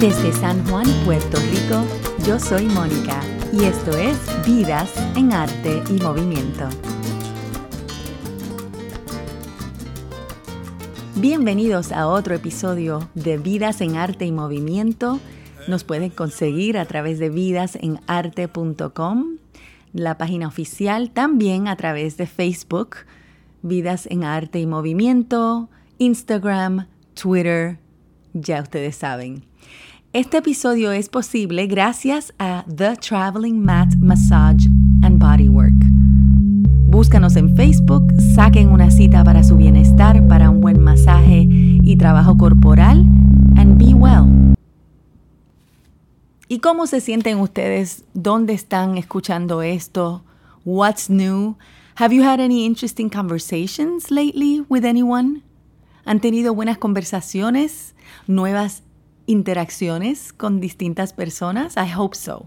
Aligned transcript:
Desde 0.00 0.32
San 0.32 0.66
Juan, 0.66 0.86
Puerto 1.04 1.38
Rico, 1.50 1.84
yo 2.26 2.40
soy 2.40 2.64
Mónica 2.64 3.20
y 3.52 3.64
esto 3.64 3.94
es 3.98 4.16
Vidas 4.46 4.90
en 5.14 5.34
Arte 5.34 5.82
y 5.90 6.02
Movimiento. 6.02 6.70
Bienvenidos 11.16 11.92
a 11.92 12.08
otro 12.08 12.34
episodio 12.34 13.10
de 13.14 13.36
Vidas 13.36 13.82
en 13.82 13.96
Arte 13.96 14.24
y 14.24 14.32
Movimiento. 14.32 15.20
Nos 15.68 15.84
pueden 15.84 16.08
conseguir 16.08 16.78
a 16.78 16.86
través 16.86 17.18
de 17.18 17.28
vidasenarte.com, 17.28 19.36
la 19.92 20.16
página 20.16 20.48
oficial, 20.48 21.10
también 21.10 21.68
a 21.68 21.76
través 21.76 22.16
de 22.16 22.26
Facebook, 22.26 22.96
Vidas 23.60 24.06
en 24.06 24.24
Arte 24.24 24.60
y 24.60 24.66
Movimiento, 24.66 25.68
Instagram, 25.98 26.86
Twitter, 27.12 27.78
ya 28.32 28.62
ustedes 28.62 28.96
saben. 28.96 29.49
Este 30.12 30.38
episodio 30.38 30.90
es 30.90 31.08
posible 31.08 31.68
gracias 31.68 32.34
a 32.40 32.64
The 32.66 32.96
Traveling 32.96 33.64
Mat 33.64 33.94
Massage 34.00 34.66
and 35.02 35.20
Bodywork. 35.20 35.72
Búscanos 36.88 37.36
en 37.36 37.54
Facebook, 37.54 38.12
saquen 38.34 38.70
una 38.70 38.90
cita 38.90 39.22
para 39.22 39.44
su 39.44 39.56
bienestar, 39.56 40.26
para 40.26 40.50
un 40.50 40.60
buen 40.60 40.82
masaje 40.82 41.46
y 41.48 41.96
trabajo 41.96 42.36
corporal, 42.36 43.06
and 43.56 43.78
be 43.78 43.94
well. 43.94 44.56
¿Y 46.48 46.58
cómo 46.58 46.88
se 46.88 47.00
sienten 47.00 47.38
ustedes? 47.38 48.02
¿Dónde 48.12 48.52
están 48.52 48.98
escuchando 48.98 49.62
esto? 49.62 50.24
What's 50.64 51.08
new? 51.08 51.54
Have 51.94 52.12
you 52.12 52.24
had 52.24 52.40
any 52.40 52.66
interesting 52.66 53.10
conversations 53.10 54.10
lately 54.10 54.64
with 54.68 54.84
anyone? 54.84 55.42
¿Han 56.04 56.18
tenido 56.18 56.52
buenas 56.52 56.78
conversaciones? 56.78 57.94
¿Nuevas 58.26 58.82
interacciones 59.30 60.32
con 60.32 60.60
distintas 60.60 61.12
personas? 61.12 61.76
I 61.76 61.92
hope 61.96 62.16
so. 62.16 62.46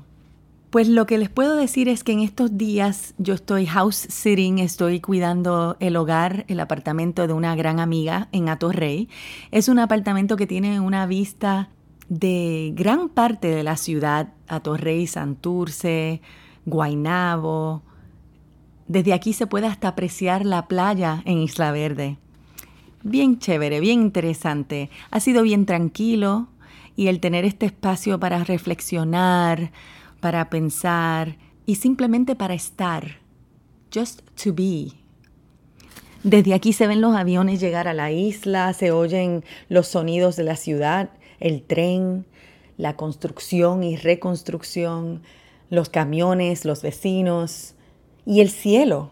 Pues 0.70 0.88
lo 0.88 1.06
que 1.06 1.20
les 1.20 1.30
puedo 1.30 1.56
decir 1.56 1.88
es 1.88 2.03
que 2.03 2.14
en 2.14 2.20
estos 2.20 2.58
días 2.58 3.14
yo 3.20 3.36
estoy 3.36 3.67
house 3.67 4.08
sitting, 4.09 4.58
estoy 4.58 5.00
cuidando 5.00 5.78
el 5.80 5.95
hogar, 5.95 6.45
el 6.48 6.59
apartamento 6.59 7.28
de 7.28 7.34
una 7.34 7.56
gran 7.56 7.80
amiga 7.80 8.28
en 8.31 8.50
Atorrey. 8.50 9.08
Es 9.52 9.67
un 9.67 9.78
apartamento 9.78 10.36
que 10.36 10.48
tiene 10.48 10.80
una 10.80 11.06
vista 11.06 11.70
de 12.09 12.73
gran 12.75 13.09
parte 13.09 13.50
de 13.50 13.64
la 13.64 13.78
ciudad, 13.78 14.34
Atorrey, 14.47 15.06
Santurce, 15.06 16.22
Guainabo. 16.66 17.84
Desde 18.88 19.14
aquí 19.14 19.34
se 19.34 19.47
puede 19.47 19.68
hasta 19.68 19.90
apreciar 19.90 20.44
la 20.44 20.68
playa 20.68 21.22
en 21.25 21.38
Isla 21.38 21.72
Verde. 21.72 22.18
Bien 23.03 23.38
chévere, 23.38 23.81
bien 23.81 24.02
interesante. 24.02 24.90
Ha 25.12 25.20
sido 25.20 25.44
bien 25.44 25.66
tranquilo, 25.66 26.47
y 26.96 27.08
el 27.08 27.20
tener 27.20 27.46
este 27.46 27.66
espacio 27.66 28.20
para 28.20 28.44
reflexionar, 28.44 29.72
para 30.20 30.50
pensar 30.50 31.38
y 31.66 31.76
simplemente 31.76 32.36
para 32.36 32.54
estar. 32.54 33.18
Just 33.94 34.22
to 34.44 34.54
be. 34.54 34.94
Desde 36.24 36.54
aquí 36.54 36.74
se 36.74 36.88
ven 36.88 37.02
los 37.02 37.16
aviones 37.16 37.60
llegar 37.60 37.88
a 37.88 37.94
la 37.94 38.12
isla, 38.12 38.74
se 38.74 38.92
oyen 38.92 39.44
los 39.70 39.88
sonidos 39.88 40.36
de 40.36 40.44
la 40.44 40.56
ciudad, 40.56 41.10
el 41.40 41.64
tren, 41.64 42.26
la 42.78 42.96
construcción 42.96 43.84
y 43.84 43.98
reconstrucción, 43.98 45.22
los 45.70 45.90
camiones, 45.90 46.66
los 46.66 46.82
vecinos 46.82 47.76
y 48.26 48.40
el 48.40 48.50
cielo, 48.50 49.12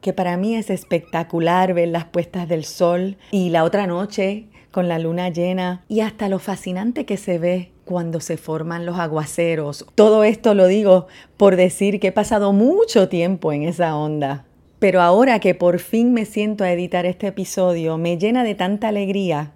que 0.00 0.12
para 0.12 0.36
mí 0.36 0.54
es 0.54 0.70
espectacular 0.70 1.74
ver 1.74 1.88
las 1.88 2.06
puestas 2.06 2.48
del 2.48 2.64
sol 2.64 3.18
y 3.30 3.50
la 3.50 3.64
otra 3.64 3.86
noche 3.86 4.48
con 4.76 4.88
la 4.88 4.98
luna 4.98 5.30
llena 5.30 5.82
y 5.88 6.00
hasta 6.00 6.28
lo 6.28 6.38
fascinante 6.38 7.06
que 7.06 7.16
se 7.16 7.38
ve 7.38 7.72
cuando 7.86 8.20
se 8.20 8.36
forman 8.36 8.84
los 8.84 8.98
aguaceros. 8.98 9.86
Todo 9.94 10.22
esto 10.22 10.52
lo 10.52 10.66
digo 10.66 11.06
por 11.38 11.56
decir 11.56 11.98
que 11.98 12.08
he 12.08 12.12
pasado 12.12 12.52
mucho 12.52 13.08
tiempo 13.08 13.54
en 13.54 13.62
esa 13.62 13.96
onda. 13.96 14.44
Pero 14.78 15.00
ahora 15.00 15.40
que 15.40 15.54
por 15.54 15.78
fin 15.78 16.12
me 16.12 16.26
siento 16.26 16.62
a 16.62 16.70
editar 16.70 17.06
este 17.06 17.28
episodio, 17.28 17.96
me 17.96 18.18
llena 18.18 18.44
de 18.44 18.54
tanta 18.54 18.88
alegría 18.88 19.52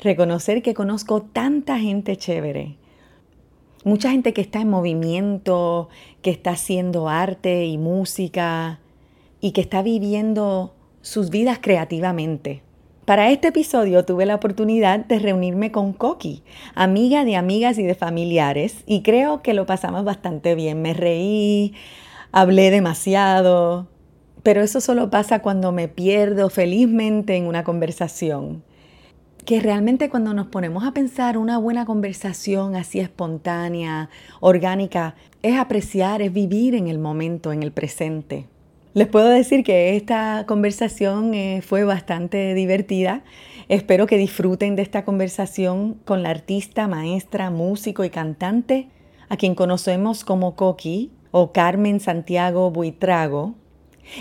reconocer 0.00 0.62
que 0.62 0.74
conozco 0.74 1.22
tanta 1.22 1.80
gente 1.80 2.16
chévere. 2.16 2.76
Mucha 3.82 4.12
gente 4.12 4.32
que 4.32 4.42
está 4.42 4.60
en 4.60 4.70
movimiento, 4.70 5.88
que 6.22 6.30
está 6.30 6.52
haciendo 6.52 7.08
arte 7.08 7.66
y 7.66 7.78
música 7.78 8.78
y 9.40 9.50
que 9.50 9.60
está 9.60 9.82
viviendo 9.82 10.72
sus 11.00 11.30
vidas 11.30 11.58
creativamente. 11.60 12.62
Para 13.12 13.30
este 13.30 13.48
episodio 13.48 14.06
tuve 14.06 14.24
la 14.24 14.36
oportunidad 14.36 15.04
de 15.04 15.18
reunirme 15.18 15.70
con 15.70 15.92
Coqui, 15.92 16.42
amiga 16.74 17.26
de 17.26 17.36
amigas 17.36 17.76
y 17.76 17.82
de 17.82 17.94
familiares, 17.94 18.84
y 18.86 19.02
creo 19.02 19.42
que 19.42 19.52
lo 19.52 19.66
pasamos 19.66 20.02
bastante 20.02 20.54
bien. 20.54 20.80
Me 20.80 20.94
reí, 20.94 21.74
hablé 22.32 22.70
demasiado, 22.70 23.86
pero 24.42 24.62
eso 24.62 24.80
solo 24.80 25.10
pasa 25.10 25.42
cuando 25.42 25.72
me 25.72 25.88
pierdo 25.88 26.48
felizmente 26.48 27.36
en 27.36 27.48
una 27.48 27.64
conversación. 27.64 28.64
Que 29.44 29.60
realmente 29.60 30.08
cuando 30.08 30.32
nos 30.32 30.46
ponemos 30.46 30.82
a 30.82 30.92
pensar 30.92 31.36
una 31.36 31.58
buena 31.58 31.84
conversación 31.84 32.76
así 32.76 32.98
espontánea, 32.98 34.08
orgánica, 34.40 35.16
es 35.42 35.58
apreciar, 35.58 36.22
es 36.22 36.32
vivir 36.32 36.74
en 36.74 36.88
el 36.88 36.98
momento, 36.98 37.52
en 37.52 37.62
el 37.62 37.72
presente. 37.72 38.46
Les 38.94 39.08
puedo 39.08 39.30
decir 39.30 39.64
que 39.64 39.96
esta 39.96 40.44
conversación 40.46 41.32
eh, 41.32 41.62
fue 41.62 41.84
bastante 41.84 42.52
divertida. 42.52 43.24
Espero 43.68 44.06
que 44.06 44.18
disfruten 44.18 44.76
de 44.76 44.82
esta 44.82 45.06
conversación 45.06 45.94
con 46.04 46.22
la 46.22 46.28
artista, 46.28 46.86
maestra, 46.88 47.50
músico 47.50 48.04
y 48.04 48.10
cantante, 48.10 48.90
a 49.30 49.38
quien 49.38 49.54
conocemos 49.54 50.24
como 50.24 50.56
Coqui 50.56 51.10
o 51.30 51.52
Carmen 51.52 52.00
Santiago 52.00 52.70
Buitrago. 52.70 53.54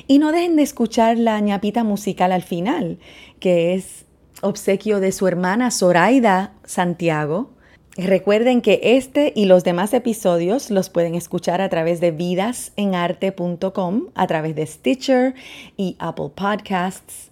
Y 0.08 0.20
no 0.20 0.32
dejen 0.32 0.56
de 0.56 0.64
escuchar 0.64 1.18
la 1.18 1.38
ñapita 1.42 1.84
musical 1.84 2.32
al 2.32 2.44
final, 2.44 2.98
que 3.42 3.74
es 3.74 4.06
obsequio 4.42 5.02
de 5.02 5.12
su 5.12 5.28
hermana 5.28 5.70
Zoraida 5.70 6.54
Santiago, 6.64 7.52
Recuerden 7.98 8.62
que 8.62 8.80
este 8.82 9.34
y 9.36 9.44
los 9.46 9.66
demás 9.66 9.94
episodios 9.94 10.72
los 10.72 10.90
pueden 10.90 11.14
escuchar 11.14 11.60
a 11.60 11.68
través 11.68 12.00
de 12.00 12.12
vidasenarte.com, 12.12 14.04
a 14.16 14.28
través 14.28 14.56
de 14.56 14.66
Stitcher 14.66 15.36
y 15.76 15.98
Apple 16.00 16.32
Podcasts. 16.34 17.32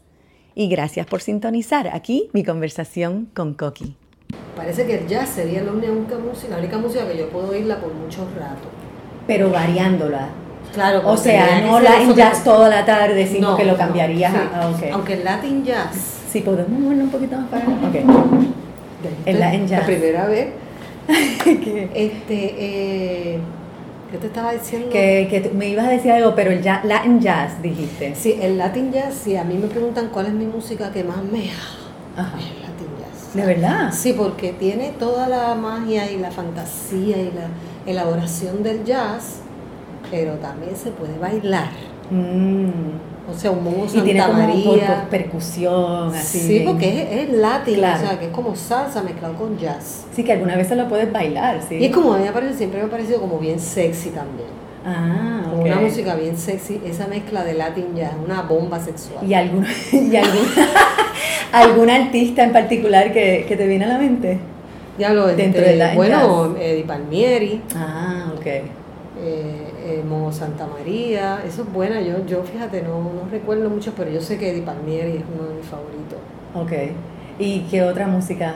Y 0.56 0.68
gracias 0.68 1.06
por 1.08 1.22
sintonizar 1.22 1.88
aquí 1.88 2.30
mi 2.34 2.44
conversación 2.44 3.30
con 3.34 3.54
Coqui. 3.54 3.96
Parece 4.58 4.86
que 4.86 4.96
el 4.96 5.08
jazz 5.08 5.30
sería 5.30 5.64
la 5.64 5.72
única 5.72 6.18
música, 6.18 6.50
la 6.52 6.58
única 6.58 6.78
música 6.78 7.08
que 7.10 7.18
yo 7.18 7.30
puedo 7.30 7.52
oírla 7.52 7.80
por 7.80 7.94
mucho 7.94 8.28
rato. 8.38 8.68
Pero 9.28 9.50
variándola. 9.52 10.28
Claro, 10.74 11.10
o 11.10 11.16
sea, 11.16 11.62
no 11.62 11.80
la 11.80 12.02
en 12.02 12.14
jazz 12.14 12.44
toda 12.44 12.68
la 12.68 12.84
tarde, 12.84 13.26
sino 13.26 13.56
que 13.56 13.64
lo 13.64 13.78
cambiaría. 13.78 14.30
Ah, 14.54 14.70
Aunque 14.92 15.14
el 15.14 15.24
Latin 15.24 15.64
jazz. 15.64 16.18
Sí, 16.30 16.42
podemos 16.42 16.78
moverlo 16.78 17.06
un 17.06 17.12
poquito 17.12 17.38
más 17.38 17.50
para 17.50 17.64
acá. 17.64 17.88
Okay 17.88 18.04
en 19.26 19.40
la, 19.40 19.54
La 19.54 19.86
primera 19.86 20.26
vez. 20.26 20.48
este, 21.08 22.56
eh, 22.58 23.40
¿Qué 24.12 24.18
te 24.18 24.28
estaba 24.28 24.54
diciendo? 24.54 24.90
Que, 24.90 25.28
que, 25.30 25.52
me 25.54 25.70
ibas 25.70 25.88
a 25.88 25.92
decir 25.92 26.12
algo, 26.12 26.34
pero 26.36 26.52
el 26.52 26.64
Latin 26.64 27.20
Jazz 27.20 27.62
dijiste. 27.62 28.16
Sí, 28.16 28.40
el 28.42 28.58
Latin 28.58 28.92
Jazz, 28.92 29.16
sí, 29.24 29.36
a 29.36 29.44
mí 29.44 29.56
me 29.56 29.68
preguntan 29.68 30.10
cuál 30.10 30.28
es 30.28 30.34
mi 30.34 30.46
música 30.46 30.92
que 30.92 31.04
más 31.04 31.24
me... 31.24 31.50
Ajá. 32.18 32.38
El 32.38 32.62
Latin 32.62 32.88
Jazz. 33.00 33.34
¿De 33.34 33.46
verdad? 33.46 33.94
Sí, 33.94 34.14
porque 34.14 34.54
tiene 34.54 34.92
toda 34.98 35.28
la 35.28 35.54
magia 35.56 36.10
y 36.12 36.18
la 36.18 36.32
fantasía 36.32 37.18
y 37.18 37.32
la 37.32 37.50
elaboración 37.86 38.64
del 38.64 38.84
jazz, 38.84 39.42
pero 40.10 40.34
también 40.36 40.76
se 40.76 40.92
puede 40.92 41.18
bailar. 41.20 41.70
Mm. 42.10 43.30
O 43.30 43.38
sea, 43.38 43.52
un 43.52 43.64
mongo 43.64 43.88
Santa 43.88 44.00
y 44.00 44.02
tiene 44.02 44.26
como 44.26 44.40
María. 44.40 45.08
percusión, 45.10 46.14
así. 46.16 46.40
Sí, 46.40 46.64
porque 46.66 47.04
es, 47.04 47.30
es 47.30 47.38
latín, 47.38 47.78
o 47.78 47.98
sea, 47.98 48.18
que 48.18 48.26
es 48.26 48.32
como 48.32 48.56
salsa 48.56 49.04
mezclado 49.04 49.36
con 49.36 49.58
jazz. 49.58 50.06
Sí, 50.14 50.24
que 50.24 50.34
alguna 50.34 50.56
vez 50.56 50.72
lo 50.72 50.88
puedes 50.88 51.12
bailar, 51.12 51.62
sí. 51.68 51.76
Y 51.76 51.86
es 51.86 51.92
como 51.92 52.14
a 52.14 52.18
mí 52.18 52.26
me 52.26 52.32
parece, 52.32 52.56
siempre 52.56 52.80
me 52.80 52.88
ha 52.88 52.90
parecido 52.90 53.22
como 53.22 53.38
bien 53.38 53.60
sexy 53.60 54.10
también. 54.10 54.50
Ah, 54.84 55.42
como 55.50 55.64
una 55.64 55.76
música 55.76 56.16
bien 56.16 56.38
sexy, 56.38 56.82
esa 56.86 57.08
mezcla 57.08 57.44
de 57.44 57.54
latín 57.54 57.96
jazz, 57.96 58.14
una 58.24 58.42
bomba 58.42 58.80
sexual. 58.80 59.28
¿Y, 59.28 59.34
algún, 59.34 59.66
y 59.92 60.16
algún, 60.16 60.48
algún 61.52 61.90
artista 61.90 62.44
en 62.44 62.52
particular 62.52 63.14
que, 63.14 63.46
que, 63.48 63.56
te 63.56 63.68
viene 63.68 63.86
a 63.86 63.90
la 63.90 63.98
mente? 64.00 64.40
Ya 64.98 65.14
lo 65.14 65.28
Dentro 65.28 65.62
de 65.62 65.76
la 65.76 65.94
Bueno, 65.94 66.56
Eddie 66.60 66.84
Palmieri. 66.84 67.62
Ah, 67.76 68.34
ok. 68.36 68.46
Eh, 68.46 69.69
eh, 69.96 70.32
Santa 70.32 70.68
María, 70.68 71.42
eso 71.46 71.64
es 71.64 71.74
buena, 71.74 72.02
yo, 72.02 72.26
yo 72.26 72.44
fíjate, 72.44 72.82
no, 72.82 73.02
no 73.02 73.30
recuerdo 73.32 73.70
mucho, 73.70 73.94
pero 73.96 74.12
yo 74.12 74.22
sé 74.22 74.38
que 74.38 74.52
Eddie 74.52 74.62
Palmieri 74.62 75.18
es 75.18 75.24
uno 75.34 75.50
de 75.50 75.56
mis 75.56 75.66
favoritos. 75.66 76.20
Ok, 76.54 76.72
¿y 77.40 77.62
qué 77.70 77.84
otra 77.84 78.08
música 78.08 78.56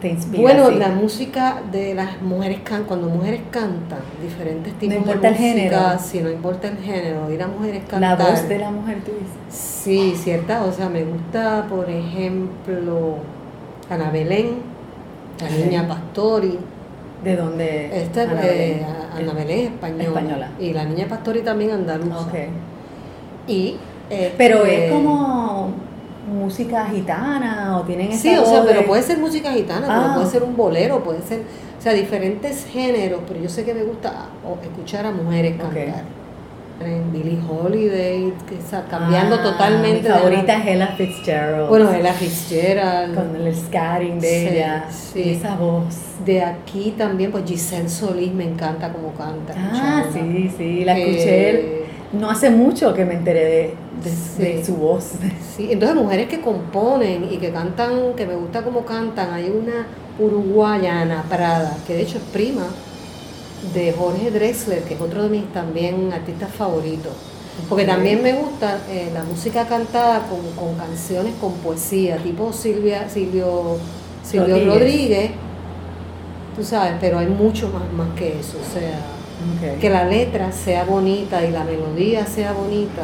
te 0.00 0.08
inspira? 0.08 0.42
Bueno, 0.42 0.70
la 0.70 0.88
música 0.88 1.62
de 1.70 1.94
las 1.94 2.20
mujeres 2.22 2.60
cantan, 2.64 2.84
cuando 2.84 3.08
mujeres 3.08 3.40
cantan, 3.50 4.00
diferentes 4.22 4.72
tipos 4.74 4.94
no 4.94 5.00
importa 5.00 5.28
de 5.28 5.30
música, 5.30 5.50
el 5.50 5.58
género. 5.58 5.98
si 5.98 6.20
no 6.20 6.30
importa 6.30 6.68
el 6.68 6.78
género, 6.78 7.30
ir 7.30 7.42
a 7.42 7.46
mujeres 7.46 7.82
cantar. 7.88 8.18
La 8.18 8.30
voz 8.30 8.48
de 8.48 8.58
la 8.58 8.70
mujer, 8.70 8.98
tú 9.04 9.12
dices. 9.12 9.58
Sí, 9.58 10.14
cierta, 10.16 10.64
o 10.64 10.72
sea, 10.72 10.88
me 10.88 11.04
gusta, 11.04 11.66
por 11.68 11.88
ejemplo, 11.88 13.16
Ana 13.88 14.10
Belén, 14.10 14.58
la 15.40 15.50
niña 15.50 15.88
Pastori. 15.88 16.58
¿De 17.24 17.36
dónde? 17.36 18.02
Esta 18.02 18.24
es 18.24 18.30
eh, 18.44 18.86
Ana 19.20 19.32
Belén, 19.32 19.74
española. 19.74 20.50
Y 20.58 20.72
la 20.72 20.84
niña 20.84 21.06
Pastori 21.08 21.42
también 21.42 21.70
andaluza. 21.72 22.20
Okay. 22.28 22.48
Y, 23.46 23.76
Pero 24.36 24.64
es 24.64 24.72
este, 24.72 24.90
como 24.90 25.72
música 26.30 26.86
gitana 26.86 27.78
o 27.78 27.82
tienen 27.82 28.10
esa 28.10 28.20
Sí, 28.20 28.36
o 28.36 28.44
sea, 28.44 28.64
pero 28.64 28.86
puede 28.86 29.02
ser 29.02 29.18
música 29.18 29.52
gitana, 29.52 29.86
ah. 29.88 30.14
puede 30.14 30.28
ser 30.28 30.42
un 30.42 30.56
bolero, 30.56 31.02
puede 31.02 31.22
ser, 31.22 31.40
o 31.78 31.82
sea, 31.82 31.92
diferentes 31.92 32.66
géneros, 32.66 33.20
pero 33.26 33.40
yo 33.40 33.48
sé 33.48 33.64
que 33.64 33.74
me 33.74 33.82
gusta 33.82 34.26
escuchar 34.62 35.06
a 35.06 35.10
mujeres 35.10 35.56
cantar. 35.56 36.04
En 36.80 37.12
Billie 37.12 37.38
Holiday, 37.46 38.32
que 38.48 38.54
está 38.54 38.86
cambiando 38.86 39.36
ah, 39.36 39.42
totalmente. 39.42 40.08
Mi 40.08 40.14
favorita 40.14 40.56
es 40.56 40.66
Ella 40.66 40.86
Fitzgerald. 40.96 41.68
Bueno, 41.68 41.92
Ella 41.92 42.14
Fitzgerald. 42.14 43.14
Con 43.14 43.36
el 43.36 43.54
scatting 43.54 44.18
de 44.18 44.48
ella. 44.48 44.86
Sí. 44.90 45.30
esa 45.30 45.56
voz. 45.56 45.94
De 46.24 46.42
aquí 46.42 46.94
también, 46.96 47.32
pues 47.32 47.44
Giselle 47.44 47.88
Solís 47.88 48.32
me 48.32 48.44
encanta 48.44 48.90
como 48.90 49.12
canta. 49.12 49.52
Ah, 49.56 50.04
sí, 50.10 50.50
sí, 50.56 50.84
la 50.84 50.98
escuché. 50.98 51.50
Eh, 51.50 51.84
no 52.14 52.30
hace 52.30 52.48
mucho 52.48 52.94
que 52.94 53.04
me 53.04 53.14
enteré 53.14 53.74
de, 54.38 54.64
su 54.64 54.76
voz. 54.76 55.12
Sí, 55.54 55.68
entonces 55.70 55.94
mujeres 55.96 56.28
que 56.28 56.40
componen 56.40 57.28
y 57.30 57.36
que 57.36 57.50
cantan, 57.50 58.14
que 58.16 58.26
me 58.26 58.34
gusta 58.34 58.62
cómo 58.62 58.86
cantan, 58.86 59.34
hay 59.34 59.50
una 59.50 59.86
uruguayana, 60.18 61.24
Prada, 61.28 61.76
que 61.86 61.94
de 61.94 62.02
hecho 62.02 62.16
es 62.16 62.24
prima 62.24 62.64
de 63.74 63.92
Jorge 63.92 64.30
Drexler, 64.30 64.82
que 64.84 64.94
es 64.94 65.00
otro 65.00 65.24
de 65.24 65.28
mis 65.28 65.52
también 65.52 66.12
artistas 66.12 66.50
favoritos. 66.52 67.12
Porque 67.68 67.84
también 67.84 68.22
me 68.22 68.32
gusta 68.32 68.80
eh, 68.88 69.10
la 69.12 69.22
música 69.22 69.66
cantada 69.66 70.26
con, 70.28 70.74
canciones 70.76 71.34
con 71.40 71.52
poesía, 71.54 72.16
tipo 72.16 72.52
Silvia, 72.52 73.08
Silvio, 73.08 73.76
Silvio 74.22 74.64
Rodríguez. 74.64 75.32
tú 76.56 76.64
sabes, 76.64 76.94
pero 77.00 77.18
hay 77.18 77.26
mucho 77.26 77.68
más, 77.68 77.92
más 77.92 78.16
que 78.16 78.40
eso, 78.40 78.56
o 78.58 78.72
sea, 78.72 79.76
que 79.78 79.90
la 79.90 80.04
letra 80.04 80.52
sea 80.52 80.84
bonita 80.84 81.44
y 81.44 81.50
la 81.50 81.64
melodía 81.64 82.24
sea 82.26 82.52
bonita 82.52 83.02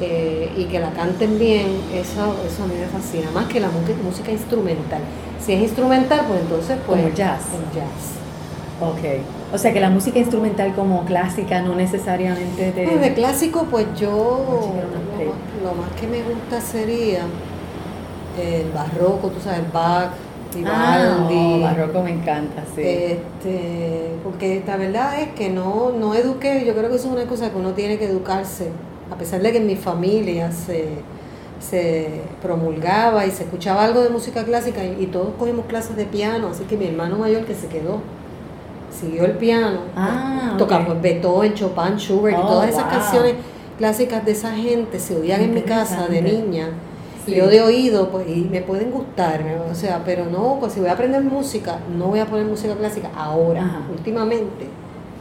eh, 0.00 0.50
y 0.56 0.64
que 0.64 0.80
la 0.80 0.90
canten 0.90 1.38
bien, 1.38 1.66
eso, 1.94 2.36
eso 2.46 2.64
a 2.64 2.66
mí 2.66 2.74
me 2.78 2.86
fascina, 2.86 3.30
más 3.30 3.46
que 3.46 3.60
la 3.60 3.68
música 3.70 4.30
instrumental. 4.30 5.00
Si 5.40 5.52
es 5.52 5.62
instrumental, 5.62 6.22
pues 6.26 6.40
entonces 6.40 6.78
pues... 6.86 7.00
Como 7.00 7.14
jazz. 7.14 7.42
jazz. 7.74 8.23
Ok. 8.80 9.52
O 9.52 9.58
sea 9.58 9.72
que 9.72 9.80
la 9.80 9.90
música 9.90 10.18
instrumental 10.18 10.74
como 10.74 11.04
clásica 11.04 11.62
no 11.62 11.74
necesariamente 11.74 12.72
de... 12.72 12.84
Pues 12.84 13.00
de 13.00 13.14
clásico 13.14 13.66
pues 13.70 13.86
yo 13.98 14.72
lo, 15.62 15.74
más 15.74 15.90
que 16.00 16.06
me 16.06 16.22
gusta 16.22 16.60
sería 16.60 17.20
el 18.40 18.70
barroco, 18.72 19.28
tú 19.28 19.40
sabes, 19.40 19.60
el 19.60 19.70
Bach, 19.72 20.10
Ah, 20.66 21.26
oh, 21.28 21.60
barroco 21.60 22.02
me 22.02 22.12
encanta, 22.12 22.62
sí. 22.76 22.82
Este, 22.82 24.10
porque 24.22 24.62
la 24.64 24.76
verdad 24.76 25.20
es 25.20 25.30
que 25.30 25.50
no, 25.50 25.90
no 25.90 26.14
eduqué, 26.14 26.64
yo 26.64 26.74
creo 26.74 26.90
que 26.90 26.96
eso 26.96 27.08
es 27.08 27.12
una 27.12 27.26
cosa 27.26 27.50
que 27.50 27.56
uno 27.56 27.72
tiene 27.72 27.98
que 27.98 28.04
educarse 28.04 28.70
a 29.10 29.16
pesar 29.16 29.42
de 29.42 29.52
que 29.52 29.58
en 29.58 29.66
mi 29.66 29.76
familia 29.76 30.50
se, 30.52 31.02
promulgaba 32.42 33.26
y 33.26 33.30
se 33.30 33.44
escuchaba 33.44 33.84
algo 33.84 34.02
de 34.02 34.10
música 34.10 34.44
clásica 34.44 34.84
y, 34.84 35.06
todos 35.06 35.34
cogimos 35.38 35.66
clases 35.66 35.96
de 35.96 36.04
piano, 36.04 36.48
así 36.48 36.64
que 36.64 36.76
mi 36.76 36.86
hermano 36.86 37.18
mayor 37.18 37.44
que 37.44 37.54
se 37.54 37.68
quedó, 37.68 38.00
siguió 38.98 39.24
el 39.24 39.32
piano, 39.32 39.80
ah, 39.96 40.54
tocamos 40.58 41.00
Beethoven, 41.00 41.54
Chopin, 41.54 41.96
Schubert 41.96 42.36
y 42.36 42.40
oh, 42.40 42.46
todas 42.46 42.70
esas 42.70 42.84
canciones 42.84 43.34
clásicas 43.78 44.24
de 44.24 44.32
esa 44.32 44.52
gente 44.52 44.98
se 44.98 45.16
oían 45.16 45.40
en 45.42 45.54
mi 45.54 45.62
casa 45.62 46.06
de 46.08 46.22
niña. 46.22 46.68
Y 47.26 47.36
yo 47.36 47.46
de 47.46 47.62
oído, 47.62 48.10
pues, 48.10 48.28
y 48.28 48.46
me 48.50 48.60
pueden 48.60 48.90
gustar, 48.90 49.42
o 49.70 49.74
sea, 49.74 50.02
pero 50.04 50.26
no, 50.26 50.58
pues 50.60 50.74
si 50.74 50.80
voy 50.80 50.90
a 50.90 50.92
aprender 50.92 51.22
música, 51.22 51.78
no 51.96 52.08
voy 52.08 52.18
a 52.18 52.26
poner 52.26 52.44
música 52.44 52.74
clásica 52.74 53.08
ahora, 53.16 53.80
últimamente. 53.90 54.68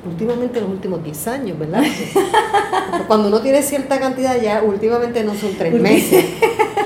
Últimamente 0.05 0.59
los 0.59 0.69
últimos 0.69 1.01
10 1.01 1.27
años, 1.29 1.57
¿verdad? 1.57 1.81
Cuando 3.07 3.29
uno 3.29 3.39
tiene 3.39 3.61
cierta 3.61 4.01
cantidad 4.01 4.35
ya, 4.41 4.61
últimamente 4.61 5.23
no 5.23 5.33
son 5.33 5.55
tres 5.57 5.81
meses. 5.81 6.25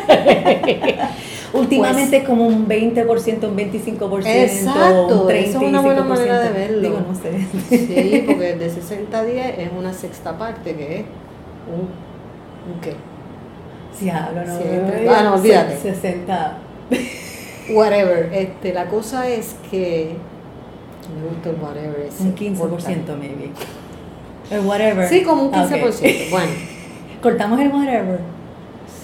últimamente 1.54 2.18
pues, 2.18 2.30
como 2.30 2.48
un 2.48 2.68
20%, 2.68 3.50
un 3.50 3.58
25%, 3.58 4.26
exacto, 4.26 5.22
un 5.24 5.28
30%. 5.28 5.32
Esa 5.32 5.58
es 5.58 5.64
una 5.64 5.82
buena 5.82 6.04
manera 6.04 6.40
de 6.42 6.50
verlo. 6.50 6.82
Digo, 6.82 7.00
no 7.08 7.16
sé. 7.16 7.48
Sí, 7.70 8.24
porque 8.28 8.56
de 8.56 8.70
60 8.70 9.18
a 9.18 9.24
10 9.24 9.60
es 9.60 9.70
una 9.78 9.94
sexta 9.94 10.38
parte, 10.38 10.76
que 10.76 11.00
es 11.00 11.06
un, 11.68 11.82
un 12.74 12.82
qué. 12.82 12.96
Si 13.98 14.10
hablo, 14.10 14.46
no. 14.46 15.12
ah, 15.12 15.24
no, 15.24 15.36
olvídate. 15.36 15.78
60. 15.78 16.58
Whatever. 17.70 18.30
Este, 18.34 18.74
la 18.74 18.86
cosa 18.86 19.28
es 19.28 19.56
que 19.70 20.16
me 21.16 21.30
gusta 21.30 21.50
el 21.50 21.56
whatever. 21.56 22.10
Un 22.20 22.36
15% 22.36 23.18
maybe. 23.18 23.52
El 24.52 24.66
whatever. 24.66 25.08
Sí, 25.08 25.24
como 25.24 25.44
un 25.44 25.52
15%. 25.52 26.30
Bueno. 26.30 26.52
Cortamos 27.22 27.60
el 27.60 27.70
whatever. 27.70 28.20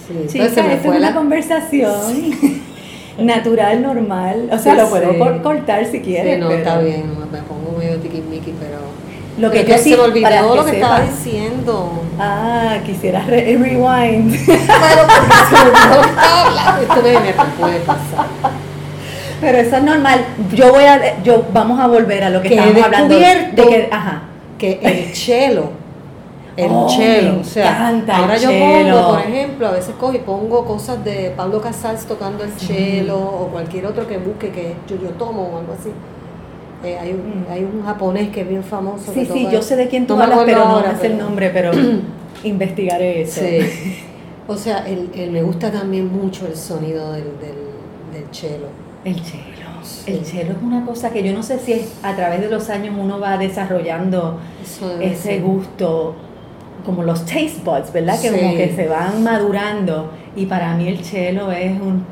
Sí, 0.08 0.28
Chica, 0.28 0.46
esto 0.46 0.62
es 0.62 0.98
una 0.98 1.14
conversación 1.14 2.62
natural, 3.18 3.82
normal. 3.82 4.50
O 4.52 4.58
sea, 4.58 4.76
lo 4.76 4.90
puedo 4.90 5.42
cortar 5.42 5.86
si 5.86 6.02
quieres. 6.02 6.36
Sí, 6.36 6.42
no, 6.42 6.52
está 6.52 6.80
bien. 6.80 7.04
Me 7.32 7.40
pongo 7.40 7.78
medio 7.78 7.98
tiquismiqui, 7.98 8.54
pero... 8.60 8.80
Lo 9.38 9.50
que, 9.50 9.66
que 9.66 9.78
se 9.80 9.90
me 9.90 10.04
olvidó 10.04 10.56
lo 10.56 10.64
que, 10.64 10.74
estaba 10.74 11.02
diciendo. 11.02 12.04
Ah, 12.20 12.78
quisiera 12.86 13.22
rewind. 13.22 14.32
Pero 14.46 15.08
porque 15.08 15.34
se 15.50 15.56
me 15.56 15.72
olvidó 15.72 15.96
lo 15.96 16.02
que 16.04 16.10
estaba 16.10 16.46
hablando. 16.46 16.82
Esto 16.82 17.02
me, 17.02 17.20
me 17.20 17.34
puede 17.60 17.80
pasar. 17.80 18.28
Pero 19.42 19.58
eso 19.58 19.78
es 19.78 19.84
normal. 19.84 20.26
Yo 20.54 20.72
voy 20.72 20.84
a, 20.84 21.22
yo 21.24 21.46
vamos 21.52 21.80
a 21.80 21.88
volver 21.88 22.24
a 22.24 22.30
lo 22.30 22.42
que, 22.42 22.50
que 22.50 22.56
estábamos 22.56 22.84
hablando. 22.84 23.16
De 23.16 23.52
que, 23.56 23.90
ajá. 23.92 24.22
que 24.60 24.80
el 24.84 25.14
chelo, 25.14 25.72
el 26.56 26.72
oh, 26.72 26.88
chelo, 26.88 27.40
o 27.40 27.44
sea, 27.44 27.90
ahora 27.90 28.38
yo 28.38 28.50
pongo, 28.50 29.10
por 29.10 29.20
ejemplo, 29.22 29.68
a 29.68 29.72
veces 29.72 29.96
cojo 30.00 30.14
y 30.14 30.20
pongo 30.20 30.66
cosas 30.66 31.04
de 31.04 31.34
Pablo 31.36 31.62
Casals 31.62 32.06
tocando 32.06 32.44
el 32.44 32.56
chelo 32.58 33.18
o 33.18 33.48
cualquier 33.48 33.88
otro 33.88 34.08
que 34.08 34.18
busque 34.18 34.52
que 34.52 34.76
yo, 34.88 34.96
yo 35.02 35.10
tomo 35.12 35.50
o 35.54 35.58
algo 35.60 35.74
así. 35.74 35.90
Eh, 36.84 36.98
hay, 37.00 37.12
un, 37.12 37.46
mm. 37.48 37.52
hay 37.52 37.64
un 37.64 37.84
japonés 37.84 38.30
que 38.30 38.42
es 38.42 38.50
bien 38.50 38.64
famoso. 38.64 39.12
Sí, 39.14 39.26
sí, 39.26 39.48
yo 39.52 39.62
sé 39.62 39.76
de 39.76 39.88
quién 39.88 40.06
tú 40.06 40.14
hablas, 40.14 40.42
pero 40.46 40.66
no 40.66 41.00
sé 41.00 41.08
el 41.08 41.18
nombre, 41.18 41.50
pero 41.50 41.72
investigaré 42.44 43.22
eso. 43.22 43.42
Sí. 43.42 44.04
O 44.48 44.58
sea, 44.58 44.86
el, 44.88 45.10
el, 45.16 45.32
me 45.32 45.42
gusta 45.42 45.72
también 45.72 46.12
mucho 46.12 46.46
el 46.46 46.56
sonido 46.56 47.14
del, 47.14 47.40
del, 47.40 48.14
del 48.14 48.32
chelo. 48.32 48.68
El 49.06 49.16
chelo. 49.24 49.64
El 50.06 50.24
chelo 50.24 50.52
es 50.52 50.62
una 50.62 50.86
cosa 50.86 51.10
que 51.12 51.24
yo 51.24 51.34
no 51.34 51.44
sé 51.44 51.60
si 51.60 51.74
es, 51.74 51.94
a 52.04 52.16
través 52.16 52.42
de 52.42 52.50
los 52.50 52.70
años 52.70 52.96
uno 52.98 53.20
va 53.20 53.38
desarrollando 53.38 54.40
ese 55.02 55.40
gusto, 55.40 56.16
como 56.86 57.04
los 57.04 57.26
taste 57.26 57.62
buds, 57.64 57.92
¿verdad? 57.94 58.20
Que 58.22 58.30
como 58.30 58.56
que 58.56 58.74
se 58.76 58.88
van 58.88 59.24
madurando. 59.24 60.12
Y 60.36 60.46
para 60.46 60.76
mí 60.76 60.88
el 60.88 61.02
chelo 61.02 61.52
es 61.52 61.72
un, 61.80 62.06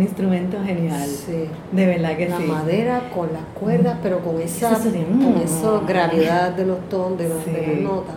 instrumento 0.00 0.56
genial. 0.64 1.06
Sí. 1.06 1.44
De 1.72 1.86
verdad 1.86 2.16
que 2.16 2.28
la 2.28 2.38
sí. 2.38 2.46
La 2.46 2.54
madera 2.54 3.02
con 3.14 3.32
las 3.32 3.44
cuerdas, 3.58 3.98
pero 4.02 4.20
con 4.20 4.40
esa, 4.40 4.70
con 4.70 5.36
esa 5.42 5.80
gravedad 5.86 6.52
de 6.52 6.66
los 6.66 6.88
tonos, 6.88 7.18
de, 7.18 7.28
las 7.28 7.80
notas 7.82 8.16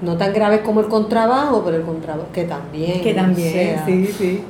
no 0.00 0.16
tan 0.16 0.32
graves 0.32 0.60
como 0.60 0.78
el 0.78 0.86
contrabajo, 0.86 1.62
pero 1.64 1.76
el 1.76 1.82
contrabajo 1.82 2.28
que 2.32 2.44
también. 2.44 3.00
Que 3.00 3.14
también, 3.14 3.82
sí, 3.84 4.06
sí 4.06 4.44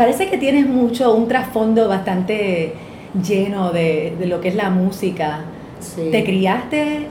parece 0.00 0.30
que 0.30 0.38
tienes 0.38 0.66
mucho, 0.66 1.14
un 1.14 1.28
trasfondo 1.28 1.86
bastante 1.86 2.72
lleno 3.22 3.70
de, 3.70 4.16
lo 4.24 4.40
que 4.40 4.48
es 4.48 4.54
la 4.54 4.70
música. 4.70 5.40
¿Te 6.10 6.24
criaste 6.24 7.06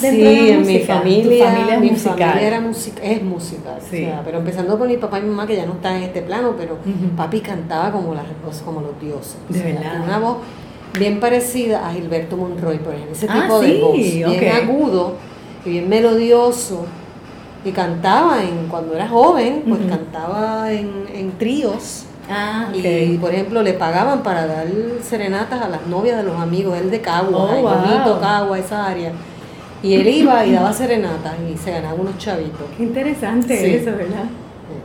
dentro 0.00 0.30
sí, 0.30 0.50
en 0.50 0.66
mi 0.66 0.78
familia, 0.80 1.46
familia 1.46 1.78
mi 1.78 1.90
familia 1.90 2.40
era 2.40 2.60
música, 2.60 3.02
es 3.02 3.22
música, 3.22 3.78
pero 4.24 4.38
empezando 4.38 4.76
por 4.78 4.88
mi 4.88 4.96
papá 4.96 5.18
y 5.18 5.22
mi 5.22 5.30
mamá 5.30 5.46
que 5.46 5.56
ya 5.56 5.66
no 5.66 5.74
están 5.74 5.96
en 5.96 6.02
este 6.04 6.22
plano, 6.22 6.54
pero 6.56 6.78
papi 7.16 7.40
cantaba 7.40 7.92
como, 7.92 8.14
las, 8.14 8.26
como 8.64 8.80
los 8.80 9.00
dioses. 9.00 9.36
De 9.48 9.60
verdad. 9.60 10.02
una 10.04 10.18
voz 10.18 10.38
bien 10.98 11.20
parecida 11.20 11.88
a 11.88 11.92
Gilberto 11.92 12.36
Monroy, 12.36 12.78
por 12.78 12.94
ejemplo, 12.94 13.14
ese 13.14 13.26
ah, 13.28 13.42
tipo 13.42 13.60
de 13.60 13.80
voz, 13.80 13.96
bien 13.96 14.52
agudo 14.52 15.14
y 15.64 15.70
bien 15.70 15.88
melodioso. 15.88 16.86
Y 17.64 17.72
cantaba 17.72 18.42
en, 18.42 18.68
cuando 18.68 18.94
era 18.94 19.08
joven, 19.08 19.62
pues 19.66 19.80
cantaba 19.88 20.70
en, 20.70 21.06
en 21.14 21.32
tríos. 21.38 22.04
Ah, 22.28 22.68
Y, 22.72 23.18
por 23.18 23.32
ejemplo, 23.32 23.62
le 23.62 23.74
pagaban 23.74 24.22
para 24.22 24.46
dar 24.46 24.66
serenatas 25.02 25.62
a 25.62 25.68
las 25.68 25.86
novias 25.86 26.18
de 26.18 26.24
los 26.24 26.40
amigos, 26.40 26.78
él 26.78 26.90
de 26.90 27.00
Cagua, 27.00 27.38
oh, 27.38 27.62
bonito 27.62 28.20
Cagua, 28.20 28.58
esa 28.58 28.86
área. 28.86 29.12
Y 29.84 29.94
él 29.94 30.08
iba 30.08 30.46
y 30.46 30.52
daba 30.52 30.72
serenatas 30.72 31.34
y 31.48 31.56
se 31.58 31.70
ganaba 31.70 31.94
unos 31.94 32.16
chavitos. 32.16 32.62
Qué 32.76 32.84
interesante 32.84 33.76
eso, 33.76 33.90
¿verdad? 33.90 34.24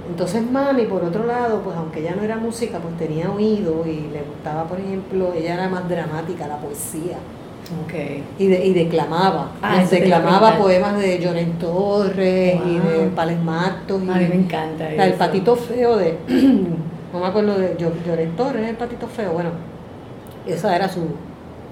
Entonces 0.09 0.43
mami, 0.51 0.83
por 0.85 1.03
otro 1.03 1.25
lado, 1.25 1.61
pues 1.61 1.77
aunque 1.77 2.01
ella 2.01 2.15
no 2.15 2.23
era 2.23 2.35
música, 2.35 2.79
pues 2.79 2.97
tenía 2.97 3.31
oído 3.31 3.85
y 3.87 4.09
le 4.11 4.21
gustaba, 4.23 4.65
por 4.65 4.79
ejemplo, 4.79 5.33
ella 5.33 5.53
era 5.53 5.69
más 5.69 5.87
dramática, 5.87 6.47
la 6.47 6.57
poesía. 6.57 7.17
Okay. 7.85 8.23
Y, 8.39 8.47
de, 8.47 8.65
y 8.65 8.73
declamaba. 8.73 9.51
Ah, 9.61 9.85
declamaba 9.89 10.57
poemas 10.57 10.97
de 10.99 11.19
Lloren 11.19 11.53
Torres 11.59 12.59
y 12.65 12.79
de 12.79 13.11
Pales 13.15 13.39
Matos. 13.41 14.01
a 14.01 14.15
mí 14.15 14.25
me 14.27 14.35
encanta. 14.35 14.91
El 14.91 15.13
patito 15.13 15.55
feo 15.55 15.95
de 15.95 16.17
no 17.13 17.19
me 17.19 17.25
acuerdo 17.25 17.57
de 17.57 17.75
Torres, 18.35 18.67
el 18.67 18.75
patito 18.75 19.07
feo, 19.07 19.31
bueno, 19.31 19.51
esa 20.45 20.75
era 20.75 20.89
su 20.89 21.01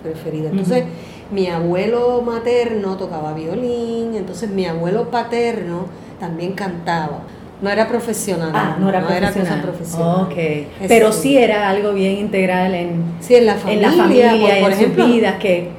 preferida. 0.04 0.50
Entonces, 0.50 0.86
mi 1.32 1.48
abuelo 1.48 2.22
materno 2.22 2.98
tocaba 2.98 3.34
violín, 3.34 4.16
entonces 4.16 4.50
mi 4.50 4.66
abuelo 4.66 5.10
paterno 5.12 5.86
también 6.20 6.54
cantaba. 6.54 7.22
No 7.62 7.70
era 7.72 7.88
profesional. 7.88 8.52
Ah, 8.54 8.78
no 8.80 8.88
era, 8.88 9.06
profesional. 9.06 9.62
profesional. 9.62 10.22
Ok. 10.26 10.88
Pero 10.88 11.12
sí 11.12 11.38
era 11.38 11.70
algo 11.70 11.92
bien 11.94 12.18
integral 12.18 12.76
en, 12.76 13.04
sí, 13.20 13.36
en 13.36 13.48
la 13.48 13.56
familia, 13.56 13.90
en 13.90 13.98
la 13.98 14.04
familia 14.04 14.62
por, 14.62 14.72
ejemplo, 14.72 15.06
que 15.40 15.72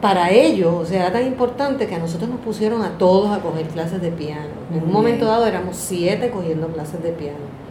para 0.00 0.30
ellos, 0.30 0.72
o 0.72 0.84
sea, 0.84 1.00
era 1.00 1.12
tan 1.12 1.26
importante 1.26 1.86
que 1.86 1.94
a 1.96 1.98
nosotros 1.98 2.30
nos 2.30 2.38
pusieron 2.40 2.82
a 2.82 2.98
todos 2.98 3.36
a 3.36 3.40
coger 3.40 3.66
clases 3.66 4.00
de 4.00 4.10
piano. 4.10 4.52
En 4.72 4.84
un 4.84 4.92
momento 4.92 5.24
dado 5.24 5.44
éramos 5.46 5.76
siete 5.76 6.30
cogiendo 6.30 6.68
clases 6.68 7.02
de 7.02 7.10
piano. 7.10 7.63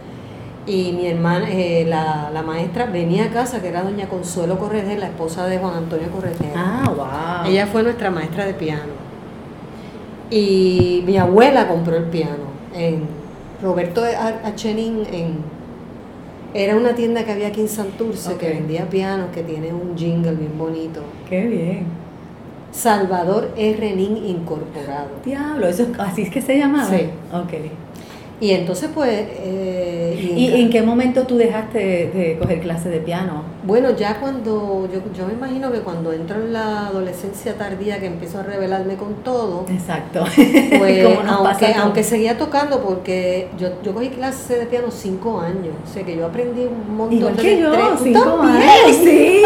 Y 0.65 0.93
mi 0.93 1.07
hermana, 1.07 1.47
eh, 1.49 1.85
la, 1.87 2.29
la, 2.33 2.41
maestra, 2.41 2.85
venía 2.85 3.25
a 3.25 3.29
casa, 3.29 3.61
que 3.61 3.67
era 3.67 3.83
doña 3.83 4.07
Consuelo 4.07 4.57
Correger, 4.57 4.97
la 4.97 5.07
esposa 5.07 5.45
de 5.47 5.57
Juan 5.57 5.75
Antonio 5.75 6.09
Correger. 6.09 6.53
Ah, 6.55 6.89
wow. 6.95 7.51
Ella 7.51 7.67
fue 7.67 7.83
nuestra 7.83 8.09
maestra 8.11 8.45
de 8.45 8.53
piano. 8.53 8.93
Y 10.29 11.03
mi 11.05 11.17
abuela 11.17 11.67
compró 11.67 11.97
el 11.97 12.05
piano 12.05 12.53
en 12.73 13.03
Roberto 13.61 14.03
Achenin 14.45 15.05
en 15.11 15.53
era 16.53 16.75
una 16.75 16.93
tienda 16.93 17.23
que 17.25 17.31
había 17.31 17.47
aquí 17.47 17.61
en 17.61 17.67
Santurce 17.67 18.35
que 18.37 18.49
vendía 18.49 18.87
pianos, 18.87 19.31
que 19.33 19.41
tiene 19.41 19.73
un 19.73 19.97
jingle 19.97 20.33
bien 20.33 20.55
bonito. 20.57 21.01
Qué 21.27 21.47
bien. 21.47 21.85
Salvador 22.71 23.51
R. 23.57 23.95
Nin 23.95 24.17
Incorporado. 24.17 25.09
Diablo, 25.25 25.67
eso 25.67 25.87
así 25.97 26.23
es 26.23 26.29
que 26.29 26.41
se 26.41 26.57
llamaba. 26.57 26.89
Sí. 26.89 27.09
Ok. 27.31 27.53
Y 28.39 28.51
entonces, 28.51 28.89
pues... 28.93 29.09
Eh, 29.11 30.33
¿Y, 30.35 30.61
en 30.61 30.69
qué 30.69 30.81
momento 30.81 31.23
tú 31.23 31.37
dejaste 31.37 31.79
de, 31.79 32.37
coger 32.39 32.59
clases 32.61 32.91
de 32.91 32.99
piano? 32.99 33.43
Bueno, 33.63 33.95
ya 33.95 34.19
cuando, 34.19 34.87
yo, 34.91 34.99
yo 35.17 35.27
me 35.27 35.33
imagino 35.33 35.71
que 35.71 35.79
cuando 35.79 36.11
entro 36.11 36.37
en 36.37 36.53
la 36.53 36.87
adolescencia 36.87 37.57
tardía, 37.57 37.99
que 37.99 38.07
empiezo 38.07 38.39
a 38.39 38.43
revelarme 38.43 38.95
con 38.95 39.15
todo. 39.23 39.65
Exacto. 39.69 40.25
Pues, 40.83 41.05
aunque, 41.27 41.73
aunque 41.75 42.03
seguía 42.03 42.37
tocando, 42.37 42.81
porque 42.81 43.47
yo, 43.57 43.81
yo 43.83 43.93
cogí 43.93 44.09
clases 44.09 44.59
de 44.59 44.65
piano 44.65 44.87
cinco 44.91 45.39
años, 45.39 45.73
o 45.83 45.93
sea 45.93 46.03
que 46.03 46.15
yo 46.15 46.25
aprendí 46.25 46.61
un 46.61 46.97
montón 46.97 47.17
Igual 47.17 47.35
de 47.37 47.41
que 47.41 47.59
yo, 47.59 47.73
cinco 48.01 48.41
años, 48.41 48.97
sí. 49.03 49.43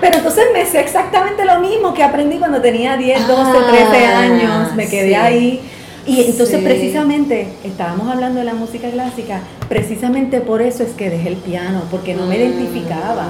Pero 0.00 0.16
entonces 0.16 0.46
me 0.52 0.64
sé 0.64 0.80
exactamente 0.80 1.44
lo 1.44 1.60
mismo 1.60 1.94
que 1.94 2.02
aprendí 2.02 2.38
cuando 2.38 2.60
tenía 2.60 2.96
10, 2.96 3.28
12, 3.28 3.52
13 3.70 4.06
años, 4.06 4.74
me 4.74 4.88
quedé 4.88 5.14
ahí 5.14 5.60
y 6.06 6.20
entonces 6.22 6.62
precisamente, 6.62 7.48
estábamos 7.64 8.08
hablando 8.08 8.40
de 8.40 8.44
la 8.44 8.54
música 8.54 8.90
clásica, 8.90 9.40
precisamente 9.68 10.40
por 10.40 10.60
eso 10.60 10.82
es 10.82 10.90
que 10.90 11.10
dejé 11.10 11.28
el 11.28 11.36
piano, 11.36 11.82
porque 11.90 12.14
no 12.14 12.26
me 12.26 12.36
mm, 12.36 12.40
identificaba. 12.40 13.28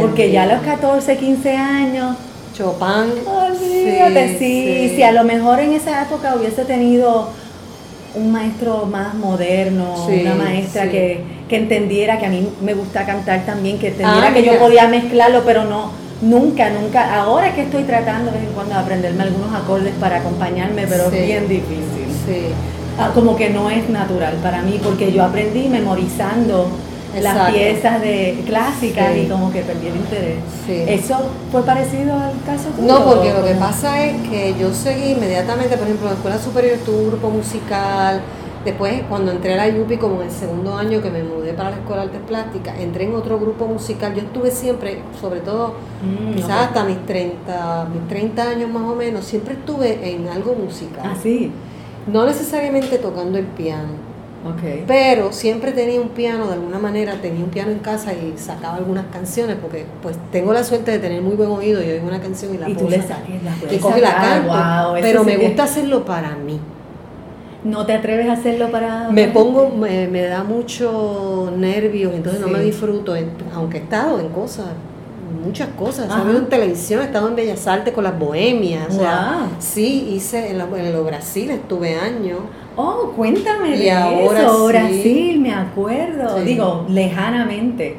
porque 0.00 0.30
ya 0.30 0.44
a 0.44 0.46
los 0.46 0.62
14, 0.62 1.16
15 1.16 1.56
años... 1.56 2.16
Chopin. 2.56 3.12
Olvídate, 3.26 4.38
sí, 4.38 4.92
sí, 4.94 5.02
a 5.02 5.10
lo 5.10 5.24
mejor 5.24 5.58
en 5.58 5.72
esa 5.72 6.02
época 6.02 6.36
hubiese 6.36 6.64
tenido 6.64 7.28
un 8.14 8.30
maestro 8.30 8.86
más 8.86 9.14
moderno, 9.14 10.06
una 10.06 10.34
maestra 10.34 10.88
que, 10.88 11.20
que, 11.48 11.56
entendiera 11.56 12.18
que 12.18 12.26
a 12.26 12.28
mí 12.28 12.48
me 12.62 12.74
gusta 12.74 13.04
cantar 13.04 13.44
también, 13.44 13.78
que 13.78 13.88
entendiera 13.88 14.28
ah, 14.28 14.32
que 14.32 14.44
yo 14.44 14.58
podía 14.58 14.86
mezclarlo, 14.86 15.42
pero 15.44 15.64
no, 15.64 15.90
nunca, 16.22 16.70
nunca. 16.70 17.14
Ahora 17.20 17.54
que 17.54 17.62
estoy 17.62 17.82
tratando 17.82 18.30
de 18.30 18.38
vez 18.38 18.48
en 18.48 18.54
cuando 18.54 18.74
de 18.74 18.80
aprenderme 18.80 19.24
algunos 19.24 19.52
acordes 19.52 19.94
para 20.00 20.18
acompañarme, 20.18 20.86
pero 20.86 21.06
es 21.06 21.26
bien 21.26 21.48
difícil. 21.48 22.03
Sí. 22.26 22.46
Ah, 22.98 23.10
como 23.12 23.36
que 23.36 23.50
no 23.50 23.70
es 23.70 23.88
natural 23.88 24.36
para 24.42 24.62
mí, 24.62 24.80
porque 24.82 25.12
yo 25.12 25.24
aprendí 25.24 25.68
memorizando 25.68 26.68
las 27.20 27.50
piezas 27.50 28.00
de 28.00 28.42
clásicas 28.46 29.16
y 29.16 29.26
como 29.26 29.52
que 29.52 29.62
perdí 29.62 29.88
el 29.88 29.96
interés. 29.96 30.38
¿Eso 30.68 31.16
fue 31.50 31.62
parecido 31.62 32.14
al 32.14 32.32
caso 32.44 32.68
tuyo? 32.70 32.86
No, 32.86 33.04
porque 33.04 33.32
lo 33.32 33.44
que 33.44 33.54
pasa 33.54 34.04
es 34.04 34.28
que 34.28 34.54
yo 34.58 34.72
seguí 34.72 35.12
inmediatamente, 35.12 35.76
por 35.76 35.86
ejemplo, 35.86 36.06
en 36.06 36.12
la 36.12 36.16
escuela 36.16 36.38
superior 36.38 36.78
tuve 36.84 36.96
un 36.98 37.08
grupo 37.08 37.30
musical, 37.30 38.20
después 38.64 39.02
cuando 39.08 39.32
entré 39.32 39.58
a 39.58 39.66
la 39.66 39.80
UPI 39.80 39.96
como 39.96 40.22
en 40.22 40.28
el 40.28 40.32
segundo 40.32 40.76
año 40.76 41.02
que 41.02 41.10
me 41.10 41.22
mudé 41.22 41.52
para 41.52 41.70
la 41.70 41.76
escuela 41.76 42.02
de 42.02 42.08
artes 42.08 42.22
plásticas, 42.26 42.78
entré 42.78 43.04
en 43.04 43.14
otro 43.14 43.38
grupo 43.38 43.66
musical, 43.66 44.14
yo 44.14 44.22
estuve 44.22 44.50
siempre, 44.50 45.00
sobre 45.20 45.40
todo 45.40 45.74
mm, 46.02 46.34
quizás 46.34 46.68
hasta 46.68 46.84
mis 46.84 47.04
30, 47.06 47.88
mis 47.92 48.08
30 48.08 48.42
años 48.42 48.70
más 48.70 48.84
o 48.84 48.94
menos, 48.94 49.24
siempre 49.24 49.54
estuve 49.54 50.14
en 50.14 50.28
algo 50.28 50.54
musical. 50.54 51.02
Ah, 51.04 51.16
sí 51.20 51.52
no 52.06 52.26
necesariamente 52.26 52.98
tocando 52.98 53.38
el 53.38 53.46
piano. 53.46 54.14
Pero 54.86 55.32
siempre 55.32 55.72
tenía 55.72 56.00
un 56.00 56.10
piano, 56.10 56.46
de 56.46 56.54
alguna 56.54 56.78
manera 56.78 57.14
tenía 57.14 57.42
un 57.42 57.50
piano 57.50 57.70
en 57.70 57.78
casa 57.78 58.12
y 58.12 58.34
sacaba 58.36 58.76
algunas 58.76 59.06
canciones, 59.06 59.56
porque 59.60 59.86
pues 60.02 60.16
tengo 60.30 60.52
la 60.52 60.62
suerte 60.64 60.90
de 60.90 60.98
tener 60.98 61.22
muy 61.22 61.34
buen 61.34 61.50
oído, 61.50 61.82
y 61.82 61.90
oigo 61.90 62.06
una 62.06 62.20
canción 62.20 62.54
y 62.54 62.58
la 62.58 62.68
y 62.68 62.74
puedo 62.74 62.88
tú 62.88 62.94
sacar. 62.94 63.22
y 63.70 63.76
cojo 63.78 63.98
la 63.98 64.14
canto, 64.14 64.94
pero 65.00 65.24
me 65.24 65.38
gusta 65.38 65.64
hacerlo 65.64 66.04
para 66.04 66.36
mí. 66.36 66.60
¿No 67.64 67.86
te 67.86 67.94
atreves 67.94 68.28
a 68.28 68.34
hacerlo 68.34 68.70
para...? 68.70 69.08
Me 69.08 69.28
pongo, 69.28 69.70
me, 69.70 70.22
da 70.22 70.44
mucho 70.44 71.50
nervios, 71.56 72.12
entonces 72.14 72.38
no 72.38 72.48
me 72.48 72.60
disfruto, 72.60 73.14
aunque 73.54 73.78
he 73.78 73.80
estado 73.80 74.20
en 74.20 74.28
cosas 74.28 74.66
muchas 75.34 75.68
cosas. 75.70 76.06
He 76.06 76.08
estado 76.08 76.38
en 76.38 76.46
televisión, 76.46 77.00
he 77.02 77.04
estado 77.04 77.28
en 77.28 77.36
Bellas 77.36 77.66
Artes 77.66 77.92
con 77.92 78.04
las 78.04 78.18
bohemias. 78.18 78.88
O 78.88 78.98
sea, 78.98 79.48
sí, 79.58 80.10
hice 80.14 80.50
en, 80.50 80.60
en 80.60 81.06
Brasil, 81.06 81.50
estuve 81.50 81.94
años. 81.94 82.38
Oh, 82.76 83.12
cuéntame 83.14 83.76
de 83.76 83.92
ahora 83.92 84.42
eso, 84.42 84.66
Brasil, 84.66 85.40
me 85.40 85.54
acuerdo. 85.54 86.40
Digo, 86.40 86.86
lejanamente. 86.88 87.96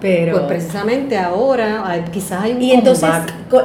Pero... 0.00 0.32
Pues 0.32 0.44
precisamente 0.44 1.16
ahora, 1.16 2.04
quizás 2.10 2.44
hay 2.44 2.52
un 2.52 2.62
Y 2.62 2.72
entonces, 2.72 3.08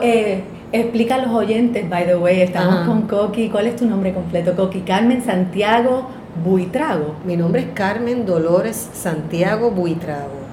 eh, 0.02 0.44
explica 0.72 1.16
a 1.16 1.18
los 1.20 1.32
oyentes, 1.32 1.90
by 1.90 2.06
the 2.06 2.16
way, 2.16 2.42
estamos 2.42 2.88
con 2.88 3.04
Coqui. 3.04 3.50
¿Cuál 3.50 3.68
es 3.68 3.76
tu 3.76 3.86
nombre 3.86 4.14
completo? 4.14 4.56
Coqui 4.56 4.82
Carmen 4.82 5.24
Santiago 5.24 6.08
Buitrago. 6.44 7.16
Mi 7.26 7.38
nombre 7.38 7.62
es 7.62 7.68
Carmen 7.74 8.26
Dolores 8.26 8.90
Santiago 8.94 9.72
Buitrago. 9.72 10.45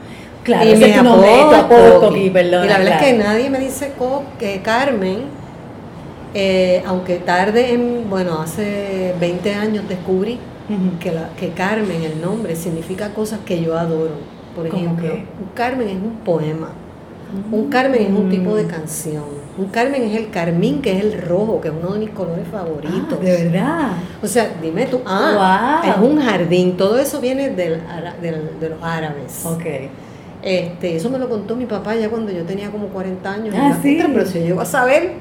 Claro, 0.43 0.71
y 0.71 0.77
me 0.77 0.95
apodo, 0.95 2.17
y 2.17 2.31
la 2.31 2.61
verdad 2.61 2.89
es 2.89 2.97
que 3.03 3.13
nadie 3.13 3.49
me 3.49 3.61
dice 3.61 3.93
que 4.39 4.61
Carmen, 4.61 5.21
eh, 6.35 6.83
aunque 6.85 7.17
tarde, 7.17 7.73
en, 7.73 8.11
bueno, 8.11 8.41
hace 8.41 9.15
20 9.21 9.55
años 9.55 9.89
descubrí 9.89 10.41
que, 11.01 11.13
la, 11.13 11.29
que 11.39 11.51
Carmen, 11.51 12.03
el 12.03 12.21
nombre, 12.21 12.57
significa 12.57 13.11
cosas 13.11 13.41
que 13.45 13.63
yo 13.63 13.79
adoro. 13.79 14.15
Por 14.57 14.67
ejemplo, 14.67 15.15
un 15.15 15.49
Carmen 15.55 15.89
es 15.89 15.97
un 15.97 16.17
poema. 16.25 16.71
Un 17.51 17.71
Carmen 17.71 18.03
es 18.03 18.11
un 18.11 18.29
tipo 18.29 18.55
de 18.57 18.65
mm. 18.65 18.69
canción. 18.69 19.25
Un 19.57 19.67
Carmen 19.67 20.03
es 20.03 20.17
el 20.17 20.31
carmín, 20.31 20.83
que 20.83 20.99
es 20.99 21.05
el 21.05 21.23
rojo, 21.23 21.61
que 21.61 21.69
es 21.69 21.75
uno 21.79 21.93
de 21.93 22.01
mis 22.01 22.11
colores 22.11 22.47
favoritos. 22.51 23.19
Ah, 23.19 23.25
de 23.25 23.31
verdad. 23.31 23.93
O 24.23 24.27
sea, 24.27 24.51
dime 24.61 24.87
tú, 24.87 25.01
ah, 25.07 25.83
es 25.85 25.97
un 26.03 26.21
jardín. 26.21 26.77
Todo 26.77 26.99
eso 26.99 27.21
viene 27.21 27.51
del, 27.51 27.81
de 28.21 28.69
los 28.69 28.83
árabes. 28.83 29.45
Ok. 29.47 29.65
Este, 30.43 30.97
eso 30.97 31.09
me 31.09 31.19
lo 31.19 31.29
contó 31.29 31.55
mi 31.55 31.67
papá 31.67 31.95
ya 31.95 32.09
cuando 32.09 32.33
yo 32.33 32.45
tenía 32.45 32.71
como 32.71 32.89
40 32.89 33.33
años. 33.33 33.55
Ah, 33.57 33.79
sí. 33.81 33.99
Pero 34.01 34.27
si 34.27 34.41
yo 34.41 34.47
llego 34.47 34.61
a 34.61 34.65
saber, 34.65 35.13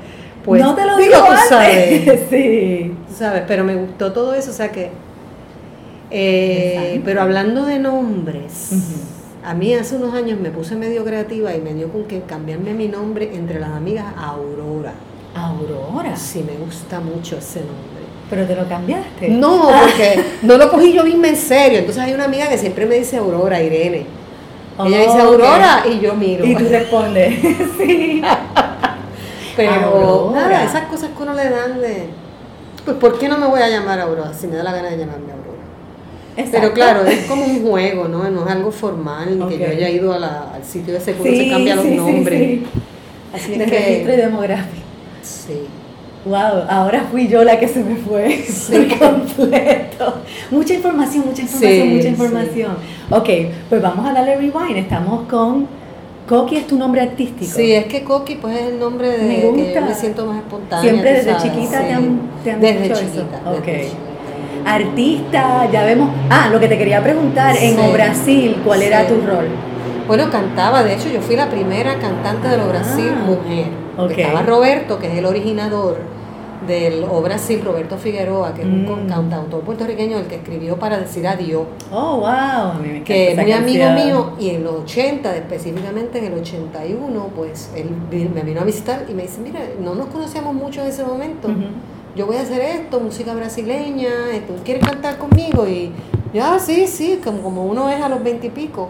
pues. 0.44 0.62
No 0.62 0.74
te 0.76 0.86
lo 0.86 0.98
digo, 0.98 1.16
tú 1.16 1.34
sabes. 1.48 2.22
sí. 2.30 2.96
sabes, 3.14 3.44
pero 3.48 3.64
me 3.64 3.76
gustó 3.76 4.12
todo 4.12 4.34
eso, 4.34 4.52
o 4.52 4.54
sea 4.54 4.72
que. 4.72 4.90
Eh, 6.10 7.02
pero 7.06 7.22
hablando 7.22 7.66
de 7.66 7.80
nombres, 7.80 8.72
a 9.46 9.54
mí 9.54 9.74
hace 9.74 9.96
unos 9.96 10.14
años 10.14 10.40
me 10.40 10.50
puse 10.50 10.76
medio 10.76 11.06
creativa 11.06 11.56
y 11.56 11.62
me 11.62 11.74
dio 11.74 11.90
con 11.90 12.04
que 12.04 12.22
cambiarme 12.22 12.74
mi 12.74 12.88
nombre 12.88 13.30
entre 13.34 13.60
las 13.60 13.70
amigas 13.70 14.06
a 14.18 14.32
Aurora. 14.32 14.94
Aurora. 15.34 16.16
Sí, 16.18 16.44
me 16.46 16.58
gusta 16.58 17.00
mucho 17.00 17.38
ese 17.38 17.60
nombre. 17.60 18.02
¿Pero 18.30 18.46
te 18.46 18.56
lo 18.56 18.68
cambiaste? 18.68 19.30
No, 19.30 19.70
porque 19.82 20.24
no 20.42 20.58
lo 20.58 20.70
cogí 20.70 20.94
yo 20.94 21.04
mismo 21.04 21.26
en 21.26 21.36
serio. 21.36 21.80
Entonces 21.80 22.04
hay 22.04 22.14
una 22.14 22.26
amiga 22.26 22.50
que 22.50 22.58
siempre 22.58 22.86
me 22.86 22.96
dice 22.96 23.18
Aurora, 23.18 23.62
Irene. 23.62 24.06
Ella 24.86 25.00
dice 25.00 25.20
Aurora 25.20 25.84
y 25.90 26.00
yo 26.00 26.14
miro. 26.14 26.46
Y 26.46 26.56
tú 26.56 26.66
respondes, 26.70 27.40
sí. 27.78 28.22
Pero 29.56 30.32
nada, 30.34 30.64
esas 30.64 30.88
cosas 30.88 31.10
que 31.16 31.24
uno 31.24 31.34
le 31.34 31.50
dan 31.50 31.80
de. 31.80 32.08
Pues, 32.86 32.98
¿por 32.98 33.20
qué 33.20 33.28
no 33.28 33.38
me 33.38 33.48
voy 33.48 33.62
a 33.62 33.70
llamar 33.70 34.00
Aurora 34.00 34.34
si 34.34 34.48
me 34.48 34.56
da 34.56 34.64
la 34.64 34.72
gana 34.72 34.90
de 34.90 34.98
llamarme 34.98 35.32
Aurora? 35.32 35.52
Pero 36.52 36.74
claro, 36.74 37.06
es 37.06 37.26
como 37.26 37.46
un 37.46 37.62
juego, 37.62 38.08
¿no? 38.08 38.30
No 38.30 38.46
es 38.46 38.52
algo 38.52 38.72
formal, 38.72 39.38
ni 39.38 39.46
que 39.50 39.60
yo 39.60 39.68
haya 39.68 39.90
ido 39.90 40.14
al 40.14 40.64
sitio 40.64 40.96
ese 40.96 41.14
que 41.14 41.38
se 41.38 41.50
cambia 41.50 41.76
los 41.76 41.86
nombres. 41.86 42.62
Así 43.34 43.56
de 43.56 43.66
registro 43.66 44.14
y 44.14 44.18
demográfico. 44.18 44.86
Sí. 45.22 45.68
Wow, 46.26 46.66
ahora 46.70 47.08
fui 47.10 47.28
yo 47.28 47.44
la 47.44 47.60
que 47.60 47.68
se 47.68 47.84
me 47.84 47.96
fue 47.96 48.44
por 48.70 49.00
completo. 49.00 50.22
Mucha 50.52 50.76
información, 50.76 51.26
mucha 51.26 51.42
información, 51.42 51.90
mucha 51.90 52.08
información. 52.08 52.78
Ok, 53.12 53.30
pues 53.70 53.82
vamos 53.82 54.06
a 54.08 54.14
darle 54.14 54.36
rewind. 54.38 54.78
Estamos 54.78 55.28
con 55.30 55.68
Coqui 56.28 56.56
es 56.56 56.68
tu 56.68 56.78
nombre 56.78 57.02
artístico. 57.02 57.52
Sí, 57.54 57.74
es 57.74 57.86
que 57.86 58.04
Coqui 58.04 58.36
pues 58.36 58.56
es 58.58 58.68
el 58.68 58.80
nombre 58.80 59.10
de 59.10 59.18
me 59.18 59.36
que 59.64 59.74
yo 59.74 59.82
me 59.82 59.94
siento 59.94 60.26
más 60.26 60.38
espontánea. 60.38 60.90
Siempre 60.90 61.14
desde 61.14 61.38
chiquita 61.38 61.82
te 61.82 61.92
han, 61.94 62.20
te 62.44 62.52
han 62.52 62.62
desde 62.62 62.94
chiquita, 62.94 63.42
Ok. 63.52 63.68
Artista, 64.66 65.70
ya 65.72 65.84
vemos. 65.86 66.10
Ah, 66.30 66.50
lo 66.52 66.60
que 66.60 66.68
te 66.68 66.78
quería 66.78 67.02
preguntar, 67.02 67.56
en 67.60 67.76
Brasil, 67.94 68.58
¿cuál 68.64 68.84
era 68.84 69.08
tu 69.08 69.16
rol? 69.16 69.48
Bueno, 70.08 70.30
cantaba, 70.30 70.84
de 70.84 70.94
hecho 70.94 71.10
yo 71.10 71.20
fui 71.22 71.36
la 71.36 71.50
primera 71.50 71.96
cantante 71.96 72.48
de 72.48 72.58
lo 72.58 72.68
Brasil 72.68 73.12
Ah, 73.16 73.26
mujer. 73.26 73.66
ok. 73.98 74.12
Estaba 74.12 74.42
Roberto, 74.44 75.00
que 75.00 75.08
es 75.12 75.18
el 75.18 75.26
originador 75.26 75.98
del 76.68 77.04
O 77.10 77.22
Brasil, 77.22 77.62
Roberto 77.64 77.98
Figueroa, 77.98 78.54
que 78.54 78.62
es 78.62 78.68
un 78.68 78.84
Mm. 78.84 79.08
cantautor 79.08 79.62
puertorriqueño, 79.62 80.18
el 80.20 80.26
que 80.28 80.36
escribió 80.36 80.78
para 80.78 80.98
decir 81.00 81.28
adiós, 81.28 81.64
Oh, 81.92 82.18
wow. 82.18 82.82
Me 82.82 83.04
que 83.04 83.32
es 83.32 83.38
muy 83.38 83.52
amigo 83.52 83.90
mío, 83.92 84.32
y 84.40 84.50
en 84.52 84.64
los 84.64 84.76
80, 84.84 85.36
específicamente 85.36 86.20
en 86.20 86.26
el 86.26 86.34
81, 86.34 87.30
pues 87.36 87.70
él 87.76 87.90
me 88.34 88.42
vino 88.42 88.62
a 88.62 88.64
visitar 88.64 89.06
y 89.10 89.14
me 89.14 89.24
dice, 89.24 89.42
mira, 89.42 89.60
no 89.80 89.96
nos 89.96 90.08
conocíamos 90.08 90.54
mucho 90.54 90.82
en 90.82 90.88
ese 90.88 91.04
momento, 91.04 91.48
yo 92.16 92.26
voy 92.28 92.36
a 92.36 92.42
hacer 92.42 92.62
esto, 92.62 93.00
música 93.00 93.34
brasileña, 93.34 94.10
¿tú 94.48 94.54
quieres 94.64 94.84
cantar 94.86 95.18
conmigo? 95.18 95.68
Y 95.68 95.92
yo, 96.34 96.44
ah, 96.44 96.60
sí, 96.60 96.86
sí, 96.88 97.20
como, 97.24 97.42
como 97.42 97.66
uno 97.66 97.90
es 97.90 98.02
a 98.02 98.10
los 98.10 98.22
20 98.24 98.48
y 98.48 98.50
pico. 98.50 98.90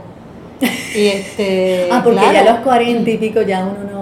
Y 0.95 1.07
este, 1.07 1.87
Ah, 1.91 2.01
porque 2.03 2.19
claro, 2.19 2.33
ya 2.33 2.41
a 2.41 2.53
los 2.55 2.63
cuarenta 2.63 3.09
y 3.09 3.17
pico 3.17 3.41
ya 3.41 3.65
uno 3.65 3.91
no, 3.91 4.00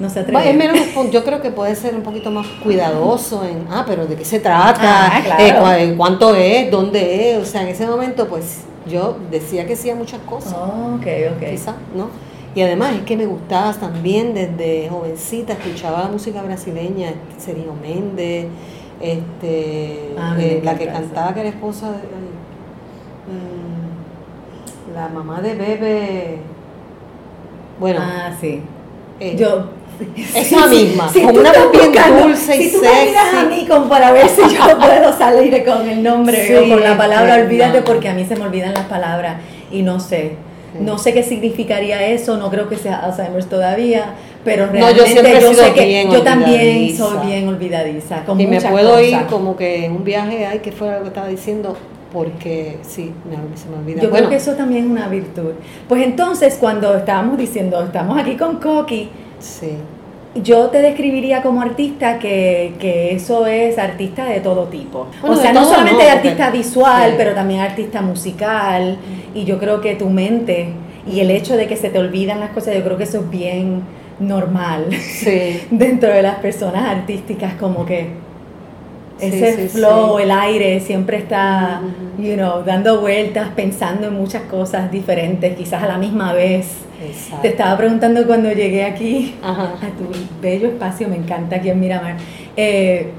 no 0.00 0.08
se 0.08 0.20
atreve. 0.20 0.50
Es 0.50 0.56
menos, 0.56 0.76
yo 1.10 1.24
creo 1.24 1.40
que 1.42 1.50
puede 1.50 1.74
ser 1.74 1.94
un 1.94 2.02
poquito 2.02 2.30
más 2.30 2.46
cuidadoso 2.62 3.44
en, 3.44 3.66
ah, 3.70 3.84
pero 3.86 4.06
de 4.06 4.14
qué 4.16 4.24
se 4.24 4.38
trata, 4.40 5.06
Ah, 5.16 5.20
claro. 5.24 5.72
Eh, 5.72 5.94
cuánto 5.96 6.34
es, 6.34 6.70
dónde 6.70 7.32
es, 7.32 7.38
o 7.38 7.44
sea, 7.44 7.62
en 7.62 7.68
ese 7.68 7.86
momento 7.86 8.28
pues 8.28 8.62
yo 8.88 9.16
decía 9.30 9.66
que 9.66 9.74
sí 9.76 9.90
a 9.90 9.94
muchas 9.94 10.20
cosas, 10.20 10.54
Oh, 10.54 10.94
ok, 10.96 11.06
ok. 11.36 11.48
quizás, 11.50 11.74
¿no? 11.96 12.08
Y 12.54 12.62
además 12.62 12.94
es 12.94 13.02
que 13.02 13.16
me 13.16 13.26
gustaba 13.26 13.72
también 13.74 14.34
desde 14.34 14.88
jovencita, 14.88 15.52
escuchaba 15.52 16.00
la 16.02 16.08
música 16.08 16.42
brasileña, 16.42 17.12
Sergio 17.38 17.74
Méndez, 17.80 18.46
este, 19.00 20.14
Ah, 20.18 20.34
eh, 20.38 20.60
la 20.64 20.76
que 20.76 20.86
cantaba 20.86 21.34
que 21.34 21.40
era 21.40 21.48
esposa 21.50 21.88
de, 21.92 21.98
mm, 23.28 24.94
la 24.94 25.08
mamá 25.08 25.40
de 25.40 25.54
Bebe, 25.54 26.38
bueno, 27.78 28.00
Ah, 28.02 28.30
sí. 28.40 28.62
eh, 29.20 29.36
Yo. 29.36 29.76
Esa 30.34 30.66
misma, 30.68 31.08
si 31.12 31.20
como 31.20 31.32
tú 31.34 31.40
una 31.40 31.52
buscando- 31.52 32.22
dulce 32.28 32.56
y 32.56 32.62
si 32.68 32.76
tú 32.76 32.82
me 32.82 33.04
miras 33.06 33.24
a 33.34 33.40
sexy. 33.42 33.46
mí 33.62 33.66
como 33.68 33.88
para 33.88 34.12
ver 34.12 34.28
si 34.28 34.40
yo 34.42 34.78
puedo 34.78 35.16
salir 35.18 35.64
con 35.64 35.88
el 35.88 36.02
nombre 36.02 36.46
Sí, 36.46 36.54
o 36.54 36.68
con 36.68 36.82
la 36.82 36.96
palabra, 36.96 37.36
olvídate 37.36 37.78
no. 37.80 37.84
porque 37.84 38.08
a 38.08 38.14
mí 38.14 38.24
se 38.24 38.36
me 38.36 38.44
olvidan 38.44 38.74
las 38.74 38.84
palabras 38.86 39.36
y 39.72 39.82
no 39.82 39.98
sé. 40.00 40.32
No 40.78 40.98
sé 40.98 41.14
qué 41.14 41.22
significaría 41.22 42.06
eso, 42.08 42.36
no 42.36 42.50
creo 42.50 42.68
que 42.68 42.76
sea 42.76 42.98
Alzheimer's 42.98 43.48
todavía, 43.48 44.12
pero 44.44 44.66
No, 44.66 44.72
realmente 44.72 45.00
yo 45.00 45.06
siempre 45.06 45.40
yo 45.40 45.54
sé 45.54 45.72
que 45.72 46.08
yo 46.12 46.22
también 46.22 46.94
soy 46.96 47.26
bien 47.26 47.48
olvidadiza. 47.48 48.24
Con 48.24 48.38
y 48.40 48.46
me 48.46 48.60
puedo 48.60 49.00
ir 49.02 49.16
como 49.30 49.56
que 49.56 49.86
en 49.86 49.92
un 49.92 50.04
viaje, 50.04 50.46
ay, 50.46 50.58
que 50.60 50.70
fue 50.70 50.92
lo 50.92 51.00
que 51.00 51.08
estaba 51.08 51.26
diciendo, 51.26 51.74
porque 52.12 52.78
sí, 52.82 53.12
me, 53.28 53.36
se 53.58 53.68
me 53.70 53.76
olvida. 53.78 54.02
Yo 54.02 54.10
bueno, 54.10 54.28
creo 54.28 54.38
que 54.38 54.42
eso 54.44 54.52
también 54.52 54.84
es 54.84 54.90
una 54.90 55.08
virtud. 55.08 55.52
Pues 55.88 56.02
entonces, 56.04 56.56
cuando 56.60 56.94
estábamos 56.96 57.38
diciendo, 57.38 57.82
estamos 57.82 58.18
aquí 58.18 58.36
con 58.36 58.56
Coqui, 58.56 59.08
sí, 59.38 59.72
yo 60.34 60.66
te 60.68 60.82
describiría 60.82 61.42
como 61.42 61.62
artista 61.62 62.18
que, 62.18 62.74
que 62.78 63.14
eso 63.14 63.46
es 63.46 63.78
artista 63.78 64.24
de 64.24 64.40
todo 64.40 64.64
tipo. 64.64 65.06
Bueno, 65.20 65.36
o 65.36 65.40
sea, 65.40 65.52
no 65.52 65.64
solamente 65.64 66.04
no, 66.04 66.10
artista 66.10 66.44
porque- 66.46 66.58
visual, 66.58 67.10
sí. 67.10 67.14
pero 67.16 67.34
también 67.34 67.60
artista 67.60 68.02
musical. 68.02 68.98
Y 69.34 69.44
yo 69.44 69.58
creo 69.58 69.80
que 69.80 69.94
tu 69.96 70.10
mente 70.10 70.68
y 71.10 71.20
el 71.20 71.30
hecho 71.30 71.56
de 71.56 71.66
que 71.66 71.76
se 71.76 71.88
te 71.88 71.98
olvidan 71.98 72.40
las 72.40 72.50
cosas, 72.50 72.74
yo 72.74 72.84
creo 72.84 72.96
que 72.96 73.04
eso 73.04 73.18
es 73.20 73.30
bien 73.30 73.82
normal 74.20 74.86
sí, 75.00 75.62
dentro 75.70 76.10
de 76.10 76.22
las 76.22 76.36
personas 76.36 76.84
artísticas, 76.88 77.54
como 77.54 77.86
que 77.86 78.10
ese 79.20 79.68
sí, 79.68 79.78
flow, 79.78 80.16
sí. 80.18 80.22
el 80.24 80.30
aire 80.30 80.80
siempre 80.80 81.16
está, 81.18 81.80
Ujú. 81.82 82.22
you 82.26 82.34
know, 82.34 82.62
dando 82.64 83.00
vueltas, 83.00 83.48
pensando 83.54 84.08
en 84.08 84.14
muchas 84.14 84.42
cosas 84.42 84.90
diferentes, 84.90 85.56
quizás 85.56 85.82
a 85.82 85.86
la 85.86 85.98
misma 85.98 86.32
vez. 86.32 86.66
exacto. 87.02 87.42
Te 87.42 87.48
estaba 87.48 87.76
preguntando 87.76 88.26
cuando 88.26 88.50
llegué 88.52 88.84
aquí 88.84 89.34
Ajá. 89.42 89.74
a 89.74 89.88
tu 89.98 90.10
bello 90.42 90.68
espacio, 90.68 91.08
me 91.08 91.16
encanta 91.16 91.56
aquí 91.56 91.70
en 91.70 91.78
Miramar. 91.80 92.16
Eh, 92.56 93.10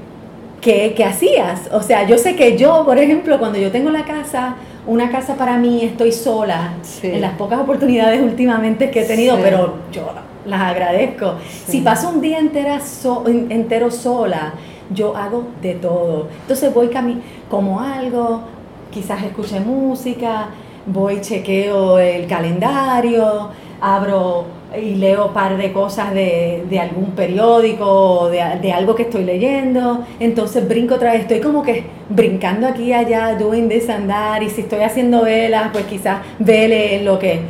¿qué, 0.60 0.92
qué 0.96 1.04
hacías? 1.04 1.68
O 1.72 1.80
sea, 1.82 2.06
yo 2.06 2.18
sé 2.18 2.36
que 2.36 2.56
yo, 2.58 2.84
por 2.84 2.98
ejemplo, 2.98 3.38
cuando 3.38 3.58
yo 3.58 3.70
tengo 3.70 3.90
la 3.90 4.04
casa, 4.04 4.56
una 4.86 5.10
casa 5.10 5.34
para 5.36 5.56
mí, 5.58 5.82
estoy 5.84 6.12
sola, 6.12 6.72
Sí. 6.82 7.06
en 7.08 7.20
las 7.20 7.32
pocas 7.34 7.60
oportunidades 7.60 8.20
últimamente 8.22 8.90
que 8.90 9.02
he 9.02 9.04
tenido, 9.04 9.36
Sí. 9.36 9.42
pero 9.44 9.74
yo 9.92 10.10
las 10.46 10.60
agradezco. 10.62 11.34
Sí. 11.66 11.72
Si 11.72 11.80
paso 11.82 12.08
un 12.10 12.20
día 12.20 12.38
entera 12.38 12.80
so- 12.80 13.24
en- 13.28 13.50
entero 13.52 13.90
sola, 13.90 14.54
yo 14.90 15.16
hago 15.16 15.44
de 15.62 15.74
todo. 15.74 16.28
Entonces 16.42 16.72
voy 16.72 16.88
cami 16.88 17.20
como 17.48 17.80
algo, 17.80 18.42
quizás 18.90 19.22
escuche 19.22 19.60
música, 19.60 20.48
voy 20.86 21.20
chequeo 21.20 21.98
el 21.98 22.26
calendario, 22.26 23.48
abro 23.80 24.44
y 24.76 24.94
leo 24.94 25.26
un 25.26 25.32
par 25.32 25.56
de 25.56 25.72
cosas 25.72 26.14
de, 26.14 26.64
de 26.68 26.78
algún 26.78 27.12
periódico 27.12 27.86
o 27.86 28.28
de, 28.28 28.42
de 28.62 28.72
algo 28.72 28.94
que 28.94 29.02
estoy 29.02 29.24
leyendo, 29.24 30.04
entonces 30.20 30.68
brinco 30.68 30.94
otra 30.94 31.12
vez, 31.12 31.22
estoy 31.22 31.40
como 31.40 31.62
que 31.62 31.84
brincando 32.08 32.68
aquí 32.68 32.84
y 32.84 32.92
allá, 32.92 33.34
doing 33.34 33.68
this 33.68 33.88
and 33.90 34.08
that, 34.08 34.42
y 34.42 34.48
si 34.48 34.60
estoy 34.60 34.80
haciendo 34.80 35.22
velas, 35.22 35.70
pues 35.72 35.86
quizás 35.86 36.18
vele 36.38 37.02
lo 37.02 37.18
que 37.18 37.40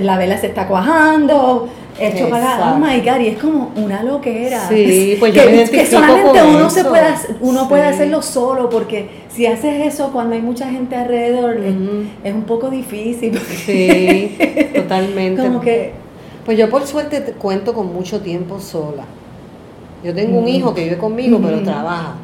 la 0.00 0.18
vela 0.18 0.36
se 0.38 0.48
está 0.48 0.66
cuajando, 0.66 1.68
hecho 1.98 2.28
para, 2.28 2.72
oh 2.74 2.78
my 2.78 3.00
god, 3.00 3.20
y 3.20 3.28
es 3.28 3.38
como 3.38 3.72
una 3.76 4.02
loquera. 4.02 4.68
Sí, 4.68 5.16
pues 5.18 5.34
yo 5.34 5.42
que, 5.42 5.50
me 5.50 5.70
que 5.70 5.86
solamente 5.86 6.40
con 6.40 6.54
uno 6.54 6.70
se 6.70 6.80
eso. 6.80 6.88
puede, 6.88 7.02
hacer- 7.04 7.36
uno 7.40 7.68
puede 7.68 7.82
Sí. 7.88 7.94
hacerlo 7.94 8.22
solo, 8.22 8.68
porque 8.70 9.08
si 9.34 9.46
haces 9.46 9.86
eso 9.94 10.10
cuando 10.12 10.34
hay 10.34 10.42
mucha 10.42 10.68
gente 10.68 10.94
alrededor, 10.96 11.56
es- 11.58 11.74
Ujú. 11.74 12.02
es 12.24 12.34
un 12.34 12.42
poco 12.42 12.70
difícil. 12.70 13.38
Sí, 13.66 14.36
totalmente. 14.74 15.42
Como 15.42 15.60
que 15.60 15.92
Pues 16.44 16.56
yo 16.56 16.70
por 16.70 16.86
suerte 16.86 17.20
te- 17.22 17.32
cuento 17.32 17.74
con 17.74 17.92
mucho 17.92 18.20
tiempo 18.20 18.60
sola. 18.60 19.02
Yo 20.04 20.14
tengo 20.14 20.38
un 20.38 20.44
Ujú. 20.44 20.52
hijo 20.52 20.74
que 20.74 20.84
vive 20.84 20.96
conmigo, 20.96 21.40
pero 21.42 21.56
Ujú. 21.56 21.64
trabaja 21.64 22.14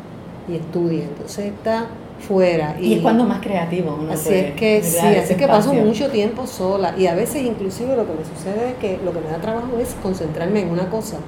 y 0.48 0.54
estudia, 0.56 1.02
entonces 1.04 1.46
está 1.46 1.86
fuera. 2.26 2.76
Y, 2.80 2.94
es 2.94 3.00
cuando 3.02 3.24
más 3.24 3.40
creativo 3.40 3.98
uno 4.00 4.12
Así 4.12 4.28
puede 4.28 4.48
es 4.48 4.54
que 4.54 4.82
sí, 4.82 4.98
así 4.98 5.32
es 5.32 5.36
que 5.38 5.46
paso 5.46 5.74
mucho 5.74 6.08
tiempo 6.10 6.46
sola 6.46 6.94
y 6.96 7.06
a 7.06 7.14
veces 7.14 7.42
inclusive 7.42 7.96
lo 7.96 8.06
que 8.06 8.12
me 8.12 8.24
sucede 8.24 8.70
es 8.70 8.74
que 8.76 8.98
lo 9.04 9.12
que 9.12 9.20
me 9.20 9.28
da 9.28 9.38
trabajo 9.38 9.78
es 9.80 9.94
concentrarme 10.02 10.60
en 10.60 10.70
una 10.70 10.88
cosa 10.88 11.18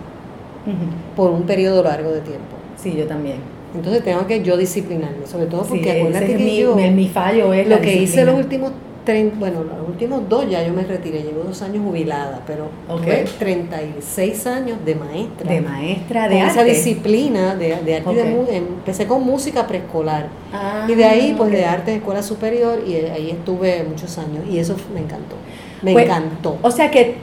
por 1.16 1.30
un 1.30 1.42
periodo 1.42 1.82
largo 1.82 2.10
de 2.10 2.20
tiempo. 2.20 2.56
Sí, 2.76 2.94
yo 2.96 3.06
también. 3.06 3.36
Entonces 3.74 4.04
tengo 4.04 4.26
que 4.26 4.42
yo 4.42 4.56
disciplinarme, 4.56 5.26
sobre 5.26 5.46
todo 5.46 5.64
porque 5.64 5.82
sí, 5.82 5.90
acuérdate 5.98 6.32
es 6.32 6.38
que 6.38 6.44
mi, 6.44 6.58
yo 6.58 6.74
mi- 6.76 6.90
mi 6.90 7.08
fallo 7.08 7.52
es 7.52 7.66
la 7.66 7.76
lo 7.76 7.82
que 7.82 7.96
hice 7.96 8.24
los 8.24 8.36
últimos 8.36 8.72
bueno, 9.38 9.62
los 9.64 9.86
últimos 9.88 10.26
dos 10.28 10.48
ya 10.48 10.62
yo 10.66 10.72
me 10.72 10.82
retiré, 10.82 11.22
llevo 11.22 11.42
dos 11.44 11.60
años 11.60 11.84
jubilada, 11.86 12.40
pero 12.46 12.64
Ok. 12.88 13.02
tuve 13.02 13.24
36 13.38 14.46
años 14.46 14.78
de 14.84 14.94
maestra. 14.94 15.50
de 15.52 15.60
maestra 15.60 16.22
con 16.22 16.30
de 16.30 16.38
esa 16.40 16.60
arte. 16.60 16.64
disciplina 16.72 17.54
de, 17.54 17.76
de 17.82 17.96
arte 17.96 18.12
y 18.12 18.14
de 18.14 18.24
mu- 18.24 18.46
empecé 18.50 19.06
con 19.06 19.22
música 19.24 19.66
preescolar 19.66 20.28
Ah, 20.52 20.86
y 20.88 20.94
de 20.94 21.04
ahí 21.04 21.34
pues 21.36 21.50
de 21.50 21.64
arte 21.64 21.90
de 21.90 21.96
escuela 21.98 22.22
superior 22.22 22.80
y 22.86 22.94
ahí 22.94 23.30
estuve 23.30 23.84
muchos 23.84 24.16
años 24.18 24.44
y 24.50 24.58
eso 24.58 24.76
me 24.94 25.00
encantó 25.00 25.36
me 25.82 25.92
Pues, 25.92 26.06
encantó 26.06 26.56
O 26.62 26.70
sea 26.70 26.90
que 26.90 27.16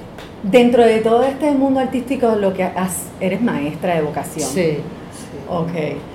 dentro 0.43 0.83
de 0.83 0.99
todo 0.99 1.23
este 1.23 1.49
mundo 1.51 1.79
artístico 1.79 2.35
lo 2.35 2.53
que 2.53 2.63
has, 2.63 3.05
eres 3.19 3.41
maestra 3.41 3.95
de 3.95 4.01
vocación. 4.01 4.47
sí. 4.49 4.77
Ok. 5.53 5.71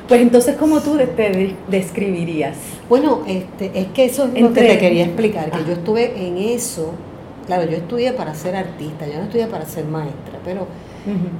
Pues 0.08 0.22
entonces, 0.22 0.56
¿cómo 0.56 0.80
tú 0.80 0.96
te 0.96 1.04
de- 1.30 1.54
describirías? 1.68 2.56
bueno 2.88 3.22
este 3.26 3.70
es 3.74 3.86
que 3.88 4.04
eso 4.06 4.30
es 4.32 4.40
lo 4.40 4.52
que 4.52 4.60
te 4.62 4.78
quería 4.78 5.04
explicar 5.04 5.50
que 5.50 5.58
Ah. 5.58 5.64
yo 5.66 5.72
estuve 5.74 6.26
en 6.26 6.38
eso 6.38 6.92
claro 7.46 7.64
yo 7.68 7.76
estudié 7.76 8.12
para 8.12 8.32
ser 8.34 8.54
artista 8.56 9.06
yo 9.06 9.14
no 9.18 9.24
estudié 9.24 9.46
para 9.48 9.66
ser 9.66 9.84
maestra 9.86 10.38
pero 10.44 10.66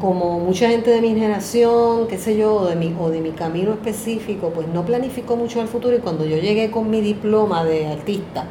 como 0.01 0.39
mucha 0.41 0.69
gente 0.69 0.91
de 0.91 1.01
mi 1.01 1.09
generación, 1.09 2.07
qué 2.09 2.19
sé 2.19 2.37
yo, 2.37 2.55
o 2.55 2.67
de 2.67 2.77
mi, 2.77 2.95
o 3.01 3.11
de 3.11 3.21
mi 3.21 3.31
camino 3.31 3.73
específico, 3.73 4.51
pues 4.55 4.69
no 4.69 4.85
planificó 4.85 5.37
mucho 5.37 5.61
el 5.61 5.69
futuro 5.69 5.97
y 5.97 6.01
cuando 6.01 6.25
yo 6.25 6.37
llegué 6.37 6.71
con 6.71 6.89
mi 6.91 7.01
diploma 7.01 7.65
de 7.65 7.87
artista 7.89 8.45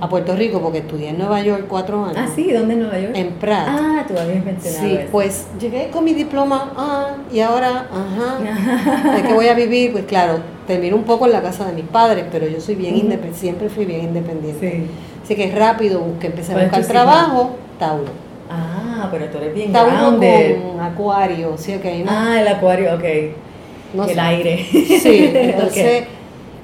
a 0.00 0.08
Puerto 0.08 0.36
Rico, 0.36 0.60
porque 0.60 0.78
estudié 0.78 1.08
en 1.10 1.18
Nueva 1.18 1.40
York 1.42 1.66
cuatro 1.68 2.04
años, 2.04 2.16
Ah, 2.18 2.28
sí, 2.34 2.50
¿dónde 2.52 2.74
en 2.74 2.80
Nueva 2.80 2.98
York? 2.98 3.12
en 3.14 3.28
Pratt. 3.34 3.66
Ah, 3.68 4.04
tú 4.06 4.14
habías 4.18 4.44
mencionado 4.44 4.86
Sí, 4.88 4.94
eso. 4.96 5.08
pues 5.10 5.46
llegué 5.60 5.90
con 5.90 6.04
mi 6.04 6.14
diploma, 6.14 6.72
ah, 6.76 7.16
y 7.32 7.40
ahora, 7.40 7.88
ajá, 7.90 9.12
¿de 9.16 9.22
qué 9.22 9.32
voy 9.32 9.48
a 9.48 9.54
vivir? 9.54 9.92
Pues 9.92 10.04
claro, 10.04 10.38
terminé 10.66 10.94
un 10.94 11.04
poco 11.04 11.26
en 11.26 11.32
la 11.32 11.42
casa 11.42 11.66
de 11.66 11.72
mis 11.72 11.84
padres, 11.86 12.24
pero 12.30 12.46
yo 12.46 12.60
soy 12.60 12.74
bien 12.74 12.94
Ujú. 12.94 13.02
independiente, 13.04 13.38
siempre 13.40 13.68
fui 13.68 13.84
bien 13.84 14.02
independiente. 14.04 14.70
Sí. 14.70 14.86
Así 15.24 15.34
que 15.34 15.50
rápido 15.54 16.00
busqué, 16.00 16.26
empecé 16.28 16.52
a 16.52 16.54
¿Cuál 16.54 16.64
es 16.66 16.70
tu 16.72 16.76
buscar 16.78 16.94
trabajo, 16.94 17.50
Tauro. 17.78 18.12
Ah, 18.56 19.08
pero 19.10 19.26
tú 19.26 19.38
eres 19.38 19.54
bien 19.54 19.72
Tauro 19.72 19.90
grounded. 19.96 20.56
con 20.62 20.80
acuario, 20.80 21.56
sí, 21.58 21.72
hay 21.72 22.02
una 22.02 22.32
Ah, 22.34 22.40
el 22.40 22.48
acuario, 22.48 22.94
ok. 22.94 23.04
No 23.94 24.04
el 24.04 24.14
sé. 24.14 24.20
aire. 24.20 24.66
Sí, 24.70 25.30
entonces, 25.34 26.02
Ok. 26.02 26.08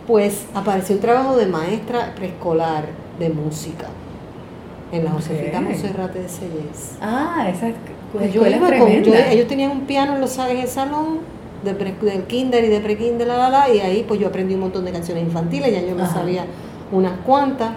pues 0.07 0.47
apareció 0.55 0.95
un 0.97 1.01
trabajo 1.01 1.37
de 1.37 1.47
maestra 1.47 2.13
preescolar 2.17 2.85
de 3.19 3.29
música 3.31 3.87
en 4.93 5.05
la 5.05 5.11
Josefita 5.13 5.59
Ok. 5.59 5.65
Monserrate 5.65 6.19
de 6.23 6.29
Selles. 6.29 6.97
Ah, 7.01 7.49
esa 7.55 7.69
es- 7.69 7.75
Pues 8.13 8.33
yo 8.33 8.45
iba 8.47 8.59
con, 8.77 8.91
yo- 9.05 9.15
ellos 9.15 9.47
tenían 9.47 9.71
un 9.71 9.81
piano 9.83 10.15
en, 10.17 10.21
los, 10.21 10.37
en 10.39 10.57
el 10.59 10.67
salón 10.69 11.19
de 11.65 11.75
pre- 11.75 11.95
del 12.03 12.25
kinder 12.25 12.65
y 12.65 12.69
de 12.69 12.81
pre-kinder, 12.81 13.29
la, 13.29 13.37
la, 13.37 13.51
la, 13.51 13.69
y 13.73 13.79
ahí 13.81 14.05
pues 14.09 14.19
yo 14.19 14.27
aprendí 14.29 14.55
un 14.55 14.61
montón 14.61 14.85
de 14.85 14.91
canciones 14.93 15.23
infantiles, 15.25 15.71
ya 15.73 15.81
yo 15.83 15.95
me 15.95 16.03
Ajá. 16.03 16.15
sabía 16.15 16.45
unas 16.91 17.13
cuantas. 17.25 17.71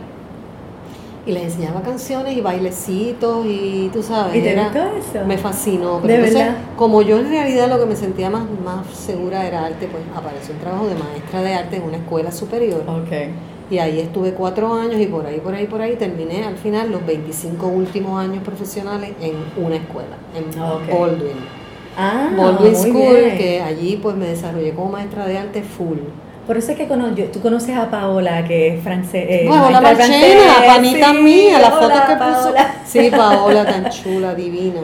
Y 1.26 1.32
les 1.32 1.44
enseñaba 1.44 1.82
canciones 1.82 2.36
y 2.36 2.42
bailecitos 2.42 3.46
y 3.46 3.90
tú 3.94 4.04
sabes. 4.04 4.36
¿Y 4.36 4.42
te 4.42 4.56
gustó 4.56 4.80
eso? 4.98 5.26
Me 5.26 5.38
fascinó. 5.38 6.00
¿De 6.02 6.18
verdad? 6.18 6.58
como 6.78 7.02
yo 7.02 7.20
en 7.20 7.30
realidad 7.30 7.70
lo 7.70 7.80
que 7.80 7.86
me 7.86 7.96
sentía 7.96 8.30
más, 8.30 8.44
más 8.64 8.88
segura 8.88 9.46
era 9.48 9.66
arte, 9.66 9.88
pues 9.88 10.04
apareció 10.16 10.54
un 10.54 10.60
trabajo 10.60 10.88
de 10.88 10.96
maestra 10.96 11.42
de 11.42 11.54
arte 11.54 11.78
en 11.78 11.84
una 11.84 11.98
escuela 11.98 12.32
superior. 12.32 12.84
Okay. 13.06 13.30
Y 13.72 13.78
ahí 13.78 14.00
estuve 14.00 14.34
cuatro 14.34 14.74
años 14.74 15.00
y 15.00 15.08
por 15.08 15.26
ahí, 15.26 15.40
por 15.40 15.56
ahí, 15.56 15.66
por 15.66 15.82
ahí 15.82 15.96
terminé 15.96 16.44
al 16.44 16.58
final 16.58 16.92
los 16.92 17.06
25 17.06 17.68
últimos 17.68 18.20
años 18.20 18.44
profesionales 18.44 19.12
en 19.22 19.36
una 19.64 19.78
escuela, 19.78 20.18
en 20.36 20.60
Baldwin. 20.60 21.64
Ah, 21.98 22.30
Baldwin 22.36 22.76
School, 22.76 23.38
que 23.38 23.62
allí 23.62 23.98
pues 24.02 24.16
me 24.16 24.28
desarrollé 24.28 24.74
como 24.74 24.92
maestra 24.92 25.26
de 25.26 25.38
arte 25.38 25.64
full. 25.64 26.00
Por 26.46 26.58
eso 26.58 26.72
es 26.74 26.78
que 26.78 26.86
tú 27.32 27.40
conoces 27.42 27.76
a 27.78 27.90
Paola, 27.90 28.44
que 28.46 28.76
es 28.76 28.84
francesa. 28.84 29.18
Eh, 29.30 29.46
Paola 29.48 29.80
Marchena, 29.80 30.56
panita 30.68 31.14
mía, 31.14 31.60
la 31.60 31.72
foto 31.72 31.94
que 32.08 32.16
puso. 32.16 32.54
Sí, 32.86 33.10
Paola, 33.10 33.66
tan 33.66 33.90
chula, 33.90 34.36
divina. 34.36 34.82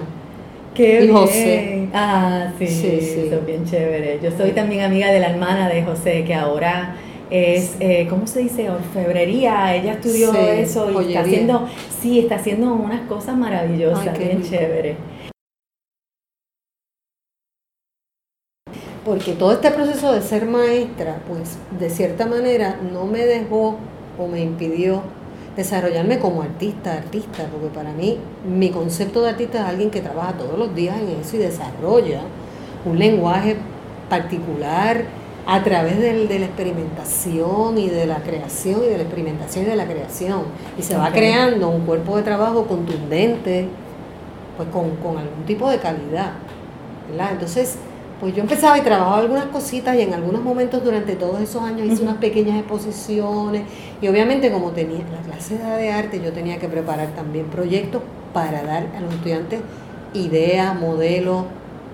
Qué 0.74 1.04
y 1.04 1.08
José. 1.10 1.88
Ah, 1.94 2.48
sí, 2.58 2.68
sí, 2.68 3.00
sí. 3.02 3.24
Eso 3.28 3.42
bien 3.46 3.66
chévere. 3.66 4.20
Yo 4.24 4.32
soy 4.32 4.52
también 4.52 4.86
amiga 4.86 5.12
de 5.12 5.20
la 5.20 5.32
hermana 5.32 5.68
de 5.68 5.84
José, 5.84 6.24
que 6.24 6.34
ahora 6.34 6.96
es, 7.30 7.76
eh, 7.82 8.08
¿cómo 8.10 8.26
se 8.26 8.40
dice? 8.40 8.70
Orfebrería. 8.70 9.76
Ella 9.76 9.94
estudió 9.94 10.34
eso 10.34 10.90
y 11.02 11.08
está 11.08 11.22
haciendo, 11.22 11.68
sí, 12.02 12.20
está 12.20 12.36
haciendo 12.36 12.72
unas 12.74 13.02
cosas 13.02 13.36
maravillosas, 13.36 14.18
bien 14.18 14.42
chévere. 14.42 14.96
Porque 19.10 19.34
todo 19.34 19.54
este 19.54 19.72
proceso 19.72 20.14
de 20.14 20.22
ser 20.22 20.46
maestra, 20.46 21.18
pues 21.28 21.58
de 21.80 21.90
cierta 21.90 22.28
manera 22.28 22.80
no 22.94 23.06
me 23.06 23.26
dejó 23.26 23.76
o 24.20 24.28
me 24.28 24.40
impidió 24.40 25.02
desarrollarme 25.58 26.20
como 26.20 26.44
artista, 26.44 26.94
artista, 26.94 27.48
porque 27.52 27.74
para 27.74 27.92
mí 27.92 28.20
mi 28.48 28.70
concepto 28.70 29.24
de 29.24 29.30
artista 29.30 29.62
es 29.62 29.66
alguien 29.66 29.90
que 29.90 30.02
trabaja 30.02 30.34
todos 30.34 30.60
los 30.60 30.76
días 30.76 30.96
en 31.00 31.22
eso 31.22 31.38
y 31.38 31.40
desarrolla 31.40 32.22
un 32.86 33.00
lenguaje 33.00 33.56
particular 34.12 35.06
a 35.48 35.64
través 35.64 35.98
de 35.98 36.38
la 36.38 36.46
experimentación 36.46 37.80
y 37.80 37.90
de 37.90 38.06
la 38.06 38.18
creación 38.18 38.84
y 38.84 38.90
de 38.90 38.98
la 38.98 39.04
experimentación 39.06 39.66
y 39.66 39.70
de 39.70 39.76
la 39.76 39.86
creación. 39.86 40.42
Y 40.78 40.84
se 40.84 40.96
va 40.96 41.12
creando 41.12 41.68
un 41.70 41.82
cuerpo 41.82 42.16
de 42.16 42.22
trabajo 42.22 42.68
contundente, 42.68 43.68
pues 44.56 44.70
con, 44.70 44.92
con 44.98 45.18
algún 45.18 45.46
tipo 45.48 45.68
de 45.68 45.80
calidad. 45.80 46.34
¿verdad? 47.10 47.32
Entonces, 47.32 47.80
pues 48.20 48.36
yo 48.36 48.42
empezaba 48.42 48.78
y 48.78 48.82
trabajaba 48.82 49.18
algunas 49.18 49.46
cositas 49.46 49.96
y 49.96 50.02
en 50.02 50.14
algunos 50.14 50.42
momentos 50.42 50.84
durante 50.84 51.16
todos 51.16 51.40
esos 51.40 51.62
años 51.64 51.88
hice 51.88 52.04
unas 52.04 52.18
pequeñas 52.18 52.58
exposiciones 52.58 53.64
y 54.02 54.08
obviamente 54.08 54.52
como 54.52 54.72
tenía 54.72 55.00
la 55.00 55.22
clase 55.22 55.58
de 55.58 55.92
arte 55.92 56.22
yo 56.24 56.34
tenía 56.34 56.58
que 56.58 56.68
preparar 56.68 57.10
también 57.16 57.46
proyectos 57.46 58.02
para 58.34 58.62
dar 58.64 58.88
a 58.96 59.00
los 59.00 59.14
estudiantes 59.14 59.62
ideas, 60.14 60.78
modelos, 60.80 61.44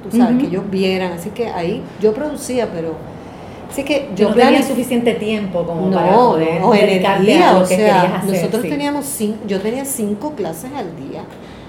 tú 0.04 0.18
sabes, 0.18 0.38
que 0.40 0.48
ellos 0.48 0.64
vieran, 0.70 1.12
así 1.14 1.30
que 1.30 1.48
ahí 1.48 1.82
yo 2.02 2.14
producía, 2.14 2.72
pero 2.72 2.96
así 3.70 3.84
que 3.84 4.10
yo 4.16 4.30
no 4.30 4.36
tenía 4.36 4.64
suficiente 4.64 5.14
tiempo 5.16 5.66
como 5.66 5.92
para 5.92 6.16
poder 6.16 6.62
o 6.64 6.74
energía, 6.74 7.58
o 7.58 7.66
sea, 7.66 8.24
nosotros 8.26 8.64
teníamos 8.64 9.06
cinco, 9.06 9.40
yo 9.48 9.60
tenía 9.60 9.86
cinco 9.86 10.32
clases 10.32 10.72
al 10.76 10.96
día. 10.96 11.24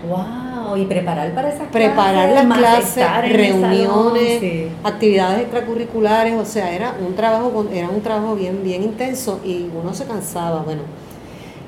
Wow 0.09 0.47
y 0.77 0.85
preparar 0.85 1.33
para 1.33 1.49
esas 1.49 1.69
preparar 1.69 2.31
las 2.31 2.47
clases, 2.47 3.07
reuniones, 3.33 4.71
actividades 4.83 5.42
extracurriculares, 5.42 6.35
o 6.35 6.45
sea, 6.45 6.73
era 6.73 6.95
un 7.07 7.14
trabajo 7.14 7.66
era 7.73 7.88
un 7.88 8.01
trabajo 8.01 8.35
bien 8.35 8.62
bien 8.64 8.83
intenso 8.83 9.40
y 9.45 9.69
uno 9.81 9.95
se 9.95 10.05
cansaba, 10.05 10.62
bueno. 10.62 10.83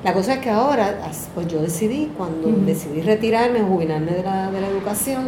La 0.03 0.13
cosa 0.13 0.35
es 0.35 0.39
que 0.39 0.49
ahora, 0.49 0.97
pues 1.35 1.47
yo 1.47 1.61
decidí, 1.61 2.09
cuando 2.17 2.47
decidí 2.65 3.01
retirarme, 3.01 3.59
jubilarme 3.59 4.11
de 4.11 4.23
la, 4.23 4.49
de 4.49 4.61
la 4.61 4.67
educación, 4.67 5.27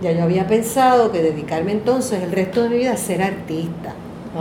ya 0.00 0.12
yo 0.12 0.22
había 0.22 0.46
pensado 0.46 1.12
que 1.12 1.22
dedicarme 1.22 1.72
entonces 1.72 2.22
el 2.22 2.32
resto 2.32 2.62
de 2.62 2.70
mi 2.70 2.76
vida 2.78 2.92
a 2.92 2.96
ser 2.96 3.22
artista. 3.22 3.92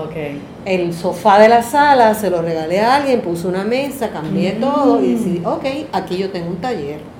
Okay. 0.08 0.42
El 0.64 0.94
sofá 0.94 1.40
de 1.40 1.50
la 1.50 1.64
sala 1.64 2.14
se 2.14 2.30
lo 2.30 2.42
regalé 2.42 2.80
a 2.80 2.96
alguien, 2.96 3.20
puse 3.20 3.46
una 3.48 3.66
mesa, 3.66 4.10
cambié 4.10 4.54
todo 4.54 5.04
y 5.04 5.16
decidí, 5.16 5.42
ok, 5.44 5.66
aquí 5.92 6.18
yo 6.18 6.32
tengo 6.32 6.50
un 6.50 6.58
taller 6.58 7.15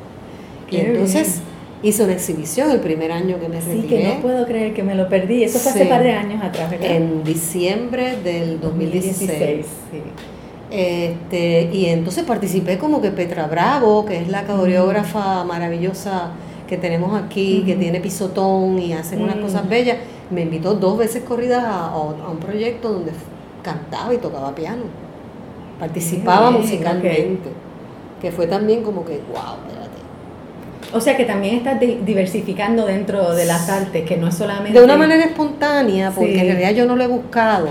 y 0.70 0.78
entonces 0.78 1.42
hice 1.84 2.04
una 2.04 2.14
exhibición 2.14 2.72
el 2.72 2.80
primer 2.80 3.12
año 3.12 3.40
que 3.40 3.48
me 3.48 3.60
retiré. 3.60 3.82
Sí, 3.82 3.88
que 3.88 4.08
no 4.08 4.22
puedo 4.22 4.46
creer 4.46 4.74
que 4.74 4.84
me 4.84 4.96
lo 4.96 5.08
perdí. 5.08 5.44
Eso 5.44 5.60
fue 5.60 5.72
hace 5.72 5.84
un 5.84 5.90
par 5.90 6.04
de 6.04 6.12
años 6.12 6.44
atrás, 6.44 6.70
¿verdad? 6.70 6.90
En 6.90 7.24
diciembre 7.24 8.18
del 8.24 8.60
2016. 8.60 9.66
sí. 9.92 10.02
Este, 10.72 11.70
y 11.72 11.86
entonces 11.86 12.24
participé 12.26 12.78
como 12.78 13.02
que 13.02 13.12
Petra 13.12 13.48
Bravo, 13.48 14.06
que 14.06 14.18
es 14.18 14.28
la 14.28 14.46
coreógrafa 14.46 15.44
maravillosa 15.46 16.32
que 16.68 16.78
tenemos 16.78 17.18
aquí, 17.22 17.64
que 17.66 17.76
tiene 17.76 18.02
pisotón 18.02 18.80
y 18.80 18.94
hacen 18.94 19.22
unas 19.22 19.38
cosas 19.38 19.70
bellas, 19.70 19.98
me 20.32 20.42
invitó 20.42 20.74
dos 20.74 20.98
veces 20.98 21.24
corridas 21.24 21.64
a, 21.66 21.96
un 21.96 22.40
proyecto 22.40 22.92
donde 22.92 23.12
cantaba 23.64 24.14
y 24.14 24.18
tocaba 24.18 24.54
piano. 24.56 24.84
Participaba 25.80 26.52
musicalmente. 26.52 27.52
Que 28.22 28.32
fue 28.32 28.48
también 28.48 28.82
como 28.82 29.06
que, 29.06 29.22
wow, 29.32 29.58
o 30.94 31.02
sea 31.02 31.18
que 31.18 31.26
también 31.26 31.56
estás 31.56 31.80
diversificando 31.80 32.86
dentro 32.86 33.34
de 33.34 33.46
las 33.46 33.70
artes, 33.70 34.06
que 34.06 34.18
no 34.18 34.28
es 34.28 34.36
solamente... 34.36 34.78
De 34.78 34.86
una 34.86 34.98
manera 34.98 35.24
espontánea, 35.24 36.12
porque 36.12 36.40
en 36.40 36.48
realidad 36.48 36.72
yo 36.72 36.86
no 36.86 36.96
lo 36.96 37.04
he 37.04 37.08
buscado. 37.08 37.70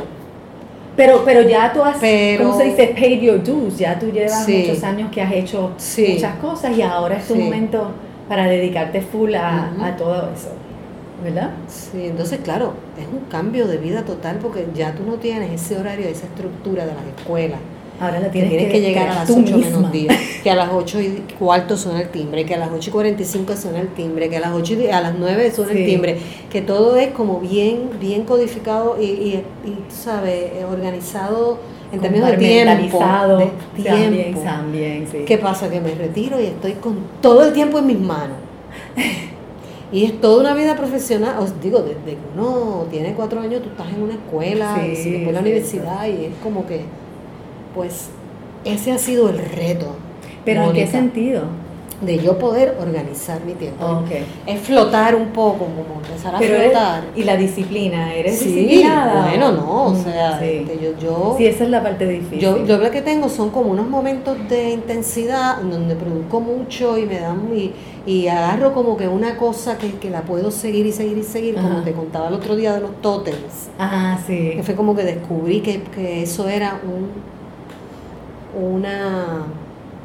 Pero, 0.96 1.22
pero 1.24 1.42
ya 1.42 1.72
tú 1.72 1.83
has, 1.83 1.96
¿cómo 1.96 2.57
se 2.57 2.64
dice? 2.64 2.94
Paid 2.98 3.20
your 3.20 3.42
dues, 3.42 3.79
ya 3.79 3.98
tú 3.98 4.11
llevas 4.12 4.48
muchos 4.48 4.85
años 4.85 5.11
que 5.11 5.20
has 5.20 5.33
hecho 5.33 5.72
muchas 5.98 6.37
cosas 6.37 6.77
y 6.77 6.83
ahora 6.83 7.16
es 7.16 7.27
tu 7.27 7.35
momento 7.35 7.90
para 8.29 8.46
dedicarte 8.46 9.00
full 9.00 9.35
a, 9.35 9.72
a 9.83 9.96
todo 9.96 10.31
eso. 10.35 10.50
¿verdad? 11.22 11.50
Sí, 11.68 12.07
entonces 12.07 12.40
claro, 12.44 12.74
es 13.00 13.07
un 13.07 13.29
cambio 13.31 13.66
de 13.66 13.79
vida 13.79 14.05
total 14.05 14.38
porque 14.42 14.66
ya 14.74 14.94
tú 14.94 15.05
no 15.05 15.14
tienes 15.14 15.53
ese 15.53 15.79
horario, 15.79 16.07
esa 16.07 16.27
estructura 16.27 16.85
de 16.85 16.92
las 16.92 17.07
escuelas. 17.18 17.61
Ahora 18.00 18.18
la 18.18 18.30
tienes, 18.30 18.72
que, 18.72 18.80
llegar 18.80 19.09
a 19.09 19.14
las 19.14 19.30
8 19.30 19.57
menos 19.57 19.92
10, 19.92 20.12
que 20.42 20.50
a 20.50 20.57
las 20.57 20.70
8 20.72 21.00
y 21.00 21.24
cuarto 21.38 21.76
suena 21.76 22.00
el 22.00 22.09
timbre, 22.09 22.44
que 22.44 22.54
a 22.54 22.59
las 22.59 22.70
8 22.72 22.90
y 22.90 22.92
45 22.92 23.57
suena 23.57 23.80
el 23.80 23.88
timbre, 23.88 24.28
que 24.28 24.37
a 24.37 24.40
las 24.40 24.52
8 24.52 24.74
y 24.74 24.87
a 24.88 25.00
las 25.00 25.14
9 25.16 25.52
suena 25.52 25.72
el 25.72 25.87
timbre, 25.87 26.18
que 26.50 26.61
todo 26.61 26.96
es 26.96 27.09
como 27.12 27.40
bien, 27.40 27.90
bien 28.00 28.24
codificado 28.24 29.00
y, 29.00 29.04
y, 29.04 29.44
¿sabes? 29.88 30.50
Organizado 30.68 31.59
en 31.92 32.00
términos 32.00 32.30
de 32.33 32.37
tiempo. 32.37 32.98
De 33.38 33.83
tiempo. 33.83 34.40
También, 34.40 35.07
sí. 35.11 35.18
¿Qué 35.24 35.38
pasa? 35.38 35.70
Que 35.70 35.80
me 35.80 35.94
retiro 35.94 36.40
y 36.40 36.46
estoy 36.46 36.72
con 36.72 36.96
todo 37.20 37.44
el 37.44 37.52
tiempo 37.52 37.78
en 37.78 37.87
mis 37.87 38.00
manos. 38.00 38.38
Y 39.92 40.07
es 40.07 40.20
toda 40.20 40.40
una 40.40 40.54
vida 40.54 40.76
profesional, 40.76 41.38
os 41.38 41.61
digo, 41.61 41.78
desde 41.78 42.16
que 42.16 42.18
uno 42.37 42.85
tiene 42.90 43.14
cuatro 43.14 43.40
años, 43.40 43.62
tú 43.62 43.68
estás 43.68 43.92
en 43.94 44.02
una 44.02 44.14
escuela, 44.14 44.83
y 44.85 44.88
después 44.88 45.07
en 45.28 45.35
la 45.35 45.40
universidad, 45.40 46.09
y 46.09 46.24
es 46.24 46.33
como 46.42 46.66
que 46.66 46.80
pues 47.75 48.09
ese 48.65 48.93
ha 48.93 48.99
sido 48.99 49.29
el 49.29 49.39
reto. 49.39 49.97
¿Pero 50.45 50.65
en 50.65 50.73
qué 50.73 50.87
sentido? 50.87 51.43
De 52.01 52.19
yo 52.19 52.39
poder 52.39 52.77
organizar 52.81 53.43
mi 53.45 53.55
tiempo. 53.55 54.03
Es 54.47 54.61
flotar 54.61 55.15
un 55.15 55.29
poco, 55.29 55.61
como 55.61 56.03
empezar 56.05 56.35
a 56.35 56.39
flotar. 56.39 57.05
y 57.17 57.23
la 57.23 57.37
disciplina, 57.37 58.15
¿eres 58.15 58.39
sí, 58.39 58.53
disciplinada? 58.53 59.29
Bueno, 59.29 59.53
no, 59.53 59.87
o 59.87 59.91
mm, 59.91 60.05
sea, 60.05 60.45
este, 60.45 60.79
yo, 60.83 60.99
yo... 60.99 61.35
Sí, 61.39 61.47
esa 61.47 61.65
es 61.65 61.71
la 61.71 61.83
parte 61.83 62.07
difícil. 62.07 62.41
Yo, 62.41 62.65
yo 62.67 62.77
lo 62.79 62.91
que 62.91 63.01
tengo 63.01 63.29
son 63.29 63.51
como 63.51 63.71
unos 63.71 63.89
momentos 63.89 64.37
de 64.51 64.71
intensidad 64.71 65.63
donde 65.63 65.95
produzco 65.95 66.41
mucho 66.41 66.99
y 66.99 67.07
me 67.07 67.21
dan... 67.21 67.49
Y, 67.57 67.73
y 68.07 68.29
agarro 68.29 68.75
como 68.75 68.99
que 68.99 69.09
una 69.09 69.39
cosa 69.39 69.79
que, 69.79 69.95
que, 69.95 70.11
la 70.11 70.23
puedo 70.23 70.51
seguir 70.51 70.85
y 70.85 70.93
seguir 70.93 71.17
y 71.17 71.23
seguir, 71.23 71.55
como 71.55 71.83
te 71.83 71.93
contaba 71.93 72.29
el 72.29 72.35
otro 72.35 72.55
día 72.55 72.75
de 72.75 72.83
los 72.83 73.01
tótems. 73.01 73.71
Ajá, 73.79 74.21
sí. 74.27 74.53
Que 74.57 74.63
fue 74.63 74.75
como 74.75 74.95
que 74.95 75.05
descubrí 75.05 75.61
que, 75.61 75.81
que 75.85 76.23
eso 76.23 76.47
era 76.47 76.83
un 76.85 77.09
una 78.57 79.47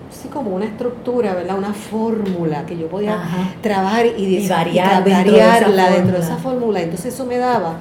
sí 0.09 0.27
como 0.27 0.55
una 0.55 0.65
estructura, 0.65 1.33
¿verdad? 1.35 1.57
Una 1.57 1.73
fórmula 1.73 2.65
que 2.65 2.77
yo 2.77 2.87
podía 2.87 3.17
trabajar 3.61 4.05
y, 4.05 4.47
variar 4.47 5.03
variarla 5.03 5.91
dentro 5.91 6.17
de 6.17 6.23
esa 6.23 6.37
fórmula. 6.37 6.81
Entonces 6.81 7.13
eso 7.13 7.25
me 7.25 7.37
daba 7.37 7.77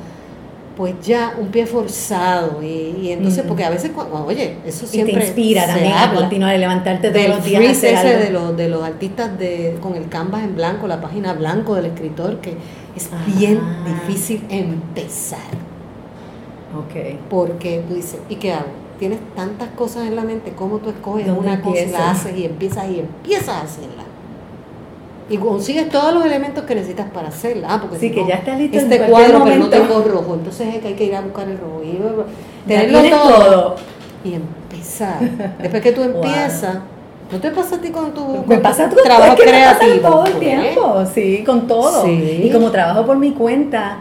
pues 0.77 0.95
ya 1.03 1.35
un 1.37 1.49
pie 1.49 1.67
forzado. 1.67 2.63
Y, 2.63 3.11
entonces 3.11 3.45
porque 3.47 3.65
a 3.65 3.71
veces 3.71 3.91
oye 4.27 4.59
eso 4.65 4.87
siempre 4.87 5.13
y 5.13 5.17
te 5.17 5.25
inspira 5.25 5.67
también 5.67 5.93
a 5.93 6.15
continuar 6.15 6.55
y 6.55 6.59
levantarte 6.59 7.11
todos 7.11 7.29
los 7.29 7.45
días 7.45 7.83
ese 7.83 8.17
de 8.17 8.31
los 8.31 8.57
de 8.57 8.69
los 8.69 8.83
artistas 8.83 9.39
de 9.39 9.77
con 9.81 9.95
el 9.95 10.09
canvas 10.09 10.45
en 10.45 10.55
blanco 10.55 10.87
la 10.87 11.01
página 11.01 11.33
blanco 11.33 11.75
del 11.75 11.87
escritor 11.87 12.37
que 12.37 12.57
es 12.95 13.09
bien 13.39 13.61
difícil 13.87 14.45
empezar. 14.51 15.69
Ok. 16.77 17.19
porque 17.31 17.83
tú 17.89 17.95
dices 17.95 18.21
y 18.29 18.37
qué 18.37 18.53
hago 18.53 18.88
tienes 18.99 19.19
tantas 19.35 19.69
cosas 19.71 20.07
en 20.07 20.17
la 20.17 20.23
mente, 20.23 20.53
¿cómo 20.57 20.79
tú 20.79 20.91
escoges 20.91 21.29
una 21.29 21.61
cosa 21.63 21.81
y 21.81 21.91
la 21.91 22.11
haces 22.11 22.37
y 22.37 22.45
empiezas 22.45 22.89
y 22.91 23.01
empiezas 23.01 23.49
a 23.49 23.61
hacerla? 23.63 24.05
Y 25.31 25.37
consigues 25.37 25.91
todos 25.91 26.15
los 26.15 26.25
elementos 26.25 26.65
que 26.65 26.75
necesitas 26.75 27.11
para 27.11 27.29
hacerla. 27.29 27.69
Ah, 27.71 27.79
porque 27.81 27.99
sí, 27.99 28.11
que 28.11 28.27
ya 28.27 28.37
está 28.37 28.55
listo 28.57 28.79
este 28.79 28.99
cuadro, 29.01 29.45
pero 29.45 29.57
no 29.57 29.69
tengo 29.69 30.01
rojo. 30.01 30.35
Entonces 30.35 30.75
es 30.75 30.81
que 30.81 30.89
hay 30.89 30.95
que 30.95 31.05
ir 31.05 31.15
a 31.15 31.21
buscar 31.21 31.47
el 31.49 31.59
rojo. 31.59 31.83
Y 31.85 31.99
tenerlo 32.67 33.03
todo, 33.11 33.77
Y 34.25 34.35
empezar. 34.35 35.21
Después 35.61 35.83
que 35.83 35.93
tú 35.93 36.03
empiezas, 36.03 36.79
¿No 37.31 37.39
te 37.39 37.51
pasa 37.51 37.77
a 37.77 37.79
ti 37.79 37.91
con 37.91 38.15
tu, 38.15 38.43
me 38.47 38.57
pasa 38.57 38.89
trabajo 38.89 39.37
creativo? 39.37 40.09
todo 40.09 40.25
el 40.25 40.39
tiempo, 40.39 41.05
sí, 41.13 41.45
con 41.45 41.67
todo. 41.67 42.09
Y 42.09 42.51
como 42.51 42.71
trabajo 42.71 43.05
por 43.05 43.19
mi 43.19 43.33
cuenta, 43.33 43.99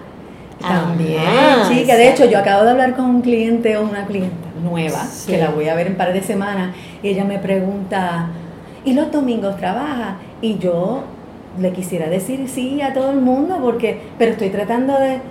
también. 0.62 1.22
sí, 1.68 1.86
que 1.86 1.94
de 1.94 2.10
hecho 2.10 2.24
yo 2.24 2.40
acabo 2.40 2.64
de 2.64 2.72
hablar 2.72 2.96
con 2.96 3.06
un 3.06 3.22
cliente 3.22 3.76
o 3.76 3.84
una 3.84 4.06
clienta 4.06 4.47
nueva, 4.64 5.06
que 5.26 5.38
la 5.38 5.50
voy 5.50 5.68
a 5.70 5.76
ver 5.76 5.88
en 5.88 5.94
un 5.94 5.98
par 5.98 6.14
de 6.14 6.22
semanas, 6.22 6.76
y 7.02 7.10
ella 7.10 7.24
me 7.24 7.40
pregunta, 7.40 8.28
¿y 8.86 8.94
los 8.94 9.12
domingos 9.12 9.58
trabaja? 9.58 10.18
Y 10.42 10.58
yo 10.58 11.04
le 11.60 11.72
quisiera 11.72 12.10
decir 12.10 12.48
sí 12.48 12.82
a 12.82 12.94
todo 12.94 13.12
el 13.12 13.22
mundo, 13.22 13.58
porque, 13.62 14.00
pero 14.18 14.32
estoy 14.32 14.50
tratando 14.50 14.94
de, 15.00 15.22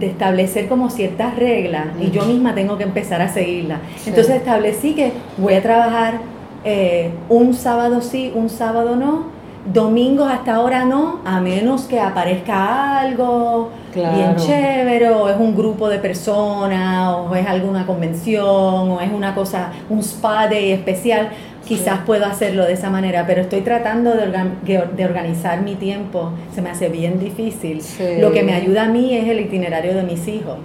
establecer 0.00 0.68
como 0.68 0.90
ciertas 0.90 1.34
reglas 1.36 1.86
y 1.98 2.10
yo 2.10 2.26
misma 2.26 2.54
tengo 2.54 2.76
que 2.76 2.84
empezar 2.84 3.22
a 3.22 3.28
seguirlas. 3.28 3.80
Entonces 4.06 4.36
establecí 4.36 4.92
que 4.94 5.12
voy 5.38 5.54
a 5.54 5.62
trabajar 5.62 6.20
eh, 6.64 7.12
un 7.30 7.54
sábado 7.54 8.02
sí, 8.02 8.30
un 8.34 8.50
sábado 8.50 8.94
no, 8.94 9.37
domingos 9.72 10.30
hasta 10.30 10.54
ahora 10.54 10.84
no, 10.84 11.20
a 11.24 11.40
menos 11.40 11.82
que 11.82 12.00
aparezca 12.00 13.00
algo 13.00 13.70
bien 13.94 14.36
chévere, 14.36 15.10
o 15.10 15.28
es 15.28 15.36
un 15.36 15.56
grupo 15.56 15.88
de 15.88 15.98
personas, 15.98 17.14
o 17.14 17.34
es 17.34 17.46
alguna 17.46 17.86
convención, 17.86 18.46
o 18.46 19.00
es 19.00 19.12
una 19.12 19.34
cosa, 19.34 19.72
un 19.88 20.00
spa 20.00 20.48
day 20.48 20.72
especial 20.72 21.30
quizás 21.66 22.00
puedo 22.06 22.24
hacerlo 22.24 22.64
de 22.64 22.72
esa 22.72 22.88
manera, 22.88 23.26
pero 23.26 23.42
estoy 23.42 23.60
tratando 23.60 24.12
de, 24.14 24.82
de 24.96 25.04
organizar 25.04 25.60
mi 25.60 25.74
tiempo, 25.74 26.32
se 26.54 26.62
me 26.62 26.70
hace 26.70 26.88
bien 26.88 27.18
difícil. 27.18 27.82
Lo 28.20 28.32
que 28.32 28.42
me 28.42 28.54
ayuda 28.54 28.84
a 28.84 28.88
mí 28.88 29.14
es 29.14 29.28
el 29.28 29.40
itinerario 29.40 29.94
de 29.94 30.02
mis 30.02 30.26
hijos. 30.28 30.56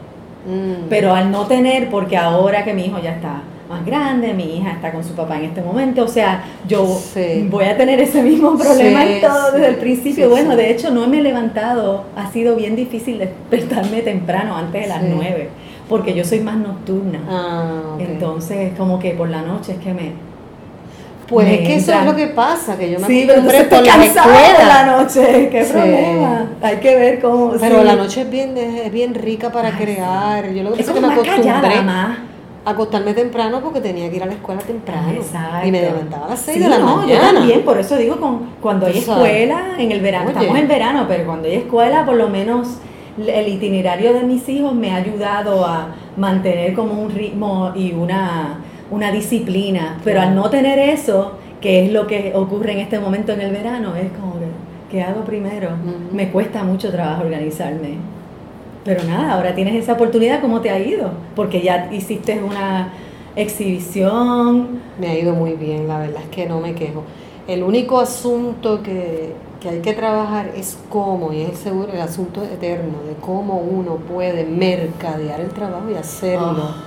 Mm. 0.46 0.88
Pero 0.90 1.14
al 1.14 1.30
no 1.30 1.46
tener, 1.46 1.90
porque 1.90 2.16
ahora 2.16 2.64
que 2.64 2.74
mi 2.74 2.86
hijo 2.86 3.00
ya 3.02 3.12
está 3.12 3.42
más 3.74 3.86
grande, 3.86 4.34
mi 4.34 4.58
hija 4.58 4.72
está 4.72 4.92
con 4.92 5.04
su 5.04 5.14
papá 5.14 5.38
en 5.38 5.46
este 5.46 5.62
momento, 5.62 6.04
o 6.04 6.08
sea, 6.08 6.44
yo 6.68 7.00
voy 7.50 7.66
a 7.66 7.76
tener 7.76 8.00
ese 8.00 8.22
mismo 8.22 8.58
problema 8.58 9.04
todo 9.22 9.52
desde 9.52 9.68
el 9.68 9.76
principio. 9.76 10.30
bueno, 10.30 10.56
de 10.56 10.72
hecho 10.72 10.92
no 10.92 11.08
me 11.08 11.20
he 11.20 11.22
levantado, 11.22 12.06
ha 12.16 12.32
sido 12.32 12.56
bien 12.56 12.76
difícil 12.76 13.20
despertarme 13.20 14.02
temprano, 14.02 14.56
antes 14.56 14.84
de 14.84 14.88
las 14.88 15.04
nueve, 15.04 15.50
porque 15.90 16.14
yo 16.14 16.24
soy 16.24 16.40
más 16.40 16.58
nocturna. 16.58 17.20
Ah, 17.28 17.98
Entonces, 18.00 18.74
como 18.78 19.00
que 19.00 19.12
por 19.12 19.30
la 19.30 19.42
noche 19.42 19.74
es 19.74 19.78
que 19.80 19.94
me 19.94 20.34
pues 21.28 21.48
es 21.48 21.68
que 21.68 21.76
eso 21.78 21.94
es 21.94 22.06
lo 22.06 22.16
que 22.16 22.28
pasa, 22.28 22.78
que 22.78 22.92
yo 22.92 23.00
me 23.00 23.08
sí, 23.08 23.24
pero 23.26 23.42
por 23.42 23.54
la 23.84 24.06
escuela. 24.06 24.66
la 24.66 24.98
noche, 24.98 25.50
qué 25.52 25.64
problema. 25.64 26.48
Hay 26.62 26.78
que 26.78 26.96
ver 26.96 27.22
cómo. 27.22 27.54
Pero 27.60 27.84
la 27.84 27.96
noche 27.96 28.22
es 28.22 28.30
bien, 28.30 28.58
es 28.58 28.92
bien 28.92 29.16
rica 29.16 29.52
para 29.52 29.72
crear. 29.72 30.52
Yo 30.52 30.64
lo 30.64 30.74
que 30.74 30.84
pasa 30.84 30.92
es 30.92 30.96
que 30.96 31.08
me 31.08 31.14
acostumbré 31.14 31.50
a 31.50 32.18
acostarme 32.66 33.14
temprano 33.14 33.62
porque 33.62 33.82
tenía 33.82 34.10
que 34.10 34.18
ir 34.18 34.24
a 34.24 34.26
la 34.26 34.34
escuela 34.34 34.62
temprano. 34.62 35.12
Exacto. 35.12 35.68
Y 35.68 35.72
me 35.72 35.82
levantaba 35.82 36.26
a 36.28 36.30
las 36.30 36.40
6 36.40 36.60
de 36.60 36.70
la 36.70 36.80
no, 36.80 37.08
Yo 37.08 37.20
también, 37.20 37.62
por 37.64 37.78
eso 37.78 37.98
digo, 37.98 38.18
con, 38.18 38.52
cuando 38.62 38.86
hay 38.86 39.00
escuela, 39.00 39.76
en 39.78 39.92
el 39.92 40.02
verano, 40.02 40.30
estamos 40.30 40.58
en 40.58 40.68
verano, 40.68 41.06
pero 41.08 41.26
cuando 41.26 41.48
hay 41.48 41.56
escuela, 41.56 42.06
por 42.06 42.16
lo 42.16 42.30
menos 42.30 42.78
el 43.18 43.48
itinerario 43.48 44.14
de 44.14 44.24
mis 44.24 44.48
hijos 44.50 44.74
me 44.74 44.92
ha 44.92 44.96
ayudado 44.96 45.66
a 45.66 45.90
mantener 46.18 46.74
como 46.74 47.00
un 47.00 47.12
ritmo 47.12 47.72
y 47.76 47.92
una 47.92 48.60
una 48.94 49.12
disciplina, 49.12 49.98
pero 50.04 50.22
al 50.22 50.36
no 50.36 50.50
tener 50.50 50.78
eso, 50.78 51.34
que 51.62 51.86
es 51.86 51.92
lo 51.92 52.06
que 52.06 52.32
ocurre 52.36 52.74
en 52.74 52.80
este 52.80 53.00
momento 53.00 53.32
en 53.32 53.42
el 53.42 53.52
verano, 53.52 53.96
es 53.96 54.12
como 54.12 54.34
que, 54.40 54.46
¿qué 54.92 55.02
hago 55.02 55.22
primero? 55.22 55.70
Me 56.12 56.30
cuesta 56.30 56.64
mucho 56.64 56.92
trabajo 56.92 57.24
organizarme. 57.24 57.98
Pero 58.86 59.04
nada, 59.04 59.34
ahora 59.34 59.56
tienes 59.56 59.76
esa 59.76 59.94
oportunidad, 59.94 60.42
¿cómo 60.42 60.62
te 60.62 60.70
ha 60.70 60.80
ido? 60.80 61.12
Porque 61.36 61.62
ya 61.62 61.90
hiciste 61.92 62.42
una 62.44 62.94
exhibición. 63.36 64.82
Me 65.00 65.08
ha 65.08 65.18
ido 65.18 65.34
muy 65.34 65.54
bien, 65.54 65.88
la 65.88 66.00
verdad 66.00 66.22
es 66.22 66.30
que 66.30 66.46
no 66.46 66.60
me 66.60 66.76
quejo. 66.76 67.04
El 67.48 67.64
único 67.64 68.00
asunto 68.00 68.82
que, 68.84 69.34
que 69.62 69.70
hay 69.70 69.80
que 69.80 69.94
trabajar 69.94 70.52
es 70.56 70.78
cómo, 70.90 71.32
y 71.34 71.42
es 71.42 71.50
el, 71.50 71.56
seguro, 71.56 71.94
el 71.94 72.02
asunto 72.02 72.44
eterno, 72.44 73.00
de 73.08 73.16
cómo 73.22 73.58
uno 73.58 73.96
puede 73.96 74.46
mercadear 74.46 75.40
el 75.40 75.50
trabajo 75.50 75.90
y 75.90 75.96
hacerlo. 75.96 76.56
Ah. 76.58 76.84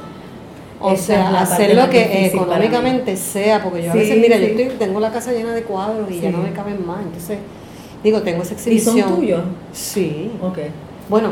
O 0.78 0.94
sea, 0.94 1.40
hacer 1.40 1.74
lo 1.74 1.88
que 1.88 2.26
económicamente 2.26 3.16
sea, 3.16 3.62
porque 3.62 3.82
yo 3.82 3.92
a 3.92 3.94
veces, 3.94 4.18
mira, 4.18 4.36
yo 4.36 4.46
estoy, 4.46 4.68
tengo 4.78 5.00
la 5.00 5.10
casa 5.10 5.32
llena 5.32 5.54
de 5.54 5.62
cuadros 5.62 6.10
y 6.10 6.20
ya 6.20 6.30
no 6.30 6.38
me 6.38 6.52
caben 6.52 6.86
más, 6.86 7.00
entonces, 7.02 7.38
digo, 8.04 8.20
tengo 8.20 8.42
esa 8.42 8.52
exhibición. 8.52 8.98
¿Y 8.98 9.00
son 9.00 9.16
tuyos? 9.16 9.40
Sí. 9.72 10.30
Ok. 10.42 10.58
Bueno, 11.08 11.30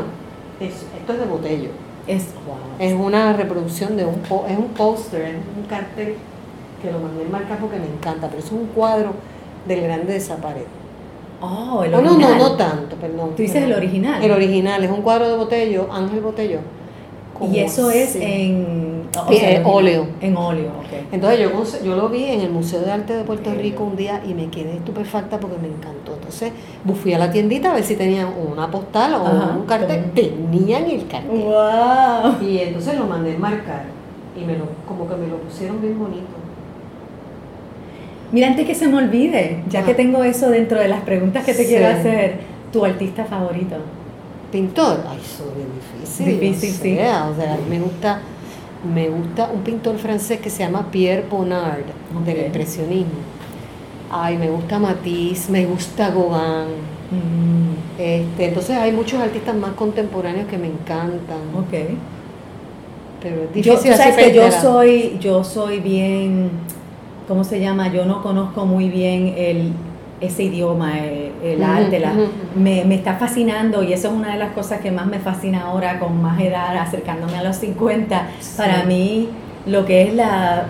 esto 0.59 1.13
es 1.13 1.19
de 1.19 1.25
Botello. 1.25 1.69
Es, 2.07 2.27
es 2.79 2.93
una 2.93 3.33
reproducción 3.33 3.97
de 3.97 4.05
un, 4.05 4.21
es 4.47 4.57
un 4.57 4.69
póster, 4.75 5.21
es 5.23 5.35
un 5.57 5.63
cartel 5.63 6.15
que 6.81 6.91
lo 6.91 6.99
mandé 6.99 7.23
en 7.23 7.31
marca 7.31 7.57
porque 7.59 7.77
me 7.77 7.87
encanta, 7.87 8.27
pero 8.27 8.39
es 8.39 8.51
un 8.51 8.67
cuadro 8.67 9.13
del 9.67 9.81
grande 9.81 10.13
de 10.13 10.17
esa 10.17 10.37
pared. 10.37 10.65
Oh, 11.41 11.83
el 11.83 11.93
original. 11.93 12.19
No, 12.19 12.37
no, 12.37 12.49
no, 12.49 12.55
tanto, 12.55 12.95
perdón. 12.95 13.31
Tú 13.35 13.41
dices 13.41 13.63
el 13.63 13.73
original. 13.73 14.23
El 14.23 14.31
original, 14.31 14.83
es 14.83 14.91
un 14.91 15.01
cuadro 15.01 15.29
de 15.29 15.35
Botello, 15.35 15.89
Ángel 15.91 16.21
Botello 16.21 16.59
y 17.41 17.59
eso 17.59 17.91
es 17.91 18.15
en 18.15 19.09
óleo. 19.65 20.07
En 20.21 20.37
óleo, 20.37 20.71
ok. 20.79 21.11
Entonces 21.11 21.39
yo, 21.39 21.83
yo 21.83 21.95
lo 21.95 22.09
vi 22.09 22.25
en 22.25 22.41
el 22.41 22.49
Museo 22.51 22.81
de 22.81 22.91
Arte 22.91 23.13
de 23.13 23.23
Puerto 23.23 23.53
Rico 23.53 23.83
un 23.83 23.95
día 23.95 24.21
y 24.27 24.33
me 24.33 24.49
quedé 24.49 24.77
estupefacta 24.77 25.39
porque 25.39 25.57
me 25.57 25.67
encantó. 25.67 26.13
Entonces 26.13 26.51
fui 27.01 27.13
a 27.13 27.19
la 27.19 27.31
tiendita 27.31 27.71
a 27.71 27.73
ver 27.75 27.83
si 27.83 27.95
tenían 27.95 28.29
una 28.51 28.69
postal 28.69 29.13
o 29.15 29.59
un 29.59 29.65
cartel. 29.65 30.11
Tenían 30.13 30.85
el 30.89 31.07
cartel. 31.07 31.31
Wow. 31.31 32.47
Y 32.47 32.59
entonces 32.59 32.97
lo 32.97 33.05
mandé 33.05 33.35
a 33.35 33.39
marcar 33.39 33.83
y 34.39 34.45
me 34.45 34.57
lo, 34.57 34.65
como 34.87 35.07
que 35.07 35.15
me 35.15 35.27
lo 35.27 35.37
pusieron 35.37 35.81
bien 35.81 35.97
bonito. 35.97 36.25
Mira, 38.31 38.47
antes 38.47 38.65
que 38.65 38.75
se 38.75 38.87
me 38.87 38.97
olvide, 38.97 39.63
ya 39.69 39.83
que 39.83 39.93
tengo 39.93 40.23
eso 40.23 40.49
dentro 40.49 40.79
de 40.79 40.87
las 40.87 41.01
preguntas 41.01 41.45
que 41.45 41.53
te 41.53 41.65
quiero 41.65 41.87
hacer, 41.87 42.39
tu 42.71 42.83
artista 42.83 43.23
favorito 43.23 43.75
pintor, 44.55 45.03
ay, 45.09 45.17
es 45.17 45.41
bien 45.55 45.67
difícil. 45.75 45.94
Difícil, 46.19 46.71
sí. 46.71 46.93
O 46.93 47.35
sea, 47.35 47.57
me 47.69 47.79
gusta, 47.79 48.21
me 48.93 49.09
gusta 49.09 49.49
un 49.53 49.61
pintor 49.61 49.97
francés 49.97 50.39
que 50.39 50.49
se 50.49 50.59
llama 50.63 50.87
Pierre 50.91 51.25
Bonnard, 51.29 51.83
del 52.25 52.45
impresionismo. 52.45 53.19
Ay, 54.11 54.37
me 54.37 54.49
gusta 54.49 54.79
Matisse, 54.79 55.49
me 55.49 55.65
gusta 55.65 56.09
Gauguin. 56.09 56.95
Mm. 57.11 57.99
Este, 57.99 58.45
entonces 58.45 58.77
hay 58.77 58.91
muchos 58.91 59.19
artistas 59.19 59.55
más 59.55 59.71
contemporáneos 59.71 60.47
que 60.47 60.57
me 60.57 60.67
encantan. 60.67 61.39
Ok. 61.55 61.97
Pero 63.21 63.43
es 63.43 63.53
difícil 63.53 63.91
yo, 63.91 63.97
sabes 63.97 64.15
que 64.15 64.33
yo 64.33 64.51
soy, 64.51 65.17
yo 65.19 65.43
soy 65.43 65.79
bien, 65.79 66.51
¿cómo 67.27 67.43
se 67.43 67.59
llama? 67.59 67.91
Yo 67.91 68.05
no 68.05 68.21
conozco 68.21 68.65
muy 68.65 68.89
bien 68.89 69.33
el 69.35 69.71
ese 70.21 70.43
idioma, 70.43 70.99
el, 70.99 71.63
arte, 71.63 71.99
la, 71.99 72.13
me, 72.55 72.85
me, 72.85 72.95
está 72.95 73.15
fascinando 73.15 73.83
y 73.83 73.93
eso 73.93 74.07
es 74.07 74.13
una 74.13 74.33
de 74.33 74.39
las 74.39 74.53
cosas 74.53 74.79
que 74.79 74.91
más 74.91 75.07
me 75.07 75.19
fascina 75.19 75.63
ahora 75.63 75.99
con 75.99 76.21
más 76.21 76.39
edad, 76.39 76.75
acercándome 76.77 77.37
a 77.37 77.43
los 77.43 77.57
50. 77.57 78.27
Para 78.55 78.83
mí, 78.83 79.29
lo 79.65 79.85
que 79.85 80.03
es 80.03 80.13
la, 80.13 80.65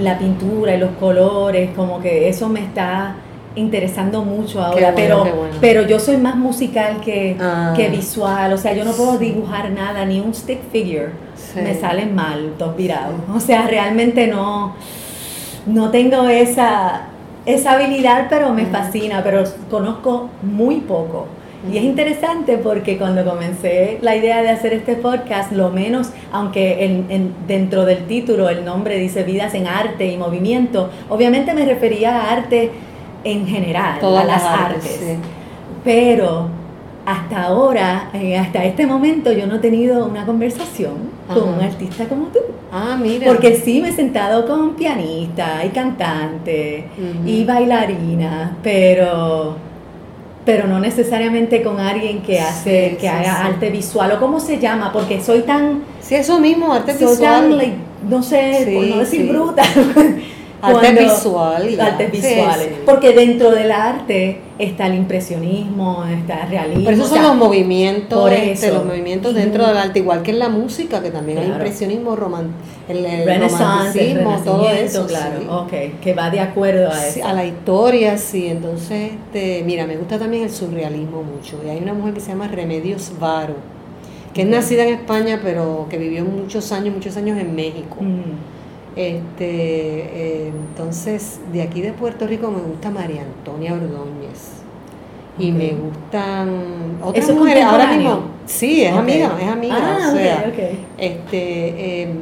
la 0.00 0.18
pintura 0.18 0.74
y 0.76 0.78
los 0.78 0.92
colores, 0.92 1.70
como 1.74 2.00
que 2.00 2.28
eso 2.28 2.48
me 2.48 2.60
está 2.60 3.16
interesando 3.54 4.24
mucho 4.24 4.62
ahora, 4.62 4.92
pero, 4.94 5.24
pero 5.60 5.86
yo 5.86 5.98
soy 5.98 6.16
más 6.16 6.36
musical 6.36 7.00
que, 7.04 7.36
ah. 7.40 7.74
que, 7.76 7.88
visual, 7.88 8.52
o 8.52 8.56
sea, 8.56 8.72
yo 8.72 8.84
no 8.84 8.92
puedo 8.92 9.18
dibujar 9.18 9.70
nada, 9.70 10.04
ni 10.04 10.20
un 10.20 10.32
stick 10.34 10.60
figure, 10.70 11.10
me 11.54 11.74
salen 11.74 12.14
mal, 12.14 12.54
dos 12.58 12.74
virados, 12.76 13.14
o 13.34 13.40
sea, 13.40 13.66
realmente 13.66 14.26
no, 14.26 14.74
no 15.66 15.90
tengo 15.90 16.28
esa, 16.28 17.08
esa 17.46 17.72
habilidad, 17.72 18.26
pero 18.30 18.52
me 18.52 18.66
fascina, 18.66 19.22
pero 19.22 19.44
conozco 19.70 20.30
muy 20.42 20.76
poco. 20.76 21.26
Y 21.70 21.78
es 21.78 21.84
interesante 21.84 22.58
porque 22.58 22.98
cuando 22.98 23.24
comencé 23.24 23.98
la 24.00 24.16
idea 24.16 24.42
de 24.42 24.50
hacer 24.50 24.72
este 24.72 24.96
podcast, 24.96 25.52
lo 25.52 25.70
menos, 25.70 26.10
aunque 26.32 26.84
en, 26.84 27.34
dentro 27.46 27.84
del 27.84 28.06
título 28.06 28.48
el 28.48 28.64
nombre 28.64 28.98
dice 28.98 29.22
vidas 29.22 29.54
en 29.54 29.68
arte 29.68 30.06
y 30.06 30.16
movimiento, 30.16 30.90
obviamente 31.08 31.54
me 31.54 31.64
refería 31.64 32.16
a 32.16 32.32
arte 32.32 32.72
en 33.22 33.46
general, 33.46 34.00
a 34.02 34.24
las 34.24 34.42
artes. 34.42 35.18
Pero 35.84 36.48
hasta 37.04 37.44
ahora, 37.44 38.10
eh, 38.14 38.36
hasta 38.38 38.64
este 38.64 38.86
momento, 38.86 39.32
yo 39.32 39.46
no 39.46 39.56
he 39.56 39.58
tenido 39.58 40.06
una 40.06 40.24
conversación 40.24 40.94
con 41.26 41.48
un 41.48 41.60
artista 41.60 42.06
como 42.06 42.26
tú. 42.26 42.38
Ah, 42.72 42.96
mira. 43.00 43.26
Porque 43.26 43.56
sí 43.56 43.80
me 43.80 43.88
he 43.88 43.92
sentado 43.92 44.46
con 44.46 44.74
pianista 44.74 45.64
y 45.64 45.70
cantante 45.70 46.84
y 47.26 47.44
bailarina, 47.44 48.56
pero 48.62 49.56
pero 50.44 50.66
no 50.66 50.80
necesariamente 50.80 51.62
con 51.62 51.78
alguien 51.78 52.20
que 52.20 52.40
hace 52.40 52.96
que 53.00 53.08
haga 53.08 53.46
arte 53.46 53.70
visual 53.70 54.10
o 54.12 54.18
cómo 54.18 54.40
se 54.40 54.58
llama, 54.58 54.92
porque 54.92 55.20
soy 55.20 55.42
tan 55.42 55.82
Sí, 56.00 56.16
eso 56.16 56.40
mismo, 56.40 56.72
arte 56.72 56.98
soy 56.98 57.16
Tan, 57.16 57.56
no 58.08 58.22
sé, 58.22 58.72
por 58.74 58.86
no 58.86 58.98
decir 58.98 59.28
bruta. 59.28 59.62
arte 60.62 60.92
visual. 60.92 61.80
artes 61.80 62.12
visuales. 62.12 62.68
Porque 62.86 63.12
dentro 63.12 63.50
del 63.50 63.72
arte 63.72 64.38
está 64.58 64.86
el 64.86 64.94
impresionismo, 64.94 66.04
está 66.04 66.44
el 66.44 66.50
realismo. 66.50 66.84
Pero 66.84 66.96
esos 66.96 67.08
son 67.08 67.22
los 67.22 67.34
movimientos, 67.34 68.20
por 68.20 68.32
este, 68.32 68.70
los 68.70 68.84
movimientos 68.84 69.34
dentro 69.34 69.66
del 69.66 69.76
arte, 69.76 69.98
igual 69.98 70.22
que 70.22 70.30
en 70.30 70.38
la 70.38 70.48
música, 70.48 71.02
que 71.02 71.10
también 71.10 71.38
hay 71.38 71.46
impresionismo, 71.46 72.14
román, 72.14 72.52
el, 72.88 73.04
romanticismo, 73.40 74.40
todo 74.44 74.70
eso. 74.70 75.06
Claro, 75.06 75.62
okay, 75.64 75.96
que 76.00 76.14
va 76.14 76.30
de 76.30 76.40
acuerdo 76.40 76.90
a 76.90 77.06
eso. 77.06 77.26
a 77.26 77.32
la 77.32 77.44
historia, 77.44 78.16
sí. 78.16 78.46
Entonces, 78.46 79.12
este, 79.12 79.64
mira, 79.64 79.86
me 79.86 79.96
gusta 79.96 80.18
también 80.18 80.44
el 80.44 80.50
surrealismo 80.50 81.22
mucho. 81.22 81.60
Y 81.66 81.70
hay 81.70 81.78
una 81.78 81.92
mujer 81.92 82.14
que 82.14 82.20
se 82.20 82.28
llama 82.28 82.46
Remedios 82.46 83.12
Varo, 83.18 83.56
que 84.32 84.42
es 84.42 84.48
nacida 84.48 84.84
en 84.84 84.94
España, 84.94 85.40
pero 85.42 85.86
que 85.90 85.98
vivió 85.98 86.24
muchos 86.24 86.70
años, 86.70 86.94
muchos 86.94 87.16
años 87.16 87.38
en 87.38 87.54
México. 87.54 87.96
Mm. 88.00 88.51
Este, 88.94 89.46
eh, 89.46 90.48
entonces, 90.48 91.40
de 91.52 91.62
aquí 91.62 91.80
de 91.80 91.92
Puerto 91.92 92.26
Rico 92.26 92.50
me 92.50 92.60
gusta 92.60 92.90
María 92.90 93.22
Antonia 93.22 93.72
Ordóñez. 93.72 94.62
Y 95.38 95.50
me 95.50 95.70
gustan 95.70 96.98
otras 97.02 97.30
mujeres. 97.34 97.64
Ahora 97.64 97.86
mismo, 97.92 98.20
sí, 98.44 98.82
es 98.82 98.92
amiga, 98.92 99.32
es 99.40 99.48
amiga. 99.48 99.76
Ah, 99.78 100.08
o 100.08 100.14
sea, 100.14 100.52
este, 100.98 102.02
eh, 102.02 102.14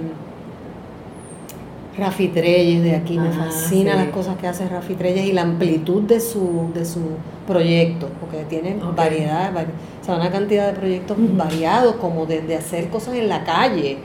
Rafi 1.98 2.28
Treyes 2.28 2.84
de 2.84 2.94
aquí, 2.94 3.18
me 3.18 3.28
ah, 3.28 3.32
fascina 3.32 3.96
las 3.96 4.08
cosas 4.08 4.36
que 4.38 4.46
hace 4.46 4.68
Rafi 4.68 4.94
Treyes 4.94 5.26
y 5.26 5.32
la 5.32 5.42
amplitud 5.42 6.02
de 6.02 6.20
su, 6.20 6.70
de 6.72 6.84
su 6.84 7.00
proyecto, 7.48 8.08
porque 8.20 8.44
tiene 8.48 8.76
variedad, 8.96 9.52
o 9.52 10.04
sea, 10.04 10.14
una 10.14 10.30
cantidad 10.30 10.68
de 10.68 10.78
proyectos 10.78 11.16
variados, 11.36 11.96
como 11.96 12.26
desde 12.26 12.56
hacer 12.56 12.88
cosas 12.90 13.14
en 13.14 13.28
la 13.28 13.42
calle 13.42 13.98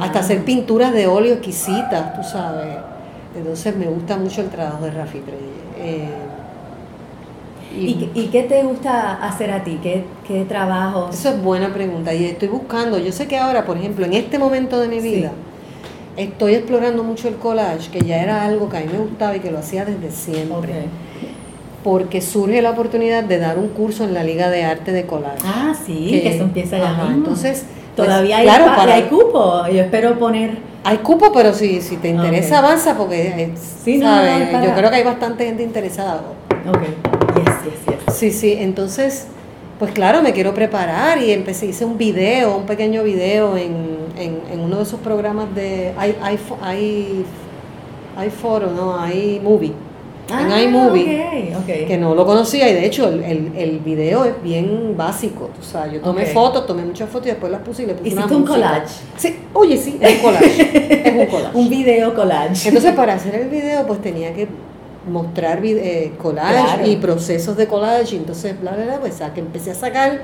hasta 0.00 0.20
hacer 0.20 0.44
pinturas 0.44 0.92
de 0.92 1.06
óleo 1.06 1.34
exquisitas, 1.34 2.14
tú 2.14 2.22
sabes. 2.22 2.76
Entonces 3.36 3.76
me 3.76 3.86
gusta 3.86 4.16
mucho 4.16 4.42
el 4.42 4.48
trabajo 4.48 4.84
de 4.84 4.90
Rafi 4.90 5.22
eh, 5.78 6.08
y, 7.76 8.08
y, 8.14 8.28
qué 8.28 8.44
te 8.44 8.62
gusta 8.62 9.14
hacer 9.14 9.50
a 9.50 9.64
ti? 9.64 9.80
¿Qué, 9.82 10.04
¿Qué 10.28 10.44
trabajos? 10.44 11.12
Eso 11.12 11.30
es 11.30 11.42
buena 11.42 11.74
pregunta 11.74 12.14
y 12.14 12.24
estoy 12.24 12.46
buscando, 12.46 12.98
yo 12.98 13.10
sé 13.10 13.26
que 13.26 13.36
ahora, 13.36 13.64
por 13.64 13.76
ejemplo, 13.76 14.06
en 14.06 14.12
este 14.12 14.38
momento 14.38 14.78
de 14.78 14.86
mi 14.86 15.00
vida, 15.00 15.32
estoy 16.16 16.54
explorando 16.54 17.02
mucho 17.02 17.26
el 17.26 17.34
collage, 17.34 17.90
que 17.90 18.00
ya 18.00 18.22
era 18.22 18.44
algo 18.44 18.68
que 18.68 18.76
a 18.76 18.80
mí 18.80 18.86
me 18.92 18.98
gustaba 18.98 19.36
y 19.36 19.40
que 19.40 19.50
lo 19.50 19.58
hacía 19.58 19.84
desde 19.84 20.10
siempre. 20.12 20.84
Porque 21.82 22.22
surge 22.22 22.62
la 22.62 22.70
oportunidad 22.70 23.24
de 23.24 23.38
dar 23.38 23.58
un 23.58 23.68
curso 23.68 24.04
en 24.04 24.14
la 24.14 24.22
Liga 24.22 24.48
de 24.50 24.64
Arte 24.64 24.92
de 24.92 25.04
Collage. 25.04 25.42
Ah, 25.44 25.74
sí, 25.74 26.08
que, 26.10 26.34
eso 26.34 26.44
empieza 26.44 26.78
ya 26.78 27.08
Entonces, 27.12 27.64
pues, 27.96 28.08
Todavía 28.08 28.38
hay, 28.38 28.44
claro, 28.44 28.66
para, 28.76 28.94
hay 28.94 29.02
cupo, 29.04 29.66
yo 29.68 29.82
espero 29.82 30.18
poner... 30.18 30.58
Hay 30.84 30.98
cupo, 30.98 31.32
pero 31.32 31.54
si, 31.54 31.80
si 31.80 31.96
te 31.96 32.08
interesa 32.08 32.58
avanza, 32.58 32.96
porque 32.96 33.52
sí, 33.84 34.00
yo 34.00 34.74
creo 34.74 34.90
que 34.90 34.96
hay 34.96 35.04
bastante 35.04 35.46
gente 35.46 35.62
interesada. 35.62 36.20
Ok, 36.68 36.80
yes, 37.36 37.54
yes, 37.64 38.06
yes. 38.06 38.14
Sí, 38.14 38.30
sí, 38.30 38.56
entonces, 38.58 39.26
pues 39.78 39.92
claro, 39.92 40.20
me 40.22 40.32
quiero 40.32 40.52
preparar 40.52 41.18
y 41.22 41.32
empecé, 41.32 41.66
hice 41.66 41.84
un 41.84 41.96
video, 41.96 42.56
un 42.58 42.66
pequeño 42.66 43.02
video 43.02 43.56
en, 43.56 43.98
en, 44.18 44.40
en 44.52 44.60
uno 44.60 44.76
de 44.76 44.82
esos 44.82 45.00
programas 45.00 45.54
de... 45.54 45.94
Hay, 45.96 46.16
hay, 46.20 46.38
hay, 46.60 47.24
hay 48.16 48.30
foro, 48.30 48.70
¿no? 48.70 49.00
Hay 49.00 49.40
movie 49.42 49.72
en 50.28 50.52
ah, 50.52 50.62
iMovie, 50.62 51.54
que 51.66 51.98
no 51.98 52.14
lo 52.14 52.24
conocía 52.24 52.68
y 52.70 52.74
de 52.74 52.86
hecho 52.86 53.08
el, 53.08 53.22
el, 53.22 53.52
el, 53.56 53.78
video 53.80 54.24
es 54.24 54.42
bien 54.42 54.94
básico. 54.96 55.50
O 55.60 55.62
sea, 55.62 55.90
yo 55.90 56.00
tomé 56.00 56.26
fotos, 56.26 56.66
tomé 56.66 56.82
muchas 56.82 57.10
fotos 57.10 57.26
y 57.26 57.30
después 57.30 57.52
las 57.52 57.60
puse 57.60 57.82
y 57.82 57.86
le 57.86 57.94
puse 57.94 58.08
¿Hiciste 58.08 58.26
una 58.26 58.36
un 58.36 58.44
collage? 58.44 58.94
Sí, 59.16 59.36
oye, 59.52 59.76
sí, 59.76 59.98
es 60.00 60.16
un 60.16 60.22
collage. 60.22 61.02
es 61.08 61.14
un 61.14 61.26
collage. 61.26 61.56
un 61.56 61.68
video 61.68 62.14
collage. 62.14 62.68
Entonces, 62.68 62.94
para 62.94 63.14
hacer 63.14 63.34
el 63.34 63.48
video, 63.48 63.86
pues 63.86 64.00
tenía 64.00 64.32
que 64.32 64.48
mostrar 65.10 65.60
eh, 65.62 66.12
collage 66.20 66.88
y 66.88 66.96
procesos 66.96 67.56
de 67.56 67.66
collage. 67.66 68.14
Y 68.14 68.18
entonces, 68.18 68.58
bla, 68.58 68.72
bla, 68.72 68.84
bla, 68.84 69.00
pues 69.00 69.20
que 69.34 69.40
empecé 69.40 69.72
a 69.72 69.74
sacar 69.74 70.22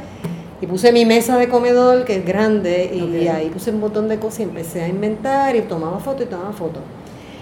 y 0.63 0.67
puse 0.67 0.93
mi 0.93 1.07
mesa 1.07 1.39
de 1.39 1.49
comedor, 1.49 2.05
que 2.05 2.17
es 2.17 2.27
grande, 2.27 2.91
y 2.95 3.29
ahí 3.29 3.49
puse 3.49 3.71
un 3.71 3.81
montón 3.81 4.09
de 4.09 4.19
cosas 4.19 4.41
y 4.41 4.43
empecé 4.45 4.83
a 4.83 4.89
inventar 4.89 5.57
y 5.57 5.63
tomaba 5.63 5.99
fotos 5.99 6.27
y 6.27 6.29
tomaba 6.29 6.53
fotos. 6.53 6.83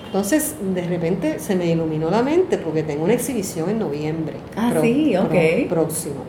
Entonces, 0.09 0.55
de 0.75 0.87
repente 0.87 1.39
se 1.39 1.55
me 1.55 1.67
iluminó 1.67 2.11
la 2.11 2.23
mente 2.23 2.57
porque 2.57 2.83
tengo 2.83 3.05
una 3.05 3.13
exhibición 3.13 3.69
en 3.69 3.79
noviembre. 3.79 4.37
Ah, 4.57 4.73
sí, 4.81 5.15
ok. 5.15 5.69
próximo. 5.69 6.25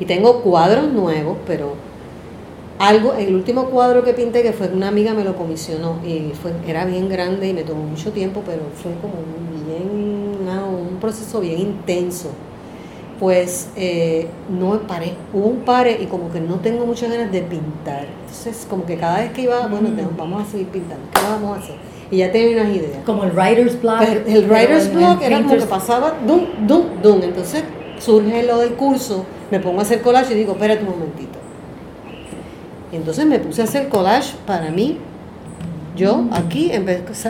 Y 0.00 0.04
tengo 0.06 0.42
cuadros 0.42 0.92
nuevos, 0.92 1.36
pero 1.46 1.74
algo, 2.80 3.14
el 3.14 3.32
último 3.32 3.66
cuadro 3.66 4.02
que 4.02 4.12
pinté, 4.12 4.42
que 4.42 4.52
fue 4.52 4.66
una 4.68 4.88
amiga 4.88 5.14
me 5.14 5.22
lo 5.22 5.36
comisionó 5.36 6.00
y 6.04 6.32
fue, 6.40 6.52
era 6.66 6.84
bien 6.84 7.08
grande 7.08 7.48
y 7.48 7.52
me 7.52 7.62
tomó 7.62 7.84
mucho 7.84 8.10
tiempo, 8.10 8.42
pero 8.44 8.62
fue 8.74 8.92
como 9.00 9.14
un, 9.14 9.64
bien, 9.64 10.90
un 10.92 10.96
proceso 11.00 11.40
bien 11.40 11.60
intenso. 11.60 12.30
Pues 13.20 13.68
eh, 13.76 14.26
no 14.48 14.80
paré, 14.80 15.14
hubo 15.32 15.46
un 15.46 15.60
pare 15.60 15.96
y 16.00 16.06
como 16.06 16.32
que 16.32 16.40
no 16.40 16.56
tengo 16.56 16.86
muchas 16.86 17.08
ganas 17.10 17.30
de 17.30 17.42
pintar. 17.42 18.06
Entonces, 18.20 18.66
como 18.68 18.84
que 18.84 18.96
cada 18.96 19.20
vez 19.20 19.32
que 19.32 19.42
iba, 19.42 19.64
bueno, 19.68 19.90
mm. 19.90 20.16
vamos 20.16 20.42
a 20.42 20.50
seguir 20.50 20.68
pintando, 20.68 21.04
¿qué 21.12 21.20
vamos 21.22 21.56
a 21.56 21.60
hacer? 21.60 21.87
Y 22.10 22.18
ya 22.18 22.32
tenía 22.32 22.62
unas 22.62 22.74
ideas. 22.74 22.98
Como 23.04 23.24
el 23.24 23.32
writer's 23.32 23.80
block. 23.80 24.02
el 24.26 24.48
writer's 24.48 24.92
block 24.92 25.22
era 25.22 25.42
como 25.42 25.56
que 25.56 25.66
pasaba 25.66 26.14
dum, 26.26 26.46
dum, 26.66 26.84
dum. 27.02 27.20
Entonces 27.22 27.64
surge 27.98 28.42
lo 28.44 28.58
del 28.58 28.74
curso, 28.74 29.24
me 29.50 29.60
pongo 29.60 29.80
a 29.80 29.82
hacer 29.82 30.00
collage 30.00 30.32
y 30.34 30.38
digo, 30.38 30.52
espérate 30.52 30.82
un 30.84 30.90
momentito. 30.90 31.38
Y 32.92 32.96
entonces 32.96 33.26
me 33.26 33.38
puse 33.38 33.60
a 33.60 33.64
hacer 33.64 33.88
collage 33.88 34.34
para 34.46 34.70
mí. 34.70 34.98
Yo 35.96 36.26
aquí 36.32 36.70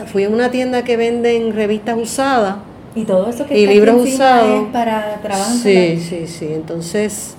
fui 0.05 0.23
a 0.25 0.29
una 0.29 0.51
tienda 0.51 0.83
que 0.83 0.95
venden 0.95 1.53
revistas 1.53 1.97
usadas. 1.97 2.57
Y 2.95 3.03
todo 3.03 3.29
eso 3.29 3.45
que 3.45 3.57
y 3.57 3.67
libros 3.67 4.07
usados. 4.07 4.67
para 4.71 5.19
trabajar. 5.21 5.55
Sí, 5.55 5.99
sí, 5.99 6.27
sí. 6.27 6.47
Entonces, 6.53 7.35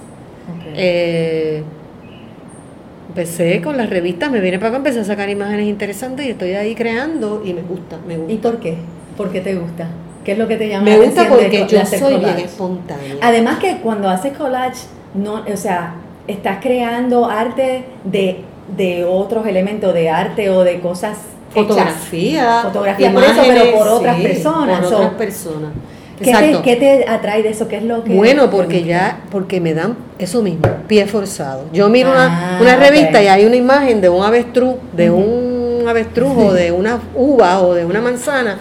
eh, 0.74 1.62
empecé 3.10 3.60
con 3.60 3.76
las 3.76 3.90
revistas, 3.90 4.30
me 4.30 4.40
vine 4.40 4.58
para 4.58 4.68
acá, 4.68 4.76
empecé 4.78 5.00
a 5.00 5.04
sacar 5.04 5.28
imágenes 5.28 5.66
interesantes 5.66 6.26
y 6.26 6.30
estoy 6.30 6.52
ahí 6.52 6.74
creando 6.76 7.42
y 7.44 7.52
me 7.52 7.62
gusta, 7.62 7.98
me 8.06 8.16
gusta. 8.16 8.32
¿Y 8.32 8.36
por 8.36 8.60
qué? 8.60 8.76
¿Por 9.16 9.30
qué 9.30 9.40
te 9.40 9.54
gusta? 9.56 9.88
¿Qué 10.24 10.32
es 10.32 10.38
lo 10.38 10.46
que 10.46 10.56
te 10.56 10.68
llama 10.68 10.84
me 10.84 10.90
la 10.90 10.96
atención? 10.96 11.24
Me 11.24 11.30
gusta 11.30 11.42
porque 11.42 11.66
yo 11.76 11.98
soy 11.98 12.18
bien 12.18 12.38
espontánea. 12.38 13.16
Además 13.20 13.58
que 13.58 13.78
cuando 13.78 14.08
haces 14.08 14.36
collage, 14.36 14.86
no, 15.14 15.42
o 15.52 15.56
sea, 15.56 15.94
estás 16.28 16.58
creando 16.62 17.26
arte 17.26 17.84
de, 18.04 18.42
de 18.76 19.04
otros 19.04 19.46
elementos 19.46 19.92
de 19.92 20.08
arte 20.08 20.48
o 20.50 20.62
de 20.62 20.78
cosas 20.80 21.18
fotografía, 21.50 22.60
fotografía 22.62 23.12
por 23.12 23.24
eso, 23.24 23.42
pero 23.44 23.72
por 23.76 23.88
otras 23.88 24.20
personas. 24.20 24.80
Por 24.80 24.94
otras 24.94 25.14
personas. 25.14 25.70
¿Qué 26.22 26.32
te, 26.32 26.62
¿Qué 26.62 26.76
te, 26.76 27.08
atrae 27.08 27.42
de 27.42 27.48
eso? 27.48 27.66
¿Qué 27.66 27.78
es 27.78 27.82
lo 27.82 28.04
que 28.04 28.14
Bueno, 28.14 28.50
porque 28.50 28.84
ya, 28.84 29.20
porque 29.30 29.60
me 29.60 29.72
dan 29.72 29.96
eso 30.18 30.42
mismo, 30.42 30.68
pie 30.86 31.06
forzado. 31.06 31.64
Yo 31.72 31.88
miro 31.88 32.10
una, 32.10 32.58
ah, 32.58 32.76
revista 32.76 33.22
y 33.22 33.26
hay 33.26 33.46
una 33.46 33.56
imagen 33.56 34.02
de 34.02 34.10
un 34.10 34.22
avestruz, 34.22 34.74
de 34.92 35.10
un 35.10 35.86
avestruz 35.88 36.32
o 36.36 36.52
de 36.52 36.72
una 36.72 37.00
uva 37.14 37.62
o 37.62 37.72
de 37.72 37.86
una 37.86 38.02
manzana, 38.02 38.58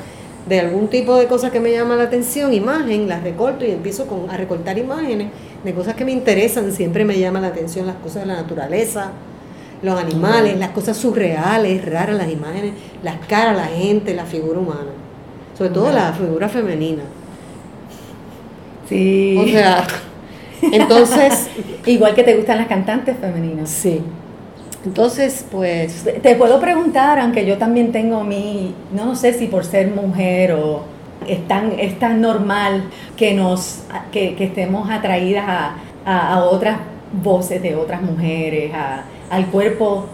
de 0.47 0.59
algún 0.61 0.87
tipo 0.87 1.17
de 1.17 1.27
cosa 1.27 1.51
que 1.51 1.59
me 1.59 1.71
llama 1.71 1.97
la 1.97 2.03
atención, 2.03 2.53
imagen, 2.53 3.09
la 3.09 3.19
recorto 3.19 3.65
y 3.65 3.71
empiezo 3.71 4.07
con, 4.07 4.29
a 4.29 4.37
recortar 4.37 4.77
imágenes 4.77 5.27
de 5.63 5.73
cosas 5.73 5.95
que 5.95 6.05
me 6.05 6.13
interesan, 6.13 6.71
siempre 6.71 7.03
me 7.03 7.19
llama 7.19 7.41
la 7.41 7.47
atención 7.47 7.85
las 7.85 7.97
cosas 7.97 8.21
de 8.21 8.27
la 8.27 8.35
naturaleza, 8.35 9.11
los 9.81 9.99
animales, 9.99 10.57
las 10.57 10.69
cosas 10.69 10.95
surreales, 10.95 11.83
raras, 11.85 12.15
las 12.15 12.31
imágenes, 12.31 12.71
las 13.03 13.17
caras, 13.27 13.57
la 13.57 13.65
gente, 13.65 14.13
la 14.13 14.25
figura 14.25 14.59
humana, 14.59 14.91
sobre 15.57 15.71
todo 15.71 15.91
la 15.91 16.13
figura 16.13 16.47
femenina. 16.47 17.03
Sí. 18.89 19.37
O 19.39 19.47
sea, 19.47 19.87
entonces... 20.61 21.47
Igual 21.85 22.13
que 22.13 22.23
te 22.23 22.35
gustan 22.35 22.57
las 22.57 22.67
cantantes 22.67 23.15
femeninas. 23.17 23.69
Sí. 23.69 24.01
Entonces, 24.85 25.45
pues... 25.49 26.05
Te 26.21 26.35
puedo 26.35 26.59
preguntar, 26.59 27.19
aunque 27.19 27.45
yo 27.45 27.57
también 27.57 27.91
tengo 27.91 28.23
mi, 28.23 28.73
no 28.91 29.15
sé 29.15 29.33
si 29.33 29.47
por 29.47 29.63
ser 29.63 29.89
mujer 29.91 30.53
o 30.53 30.83
es 31.27 31.47
tan, 31.47 31.79
es 31.79 31.97
tan 31.99 32.21
normal 32.21 32.83
que, 33.15 33.33
nos, 33.33 33.83
que, 34.11 34.35
estemos 34.39 34.89
atraídas 34.89 35.45
a, 36.05 36.43
otras 36.49 36.77
voces 37.21 37.61
de 37.61 37.75
otras 37.75 38.01
mujeres, 38.01 38.73
a, 38.73 39.03
al 39.29 39.47
cuerpo 39.47 40.05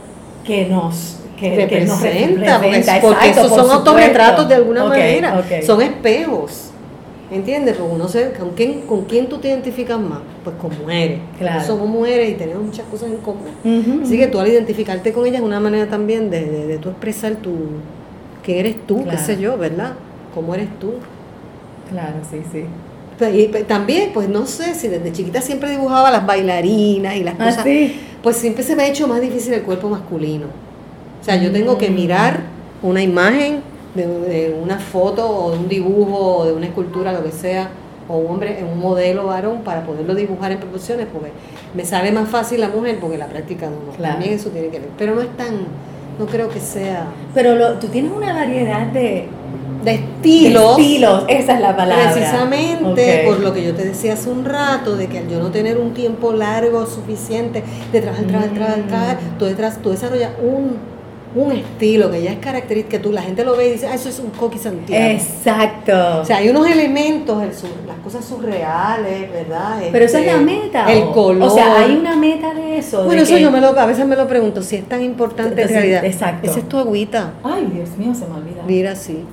que 0.44 0.66
nos 0.66 1.20
que, 1.40 1.56
representa, 1.56 2.60
porque, 3.02 3.30
esos 3.30 3.50
son 3.50 3.70
autorretratos 3.70 4.48
de 4.48 4.56
alguna 4.56 4.86
manera, 4.86 5.44
son 5.66 5.82
espejos. 5.82 6.72
¿Entiendes? 7.32 7.76
Porque 7.76 7.96
uno 7.96 8.08
sé 8.08 8.34
con 8.34 8.52
quién, 8.52 8.82
con 8.82 9.06
quién 9.06 9.28
tú 9.28 9.40
te 9.40 9.48
identificas 9.48 10.00
más, 10.00 10.20
pues 10.44 10.56
con 10.58 10.78
mujeres. 10.78 11.20
Claro. 11.40 11.66
Somos 11.66 11.90
mujeres 11.90 12.30
y 12.30 12.34
tenemos 12.34 12.64
muchas 12.64 12.86
cosas 12.86 13.10
en 13.10 13.18
común. 13.18 14.02
Así 14.04 14.18
que 14.18 14.28
tú 14.28 14.40
al 14.40 14.48
identificarte 14.48 15.12
con 15.12 15.26
ellas 15.26 15.40
es 15.40 15.46
una 15.46 15.60
manera 15.60 15.88
también 15.88 16.30
de, 16.30 16.68
de, 16.68 16.78
tú 16.78 16.90
expresar 16.90 17.36
tu 17.38 17.56
quién 18.44 18.60
eres 18.60 18.86
tú, 18.86 19.04
qué 19.10 19.18
sé 19.18 19.40
yo, 19.40 19.58
¿verdad? 19.58 19.94
¿Cómo 20.36 20.54
eres 20.54 20.68
tú? 20.80 20.94
Claro, 21.90 22.18
sí, 22.30 22.42
sí. 22.52 22.66
Y 23.34 23.48
también, 23.64 24.12
pues 24.14 24.28
no 24.30 24.46
sé, 24.46 24.76
si 24.76 24.88
desde 24.88 25.12
chiquita 25.12 25.42
siempre 25.42 25.70
dibujaba 25.70 26.12
las 26.12 26.26
bailarinas 26.26 27.16
y 27.16 27.24
las 27.24 27.36
ah, 27.40 27.46
cosas, 27.46 27.66
pues 28.22 28.36
siempre 28.36 28.64
se 28.64 28.76
me 28.76 28.84
ha 28.84 28.88
hecho 28.88 29.08
más 29.08 29.22
difícil 29.22 29.54
el 29.54 29.64
cuerpo 29.64 29.90
masculino. 29.90 30.46
O 31.22 31.24
sea, 31.24 31.42
yo 31.42 31.52
tengo 31.52 31.78
que 31.78 31.90
mm. 31.90 31.96
mirar 31.96 32.40
una 32.84 33.02
imagen 33.02 33.62
de, 33.96 34.58
una 34.62 34.78
foto 34.78 35.28
o 35.28 35.52
de 35.52 35.58
un 35.58 35.68
dibujo 35.68 36.38
o 36.38 36.46
de 36.46 36.54
una 36.54 36.68
escultura, 36.68 37.14
lo 37.14 37.24
que 37.24 37.32
sea, 37.32 37.70
o 38.08 38.18
un 38.18 38.34
hombre, 38.34 38.64
un 38.72 38.80
modelo 38.80 39.26
varón 39.26 39.62
para 39.64 39.84
poderlo 39.84 40.14
dibujar 40.14 40.52
en 40.52 40.60
proporciones, 40.60 41.08
porque 41.12 41.32
me 41.74 41.86
sale 41.86 42.12
más 42.12 42.30
fácil 42.30 42.62
la 42.62 42.70
mujer 42.70 43.00
porque 43.00 43.18
la 43.18 43.28
práctica 43.28 43.68
no. 43.68 43.92
También 44.02 44.34
eso 44.34 44.50
tiene 44.50 44.68
que 44.68 44.80
ver. 44.80 44.90
Pero 44.98 45.16
no 45.16 45.22
es 45.22 45.36
tan, 45.38 45.66
no 46.20 46.26
creo 46.26 46.50
que 46.50 46.60
sea. 46.60 47.08
Pero 47.34 47.56
lo, 47.56 47.74
tú 47.74 47.88
tienes 47.88 48.12
una 48.12 48.34
variedad 48.34 48.86
de, 48.88 49.28
de 49.84 49.94
estilos. 49.94 50.78
De 50.78 50.84
estilos, 50.84 51.24
esa 51.28 51.56
es 51.56 51.62
la 51.62 51.76
palabra. 51.76 52.12
Precisamente 52.12 53.24
por 53.26 53.40
lo 53.40 53.54
que 53.54 53.64
yo 53.64 53.74
te 53.74 53.86
decía 53.86 54.14
hace 54.14 54.30
un 54.30 54.46
rato, 54.46 54.96
de 54.96 55.08
que 55.08 55.20
al 55.20 55.28
yo 55.28 55.40
no 55.40 55.50
tener 55.50 55.78
un 55.78 55.94
tiempo 55.94 56.32
largo 56.32 56.86
suficiente 56.86 57.64
de 57.92 58.02
trabajar, 58.02 58.26
trabajar, 58.26 58.54
trabajar, 58.54 58.88
trabajar, 58.88 59.18
tú, 59.40 59.48
tú 59.82 59.90
desarrollas 59.90 60.32
un 60.44 60.95
un 61.36 61.52
estilo 61.52 62.10
que 62.10 62.24
ya 62.24 62.32
es 62.32 62.40
característico, 62.40 62.92
que 62.92 63.00
tú 63.00 63.12
la 63.12 63.22
gente 63.22 63.44
lo 63.44 63.58
ve 63.58 63.68
y 63.68 63.72
dice, 63.74 63.88
ah, 63.88 63.94
eso 63.94 64.08
es 64.08 64.20
un 64.20 64.30
coqui 64.30 64.58
Santiago. 64.58 65.12
Exacto. 65.12 66.22
O 66.22 66.26
sea, 66.26 66.38
hay 66.38 66.48
unos 66.48 66.66
elementos, 66.68 67.44
las 67.86 67.98
cosas 68.04 68.24
surreales, 68.24 69.32
¿verdad? 69.32 69.82
Pero 69.92 70.06
esa 70.06 70.20
es 70.20 70.26
la 70.26 70.32
este, 70.34 70.46
meta. 70.46 70.92
El 70.92 71.12
color. 71.12 71.50
O 71.50 71.54
sea, 71.54 71.82
hay 71.82 71.96
una 71.96 72.16
meta 72.16 72.54
de 72.54 72.78
eso. 72.78 73.04
Bueno, 73.04 73.22
eso 73.22 73.38
yo 73.38 73.52
me 73.52 73.60
lo, 73.60 73.78
a 73.78 73.86
veces 73.86 74.08
me 74.08 74.16
lo 74.16 74.28
pregunto, 74.28 74.62
si 74.62 74.78
es 74.78 74.86
tan 74.86 75.04
importante 75.04 75.62
en 75.62 75.68
realidad. 75.68 76.06
Exacto. 76.06 76.50
Esa 76.50 76.60
es 76.60 76.70
tu 76.70 76.78
agüita. 76.78 77.34
Ay, 77.44 77.70
Dios 77.74 77.90
mío, 77.98 78.16
se 78.16 78.26
me 78.28 78.36
olvida. 78.36 78.64
Mira, 78.66 78.96
sí. 78.96 79.26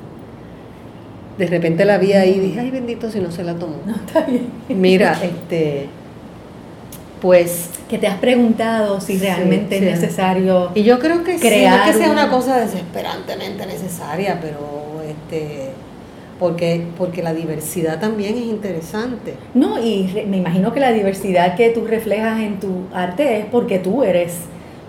De 1.39 1.47
repente 1.47 1.85
la 1.85 1.99
vi 1.99 2.13
ahí 2.15 2.35
y 2.37 2.41
dije, 2.41 2.61
ay, 2.61 2.71
bendito 2.71 3.11
si 3.11 3.21
no 3.21 3.31
se 3.31 3.45
la 3.45 3.55
tomó. 3.55 3.77
No, 3.87 3.95
está 3.95 4.23
bien. 4.23 4.49
Mira, 4.69 5.17
este 5.23 5.89
pues 7.23 7.71
que 7.89 7.99
te 7.99 8.09
has 8.09 8.19
preguntado 8.19 9.01
si 9.01 9.17
realmente 9.17 9.77
es 9.77 9.83
necesario 9.83 10.73
y 10.75 10.83
yo 10.83 10.99
creo 10.99 11.23
que 11.23 11.37
crear 11.37 11.87
no 11.87 11.93
que 11.93 11.99
sea 11.99 12.11
una 12.11 12.29
cosa 12.29 12.59
desesperantemente 12.59 13.65
necesaria 13.65 14.41
pero 14.43 15.01
este 15.09 15.71
porque 16.41 16.85
porque 16.99 17.23
la 17.23 17.33
diversidad 17.33 18.01
también 18.01 18.37
es 18.37 18.47
interesante. 18.47 19.35
No 19.55 19.81
y 19.81 20.27
me 20.27 20.39
imagino 20.39 20.73
que 20.73 20.81
la 20.81 20.91
diversidad 20.91 21.55
que 21.55 21.71
tú 21.71 21.87
reflejas 21.87 22.41
en 22.41 22.59
tu 22.59 22.87
arte 22.93 23.39
es 23.39 23.47
porque 23.47 23.79
tú 23.79 24.03
eres 24.03 24.39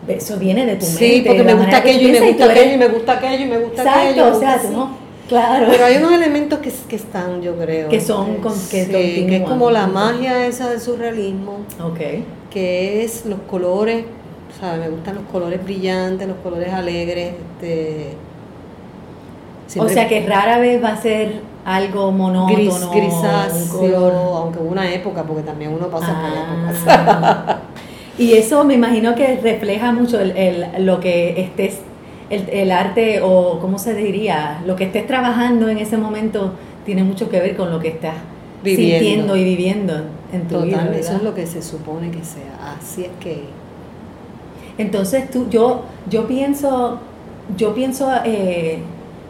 eso 0.08 0.38
viene 0.38 0.66
de 0.66 0.76
tu 0.76 0.86
mente 0.86 1.00
sí 1.00 1.24
porque 1.26 1.44
me 1.44 1.54
gusta 1.54 1.78
aquello 1.78 2.08
y 2.08 2.12
me 2.12 2.20
gusta 2.28 2.46
aquello 2.46 2.74
y 2.74 2.78
me 2.78 2.88
gusta 2.88 3.14
aquello 3.14 3.46
y 3.46 3.48
me 3.48 3.58
gusta 3.60 4.02
aquello 4.02 4.36
o 4.36 4.40
sea 4.40 4.60
tú 4.60 4.72
no 4.72 5.03
Claro. 5.28 5.68
Pero 5.70 5.86
hay 5.86 5.98
unos 5.98 6.14
elementos 6.14 6.60
que, 6.60 6.72
que 6.90 6.96
están, 6.96 7.42
yo 7.42 7.56
creo. 7.58 7.90
Que 7.90 8.02
son 8.02 8.36
con, 8.38 8.54
que, 8.70 8.88
que 8.88 9.38
es 9.38 9.44
como 9.44 9.72
la 9.72 9.88
magia 9.88 10.46
esa 10.46 10.70
del 10.70 10.82
surrealismo. 10.82 11.60
Ok. 11.82 12.00
Que 12.50 13.04
es 13.04 13.26
los 13.26 13.40
colores, 13.42 14.06
¿sabes? 14.60 14.82
Me 14.82 14.90
gustan 14.90 15.16
los 15.16 15.24
colores 15.26 15.64
brillantes, 15.64 16.28
los 16.28 16.38
colores 16.38 16.74
alegres. 16.74 17.34
Este, 17.56 18.16
o 19.80 19.90
sea 19.90 20.08
que 20.08 20.26
rara 20.28 20.60
vez 20.60 20.84
va 20.84 20.90
a 20.90 21.02
ser 21.02 21.42
algo 21.66 22.12
monótono. 22.12 22.56
Gris, 22.56 22.90
grisáceo, 22.92 24.36
aunque 24.38 24.60
hubo 24.60 24.70
una 24.72 24.92
época, 24.92 25.24
porque 25.24 25.44
también 25.44 25.74
uno 25.74 25.88
pasa 25.88 26.08
por 26.08 26.30
ah. 26.30 27.42
épocas. 27.42 27.58
y 28.18 28.34
eso 28.34 28.64
me 28.66 28.74
imagino 28.76 29.16
que 29.16 29.38
refleja 29.38 29.92
mucho 29.92 30.20
el, 30.20 30.32
el, 30.38 30.86
lo 30.86 31.00
que 31.00 31.40
estés 31.42 31.80
el, 32.36 32.50
el, 32.50 32.72
arte 32.72 33.22
o, 33.22 33.60
¿cómo 33.60 33.78
se 33.78 33.94
diría? 33.94 34.62
Lo 34.66 34.76
que 34.76 34.86
estés 34.86 35.08
trabajando 35.08 35.70
en 35.70 35.78
ese 35.78 35.98
momento 35.98 36.54
tiene 36.86 37.04
mucho 37.04 37.30
que 37.30 37.40
ver 37.40 37.56
con 37.56 37.72
lo 37.72 37.80
que 37.80 37.90
estás 37.90 38.16
sintiendo 38.64 39.36
y 39.36 39.44
viviendo 39.44 40.02
en 40.32 40.48
tu 40.48 40.62
vida. 40.62 40.90
Eso 40.98 41.16
es 41.16 41.24
lo 41.24 41.34
que 41.34 41.46
se 41.46 41.62
supone 41.62 42.12
que 42.12 42.24
sea. 42.24 42.76
Así 42.78 43.04
es 43.04 43.12
que... 43.20 43.44
Entonces 44.78 45.30
tú, 45.30 45.48
yo, 45.50 45.84
yo 46.10 46.28
pienso, 46.28 47.00
yo 47.58 47.76
pienso, 47.76 48.10
eh, 48.26 48.80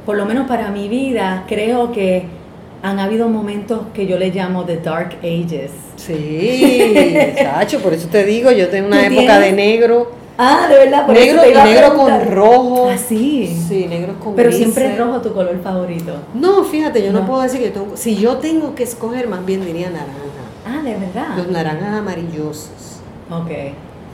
por 0.05 0.15
lo 0.15 0.25
menos 0.25 0.47
para 0.47 0.69
mi 0.69 0.87
vida, 0.87 1.43
creo 1.47 1.91
que 1.91 2.23
han 2.81 2.99
habido 2.99 3.27
momentos 3.27 3.81
que 3.93 4.05
yo 4.05 4.17
le 4.17 4.29
llamo 4.29 4.63
The 4.63 4.77
Dark 4.77 5.17
Ages. 5.21 5.71
Sí, 5.97 7.13
Sacho, 7.37 7.79
por 7.79 7.93
eso 7.93 8.07
te 8.07 8.23
digo, 8.23 8.51
yo 8.51 8.69
tengo 8.69 8.87
una 8.87 9.05
época 9.05 9.39
de 9.39 9.51
negro 9.51 10.22
Ah, 10.37 10.67
de 10.67 10.75
verdad, 10.77 11.05
por 11.05 11.15
negro, 11.15 11.43
eso 11.43 11.63
negro 11.63 11.95
con 11.95 12.31
rojo. 12.31 12.89
Ah, 12.91 12.97
sí. 12.97 13.63
Sí, 13.67 13.85
negro 13.87 14.15
con 14.19 14.35
Pero 14.35 14.51
siempre 14.51 14.91
es 14.91 14.97
rojo 14.97 15.21
tu 15.21 15.33
color 15.33 15.59
favorito. 15.61 16.15
No, 16.33 16.63
fíjate, 16.63 17.03
yo 17.03 17.11
no, 17.11 17.25
puedo 17.25 17.41
decir 17.41 17.59
que 17.61 17.69
tengo, 17.69 17.95
si 17.95 18.15
yo 18.15 18.37
tengo 18.37 18.73
que 18.73 18.83
escoger, 18.83 19.27
más 19.27 19.45
bien 19.45 19.63
diría 19.63 19.89
naranja. 19.89 20.11
Ah, 20.65 20.81
de 20.81 20.95
verdad. 20.95 21.37
Los 21.37 21.47
naranjas 21.49 21.99
amarillosos. 21.99 22.99
Ok. 23.29 23.51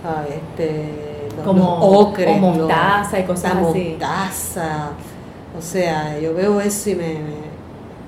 Ah, 0.06 0.24
este, 0.28 1.30
como 1.44 1.76
ocre, 1.76 2.26
como 2.26 2.54
mostaza 2.54 3.20
y 3.20 3.24
cosas 3.24 3.54
así. 3.54 3.96
Mostaza. 3.98 4.90
O 5.58 5.62
sea, 5.62 6.20
yo 6.20 6.34
veo 6.34 6.60
eso 6.60 6.90
y 6.90 6.96
me, 6.96 7.16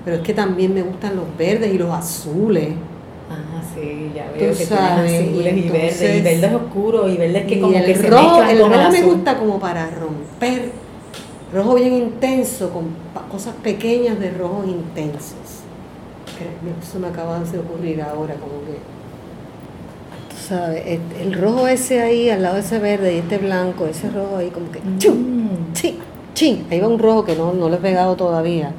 pero 0.04 0.16
es 0.16 0.22
que 0.22 0.34
también 0.34 0.74
me 0.74 0.82
gustan 0.82 1.16
los 1.16 1.24
verdes 1.36 1.72
y 1.72 1.78
los 1.78 1.90
azules. 1.90 2.74
Ah, 3.32 3.62
sí, 3.74 4.12
ya 4.14 4.30
veo 4.36 4.56
que 4.56 4.64
sabes, 4.64 5.28
azules 5.28 5.56
y, 5.56 5.68
verdes, 5.68 6.16
y 6.16 6.20
verdes 6.20 6.54
oscuros 6.54 7.10
y 7.10 7.16
verdes 7.16 7.46
que 7.46 7.60
como 7.60 7.72
que 7.72 7.94
se 7.94 8.06
rojo, 8.08 8.42
el 8.42 8.58
rojo 8.58 8.90
me 8.90 9.02
gusta 9.02 9.38
como 9.38 9.58
para 9.58 9.90
romper, 9.90 10.70
rojo 11.52 11.74
bien 11.74 11.94
intenso, 11.94 12.70
con 12.70 12.84
cosas 13.30 13.54
pequeñas 13.62 14.18
de 14.18 14.30
rojos 14.32 14.66
intensos. 14.66 15.62
Eso 16.82 16.98
me 16.98 17.08
acaba 17.08 17.38
de 17.38 17.58
ocurrir 17.58 18.02
ahora, 18.02 18.34
como 18.34 18.60
que, 18.64 18.78
tú 20.28 20.36
sabes, 20.36 20.84
el 21.20 21.32
rojo 21.34 21.68
ese 21.68 22.00
ahí 22.02 22.30
al 22.30 22.42
lado 22.42 22.56
de 22.56 22.60
ese 22.60 22.78
verde 22.78 23.14
y 23.14 23.18
este 23.18 23.38
blanco, 23.38 23.86
ese 23.86 24.10
rojo 24.10 24.38
ahí 24.38 24.50
como 24.50 24.70
que, 24.70 24.80
mm. 24.80 24.98
chum, 24.98 25.72
ching, 25.72 25.98
ching, 26.34 26.66
ahí 26.70 26.80
va 26.80 26.88
un 26.88 26.98
rojo 26.98 27.24
que 27.24 27.36
no, 27.36 27.52
no 27.52 27.68
le 27.68 27.76
he 27.76 27.80
pegado 27.80 28.16
todavía. 28.16 28.72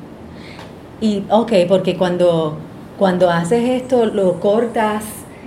Y, 1.00 1.24
ok, 1.30 1.52
porque 1.68 1.98
cuando 1.98 2.58
cuando 2.98 3.30
haces 3.30 3.82
esto, 3.82 4.06
lo 4.06 4.40
cortas 4.40 5.04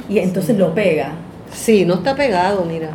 y 0.09 0.19
entonces 0.19 0.57
lo 0.57 0.75
pega. 0.75 1.13
Sí, 1.53 1.85
no 1.85 1.95
está 1.95 2.15
pegado, 2.15 2.65
mira. 2.65 2.91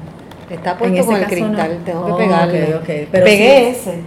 Está 0.50 0.78
puesto 0.78 1.06
con 1.06 1.16
el 1.16 1.26
cristal, 1.26 1.80
tengo 1.86 2.06
que 2.06 2.12
oh, 2.12 2.18
pegarle. 2.18 2.76
Okay, 2.76 3.08
Pero 3.10 3.26
Pegué 3.26 3.70
ese. 3.70 4.02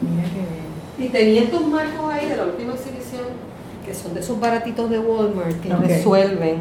Mira 0.00 0.22
qué 0.28 1.02
bien. 1.02 1.08
Y 1.08 1.12
tenía 1.12 1.42
estos 1.42 1.66
marcos 1.66 2.12
ahí 2.12 2.26
de 2.26 2.36
la 2.36 2.44
última 2.44 2.74
exhibición, 2.74 3.24
que 3.84 3.92
son 3.92 4.14
de 4.14 4.20
esos 4.20 4.38
baratitos 4.38 4.88
de 4.88 5.00
Walmart 5.00 5.60
que 5.60 5.74
resuelven. 5.74 6.58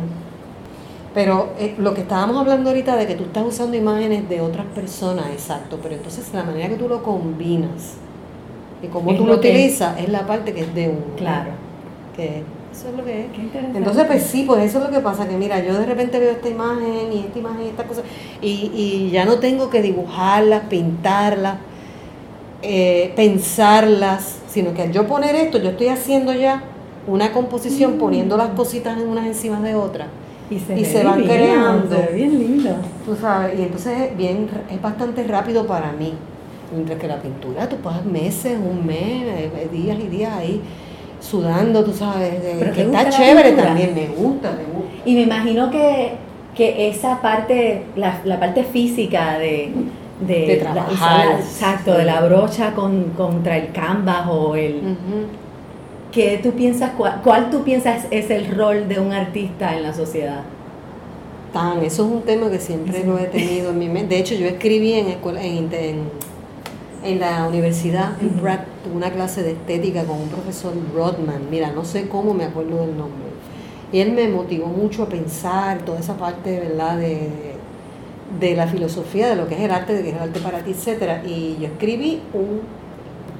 Pero 1.13 1.49
eh, 1.59 1.75
lo 1.77 1.93
que 1.93 2.01
estábamos 2.01 2.37
hablando 2.37 2.69
ahorita 2.69 2.95
de 2.95 3.05
que 3.05 3.15
tú 3.15 3.25
estás 3.25 3.43
usando 3.45 3.77
imágenes 3.77 4.27
de 4.27 4.41
otras 4.41 4.65
personas, 4.67 5.27
exacto, 5.31 5.79
pero 5.81 5.95
entonces 5.95 6.31
la 6.33 6.43
manera 6.43 6.69
que 6.69 6.75
tú 6.75 6.87
lo 6.87 7.03
combinas 7.03 7.95
y 8.81 8.87
cómo 8.87 9.15
tú 9.15 9.25
lo, 9.25 9.35
utilizas 9.35 9.99
es 9.99 10.09
la 10.09 10.25
parte 10.25 10.53
que 10.53 10.61
es 10.61 10.73
de 10.73 10.89
uno. 10.89 11.15
Claro 11.17 11.68
eso 12.23 12.89
es 12.89 12.95
lo 12.95 13.03
que 13.03 13.21
es. 13.21 13.75
Entonces, 13.75 14.05
pues 14.05 14.23
sí, 14.23 14.43
pues 14.47 14.63
eso 14.63 14.79
es 14.79 14.85
lo 14.85 14.91
que 14.91 14.99
pasa, 14.99 15.27
que 15.27 15.35
mira, 15.35 15.63
yo 15.63 15.73
de 15.77 15.85
repente 15.85 16.19
veo 16.19 16.31
esta 16.31 16.49
imagen 16.49 17.11
y 17.11 17.19
esta 17.19 17.39
imagen 17.39 17.65
y 17.65 17.69
esta 17.69 17.83
cosa, 17.83 18.01
y, 18.41 18.71
y 18.73 19.09
ya 19.11 19.25
no 19.25 19.39
tengo 19.39 19.69
que 19.69 19.81
dibujarlas, 19.81 20.63
pintarlas, 20.69 21.57
eh, 22.61 23.13
pensarlas, 23.15 24.39
sino 24.47 24.73
que 24.73 24.83
al 24.83 24.91
yo 24.91 25.07
poner 25.07 25.35
esto, 25.35 25.57
yo 25.57 25.69
estoy 25.69 25.87
haciendo 25.87 26.33
ya 26.33 26.63
una 27.07 27.31
composición, 27.31 27.95
mm. 27.95 27.99
poniendo 27.99 28.37
las 28.37 28.49
cositas 28.49 28.97
en 28.97 29.07
unas 29.07 29.25
encima 29.25 29.59
de 29.61 29.75
otras. 29.75 30.07
Y 30.49 30.59
se, 30.59 31.03
van 31.03 31.23
creando. 31.23 31.95
bien 32.13 32.39
lindo. 32.39 32.71
Tú 33.05 33.15
sabes, 33.15 33.59
y 33.59 33.61
entonces 33.61 34.17
bien, 34.17 34.49
es 34.71 34.81
bastante 34.81 35.23
rápido 35.23 35.67
para 35.67 35.91
mí. 35.91 36.13
Mientras 36.73 36.99
que 36.99 37.07
la 37.07 37.21
pintura, 37.21 37.69
tú 37.69 37.75
pasas 37.77 38.05
meses, 38.05 38.57
un 38.57 38.85
mes, 38.85 39.23
eh, 39.25 39.69
días 39.71 39.97
y 39.99 40.07
días 40.07 40.33
ahí 40.35 40.61
sudando, 41.19 41.83
tú 41.83 41.93
sabes, 41.93 42.41
de, 42.41 42.71
que 42.71 42.81
está 42.83 43.09
chévere 43.09 43.51
también, 43.53 43.93
me 43.93 44.07
gusta, 44.07 44.51
me 44.51 44.63
gusta. 44.63 45.01
Y 45.05 45.15
me 45.15 45.21
imagino 45.21 45.69
que, 45.69 46.13
que 46.55 46.89
esa 46.89 47.21
parte, 47.21 47.85
la, 47.95 48.21
la 48.23 48.39
parte 48.39 48.63
física 48.63 49.37
de, 49.37 49.71
de, 50.25 50.57
trabajar, 50.57 51.39
exacto, 51.39 51.93
de 51.93 52.05
la 52.05 52.21
brocha 52.21 52.73
con, 52.73 53.11
contra 53.11 53.57
el 53.57 53.71
canvas 53.71 54.27
o 54.29 54.55
el... 54.55 54.95
¿Qué 56.11 56.39
tú 56.41 56.53
piensas, 56.53 56.91
cuál, 57.23 57.51
tú 57.51 57.63
piensas 57.63 58.07
es 58.09 58.31
el 58.31 58.55
rol 58.57 58.87
de 58.87 58.99
un 58.99 59.13
artista 59.13 59.75
en 59.75 59.83
la 59.83 59.93
sociedad? 59.93 60.41
Tan, 61.53 61.83
eso 61.83 62.05
es 62.05 62.11
un 62.11 62.21
tema 62.23 62.49
que 62.49 62.59
siempre 62.59 63.03
lo 63.03 63.19
he 63.19 63.25
tenido 63.25 63.69
en 63.69 63.77
mi 63.77 63.89
mente. 63.89 64.15
De 64.15 64.21
hecho, 64.21 64.33
yo 64.33 64.47
escribí 64.47 64.93
en, 64.93 65.07
escuela, 65.07 65.43
en, 65.43 65.69
en 65.71 66.09
en 67.03 67.19
la 67.19 67.47
universidad, 67.47 68.11
en 68.21 68.29
Pratt, 68.29 68.61
tuve 68.83 68.95
una 68.95 69.11
clase 69.11 69.43
de 69.43 69.51
estética 69.51 70.03
con 70.03 70.21
un 70.21 70.29
profesor 70.29 70.73
Rodman, 70.93 71.49
mira, 71.49 71.71
no 71.71 71.85
sé 71.85 72.07
cómo 72.07 72.33
me 72.33 72.45
acuerdo 72.45 72.85
del 72.85 72.97
nombre. 72.97 73.29
Y 73.91 73.99
él 73.99 74.11
me 74.11 74.27
motivó 74.27 74.67
mucho 74.67 75.03
a 75.03 75.09
pensar 75.09 75.79
toda 75.79 75.99
esa 75.99 76.15
parte, 76.15 76.59
¿verdad?, 76.59 76.97
de, 76.97 77.29
de 78.39 78.55
la 78.55 78.67
filosofía, 78.67 79.29
de 79.29 79.35
lo 79.35 79.47
que 79.47 79.55
es 79.55 79.61
el 79.61 79.71
arte, 79.71 79.93
de 79.93 80.03
qué 80.03 80.09
es 80.09 80.15
el 80.15 80.21
arte 80.21 80.39
para 80.39 80.59
ti, 80.59 80.71
etc. 80.71 81.25
Y 81.25 81.57
yo 81.59 81.67
escribí 81.67 82.21
un, 82.33 82.61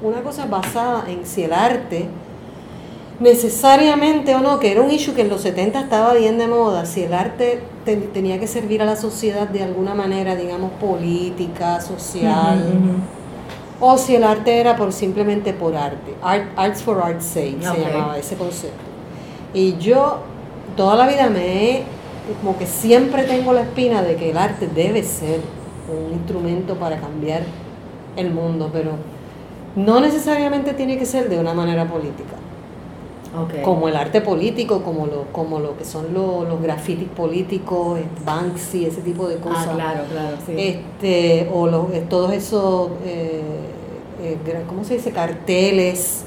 una 0.02 0.22
cosa 0.22 0.46
basada 0.46 1.04
en 1.08 1.24
si 1.24 1.44
el 1.44 1.52
arte 1.52 2.06
necesariamente 3.20 4.34
o 4.34 4.40
no, 4.40 4.58
que 4.58 4.72
era 4.72 4.80
un 4.80 4.90
issue 4.90 5.14
que 5.14 5.20
en 5.20 5.28
los 5.28 5.42
70 5.42 5.78
estaba 5.78 6.14
bien 6.14 6.38
de 6.38 6.48
moda, 6.48 6.86
si 6.86 7.02
el 7.02 7.12
arte 7.12 7.60
tenía 7.84 8.40
que 8.40 8.46
servir 8.46 8.80
a 8.82 8.86
la 8.86 8.96
sociedad 8.96 9.46
de 9.48 9.62
alguna 9.62 9.94
manera, 9.94 10.34
digamos, 10.34 10.72
política, 10.72 11.80
social 11.80 12.64
o 13.80 13.96
si 13.96 14.14
el 14.14 14.24
arte 14.24 14.60
era 14.60 14.76
por 14.76 14.92
simplemente 14.92 15.52
por 15.52 15.74
arte. 15.74 16.14
Art, 16.22 16.44
arts 16.56 16.82
for 16.82 17.02
art's 17.02 17.24
sake 17.24 17.58
se 17.60 17.80
llamaba 17.80 18.18
ese 18.18 18.36
concepto. 18.36 18.84
Y 19.54 19.76
yo 19.78 20.18
toda 20.76 20.96
la 20.96 21.06
vida 21.06 21.28
me 21.28 21.70
he, 21.70 21.84
como 22.42 22.56
que 22.56 22.66
siempre 22.66 23.24
tengo 23.24 23.52
la 23.52 23.62
espina 23.62 24.02
de 24.02 24.16
que 24.16 24.30
el 24.30 24.36
arte 24.36 24.68
debe 24.68 25.02
ser 25.02 25.40
un 25.88 26.12
instrumento 26.12 26.76
para 26.76 27.00
cambiar 27.00 27.42
el 28.16 28.30
mundo, 28.30 28.70
pero 28.72 28.92
no 29.76 30.00
necesariamente 30.00 30.74
tiene 30.74 30.98
que 30.98 31.06
ser 31.06 31.28
de 31.28 31.38
una 31.38 31.54
manera 31.54 31.86
política. 31.86 32.36
Como 33.62 33.88
el 33.88 33.96
arte 33.96 34.20
político, 34.20 34.82
como 34.82 35.06
lo, 35.06 35.26
como 35.32 35.60
lo 35.60 35.76
que 35.76 35.84
son 35.84 36.12
los, 36.12 36.48
los 36.48 36.60
grafitis 36.60 37.08
políticos, 37.08 38.00
Banksy, 38.24 38.86
ese 38.86 39.02
tipo 39.02 39.28
de 39.28 39.36
ah, 39.36 39.40
cosas. 39.40 39.68
Ah, 39.70 39.74
claro, 39.74 40.04
claro, 40.10 40.36
sí. 40.44 40.54
Este, 40.56 41.48
o 41.52 41.68
los, 41.68 41.92
eh, 41.92 42.04
todos 42.08 42.32
esos, 42.32 42.90
eh, 43.04 43.40
eh, 44.20 44.64
¿cómo 44.66 44.82
se 44.82 44.94
dice? 44.94 45.12
Carteles 45.12 46.24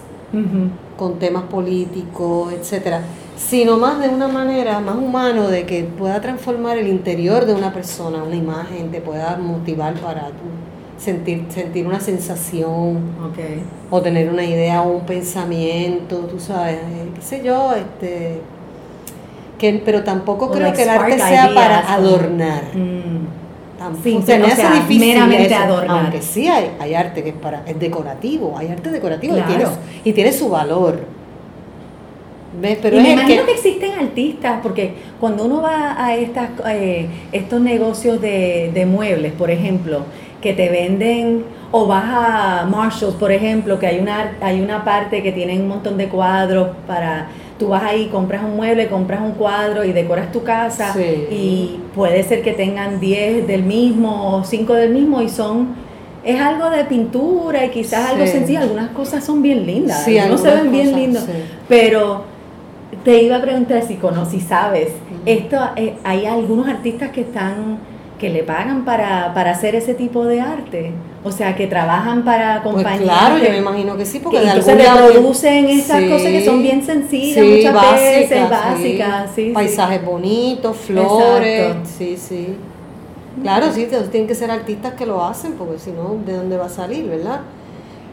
con 0.98 1.20
temas 1.20 1.44
políticos, 1.44 2.54
etcétera. 2.54 3.02
Sino 3.38 3.78
más 3.78 4.00
de 4.00 4.10
una 4.10 4.28
manera 4.28 4.80
más 4.80 4.96
humano 4.96 5.48
de 5.48 5.66
que 5.66 5.84
pueda 5.84 6.22
transformar 6.22 6.78
el 6.78 6.88
interior 6.88 7.46
de 7.46 7.54
una 7.54 7.74
persona, 7.74 8.24
una 8.24 8.36
imagen, 8.36 8.92
te 8.92 9.02
pueda 9.02 9.38
motivar 9.38 9.94
para 9.96 10.30
sentir, 11.04 11.46
sentir 11.50 11.86
una 11.86 12.00
sensación 12.00 13.00
o 13.90 14.02
tener 14.02 14.30
una 14.30 14.44
idea 14.44 14.82
o 14.82 14.92
un 14.92 15.06
pensamiento, 15.06 16.20
tú 16.20 16.40
sabes, 16.40 16.76
eh, 16.76 17.10
qué 17.16 17.22
sé 17.22 17.44
yo, 17.44 17.74
este 17.74 18.42
que, 19.58 19.82
pero 19.86 20.04
tampoco 20.04 20.52
creo 20.52 20.74
que 20.74 20.84
el 20.84 20.90
arte 20.90 21.18
sea 21.18 21.52
para 21.54 21.94
adornar. 21.94 22.64
Mm. 22.74 23.44
Sí, 24.02 24.16
o 24.16 24.22
sea, 24.22 24.38
difícil 24.72 25.00
meramente 25.00 25.54
adornar. 25.54 26.04
Aunque 26.06 26.22
sí 26.22 26.48
hay, 26.48 26.72
hay 26.80 26.94
arte 26.94 27.22
que 27.22 27.30
es 27.30 27.36
para 27.36 27.64
es 27.66 27.78
decorativo, 27.78 28.58
hay 28.58 28.70
arte 28.70 28.90
decorativo 28.90 29.38
y, 29.38 29.42
tiene, 29.42 29.66
y 30.06 30.14
tiene 30.14 30.32
su 30.32 30.50
valor. 30.50 31.02
¿Ves? 32.62 32.78
Pero 32.82 33.00
y 33.00 33.04
me 33.04 33.12
imagino 33.14 33.46
que... 33.46 33.52
existen 33.52 33.92
artistas, 33.92 34.60
porque 34.62 34.94
cuando 35.20 35.46
uno 35.46 35.62
va 35.62 36.02
a 36.02 36.16
estas, 36.16 36.52
eh, 36.70 37.08
estos 37.32 37.60
negocios 37.60 38.22
de, 38.22 38.72
de 38.74 38.86
muebles, 38.86 39.34
por 39.34 39.50
ejemplo, 39.50 40.04
que 40.44 40.54
te 40.54 40.70
venden 40.70 41.46
o 41.72 41.88
vas 41.88 42.04
a 42.06 42.68
Marshalls, 42.70 43.16
por 43.16 43.32
ejemplo, 43.32 43.80
que 43.80 43.88
hay 43.88 44.00
una, 44.00 44.34
hay 44.42 44.62
una 44.62 44.84
parte 44.84 45.24
que 45.24 45.32
tiene 45.32 45.58
un 45.60 45.68
montón 45.68 45.98
de 45.98 46.08
cuadros 46.10 46.68
para... 46.86 47.30
Tú 47.58 47.70
vas 47.70 47.84
ahí, 47.84 48.08
compras 48.08 48.44
un 48.44 48.58
mueble, 48.58 48.90
compras 48.90 49.22
un 49.22 49.32
cuadro 49.32 49.86
y 49.86 49.94
decoras 49.94 50.32
tu 50.32 50.44
casa 50.44 50.94
y 51.00 51.80
puede 51.96 52.22
ser 52.24 52.42
que 52.42 52.52
tengan 52.52 53.00
10 53.00 53.48
del 53.48 53.64
mismo 53.64 54.36
o 54.36 54.44
5 54.44 54.74
del 54.74 54.92
mismo 54.92 55.22
y 55.22 55.30
son 55.30 55.70
es 56.26 56.42
algo 56.42 56.70
de 56.70 56.84
pintura 56.86 57.66
y 57.66 57.70
quizás 57.70 58.10
algo 58.10 58.26
sencillo. 58.26 58.60
Algunas 58.60 58.90
cosas 58.90 59.24
son 59.24 59.42
bien 59.42 59.66
lindas, 59.66 60.04
sí, 60.04 60.18
no 60.28 60.38
se 60.38 60.50
ven 60.50 60.72
bien 60.72 60.96
lindos, 60.96 61.26
pero 61.70 62.24
te 63.06 63.22
iba 63.22 63.38
a 63.38 63.42
preguntar 63.42 63.84
si 63.84 63.96
conoces, 63.96 64.42
si 64.42 64.48
sabes, 64.48 64.90
esto 65.26 65.58
eh, 65.76 65.96
hay 66.04 66.26
algunos 66.26 66.68
artistas 66.68 67.12
que 67.12 67.22
están 67.22 67.78
que 68.24 68.30
le 68.30 68.44
pagan 68.44 68.86
para, 68.86 69.34
para 69.34 69.52
hacer 69.52 69.76
ese 69.76 69.94
tipo 69.96 70.24
de 70.24 70.40
arte. 70.40 70.94
O 71.26 71.32
sea, 71.32 71.58
que 71.58 71.68
trabajan 71.68 72.24
para 72.24 72.64
pues 72.64 72.76
compañías. 72.76 73.04
claro, 73.04 73.38
yo 73.38 73.50
me 73.50 73.58
imagino 73.58 73.98
que 73.98 74.06
sí, 74.06 74.20
porque 74.20 74.40
que 74.40 74.46
entonces 74.46 74.78
reproducen 74.78 75.66
esas 75.68 76.04
cosas 76.04 76.28
que 76.28 76.46
son 76.46 76.62
bien 76.62 76.82
sencillas, 76.86 77.46
muchas 77.46 77.92
veces, 77.92 78.50
básicas. 78.50 79.30
Sí, 79.36 79.52
Paisajes 79.54 80.06
bonitos, 80.06 80.78
flores. 80.78 81.76
Sí, 81.98 82.16
sí. 82.16 82.56
Claro, 83.42 83.74
sí, 83.74 83.90
tienen 84.10 84.26
que 84.26 84.36
ser 84.36 84.50
artistas 84.50 84.94
que 84.94 85.06
lo 85.06 85.22
hacen, 85.22 85.56
porque 85.56 85.80
si 85.80 85.92
no, 85.92 86.16
¿de 86.26 86.38
dónde 86.38 86.56
va 86.56 86.68
a 86.68 86.70
salir, 86.70 87.06
verdad? 87.06 87.42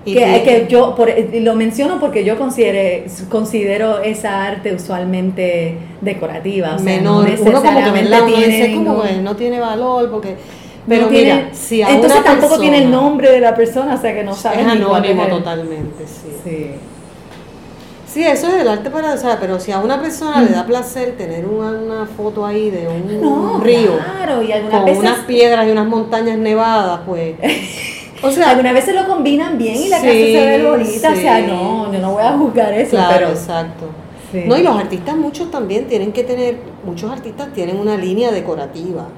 Que, 0.05 0.42
que, 0.44 0.66
yo 0.68 0.94
por, 0.94 1.11
lo 1.34 1.55
menciono 1.55 2.01
porque 2.01 2.24
yo 2.24 2.38
considere, 2.38 3.07
considero 3.28 4.01
esa 4.01 4.44
arte 4.44 4.74
usualmente 4.74 5.76
decorativa. 6.01 6.74
O 6.76 6.78
sea, 6.78 6.84
Menor, 6.84 7.28
no 7.28 7.42
uno 7.42 7.62
como 7.62 7.84
que 7.84 7.90
tiene 7.92 8.74
como 8.74 9.03
que 9.03 9.16
no 9.16 9.36
tiene 9.36 9.61
valor 9.61 10.11
porque 10.11 10.36
pero 10.88 11.09
mira, 11.09 11.51
si 11.53 11.82
a 11.82 11.90
entonces 11.90 12.24
tampoco 12.24 12.59
tiene 12.59 12.78
el 12.78 12.90
nombre 12.90 13.30
de 13.30 13.40
la 13.40 13.55
persona, 13.55 13.94
o 13.94 14.01
sea 14.01 14.14
que 14.14 14.24
no 14.24 14.34
sabes 14.34 14.61
es 14.61 14.66
anónimo 14.66 15.26
totalmente, 15.26 16.05
sí. 16.07 16.36
sí. 16.42 16.70
Sí, 18.12 18.24
eso 18.24 18.48
es 18.48 18.55
el 18.55 18.66
arte 18.66 18.90
para, 18.90 19.14
o 19.14 19.16
sea, 19.16 19.38
pero 19.38 19.61
si 19.61 19.70
a 19.70 19.78
una 19.78 20.01
persona 20.01 20.42
le 20.42 20.51
da 20.51 20.66
placer 20.66 21.16
tener 21.16 21.46
una, 21.46 21.70
una 21.70 22.07
foto 22.07 22.44
ahí 22.44 22.68
de 22.68 22.88
un, 22.88 23.62
río 23.62 23.98
claro, 23.98 24.42
y 24.42 24.51
con 24.68 24.96
unas 24.96 25.20
piedras 25.26 25.68
y 25.68 25.70
unas 25.70 25.86
montañas 25.86 26.36
nevadas, 26.36 27.03
pues 27.07 27.36
O 28.22 28.30
sea, 28.30 28.50
algunas 28.50 28.74
veces 28.74 28.94
lo 28.94 29.06
combinan 29.06 29.56
bien 29.56 29.76
y 29.76 29.88
la 29.88 29.96
casa 29.96 30.10
se 30.10 30.58
ve 30.58 30.68
bonita, 30.68 31.12
o 31.12 31.16
sea, 31.16 31.40
no, 31.40 31.92
yo 31.92 31.98
no 32.00 32.12
voy 32.12 32.22
a 32.22 32.32
juzgar 32.32 32.72
eso, 32.74 32.90
claro, 32.90 33.14
pero 33.14 33.28
exacto. 33.30 33.86
No, 34.46 34.56
y 34.56 34.62
los 34.62 34.76
artistas 34.76 35.16
muchos 35.16 35.50
también 35.50 35.86
tienen 35.86 36.12
que 36.12 36.22
tener, 36.22 36.56
muchos 36.84 37.10
artistas 37.10 37.52
tienen 37.52 37.78
una 37.78 37.96
línea 37.96 38.30
decorativa. 38.30 39.08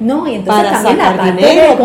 No, 0.00 0.26
y 0.28 0.34
entonces 0.34 0.64
para 0.64 0.82
sacar 0.82 1.36
dinero, 1.36 1.76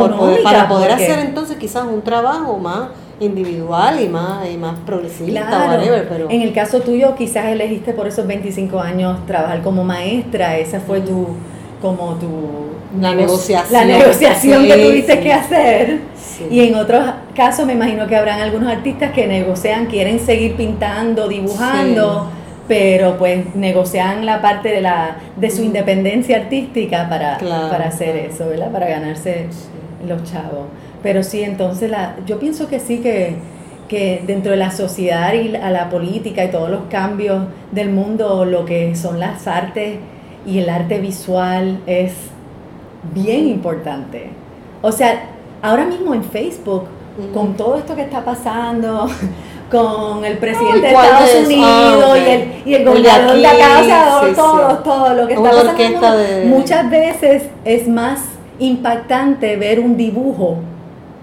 para 0.43 0.67
poder 0.67 0.91
hacer 0.91 1.19
entonces 1.19 1.57
quizás 1.57 1.85
un 1.85 2.01
trabajo 2.01 2.57
más 2.57 2.89
individual 3.19 4.01
y 4.01 4.09
más, 4.09 4.49
y 4.49 4.57
más 4.57 4.77
progresista 4.79 5.47
claro. 5.47 5.81
pero... 6.09 6.29
En 6.29 6.41
el 6.41 6.53
caso 6.53 6.81
tuyo 6.81 7.15
quizás 7.15 7.45
elegiste 7.45 7.93
por 7.93 8.07
esos 8.07 8.27
25 8.27 8.79
años 8.79 9.25
trabajar 9.25 9.61
como 9.61 9.83
maestra, 9.83 10.57
esa 10.57 10.81
fue 10.81 10.99
tu 10.99 11.27
como 11.81 12.15
tu 12.15 12.29
la 12.99 13.13
negociación, 13.13 13.73
la 13.73 13.85
negociación 13.85 14.65
que 14.65 14.73
tuviste 14.73 15.19
que 15.19 15.33
hacer. 15.33 15.99
Y 16.49 16.61
en 16.61 16.75
otros 16.75 17.03
casos 17.33 17.65
me 17.65 17.73
imagino 17.73 18.07
que 18.07 18.15
habrán 18.15 18.41
algunos 18.41 18.71
artistas 18.71 19.11
que 19.11 19.25
negocian, 19.27 19.85
quieren 19.85 20.19
seguir 20.19 20.55
pintando, 20.55 21.27
dibujando, 21.27 22.29
pero 22.67 23.17
pues 23.17 23.55
negocian 23.55 24.25
la 24.25 24.41
parte 24.41 24.69
de 24.69 24.81
la 24.81 25.17
de 25.37 25.49
su 25.49 25.63
independencia 25.63 26.37
artística 26.37 27.07
para, 27.09 27.37
para 27.37 27.87
hacer 27.87 28.15
eso, 28.17 28.47
¿verdad? 28.47 28.71
Para 28.71 28.87
ganarse 28.87 29.47
los 30.05 30.23
chavos. 30.23 30.67
Pero 31.01 31.23
sí, 31.23 31.43
entonces 31.43 31.89
la, 31.89 32.15
yo 32.25 32.39
pienso 32.39 32.67
que 32.67 32.79
sí 32.79 32.97
que, 32.97 33.35
que 33.87 34.23
dentro 34.25 34.51
de 34.51 34.57
la 34.57 34.71
sociedad 34.71 35.33
y 35.33 35.49
la, 35.49 35.69
la 35.69 35.89
política 35.89 36.43
y 36.43 36.49
todos 36.49 36.69
los 36.69 36.81
cambios 36.89 37.43
del 37.71 37.91
mundo, 37.91 38.43
lo 38.43 38.65
que 38.65 38.95
son 38.95 39.19
las 39.19 39.47
artes 39.47 39.99
y 40.45 40.59
el 40.59 40.69
arte 40.69 40.99
visual 40.99 41.79
es 41.87 42.13
bien 43.13 43.47
importante. 43.47 44.29
O 44.81 44.91
sea, 44.91 45.29
ahora 45.61 45.85
mismo 45.85 46.13
en 46.13 46.23
Facebook, 46.23 46.85
con 47.33 47.55
todo 47.55 47.77
esto 47.77 47.95
que 47.95 48.03
está 48.03 48.23
pasando, 48.23 49.07
con 49.71 50.23
el 50.23 50.37
presidente 50.37 50.81
de 50.81 50.87
Estados 50.89 51.35
Unidos 51.45 52.17
y, 52.17 52.29
el, 52.29 52.53
y 52.65 52.73
el 52.75 52.85
gobernador 52.85 53.37
de 53.37 53.47
acá, 53.47 53.79
o 53.79 53.83
sea, 53.83 54.33
todo, 54.35 54.77
todo 54.79 55.13
lo 55.13 55.27
que 55.27 55.33
está 55.33 55.49
pasando, 55.51 56.47
muchas 56.47 56.89
veces 56.89 57.43
es 57.63 57.87
más 57.87 58.21
impactante 58.59 59.55
ver 59.57 59.79
un 59.79 59.97
dibujo 59.97 60.57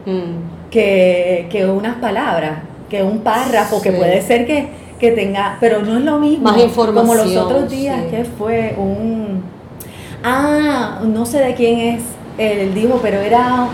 mm. 0.05 0.71
que, 0.71 1.47
que, 1.51 1.67
unas 1.67 1.97
palabras, 1.97 2.59
que 2.91 3.03
un 3.03 3.21
párrafo, 3.21 3.81
que 3.81 3.93
puede 3.93 4.21
ser 4.23 4.47
que 4.47 4.69
que 5.03 5.11
tenga, 5.11 5.57
pero 5.59 5.83
no 5.83 5.99
es 5.99 6.05
lo 6.05 6.21
mismo. 6.21 6.45
Más 6.45 6.59
información. 6.59 7.07
Como 7.07 7.15
los 7.17 7.37
otros 7.37 7.69
días 7.69 8.05
que 8.09 8.25
fue 8.25 8.77
un... 8.79 9.43
Ah, 10.23 11.01
no 11.03 11.27
sé 11.27 11.41
de 11.41 11.55
quién 11.55 11.81
es 11.81 12.03
el 12.39 12.73
dijo, 12.73 13.01
pero 13.03 13.19
era 13.19 13.67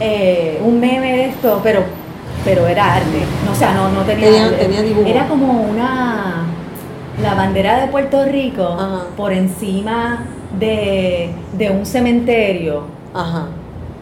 eh, 0.00 0.60
un 0.64 0.80
meme 0.80 1.12
de 1.12 1.24
esto, 1.26 1.60
pero 1.62 1.84
pero 2.44 2.66
era 2.66 2.96
arte. 2.96 3.22
No, 3.46 3.52
o 3.52 3.54
sea, 3.54 3.72
no, 3.72 3.88
no 3.90 4.02
tenía, 4.02 4.58
tenía, 4.58 4.82
dibujo. 4.82 5.08
Era 5.08 5.28
como 5.28 5.62
una 5.62 6.44
la 7.22 7.34
bandera 7.34 7.80
de 7.80 7.86
Puerto 7.86 8.24
Rico 8.24 8.76
por 9.16 9.32
encima 9.32 10.24
de, 10.58 11.30
de, 11.56 11.70
un 11.70 11.86
cementerio. 11.86 12.82
Ajá. 13.14 13.46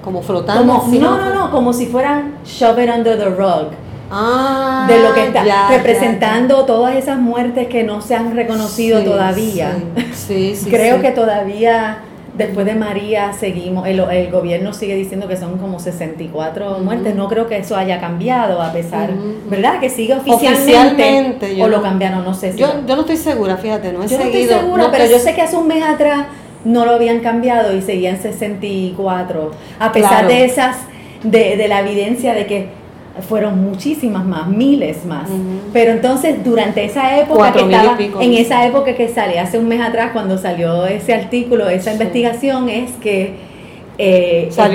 Como 0.02 0.22
flotando. 0.22 0.78
Como, 0.78 0.98
no, 0.98 1.18
no, 1.18 1.34
no, 1.34 1.50
como 1.50 1.74
si 1.74 1.86
fueran 1.86 2.36
shove 2.46 2.82
it 2.82 2.88
under 2.88 3.18
the 3.18 3.28
rug. 3.28 3.72
Ah, 4.14 4.86
de 4.88 5.00
lo 5.00 5.14
que 5.14 5.24
está 5.24 5.68
representando 5.70 6.66
todas 6.66 6.96
esas 6.96 7.18
muertes 7.18 7.68
que 7.68 7.82
no 7.82 8.02
se 8.02 8.14
han 8.14 8.36
reconocido 8.36 9.02
todavía. 9.02 9.72
Sí, 10.12 10.54
sí, 10.54 10.70
Creo 10.70 11.00
que 11.00 11.12
todavía 11.12 12.02
después 12.36 12.66
de 12.66 12.74
María 12.74 13.32
seguimos, 13.32 13.86
el, 13.86 14.00
el, 14.00 14.30
gobierno 14.30 14.72
sigue 14.72 14.94
diciendo 14.94 15.28
que 15.28 15.36
son 15.36 15.58
como 15.58 15.78
64 15.78 16.78
muertes, 16.78 17.14
no 17.14 17.28
creo 17.28 17.46
que 17.46 17.58
eso 17.58 17.76
haya 17.76 18.00
cambiado 18.00 18.62
a 18.62 18.72
pesar, 18.72 19.10
¿verdad? 19.48 19.80
Que 19.80 19.90
sigue 19.90 20.14
oficialmente, 20.14 21.62
o 21.62 21.68
lo 21.68 21.82
cambiaron, 21.82 22.24
no 22.24 22.34
sé. 22.34 22.52
Si 22.52 22.58
yo, 22.58 22.68
yo 22.86 22.94
no 22.94 23.02
estoy 23.02 23.16
segura, 23.16 23.56
fíjate, 23.56 23.92
no 23.92 24.02
he 24.02 24.08
yo 24.08 24.16
seguido. 24.16 24.32
no 24.32 24.38
estoy 24.38 24.58
segura, 24.58 24.88
pero 24.90 25.06
yo 25.06 25.18
sé 25.18 25.34
que 25.34 25.42
hace 25.42 25.56
un 25.56 25.68
mes 25.68 25.82
atrás 25.82 26.26
no 26.64 26.84
lo 26.84 26.92
habían 26.92 27.20
cambiado 27.20 27.74
y 27.74 27.82
seguían 27.82 28.20
64, 28.20 29.50
a 29.78 29.92
pesar 29.92 30.26
de 30.26 30.44
esas, 30.44 30.76
de, 31.22 31.56
de 31.56 31.68
la 31.68 31.80
evidencia 31.80 32.34
de 32.34 32.46
que 32.46 32.81
fueron 33.28 33.62
muchísimas 33.62 34.24
más, 34.24 34.48
miles 34.48 35.04
más. 35.04 35.28
Pero 35.72 35.92
entonces 35.92 36.42
durante 36.44 36.84
esa 36.84 37.18
época 37.18 37.52
que 37.52 37.60
estaba, 37.60 37.98
en 38.20 38.32
esa 38.34 38.66
época 38.66 38.94
que 38.94 39.08
sale, 39.08 39.38
hace 39.38 39.58
un 39.58 39.68
mes 39.68 39.80
atrás 39.80 40.10
cuando 40.12 40.38
salió 40.38 40.86
ese 40.86 41.14
artículo, 41.14 41.68
esa 41.68 41.92
investigación, 41.92 42.68
es 42.68 42.92
que 42.92 43.52
Eh, 43.98 44.48
esa, 44.48 44.68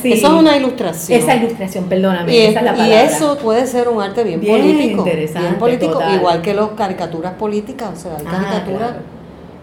sí, 0.00 0.12
eso 0.14 0.26
es 0.26 0.32
una 0.32 0.56
ilustración. 0.56 1.20
Esa 1.20 1.36
ilustración, 1.36 1.84
perdóname. 1.84 2.34
Y, 2.34 2.38
esa 2.38 2.60
es 2.60 2.64
la 2.78 2.88
y 2.88 2.92
eso 2.92 3.36
puede 3.36 3.66
ser 3.66 3.86
un 3.88 4.00
arte 4.00 4.24
bien, 4.24 4.40
bien 4.40 4.60
político. 4.60 5.04
Bien 5.04 5.54
político, 5.58 6.00
igual 6.14 6.40
que 6.40 6.54
las 6.54 6.68
caricaturas 6.70 7.34
políticas. 7.34 7.90
O 7.92 7.96
sea, 7.96 8.12
hay 8.16 8.24
Ah, 8.26 8.30
caricaturas. 8.30 8.78
claro. 8.90 9.02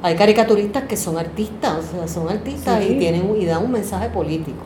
Hay 0.04 0.16
caricaturistas 0.16 0.84
que 0.84 0.96
son 0.96 1.18
artistas, 1.18 1.74
o 1.92 1.98
sea, 1.98 2.08
son 2.08 2.30
artistas 2.30 2.82
Sí. 2.84 2.94
y 2.94 3.00
tienen 3.00 3.24
y 3.38 3.46
dan 3.46 3.66
un 3.66 3.72
mensaje 3.72 4.10
político. 4.10 4.64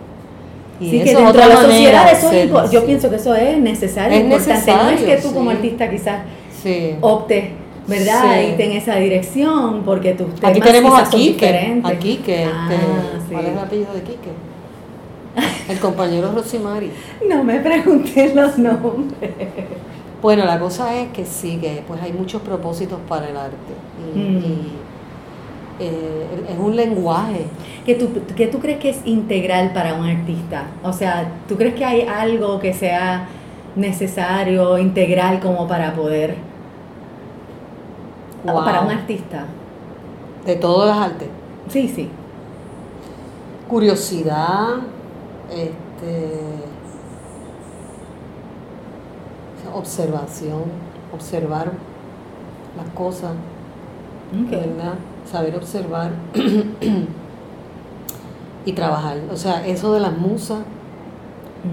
Y 0.81 0.89
Sí, 0.89 0.99
que 1.03 1.13
dentro 1.15 1.31
de 1.41 1.47
la 1.47 1.57
sociedad 1.61 2.11
eso 2.11 2.31
es 2.31 2.71
yo 2.71 2.85
pienso 2.85 3.09
que 3.09 3.15
eso 3.17 3.35
es 3.35 3.57
necesario, 3.59 4.17
Es 4.17 4.23
importante. 4.23 4.49
no 4.49 4.55
es 4.57 4.65
necesario, 5.01 5.05
que 5.05 5.17
tú 5.21 5.33
como 5.33 5.49
artista 5.51 5.89
quizás 5.89 6.21
Sí. 6.63 6.95
optes, 7.01 7.45
¿verdad? 7.87 8.23
Sí. 8.23 8.55
Y 8.57 8.61
en 8.61 8.71
esa 8.71 8.95
dirección, 8.95 9.83
porque 9.85 10.13
tus 10.13 10.33
temas 10.35 10.51
Aquí 10.51 10.59
tenemos 10.61 10.99
a 10.99 11.09
Quique, 11.09 11.81
a 11.83 11.93
Quique, 11.99 12.45
Ah, 12.51 12.67
este, 12.71 13.19
sí. 13.27 13.33
¿cuál 13.33 13.45
es 13.45 13.51
el 13.51 13.59
apellido 13.59 13.93
de 13.93 14.01
Quique? 14.01 14.29
El 15.69 15.79
compañero 15.79 16.31
Rosimari. 16.33 16.91
No 17.29 17.43
me 17.43 17.59
pregunté 17.59 18.33
los 18.35 18.57
nombres. 18.57 19.31
Bueno, 20.21 20.45
la 20.45 20.59
cosa 20.59 20.93
es 20.99 21.09
que 21.13 21.25
sí, 21.25 21.57
que 21.57 21.83
pues 21.87 22.01
hay 22.01 22.11
muchos 22.13 22.41
propósitos 22.41 22.99
para 23.07 23.29
el 23.29 23.37
arte. 23.37 23.55
Y, 24.15 24.19
Mm. 24.19 24.37
y, 24.37 24.71
eh, 25.79 26.45
es 26.49 26.59
un 26.59 26.75
lenguaje. 26.75 27.45
¿Qué 27.85 27.95
tú, 27.95 28.09
¿Qué 28.35 28.47
tú 28.47 28.59
crees 28.59 28.79
que 28.79 28.89
es 28.89 29.01
integral 29.05 29.73
para 29.73 29.95
un 29.95 30.05
artista? 30.05 30.65
O 30.83 30.93
sea, 30.93 31.31
¿tú 31.47 31.57
crees 31.57 31.75
que 31.75 31.85
hay 31.85 32.01
algo 32.01 32.59
que 32.59 32.73
sea 32.73 33.27
necesario, 33.75 34.77
integral 34.77 35.39
como 35.39 35.67
para 35.67 35.93
poder, 35.93 36.35
o 38.45 38.63
para 38.63 38.81
un 38.81 38.91
artista? 38.91 39.45
De 40.45 40.55
todas 40.55 40.95
las 40.95 41.07
artes. 41.11 41.29
Sí, 41.69 41.87
sí. 41.87 42.09
Curiosidad, 43.67 44.77
este, 45.49 46.39
observación, 49.73 50.63
observar 51.13 51.71
las 52.77 52.93
cosas. 52.93 53.31
¿verdad? 54.31 54.95
Saber 55.31 55.55
observar 55.55 56.11
y 58.65 58.71
trabajar. 58.73 59.17
O 59.31 59.37
sea, 59.37 59.65
eso 59.65 59.93
de 59.93 59.99
las 59.99 60.17
musas, 60.17 60.59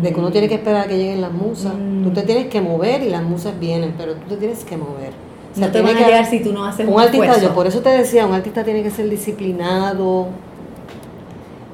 de 0.02 0.12
que 0.12 0.20
uno 0.20 0.30
tiene 0.30 0.48
que 0.48 0.54
esperar 0.56 0.82
a 0.82 0.86
que 0.88 0.96
lleguen 0.96 1.20
las 1.20 1.32
musas. 1.32 1.74
Mm. 1.74 2.04
Tú 2.04 2.10
te 2.12 2.22
tienes 2.22 2.46
que 2.46 2.60
mover 2.60 3.02
y 3.02 3.10
las 3.10 3.22
musas 3.22 3.58
vienen, 3.58 3.94
pero 3.98 4.14
tú 4.14 4.28
te 4.28 4.36
tienes 4.36 4.64
que 4.64 4.76
mover. 4.76 5.12
O 5.52 5.58
sea, 5.58 5.66
No 5.66 5.72
te 5.72 5.80
tiene 5.80 5.88
van 5.88 5.96
a 5.96 5.98
que- 5.98 6.04
llegar 6.04 6.26
si 6.26 6.40
tú 6.42 6.52
no 6.52 6.64
haces 6.64 6.86
un, 6.86 6.94
un 6.94 7.00
artista, 7.00 7.24
esfuerzo. 7.26 7.48
yo 7.48 7.54
por 7.54 7.66
eso 7.66 7.80
te 7.80 7.90
decía, 7.90 8.26
un 8.26 8.34
artista 8.34 8.64
tiene 8.64 8.82
que 8.82 8.90
ser 8.90 9.08
disciplinado. 9.08 10.26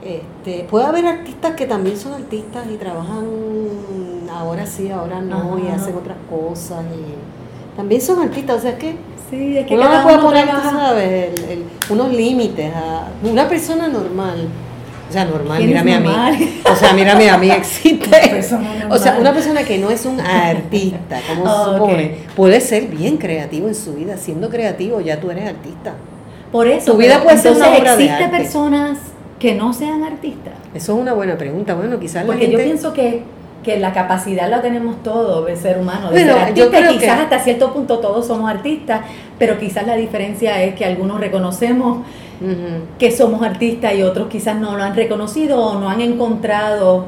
Este, 0.03 0.65
puede 0.71 0.85
haber 0.85 1.07
artistas 1.07 1.55
que 1.55 1.67
también 1.67 1.97
son 1.97 2.13
artistas 2.13 2.67
y 2.73 2.77
trabajan 2.77 3.25
ahora 4.31 4.67
sí, 4.67 4.91
ahora 4.91 5.23
no, 5.23 5.59
y 5.59 5.69
hacen 5.69 5.95
otras 5.97 6.17
cosas. 6.29 6.85
Y 6.85 7.15
también 7.77 8.01
son 8.01 8.21
artistas, 8.23 8.57
o 8.57 8.61
sea, 8.61 8.79
que 8.79 8.95
Sí, 9.31 9.57
es 9.57 9.67
que 9.67 9.75
uno 9.75 9.89
no 9.89 10.03
puede 10.03 10.17
uno 10.19 10.27
poner, 10.27 10.47
tú 10.49 10.57
sabes, 10.71 11.31
el- 11.39 11.51
el- 11.51 11.65
unos 11.89 12.13
límites 12.13 12.73
a 12.75 13.09
una 13.23 13.49
persona 13.49 13.89
normal. 13.89 14.49
O 15.09 15.13
sea, 15.13 15.25
normal, 15.25 15.59
¿Quién 15.59 15.77
es 15.77 15.85
mírame 15.85 15.95
a 15.95 16.01
normal? 16.13 16.39
mí. 16.39 16.61
O 16.71 16.77
sea, 16.77 16.93
mírame 16.93 17.31
a 17.31 17.39
mí, 17.39 17.51
existe. 17.51 18.41
O 18.91 18.99
sea, 18.99 19.17
una 19.19 19.33
persona 19.33 19.65
que 19.65 19.79
no 19.79 19.91
es 19.91 20.05
un 20.07 20.21
artista, 20.21 21.21
como 21.29 21.47
se 21.47 21.73
supone, 21.73 22.17
puede 22.37 22.61
ser 22.61 22.87
bien 22.89 23.17
creativo 23.17 23.67
en 23.69 23.75
su 23.75 23.95
vida. 23.95 24.17
Siendo 24.19 24.49
creativo, 24.51 25.01
ya 25.01 25.19
tú 25.21 25.31
eres 25.31 25.49
artista. 25.49 25.95
Por 26.53 26.67
eso, 26.69 26.93
Tu 26.93 26.99
vida 26.99 27.23
puede 27.23 27.39
ser 27.39 27.53
una 27.53 27.69
obra 27.77 27.97
de 27.97 28.05
¿existe 28.05 28.25
arte. 28.25 28.37
personas 28.37 28.99
que 29.41 29.55
no 29.55 29.73
sean 29.73 30.05
artistas? 30.05 30.55
Eso 30.75 30.95
es 30.95 31.01
una 31.01 31.13
buena 31.13 31.37
pregunta. 31.37 31.75
Bueno, 31.75 31.99
quizás 31.99 32.23
la 32.23 32.27
Porque 32.27 32.45
yo 32.47 32.51
gente- 32.59 32.65
pienso 32.65 32.93
que, 32.93 33.23
que 33.65 33.79
la 33.81 33.93
capacidad 33.93 34.49
la 34.49 34.61
tenemos 34.63 35.03
todos 35.03 35.45
de 35.47 35.57
ser 35.57 35.79
humano, 35.79 36.11
de 36.11 36.19
Bueno, 36.23 36.35
ser 36.35 36.43
artista, 36.49 36.79
creo 36.79 36.93
quizás 36.93 37.17
que- 37.17 37.23
hasta 37.23 37.39
cierto 37.41 37.73
punto 37.73 37.99
todos 37.99 38.27
somos 38.27 38.51
artistas, 38.51 39.01
pero 39.39 39.59
quizás 39.59 39.87
la 39.87 39.97
diferencia 39.97 40.63
es 40.63 40.75
que 40.75 40.85
algunos 40.85 41.19
reconocemos 41.19 42.05
que 42.99 43.11
somos 43.11 43.43
artistas 43.43 43.95
y 43.95 44.03
otros 44.03 44.29
quizás 44.29 44.57
no 44.57 44.77
lo 44.77 44.83
han 44.83 44.95
reconocido 44.95 45.63
o 45.65 45.79
no 45.81 45.89
han 45.89 46.01
encontrado, 46.03 47.07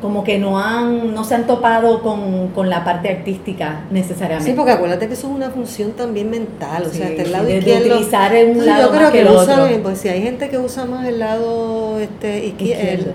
como 0.00 0.22
que 0.24 0.38
no 0.38 0.58
han, 0.58 1.14
no 1.14 1.24
se 1.24 1.34
han 1.34 1.46
topado 1.46 2.00
con, 2.02 2.48
con 2.48 2.68
la 2.70 2.84
parte 2.84 3.08
artística 3.10 3.80
necesariamente. 3.90 4.50
Sí, 4.50 4.56
porque 4.56 4.72
acuérdate 4.72 5.06
que 5.08 5.14
eso 5.14 5.28
es 5.28 5.34
una 5.34 5.50
función 5.50 5.92
también 5.92 6.30
mental, 6.30 6.84
o 6.86 6.90
sea, 6.90 7.08
hasta 7.08 7.22
el 7.22 7.32
lado 7.32 7.46
de- 7.46 7.58
izquierdo. 7.58 7.94
utilizar 7.94 8.32
un 8.46 8.64
lado 8.66 8.82
yo 8.84 8.88
creo 8.90 9.02
más 9.02 9.10
que, 9.12 9.18
que 9.18 9.20
el 9.28 9.34
lo 9.34 9.40
otro. 9.40 9.54
usan, 9.64 9.80
pues 9.82 9.98
si 9.98 10.08
hay 10.08 10.22
gente 10.22 10.48
que 10.48 10.58
usa 10.58 10.84
más 10.84 11.06
el 11.06 11.18
lado 11.18 11.98
este 12.00 12.44
izquier- 12.46 12.76
Izquierdo. 12.78 13.12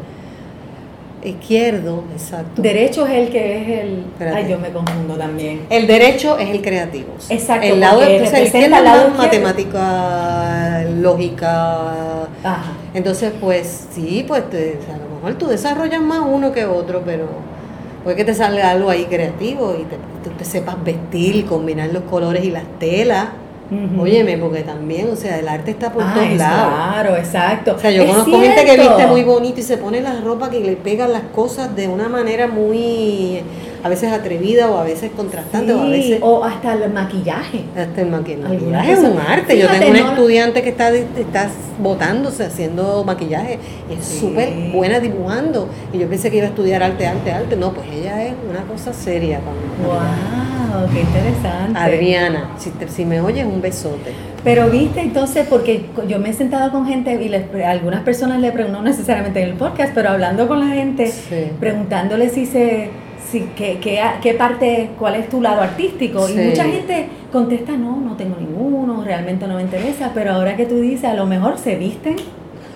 Izquierdo, 1.23 2.03
exacto. 2.13 2.61
Derecho 2.61 3.05
es 3.07 3.13
el 3.13 3.29
que 3.29 3.57
es 3.61 3.67
el... 3.81 3.99
Espérate. 4.11 4.37
Ay, 4.37 4.49
yo 4.49 4.59
me 4.59 4.69
confundo 4.69 5.15
también. 5.15 5.61
El 5.69 5.85
derecho 5.87 6.37
es 6.37 6.49
el 6.49 6.61
creativo. 6.61 7.09
Exacto, 7.29 7.67
El 7.67 7.79
lado 7.79 7.99
sea, 7.99 8.09
el 8.09 8.23
izquierdo 8.45 8.69
lado 8.83 9.01
es 9.01 9.07
izquierdo. 9.07 9.17
matemática, 9.17 10.83
lógica. 10.99 12.23
Ajá. 12.43 12.71
Entonces, 12.93 13.31
pues 13.39 13.87
sí, 13.91 14.23
pues 14.27 14.49
te- 14.49 14.79
a 14.93 14.97
lo 14.97 15.15
mejor 15.15 15.33
tú 15.37 15.47
desarrollas 15.47 16.01
más 16.01 16.21
uno 16.25 16.51
que 16.51 16.65
otro, 16.65 17.01
pero 17.05 17.27
puede 18.03 18.15
que 18.15 18.25
te 18.25 18.33
salga 18.33 18.69
algo 18.71 18.89
ahí 18.89 19.05
creativo 19.05 19.73
y 19.79 19.83
te, 19.83 19.97
tú 20.23 20.29
te 20.37 20.45
sepas 20.45 20.81
vestir, 20.83 21.45
combinar 21.45 21.89
los 21.91 22.03
colores 22.03 22.43
y 22.45 22.51
las 22.51 22.63
telas. 22.79 23.27
Ujú. 23.71 24.01
Óyeme, 24.01 24.37
porque 24.37 24.61
también, 24.61 25.09
o 25.11 25.15
sea, 25.15 25.37
el 25.37 25.47
arte 25.47 25.71
está 25.71 25.91
por 25.91 26.01
Ah, 26.03 26.13
todos 26.15 26.29
lados. 26.37 26.73
Claro, 26.73 27.17
exacto. 27.17 27.75
O 27.75 27.79
sea, 27.79 27.91
yo 27.91 28.01
Es 28.03 28.09
conozco 28.09 28.39
gente 28.41 28.65
que 28.65 28.77
viste 28.77 29.05
muy 29.07 29.23
bonito 29.23 29.59
y 29.59 29.63
se 29.63 29.77
pone 29.77 30.01
la 30.01 30.21
ropa 30.21 30.49
que 30.49 30.59
le 30.59 30.73
pegan 30.75 31.13
las 31.13 31.21
cosas 31.35 31.75
de 31.75 31.87
una 31.87 32.09
manera 32.09 32.47
muy, 32.47 33.41
a 33.83 33.89
veces 33.89 34.11
atrevida 34.11 34.69
o 34.69 34.77
a 34.77 34.83
veces 34.83 35.11
contrastante 35.15 35.73
o 35.73 35.81
a 35.81 35.85
veces 35.87 36.19
o 36.21 36.43
hasta 36.43 36.73
el 36.73 36.91
maquillaje. 36.91 37.63
hasta 37.77 38.01
el 38.01 38.09
maqui- 38.11 38.33
Algunas 38.33 38.49
maquillaje 38.51 38.91
es 38.91 38.99
un 38.99 39.17
arte. 39.19 39.57
Yo 39.59 39.67
tengo 39.69 39.93
no- 39.93 40.09
estudiante 40.11 40.61
que 40.63 40.69
está, 40.69 40.89
está 40.93 41.49
botándose 41.79 42.43
haciendo 42.45 43.03
maquillaje 43.05 43.57
y 43.89 43.93
es 43.99 44.05
Sí. 44.05 44.19
súper 44.19 44.49
buena 44.73 44.99
dibujando. 44.99 45.69
Y 45.93 45.99
yo 45.99 46.07
pensé 46.07 46.29
que 46.29 46.37
iba 46.37 46.45
a 46.45 46.49
estudiar 46.49 46.83
arte, 46.83 47.07
arte, 47.07 47.31
arte. 47.31 47.55
No, 47.55 47.71
pues 47.73 47.87
ella 47.93 48.23
es 48.25 48.33
una 48.49 48.61
cosa 48.63 48.93
seria. 48.93 49.37
el 49.37 49.43
maquillaje. 49.43 50.79
Wow, 50.79 50.87
qué 50.93 50.99
interesante. 51.01 51.79
Adriana, 51.79 52.49
si, 52.57 52.69
te- 52.71 52.87
si 52.87 53.05
me 53.05 53.21
oyes, 53.21 53.45
un 53.45 53.61
besote. 53.61 54.13
Pero 54.43 54.69
viste, 54.69 55.01
entonces, 55.01 55.45
porque 55.49 55.85
yo 56.07 56.19
me 56.19 56.29
he 56.29 56.33
sentado 56.33 56.71
con 56.71 56.85
gente 56.87 57.13
y 57.21 57.27
les, 57.27 57.43
algunas 57.65 58.01
personas 58.03 58.39
le 58.39 58.51
preguntan, 58.51 58.83
no 58.83 58.89
necesariamente 58.89 59.41
en 59.41 59.49
el 59.49 59.55
podcast, 59.55 59.91
pero 59.93 60.09
hablando 60.09 60.47
con 60.47 60.59
la 60.61 60.73
gente, 60.75 61.07
Sí. 61.07 61.51
preguntándole 61.59 62.29
si 62.29 62.45
se, 62.45 62.89
si, 63.31 63.41
qué, 63.55 63.79
qué, 63.79 64.01
qué 64.21 64.33
parte, 64.33 64.89
cuál 64.99 65.15
es 65.15 65.29
tu 65.29 65.41
lado 65.41 65.61
artístico. 65.61 66.27
Sí. 66.27 66.33
Y 66.33 66.47
mucha 66.49 66.63
gente 66.63 67.07
contesta, 67.31 67.73
no, 67.73 67.97
no 67.97 68.15
tengo 68.15 68.35
ninguno, 68.39 69.03
realmente 69.03 69.47
no 69.47 69.55
me 69.55 69.61
interesa, 69.61 70.11
pero 70.13 70.33
ahora 70.33 70.55
que 70.55 70.65
tú 70.65 70.79
dices, 70.81 71.05
a 71.05 71.13
lo 71.13 71.25
mejor 71.25 71.57
se 71.57 71.75
visten, 71.75 72.15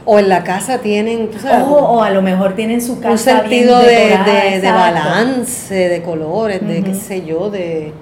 O 0.06 0.20
en 0.20 0.28
la 0.30 0.44
casa 0.44 0.80
tienen, 0.80 1.30
tú 1.32 1.40
sabes, 1.40 1.66
o, 1.68 1.76
o 1.76 2.02
a 2.04 2.10
lo 2.10 2.22
mejor 2.22 2.54
tienen 2.54 2.82
su 2.82 3.00
casa 3.00 3.12
un 3.12 3.18
sentido 3.18 3.80
bien 3.80 4.26
de, 4.26 4.60
decorada, 4.60 4.60
de- 4.60 4.72
balance, 4.72 5.76
de 5.90 6.02
colores, 6.02 6.68
de 6.68 6.84
qué 6.84 6.94
sé 6.94 7.26
yo, 7.26 7.50
de... 7.50 7.94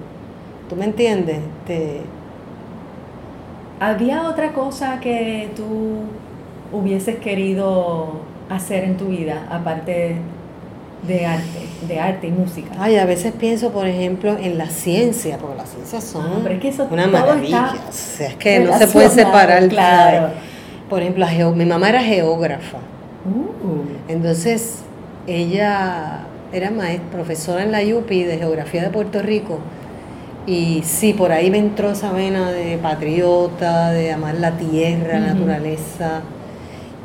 ¿Tú 0.68 0.76
me 0.76 0.84
entiendes? 0.86 1.38
De, 1.68 2.00
¿Había 3.80 4.28
otra 4.28 4.52
cosa 4.52 5.00
que 5.00 5.50
tú 5.56 6.04
hubieses 6.72 7.16
querido 7.16 8.20
hacer 8.48 8.84
en 8.84 8.96
tu 8.96 9.06
vida, 9.06 9.46
aparte 9.50 10.16
de 11.06 11.26
arte, 11.26 11.68
de 11.88 11.98
arte 12.00 12.26
y 12.28 12.30
música? 12.30 12.70
Ay, 12.78 12.96
a 12.96 13.04
veces 13.04 13.32
pienso, 13.38 13.70
por 13.70 13.86
ejemplo, 13.86 14.36
en 14.38 14.56
la 14.58 14.68
ciencia, 14.68 15.38
porque 15.38 15.56
las 15.56 15.68
ciencias 15.70 16.04
son 16.04 16.24
Ah, 16.24 16.40
pero 16.42 16.54
es 16.54 16.60
que 16.60 16.68
eso 16.68 16.86
una 16.90 17.06
maravilla. 17.06 17.74
O 17.88 17.92
sea, 17.92 18.28
es 18.28 18.36
que 18.36 18.60
no 18.60 18.78
se 18.78 18.86
puede 18.86 19.08
separar. 19.08 19.68
claro. 19.68 20.28
Por 20.88 21.00
ejemplo, 21.00 21.26
mi 21.54 21.64
mamá 21.64 21.88
era 21.88 22.02
geógrafa. 22.02 22.78
Uh, 23.24 24.12
Entonces, 24.12 24.80
ella 25.26 26.26
era 26.52 26.70
maestra, 26.70 27.08
profesora 27.10 27.62
en 27.62 27.72
la 27.72 27.80
UPI 27.80 28.24
de 28.24 28.38
Geografía 28.38 28.82
de 28.82 28.90
Puerto 28.90 29.22
Rico. 29.22 29.58
Y 30.46 30.82
sí, 30.84 31.14
por 31.14 31.32
ahí 31.32 31.50
me 31.50 31.58
entró 31.58 31.92
esa 31.92 32.12
vena 32.12 32.50
de 32.50 32.76
patriota, 32.76 33.90
de 33.92 34.12
amar 34.12 34.34
la 34.34 34.50
tierra, 34.58 35.18
la 35.20 35.34
naturaleza. 35.34 36.20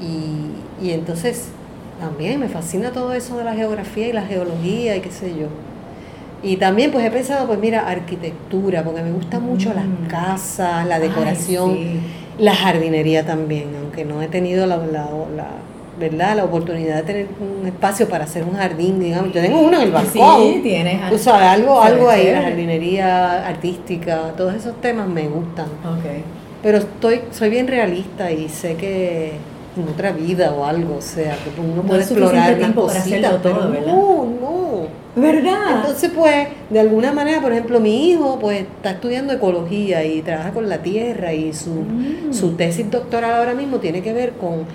Y, 0.01 0.85
y 0.85 0.91
entonces 0.91 1.49
también 1.99 2.39
me 2.39 2.47
fascina 2.47 2.91
todo 2.91 3.13
eso 3.13 3.37
de 3.37 3.43
la 3.43 3.53
geografía 3.53 4.07
y 4.07 4.13
la 4.13 4.21
geología 4.23 4.95
y 4.95 5.01
qué 5.01 5.11
sé 5.11 5.29
yo. 5.37 5.47
Y 6.43 6.57
también 6.57 6.91
pues 6.91 7.03
he 7.05 7.09
pensado, 7.11 7.47
pues 7.47 7.57
mira, 7.59 7.87
arquitectura, 7.87 8.83
porque 8.83 9.01
me 9.01 9.11
gusta 9.11 9.39
mucho 9.39 9.71
Mm. 9.71 9.73
las 9.75 9.85
casas, 10.09 10.85
la 10.87 10.95
ay, 10.95 11.01
decoración. 11.01 11.73
sí. 11.75 11.99
La 12.39 12.53
jardinería 12.53 13.25
también, 13.25 13.69
aunque 13.81 14.05
no 14.05 14.21
he 14.21 14.27
tenido 14.27 14.67
la, 14.67 14.77
la, 14.77 15.07
la- 15.35 15.47
¿verdad? 15.99 16.35
la 16.35 16.43
oportunidad 16.45 16.97
de 16.97 17.01
tener 17.01 17.27
un 17.61 17.65
espacio 17.65 18.07
para 18.07 18.25
hacer 18.25 18.43
un 18.43 18.53
jardín, 18.55 18.99
digamos. 18.99 19.33
Yo 19.33 19.41
tengo 19.41 19.59
uno 19.59 19.77
en 19.77 19.83
el 19.87 19.91
balcón. 19.91 20.37
Sí, 20.53 20.59
tienes. 20.61 21.09
Tú 21.09 21.17
sabes, 21.17 21.47
algo, 21.47 21.81
algo 21.81 22.07
ahí, 22.07 22.31
la 22.31 22.43
jardinería 22.43 23.47
artística, 23.47 24.33
todos 24.37 24.53
esos 24.53 24.79
temas 24.79 25.07
me 25.07 25.27
gustan. 25.27 25.65
Pero 26.61 26.77
estoy, 26.77 27.21
soy 27.31 27.49
bien 27.49 27.67
realista 27.67 28.31
y 28.31 28.47
sé 28.49 28.75
que 28.75 29.31
en 29.81 29.89
otra 29.89 30.11
vida 30.11 30.53
o 30.53 30.65
algo, 30.65 30.97
o 30.97 31.01
sea, 31.01 31.35
que 31.35 31.59
uno 31.59 31.81
puede 31.83 32.01
explorar 32.01 32.57
una 32.57 32.73
cosita, 32.73 33.41
todo, 33.41 33.69
¿verdad? 33.69 33.87
no, 33.87 34.25
no. 34.25 34.57
¿Verdad? 35.15 35.77
Entonces, 35.77 36.11
pues, 36.15 36.47
de 36.69 36.79
alguna 36.79 37.11
manera, 37.11 37.41
por 37.41 37.51
ejemplo, 37.51 37.79
mi 37.79 38.11
hijo, 38.11 38.37
pues, 38.39 38.61
está 38.61 38.91
estudiando 38.91 39.33
ecología 39.33 40.05
y 40.05 40.21
trabaja 40.21 40.51
con 40.51 40.69
la 40.69 40.83
tierra 40.83 41.33
y 41.33 41.53
su, 41.53 41.71
mm. 41.71 42.33
su 42.33 42.51
tesis 42.51 42.89
doctoral 42.91 43.33
ahora 43.33 43.55
mismo 43.55 43.77
tiene 43.77 44.03
que 44.03 44.13
ver 44.13 44.33
con 44.33 44.65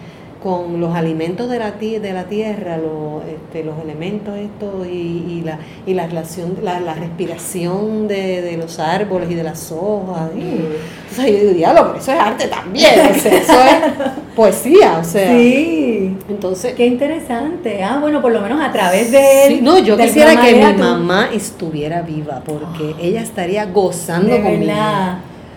con 0.42 0.80
los 0.80 0.94
alimentos 0.94 1.48
de 1.48 1.58
la, 1.58 1.70
de 1.70 2.12
la 2.12 2.24
tierra, 2.24 2.76
los, 2.76 3.22
este, 3.24 3.62
los 3.62 3.78
elementos 3.80 4.36
estos 4.36 4.86
y, 4.86 4.90
y, 4.90 5.42
la, 5.44 5.58
y 5.86 5.94
la 5.94 6.06
relación, 6.06 6.58
la, 6.62 6.80
la 6.80 6.94
respiración 6.94 8.08
de, 8.08 8.42
de, 8.42 8.56
los 8.56 8.78
árboles 8.80 9.30
y 9.30 9.34
de 9.34 9.44
las 9.44 9.70
hojas. 9.70 10.30
Mm. 10.34 11.16
yo 11.18 11.22
digo, 11.24 11.52
diálogo, 11.52 11.94
eso 11.94 12.12
es 12.12 12.18
arte 12.18 12.48
también, 12.48 12.92
eso 13.14 13.28
es 13.28 13.46
poesía, 14.36 14.98
o 14.98 15.04
sea. 15.04 15.30
Sí. 15.30 16.16
Entonces. 16.28 16.74
Qué 16.74 16.86
interesante. 16.86 17.82
Ah, 17.84 17.98
bueno, 18.00 18.20
por 18.20 18.32
lo 18.32 18.40
menos 18.40 18.60
a 18.60 18.72
través 18.72 19.12
de 19.12 19.46
él. 19.46 19.64
no, 19.64 19.78
yo 19.78 19.96
quisiera 19.96 20.40
que 20.40 20.54
mi 20.54 20.78
mamá 20.78 21.28
estuviera 21.32 22.02
viva, 22.02 22.42
porque 22.44 22.94
ella 23.00 23.22
estaría 23.22 23.66
gozando 23.66 24.40
conmigo. 24.42 24.72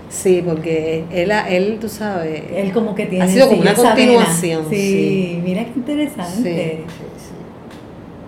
Sí, 0.09 0.43
porque 0.45 1.05
él, 1.11 1.31
él, 1.31 1.77
tú 1.79 1.89
sabes, 1.89 2.43
él 2.53 2.71
como 2.71 2.95
que 2.95 3.05
tiene 3.05 3.25
ha 3.25 3.27
sido 3.27 3.49
como 3.49 3.61
una 3.61 3.73
continuación. 3.73 4.65
Sí, 4.69 5.41
mira 5.43 5.65
qué 5.65 5.71
interesante. 5.75 6.83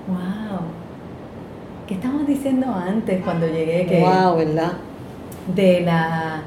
Wow. 0.07 0.59
¿Qué 1.87 1.93
estábamos 1.93 2.27
diciendo 2.27 2.67
antes 2.73 3.23
cuando 3.23 3.47
llegué? 3.47 3.85
Que 3.85 3.99
wow, 3.99 4.35
¿verdad? 4.37 4.73
De 5.55 5.81
la... 5.81 6.41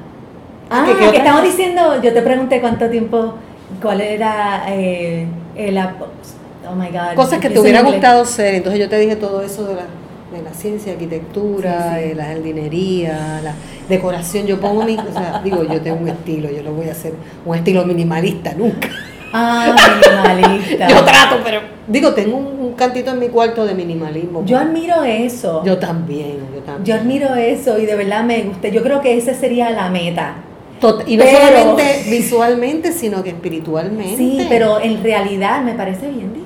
Ah, 0.69 0.85
¿Qué, 0.87 1.11
que 1.11 1.17
estamos 1.17 1.43
diciendo, 1.43 2.01
yo 2.01 2.13
te 2.13 2.21
pregunté 2.21 2.61
cuánto 2.61 2.89
tiempo, 2.89 3.35
cuál 3.81 4.01
era 4.01 4.65
eh, 4.69 5.25
el... 5.55 5.77
Oh 5.77 6.75
my 6.75 6.87
God. 6.87 7.15
Cosas 7.15 7.39
que 7.39 7.49
te 7.49 7.59
hubiera 7.59 7.81
gustado 7.81 8.23
ser, 8.25 8.55
entonces 8.55 8.79
yo 8.79 8.87
te 8.87 8.99
dije 8.99 9.15
todo 9.15 9.41
eso 9.41 9.65
de 9.65 9.75
la 9.75 9.85
de 10.31 10.41
la 10.41 10.53
ciencia, 10.53 10.93
arquitectura, 10.93 11.95
de 11.95 12.15
la 12.15 12.25
jardinería, 12.25 13.41
la 13.43 13.53
decoración. 13.89 14.47
Yo 14.47 14.59
pongo 14.59 14.83
mi, 14.83 14.97
o 14.97 15.13
sea, 15.13 15.41
digo, 15.43 15.63
yo 15.63 15.81
tengo 15.81 15.97
un 15.97 16.07
estilo, 16.07 16.49
yo 16.49 16.63
lo 16.63 16.73
voy 16.73 16.87
a 16.87 16.91
hacer 16.93 17.13
un 17.45 17.55
estilo 17.55 17.85
minimalista 17.85 18.53
nunca. 18.53 18.89
Ah, 19.33 19.75
minimalista. 20.33 20.87
yo 20.87 21.03
trato, 21.03 21.37
pero 21.43 21.59
digo, 21.87 22.13
tengo 22.13 22.37
un, 22.37 22.73
cantito 22.73 23.11
en 23.11 23.19
mi 23.19 23.27
cuarto 23.27 23.65
de 23.65 23.75
minimalismo. 23.75 24.43
Yo 24.45 24.57
admiro 24.57 25.03
eso. 25.03 25.63
Yo 25.63 25.77
también, 25.77 26.39
yo 26.55 26.61
también. 26.61 26.85
Yo 26.85 26.95
admiro 26.95 27.35
eso 27.35 27.77
y 27.77 27.85
de 27.85 27.95
verdad 27.95 28.23
me 28.23 28.41
gusta. 28.43 28.69
Yo 28.69 28.81
creo 28.81 29.01
que 29.01 29.17
esa 29.17 29.33
sería 29.33 29.69
la 29.69 29.89
meta. 29.89 30.35
y 31.05 31.17
no 31.17 31.25
solamente 31.25 32.05
visualmente, 32.09 32.91
sino 32.91 33.21
que 33.21 33.29
espiritualmente. 33.31 34.17
Sí, 34.17 34.45
pero 34.49 34.79
en 34.79 35.03
realidad 35.03 35.61
me 35.61 35.73
parece 35.73 36.09
bien. 36.09 36.40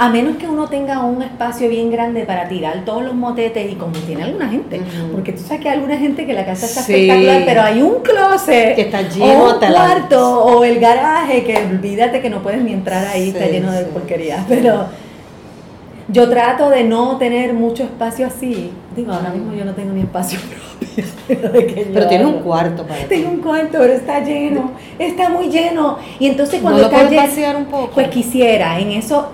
A 0.00 0.08
menos 0.10 0.36
que 0.36 0.46
uno 0.46 0.68
tenga 0.68 1.00
un 1.00 1.22
espacio 1.22 1.68
bien 1.68 1.90
grande 1.90 2.22
para 2.24 2.48
tirar 2.48 2.84
todos 2.84 3.02
los 3.02 3.16
motetes 3.16 3.68
y 3.68 3.74
como 3.74 3.94
tiene 3.94 4.22
alguna 4.22 4.48
gente. 4.48 4.80
Porque 5.10 5.32
tú 5.32 5.42
sabes 5.42 5.60
que 5.60 5.68
hay 5.68 5.74
alguna 5.74 5.98
gente 5.98 6.24
que 6.24 6.34
la 6.34 6.46
casa 6.46 6.66
está 6.66 6.80
espectacular, 6.82 7.42
pero 7.44 7.62
hay 7.62 7.82
un 7.82 8.00
closet 8.00 8.76
que 8.76 8.82
está 8.82 9.02
lleno 9.02 9.44
o 9.44 9.54
un 9.54 9.58
cuarto 9.58 10.44
o 10.44 10.62
el 10.62 10.78
garaje 10.78 11.42
que 11.42 11.56
olvídate 11.56 12.22
que 12.22 12.30
no 12.30 12.44
puedes 12.44 12.62
ni 12.62 12.74
entrar 12.74 13.08
ahí, 13.08 13.30
está 13.30 13.46
lleno 13.46 13.72
de 13.72 13.86
porquería. 13.86 14.44
Pero 14.48 14.86
yo 16.06 16.30
trato 16.30 16.70
de 16.70 16.84
no 16.84 17.16
tener 17.18 17.52
mucho 17.52 17.82
espacio 17.82 18.28
así. 18.28 18.70
Digo, 18.94 19.12
ahora 19.12 19.30
mismo 19.30 19.52
yo 19.52 19.64
no 19.64 19.72
tengo 19.72 19.92
ni 19.92 20.02
espacio 20.02 20.38
propio. 20.86 21.04
Pero, 21.26 22.06
tienes 22.06 22.26
un 22.28 22.40
cuarto 22.40 22.84
para 22.84 23.04
Tengo 23.08 23.30
un 23.30 23.38
cuarto, 23.38 23.78
pero 23.78 23.92
está 23.92 24.22
lleno, 24.22 24.72
está 24.96 25.28
muy 25.28 25.48
lleno. 25.48 25.98
Y 26.20 26.28
entonces 26.28 26.60
cuando 26.62 26.82
¿No 26.82 26.88
lo 26.88 26.96
está 26.96 27.26
lleno, 27.26 27.58
un 27.58 27.64
poco? 27.66 27.90
pues 27.94 28.08
quisiera, 28.08 28.78
en 28.78 28.92
eso 28.92 29.28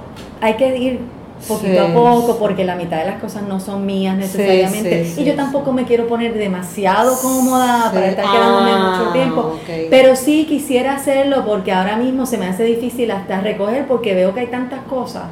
hay 0.45 0.55
que 0.55 0.76
ir 0.76 1.01
poquito 1.49 1.80
a 1.80 1.92
poco 1.92 2.38
porque 2.38 2.64
la 2.64 2.76
mitad 2.76 2.99
de 2.99 3.07
las 3.07 3.20
cosas 3.20 3.45
no 3.49 3.61
son 3.61 3.86
mías 3.86 4.14
necesariamente. 4.16 5.11
y 5.16 5.24
yo 5.24 5.34
tampoco 5.34 5.72
me 5.72 5.84
quiero 5.84 6.07
poner 6.07 6.34
demasiado 6.34 7.18
cómoda 7.20 7.90
para 7.92 8.09
estar 8.09 8.24
quedándome 8.24 8.70
ah, 8.70 8.99
mucho 8.99 9.12
tiempo. 9.12 9.59
pero 9.90 10.16
sí 10.16 10.45
quisiera 10.47 10.95
hacerlo 10.95 11.45
porque 11.47 11.72
ahora 11.72 11.97
mismo 11.97 12.26
se 12.26 12.36
me 12.36 12.47
hace 12.47 12.64
difícil 12.64 13.11
hasta 13.11 13.40
recoger 13.40 13.86
porque 13.86 14.14
veo 14.14 14.34
que 14.34 14.40
hay 14.40 14.47
tantas 14.49 14.80
cosas 14.82 15.24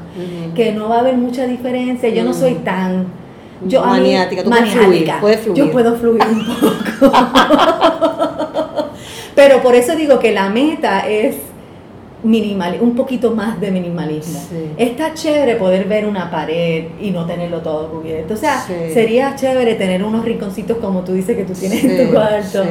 que 0.55 0.73
no 0.73 0.89
va 0.89 0.97
a 0.97 1.01
haber 1.01 1.17
mucha 1.17 1.47
diferencia. 1.47 2.09
Yo 2.09 2.25
no 2.25 2.33
soy 2.33 2.55
tan 2.55 3.07
yo, 3.67 3.83
maniática, 3.85 4.43
tú 4.43 4.51
puedes 5.21 5.41
fluir. 5.41 5.55
yo 5.55 5.71
puedo 5.71 5.95
fluir 5.97 6.23
un 6.23 6.47
poco. 6.47 7.13
Pero 9.35 9.63
por 9.63 9.75
eso 9.75 9.95
digo 9.95 10.19
que 10.19 10.33
la 10.33 10.49
meta 10.49 11.07
es 11.09 11.37
minimal, 12.23 12.79
un 12.81 12.95
poquito 12.95 13.33
más 13.33 13.61
de 13.61 13.71
minimalismo. 13.71 14.41
Está 14.77 15.13
chévere 15.15 15.57
poder 15.57 15.87
ver 15.87 16.07
una 16.07 16.31
pared 16.31 16.85
y 17.01 17.11
no 17.11 17.27
tenerlo 17.27 17.61
todo 17.61 17.89
cubierto. 17.89 18.35
O 18.35 18.37
sea, 18.37 18.61
sería 18.93 19.35
chévere 19.35 19.75
tener 19.75 20.05
unos 20.05 20.25
rinconcitos 20.25 20.79
como 20.79 21.01
tú 21.01 21.13
dices 21.13 21.37
que 21.37 21.45
tú 21.45 21.53
tienes 21.53 21.85
en 21.85 22.07
tu 22.07 22.13
cuarto. 22.13 22.63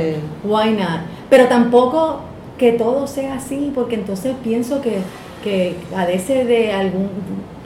Why 0.43 0.71
not? 0.71 1.01
Pero 1.29 1.47
tampoco 1.47 2.21
que 2.57 2.73
todo 2.73 3.07
sea 3.07 3.35
así, 3.35 3.71
porque 3.73 3.95
entonces 3.95 4.35
pienso 4.43 4.81
que, 4.81 4.99
que 5.43 5.75
a 5.95 6.05
veces 6.05 6.47
de 6.47 6.71
algún, 6.71 7.09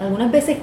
algunas 0.02 0.32
veces 0.32 0.58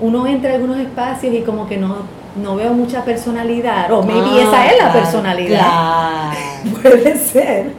uno 0.00 0.26
entra 0.26 0.52
a 0.52 0.54
algunos 0.54 0.78
espacios 0.78 1.34
y 1.34 1.40
como 1.40 1.68
que 1.68 1.76
no, 1.76 1.96
no 2.42 2.56
veo 2.56 2.72
mucha 2.72 3.04
personalidad, 3.04 3.90
o 3.92 4.02
maybe 4.02 4.28
ah, 4.30 4.42
esa 4.42 4.66
es 4.66 4.82
la 4.82 4.92
personalidad. 4.92 6.32
Puede 6.82 7.16
ser. 7.18 7.72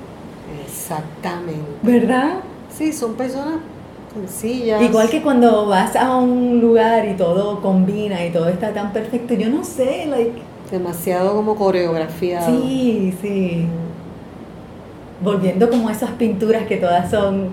Exactamente. 0.65 1.61
¿Verdad? 1.81 2.35
Sí, 2.78 2.93
son 2.93 3.15
personas 3.15 3.55
sencillas. 4.13 4.82
Igual 4.82 5.09
que 5.09 5.21
cuando 5.21 5.65
vas 5.65 5.95
a 5.95 6.15
un 6.15 6.59
lugar 6.61 7.07
y 7.07 7.15
todo 7.15 7.59
combina 7.61 8.23
y 8.25 8.30
todo 8.30 8.49
está 8.49 8.73
tan 8.73 8.93
perfecto, 8.93 9.34
yo 9.34 9.49
no 9.49 9.63
sé, 9.63 10.05
like... 10.07 10.41
Demasiado 10.69 11.34
como 11.34 11.55
coreografía. 11.55 12.41
Sí, 12.41 13.13
sí. 13.21 13.65
Volviendo 15.23 15.69
como 15.69 15.89
a 15.89 15.93
esas 15.93 16.11
pinturas 16.11 16.67
que 16.67 16.78
todas 16.78 17.09
son 17.09 17.49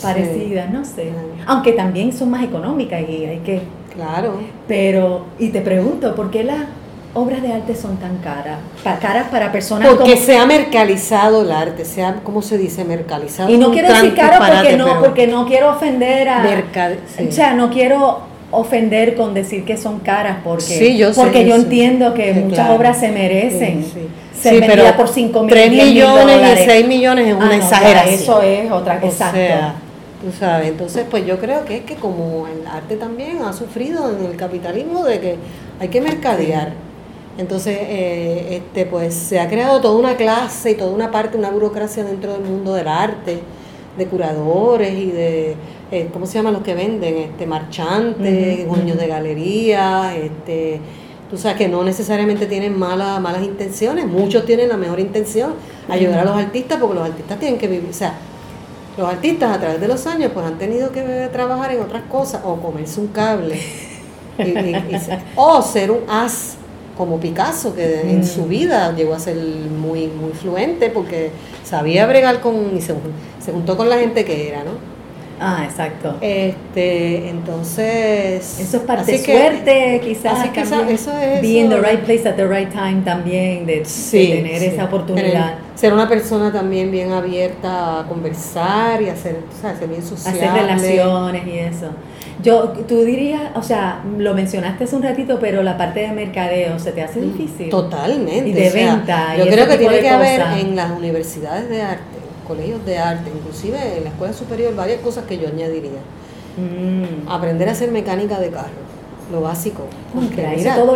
parecidas, 0.00 0.70
no 0.70 0.84
sé. 0.84 1.10
Aunque 1.46 1.72
también 1.72 2.12
son 2.12 2.30
más 2.30 2.44
económicas 2.44 3.00
y 3.08 3.24
hay 3.24 3.38
que... 3.38 3.62
Claro. 3.94 4.34
Pero, 4.68 5.24
y 5.38 5.48
te 5.48 5.60
pregunto, 5.60 6.14
¿por 6.14 6.30
qué 6.30 6.44
la 6.44 6.66
obras 7.14 7.42
de 7.42 7.52
arte 7.52 7.74
son 7.74 7.96
tan 7.98 8.18
caras? 8.18 8.58
caras 9.00 9.28
para 9.28 9.52
personas 9.52 9.88
Porque 9.88 10.16
se 10.16 10.36
ha 10.36 10.46
mercalizado 10.46 11.42
el 11.42 11.52
arte, 11.52 11.84
se 11.84 12.02
ha, 12.02 12.16
¿cómo 12.22 12.42
se 12.42 12.58
dice? 12.58 12.84
Mercalizado. 12.84 13.50
Y 13.50 13.58
no 13.58 13.70
quiero 13.70 13.88
decir 13.92 14.14
caro 14.14 14.38
porque 14.38 14.76
no, 14.76 15.00
porque 15.00 15.26
no 15.26 15.46
quiero 15.46 15.70
ofender 15.70 16.28
a... 16.28 16.44
O 17.28 17.32
sea, 17.32 17.54
no 17.54 17.70
quiero 17.70 18.32
ofender 18.52 19.16
con 19.16 19.32
decir 19.34 19.64
que 19.64 19.76
son 19.76 19.98
caras 20.00 20.38
porque, 20.44 20.96
yo 20.96 21.12
porque 21.14 21.46
yo 21.46 21.56
entiendo 21.56 22.14
que 22.14 22.32
muchas 22.34 22.70
obras 22.70 23.00
se 23.00 23.10
merecen. 23.10 23.84
Se 24.38 24.58
vendía 24.58 24.96
por 24.96 25.08
5 25.08 25.40
mil 25.42 25.50
3 25.50 25.70
millones 25.70 26.60
y 26.60 26.64
6 26.64 26.88
millones 26.88 27.28
es 27.28 27.34
una 27.34 27.50
ah, 27.50 27.56
exageración. 27.56 28.14
eso 28.14 28.42
es 28.42 28.72
otra 28.72 29.00
cosa. 29.00 29.30
Exacto. 29.30 29.78
tú 30.20 30.32
sabes, 30.36 30.68
entonces 30.68 31.06
pues 31.08 31.24
yo 31.24 31.38
creo 31.38 31.64
que 31.64 31.76
es 31.76 31.84
que 31.84 31.94
como 31.94 32.48
el 32.48 32.66
arte 32.66 32.96
también 32.96 33.40
ha 33.42 33.52
sufrido 33.52 34.10
en 34.10 34.26
el 34.26 34.36
capitalismo 34.36 35.04
de 35.04 35.20
que 35.20 35.36
hay 35.80 35.88
que 35.88 36.00
mercadear. 36.00 36.72
Entonces, 37.38 37.78
eh, 37.80 38.56
este, 38.56 38.84
pues 38.84 39.14
se 39.14 39.40
ha 39.40 39.48
creado 39.48 39.80
toda 39.80 39.96
una 39.96 40.16
clase 40.16 40.72
y 40.72 40.74
toda 40.74 40.90
una 40.90 41.10
parte, 41.10 41.38
una 41.38 41.50
burocracia 41.50 42.04
dentro 42.04 42.32
del 42.32 42.42
mundo 42.42 42.74
del 42.74 42.88
arte, 42.88 43.40
de 43.96 44.06
curadores 44.06 44.92
y 44.92 45.10
de, 45.10 45.56
eh, 45.90 46.08
¿cómo 46.12 46.26
se 46.26 46.34
llaman 46.34 46.52
los 46.52 46.62
que 46.62 46.74
venden? 46.74 47.16
Este, 47.16 47.46
marchantes, 47.46 48.66
dueños 48.66 48.98
de 48.98 49.06
galerías, 49.06 50.14
este, 50.14 50.80
tú 51.30 51.38
sabes 51.38 51.56
que 51.56 51.68
no 51.68 51.82
necesariamente 51.82 52.46
tienen 52.46 52.78
malas 52.78 53.18
malas 53.20 53.42
intenciones, 53.42 54.06
muchos 54.06 54.44
tienen 54.44 54.68
la 54.68 54.76
mejor 54.76 55.00
intención, 55.00 55.54
ayudar 55.88 56.20
a 56.20 56.24
los 56.24 56.36
artistas, 56.36 56.78
porque 56.78 56.94
los 56.94 57.08
artistas 57.08 57.38
tienen 57.38 57.58
que 57.58 57.68
vivir, 57.68 57.88
o 57.88 57.94
sea, 57.94 58.14
los 58.98 59.08
artistas 59.08 59.56
a 59.56 59.58
través 59.58 59.80
de 59.80 59.88
los 59.88 60.06
años 60.06 60.30
pues 60.34 60.44
han 60.44 60.58
tenido 60.58 60.92
que 60.92 61.30
trabajar 61.32 61.72
en 61.72 61.80
otras 61.80 62.02
cosas, 62.10 62.42
o 62.44 62.56
comerse 62.56 63.00
un 63.00 63.08
cable, 63.08 63.58
o 65.36 65.62
ser 65.62 65.90
un 65.90 66.00
as 66.08 66.56
como 66.96 67.18
Picasso, 67.18 67.74
que 67.74 68.02
en 68.02 68.20
mm. 68.20 68.24
su 68.24 68.46
vida 68.46 68.94
llegó 68.94 69.14
a 69.14 69.18
ser 69.18 69.36
muy, 69.36 70.08
muy 70.08 70.32
fluente 70.32 70.90
porque 70.90 71.30
sabía 71.64 72.06
bregar 72.06 72.40
con 72.40 72.76
y 72.76 72.80
se, 72.80 72.94
juntó 73.50 73.76
con 73.76 73.88
la 73.88 73.98
gente 73.98 74.24
que 74.24 74.48
era, 74.48 74.64
¿no? 74.64 74.92
Ah, 75.44 75.64
exacto. 75.64 76.18
Este, 76.20 77.28
entonces. 77.28 78.60
Eso 78.60 78.76
es 78.76 78.82
parte 78.84 79.10
de 79.10 79.18
suerte, 79.18 80.00
quizás. 80.04 80.38
Así 80.38 80.50
que 80.50 80.60
eso 80.60 81.18
es. 81.18 81.42
Be 81.42 81.58
in 81.58 81.68
the 81.68 81.80
right 81.80 82.00
place 82.04 82.28
at 82.28 82.36
the 82.36 82.46
right 82.46 82.70
time 82.70 83.02
también, 83.04 83.66
de, 83.66 83.82
tener 84.12 84.62
esa 84.62 84.84
oportunidad. 84.84 85.56
ser 85.74 85.92
una 85.92 86.08
persona 86.08 86.52
también 86.52 86.92
bien 86.92 87.10
abierta 87.10 88.00
a 88.00 88.06
conversar 88.06 89.02
y 89.02 89.08
hacer, 89.08 89.40
o 89.50 89.60
sea, 89.60 89.76
ser 89.76 89.88
bien 89.88 90.02
social. 90.02 90.34
Hacer 90.34 90.52
relaciones 90.52 91.46
y 91.46 91.58
eso. 91.58 91.88
Yo, 92.42 92.68
tú 92.88 93.04
dirías, 93.04 93.52
o 93.54 93.62
sea, 93.62 94.02
lo 94.18 94.34
mencionaste 94.34 94.84
hace 94.84 94.96
un 94.96 95.02
ratito, 95.02 95.38
pero 95.40 95.62
la 95.62 95.78
parte 95.78 96.00
de 96.00 96.12
mercadeo, 96.12 96.78
¿se 96.78 96.92
te 96.92 97.02
hace 97.02 97.20
mm, 97.20 97.32
difícil? 97.32 97.70
Totalmente. 97.70 98.48
Y 98.48 98.52
de 98.52 98.70
venta. 98.70 99.36
Yo 99.36 99.46
creo 99.46 99.68
que 99.68 99.78
tiene 99.78 100.00
que 100.00 100.08
haber 100.10 100.42
en 100.58 100.74
las 100.74 100.90
universidades 100.90 101.68
de 101.68 101.82
arte 101.82 102.22
colegios 102.46 102.84
de 102.84 102.98
arte, 102.98 103.30
inclusive 103.34 103.78
en 103.96 104.04
la 104.04 104.10
escuela 104.10 104.32
superior, 104.32 104.74
varias 104.74 105.00
cosas 105.00 105.24
que 105.24 105.38
yo 105.38 105.48
añadiría. 105.48 106.00
Mm. 106.56 107.28
Aprender 107.28 107.68
a 107.68 107.72
hacer 107.72 107.90
mecánica 107.90 108.38
de 108.38 108.50
carro, 108.50 108.68
lo 109.30 109.40
básico. 109.40 109.84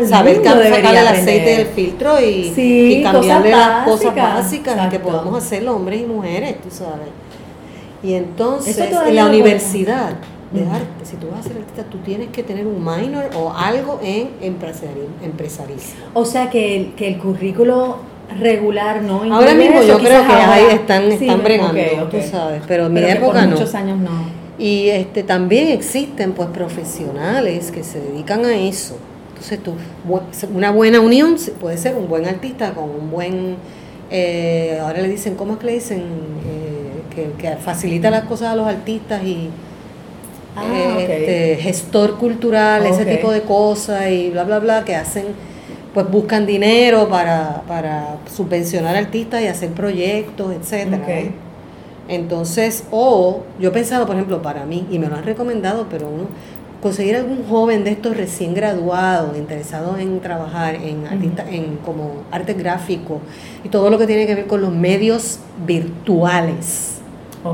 saber 0.07 0.43
sacar 0.45 0.97
el 0.97 1.09
aceite 1.09 1.57
del 1.57 1.67
filtro 1.69 2.21
y, 2.21 3.03
cambiarle 3.03 3.51
las 3.51 3.85
cosas 3.87 4.15
básicas 4.15 4.91
que 4.91 5.01
podamos 5.01 5.43
hacer 5.43 5.67
hombres 5.69 6.03
y 6.03 6.05
mujeres, 6.05 6.61
tú 6.61 6.71
sabes. 6.71 7.09
Y 8.03 8.15
entonces, 8.15 8.79
en 8.79 9.15
la 9.15 9.27
universidad 9.27 10.17
de 10.53 10.69
arte, 10.69 11.05
si 11.05 11.17
tú 11.17 11.29
vas 11.31 11.41
a 11.41 11.49
ser 11.49 11.59
artista, 11.59 11.85
tú 11.85 11.99
tienes 11.99 12.29
que 12.29 12.43
tener 12.43 12.67
un 12.67 12.85
minor 12.85 13.31
o 13.37 13.53
algo 13.53 14.01
en 14.03 14.31
empresarismo. 14.41 16.05
O 16.15 16.25
sea 16.25 16.51
que 16.51 16.77
el, 16.77 16.95
que 16.95 17.09
el 17.09 17.19
currículo 17.19 17.99
regular 18.41 19.03
no 19.03 19.23
Ahora 19.35 19.55
mismo 19.55 19.83
yo 19.83 19.99
creo 19.99 20.27
que 20.27 20.33
ahí 20.33 20.67
están, 20.73 21.11
están 21.13 21.43
bregando, 21.43 22.09
tú 22.09 22.19
sabes, 22.31 22.63
pero 22.67 22.87
en 22.87 22.93
mi 22.93 23.03
época 23.03 23.45
no. 23.45 23.53
muchos 23.53 23.75
años 23.75 23.99
no. 23.99 24.47
Y 24.59 24.89
este 24.89 25.23
también 25.23 25.69
existen 25.69 26.33
pues 26.33 26.49
profesionales 26.49 27.71
que 27.71 27.85
se 27.85 28.01
dedican 28.01 28.45
a 28.45 28.57
eso. 28.57 28.97
Entonces 29.29 29.63
tú, 29.63 29.75
una 30.55 30.71
buena 30.71 31.01
unión 31.01 31.37
puede 31.61 31.77
ser 31.77 31.95
un 31.95 32.09
buen 32.09 32.25
artista 32.25 32.73
con 32.73 32.85
un 32.85 33.11
buen, 33.11 33.57
eh, 34.11 34.79
ahora 34.81 35.03
le 35.03 35.09
dicen, 35.09 35.35
¿cómo 35.35 35.55
es 35.55 35.59
que 35.59 35.67
le 35.67 35.73
dicen? 35.73 35.99
Eh, 35.99 36.87
que, 37.39 37.57
facilita 37.57 38.11
las 38.11 38.25
cosas 38.25 38.49
a 38.49 38.57
los 38.57 38.67
artistas 38.67 39.23
y 39.25 39.49
ah, 40.57 40.97
este, 40.99 41.57
gestor 41.61 42.17
cultural, 42.17 42.87
ese 42.87 43.05
tipo 43.05 43.31
de 43.31 43.43
cosas 43.43 44.11
y 44.11 44.31
bla, 44.31 44.45
bla, 44.45 44.59
bla, 44.59 44.85
que 44.85 44.95
hacen 44.97 45.27
pues 45.97 46.11
buscan 46.11 46.45
dinero 46.45 47.09
para, 47.09 47.63
para 47.67 48.19
subvencionar 48.31 48.97
artistas 48.97 49.41
y 49.41 49.47
hacer 49.47 49.71
proyectos, 49.71 50.53
etcétera. 50.55 51.07
Entonces, 52.07 52.85
o 52.91 53.45
yo 53.59 53.71
he 53.71 53.73
pensado, 53.73 54.05
por 54.07 54.15
ejemplo, 54.15 54.43
para 54.43 54.67
mí, 54.67 54.87
y 54.91 54.99
me 54.99 55.07
lo 55.07 55.17
han 55.17 55.25
recomendado, 55.25 55.87
pero 55.91 56.09
uno, 56.09 56.27
conseguir 56.83 57.17
algún 57.17 57.45
joven 57.49 57.83
de 57.83 57.93
estos 57.93 58.15
recién 58.15 58.53
graduados, 58.53 59.39
interesados 59.39 59.99
en 59.99 60.21
trabajar 60.21 60.75
en, 60.75 61.07
artista, 61.07 61.45
en 61.51 61.77
como 61.79 62.25
arte 62.31 62.53
gráfico 62.53 63.21
y 63.65 63.71
todo 63.71 63.89
lo 63.89 63.97
que 63.99 64.07
tiene 64.07 64.27
que 64.27 64.35
ver 64.35 64.47
con 64.47 64.61
los 64.61 64.73
medios 64.73 65.39
virtuales 65.67 66.96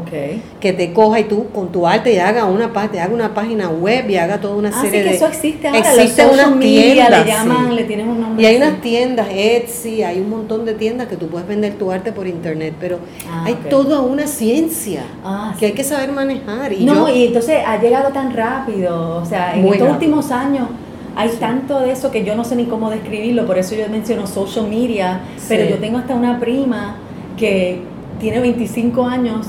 Okay. 0.00 0.42
Que 0.60 0.72
te 0.72 0.92
coja 0.92 1.20
y 1.20 1.24
tú 1.24 1.48
con 1.48 1.70
tu 1.70 1.86
arte 1.86 2.12
y 2.12 2.18
haga 2.18 2.46
una, 2.46 2.66
haga 2.66 3.08
una 3.12 3.34
página 3.34 3.68
web 3.68 4.08
y 4.08 4.16
haga 4.16 4.40
toda 4.40 4.56
una 4.56 4.70
ah, 4.70 4.80
serie 4.80 5.02
sí, 5.02 5.08
que 5.08 5.14
eso 5.14 5.26
existe 5.26 5.68
ahora. 5.68 5.78
Existe 5.78 6.26
unas 6.26 6.58
tiendas. 6.58 7.26
Le 7.26 7.32
llaman, 7.32 7.76
le 7.76 7.84
tienen 7.84 8.08
un 8.08 8.20
nombre. 8.20 8.42
Y 8.42 8.46
hay 8.46 8.56
unas 8.56 8.80
tiendas, 8.80 9.28
Etsy, 9.30 10.02
hay 10.02 10.20
un 10.20 10.30
montón 10.30 10.64
de 10.64 10.74
tiendas 10.74 11.08
que 11.08 11.16
tú 11.16 11.28
puedes 11.28 11.46
vender 11.46 11.74
tu 11.74 11.90
arte 11.90 12.12
por 12.12 12.26
internet, 12.26 12.74
pero 12.80 12.98
ah, 13.28 13.44
hay 13.46 13.54
toda 13.68 14.00
una 14.00 14.26
ciencia 14.26 15.04
ah, 15.24 15.54
que 15.58 15.66
hay 15.66 15.72
que 15.72 15.84
saber 15.84 16.12
manejar. 16.12 16.72
Y 16.72 16.84
no, 16.84 17.08
y 17.08 17.26
entonces 17.26 17.58
ha 17.66 17.80
llegado 17.80 18.10
tan 18.10 18.34
rápido, 18.34 19.20
o 19.22 19.24
sea, 19.24 19.56
en 19.56 19.66
estos 19.66 19.90
últimos 19.90 20.30
años 20.30 20.68
hay 21.14 21.28
tanto 21.38 21.80
de 21.80 21.92
eso 21.92 22.10
que 22.10 22.24
yo 22.24 22.34
no 22.34 22.44
sé 22.44 22.56
ni 22.56 22.64
cómo 22.64 22.90
describirlo, 22.90 23.46
por 23.46 23.58
eso 23.58 23.74
yo 23.74 23.88
menciono 23.88 24.26
social 24.26 24.68
media, 24.68 25.20
pero 25.48 25.68
yo 25.68 25.76
tengo 25.76 25.98
hasta 25.98 26.14
una 26.14 26.40
prima 26.40 26.96
que 27.36 27.80
tiene 28.20 28.40
25 28.40 29.04
años 29.04 29.46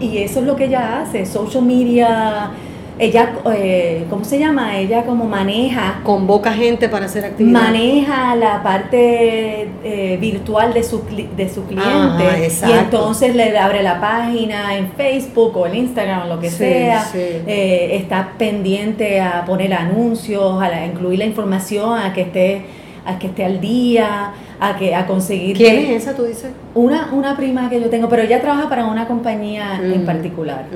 y 0.00 0.18
eso 0.18 0.40
es 0.40 0.46
lo 0.46 0.56
que 0.56 0.64
ella 0.64 1.02
hace, 1.02 1.26
social 1.26 1.64
media, 1.64 2.50
ella, 2.98 3.32
eh, 3.54 4.04
¿cómo 4.10 4.24
se 4.24 4.38
llama? 4.38 4.78
Ella 4.78 5.04
como 5.04 5.24
maneja. 5.24 6.00
Convoca 6.04 6.52
gente 6.52 6.88
para 6.88 7.06
hacer 7.06 7.24
actividades. 7.24 7.70
Maneja 7.70 8.36
la 8.36 8.62
parte 8.62 9.68
eh, 9.82 10.18
virtual 10.20 10.74
de 10.74 10.82
su, 10.82 11.02
de 11.36 11.48
su 11.48 11.64
cliente. 11.64 12.50
y 12.68 12.72
entonces 12.72 13.34
le 13.34 13.56
abre 13.58 13.82
la 13.82 14.00
página 14.00 14.76
en 14.76 14.92
Facebook 14.92 15.56
o 15.56 15.66
en 15.66 15.76
Instagram 15.76 16.22
o 16.22 16.34
lo 16.34 16.40
que 16.40 16.50
sea. 16.50 17.04
Eh, 17.14 17.96
está 18.00 18.34
pendiente 18.36 19.20
a 19.20 19.44
poner 19.46 19.72
anuncios, 19.72 20.62
a, 20.62 20.86
incluir 20.86 21.18
la 21.18 21.26
información, 21.26 21.98
a 21.98 22.12
que 22.12 22.22
esté, 22.22 22.62
a 23.04 23.18
que 23.18 23.28
esté 23.28 23.44
al 23.44 23.60
día 23.60 24.32
a, 24.60 24.76
que, 24.76 24.94
a 24.94 25.06
conseguir... 25.06 25.56
¿Quién 25.56 25.76
es 25.78 26.02
esa, 26.02 26.14
tú 26.14 26.24
dices? 26.24 26.50
Una, 26.74 27.10
una 27.12 27.36
prima 27.36 27.68
que 27.68 27.80
yo 27.80 27.90
tengo, 27.90 28.08
pero 28.08 28.22
ella 28.22 28.40
trabaja 28.40 28.68
para 28.68 28.86
una 28.86 29.06
compañía 29.06 29.80
en 29.82 30.04
particular. 30.04 30.66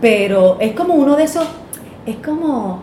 Pero 0.00 0.56
es 0.60 0.72
como 0.72 0.94
uno 0.94 1.16
de 1.16 1.24
esos, 1.24 1.46
es 2.06 2.16
como, 2.16 2.80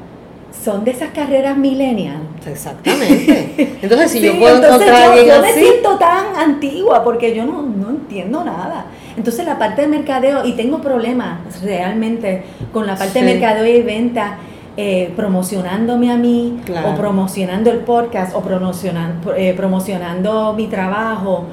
son 0.63 0.83
de 0.83 0.91
esas 0.91 1.09
carreras 1.11 1.57
millennial. 1.57 2.19
Exactamente. 2.45 3.77
Entonces, 3.81 4.11
si 4.11 4.21
yo 4.21 4.37
puedo 4.39 4.63
encontrar 4.63 5.15
yo, 5.15 5.25
yo 5.25 5.41
me 5.41 5.53
siento 5.53 5.97
tan 5.97 6.35
antigua 6.35 7.03
porque 7.03 7.35
yo 7.35 7.45
no, 7.45 7.63
no 7.63 7.89
entiendo 7.89 8.43
nada. 8.43 8.85
Entonces, 9.17 9.45
la 9.45 9.57
parte 9.57 9.81
de 9.81 9.87
mercadeo, 9.87 10.45
y 10.45 10.53
tengo 10.53 10.79
problemas 10.79 11.39
realmente 11.63 12.43
con 12.71 12.85
la 12.87 12.95
parte 12.95 13.19
de 13.19 13.25
mercadeo 13.25 13.65
y 13.65 13.81
venta 13.81 14.37
eh, 14.77 15.11
promocionándome 15.15 16.11
a 16.11 16.17
mí 16.17 16.61
o 16.85 16.95
promocionando 16.95 17.71
el 17.71 17.79
podcast 17.79 18.35
o 18.35 18.41
promocionando, 18.41 19.35
eh, 19.35 19.53
promocionando 19.55 20.53
mi 20.53 20.67
trabajo, 20.67 21.45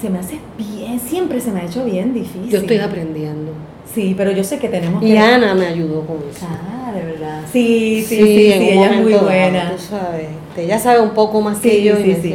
se 0.00 0.08
me 0.08 0.20
hace 0.20 0.38
bien, 0.56 1.00
siempre 1.00 1.40
se 1.40 1.50
me 1.50 1.60
ha 1.60 1.64
hecho 1.64 1.84
bien 1.84 2.14
difícil. 2.14 2.48
Yo 2.48 2.58
estoy 2.58 2.78
aprendiendo. 2.78 3.52
Sí, 3.92 4.14
pero 4.16 4.30
yo 4.30 4.44
sé 4.44 4.58
que 4.58 4.68
tenemos 4.68 5.02
y 5.02 5.16
Ana 5.16 5.54
me 5.54 5.66
ayudó 5.66 6.02
con 6.02 6.18
eso. 6.18 6.46
Ah, 6.48 6.92
de 6.92 7.02
verdad. 7.02 7.42
Sí, 7.52 8.04
sí, 8.06 8.16
sí, 8.16 8.52
ella 8.52 8.92
es 8.92 9.02
muy 9.02 9.14
buena. 9.14 9.72
Tú 9.72 9.82
sabes, 9.82 10.28
ella 10.56 10.78
sabe 10.78 11.00
un 11.00 11.10
poco 11.10 11.40
más 11.40 11.58
que 11.58 11.82
yo 11.82 11.98
y 11.98 12.14
sí. 12.14 12.34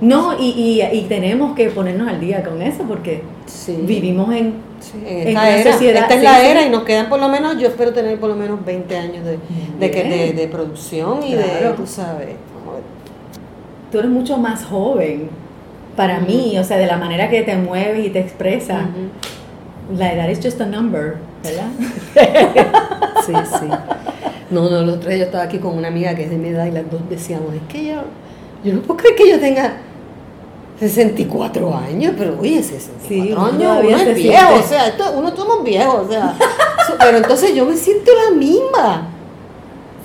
No, 0.00 0.38
y, 0.38 0.50
y, 0.50 0.82
y, 0.98 1.02
tenemos 1.02 1.54
que 1.54 1.70
ponernos 1.70 2.08
al 2.08 2.20
día 2.20 2.42
con 2.42 2.60
eso 2.62 2.84
porque 2.84 3.22
vivimos 3.86 4.32
en 4.34 4.54
en 5.06 5.28
esta 5.28 5.50
era. 5.50 6.00
esta 6.00 6.14
es 6.14 6.22
la 6.22 6.48
era 6.48 6.62
y 6.66 6.70
nos 6.70 6.82
quedan 6.82 7.08
por 7.08 7.20
lo 7.20 7.28
menos, 7.28 7.58
yo 7.58 7.68
espero 7.68 7.92
tener 7.92 8.18
por 8.18 8.30
lo 8.30 8.36
menos 8.36 8.64
20 8.64 8.96
años 8.96 9.24
de, 9.24 9.38
de, 9.78 10.32
de, 10.32 10.48
producción 10.48 11.22
y 11.22 11.34
de, 11.34 11.44
tú 11.76 11.86
sabes. 11.86 12.30
Tú 13.90 13.98
eres 13.98 14.10
mucho 14.10 14.38
más 14.38 14.64
joven 14.64 15.28
para 15.96 16.20
mí, 16.20 16.56
o 16.58 16.64
sea, 16.64 16.78
de 16.78 16.86
la 16.86 16.96
manera 16.96 17.28
que 17.28 17.42
te 17.42 17.56
mueves 17.56 18.06
y 18.06 18.10
te 18.10 18.20
expresas. 18.20 18.86
La 19.94 20.12
edad 20.12 20.30
es 20.30 20.40
just 20.42 20.60
a 20.60 20.66
number, 20.66 21.16
¿verdad? 21.42 21.68
sí, 23.26 23.32
sí. 23.58 23.66
No, 24.50 24.70
no, 24.70 24.82
los 24.82 25.00
tres 25.00 25.18
yo 25.18 25.24
estaba 25.24 25.44
aquí 25.44 25.58
con 25.58 25.76
una 25.76 25.88
amiga 25.88 26.14
que 26.14 26.24
es 26.24 26.30
de 26.30 26.38
mi 26.38 26.48
edad 26.48 26.66
y 26.66 26.70
las 26.70 26.90
dos 26.90 27.02
decíamos, 27.10 27.54
es 27.54 27.62
que 27.68 27.86
yo, 27.86 28.02
yo 28.64 28.74
no 28.74 28.82
puedo 28.82 28.98
creer 28.98 29.16
que 29.16 29.30
yo 29.30 29.40
tenga 29.40 29.76
64 30.78 31.76
años, 31.76 32.14
pero 32.18 32.38
oye, 32.40 32.62
64 32.62 33.08
sí, 33.08 33.20
años, 33.20 33.84
uno 33.84 33.96
es 33.96 34.14
viejo, 34.16 34.54
o 34.54 34.62
sea, 34.62 34.88
esto, 34.88 35.04
uno 35.16 35.34
somos 35.36 35.62
viejos, 35.64 36.06
o 36.06 36.10
sea, 36.10 36.36
pero 36.98 37.18
entonces 37.18 37.54
yo 37.54 37.64
me 37.64 37.76
siento 37.76 38.10
la 38.14 38.36
misma. 38.36 39.08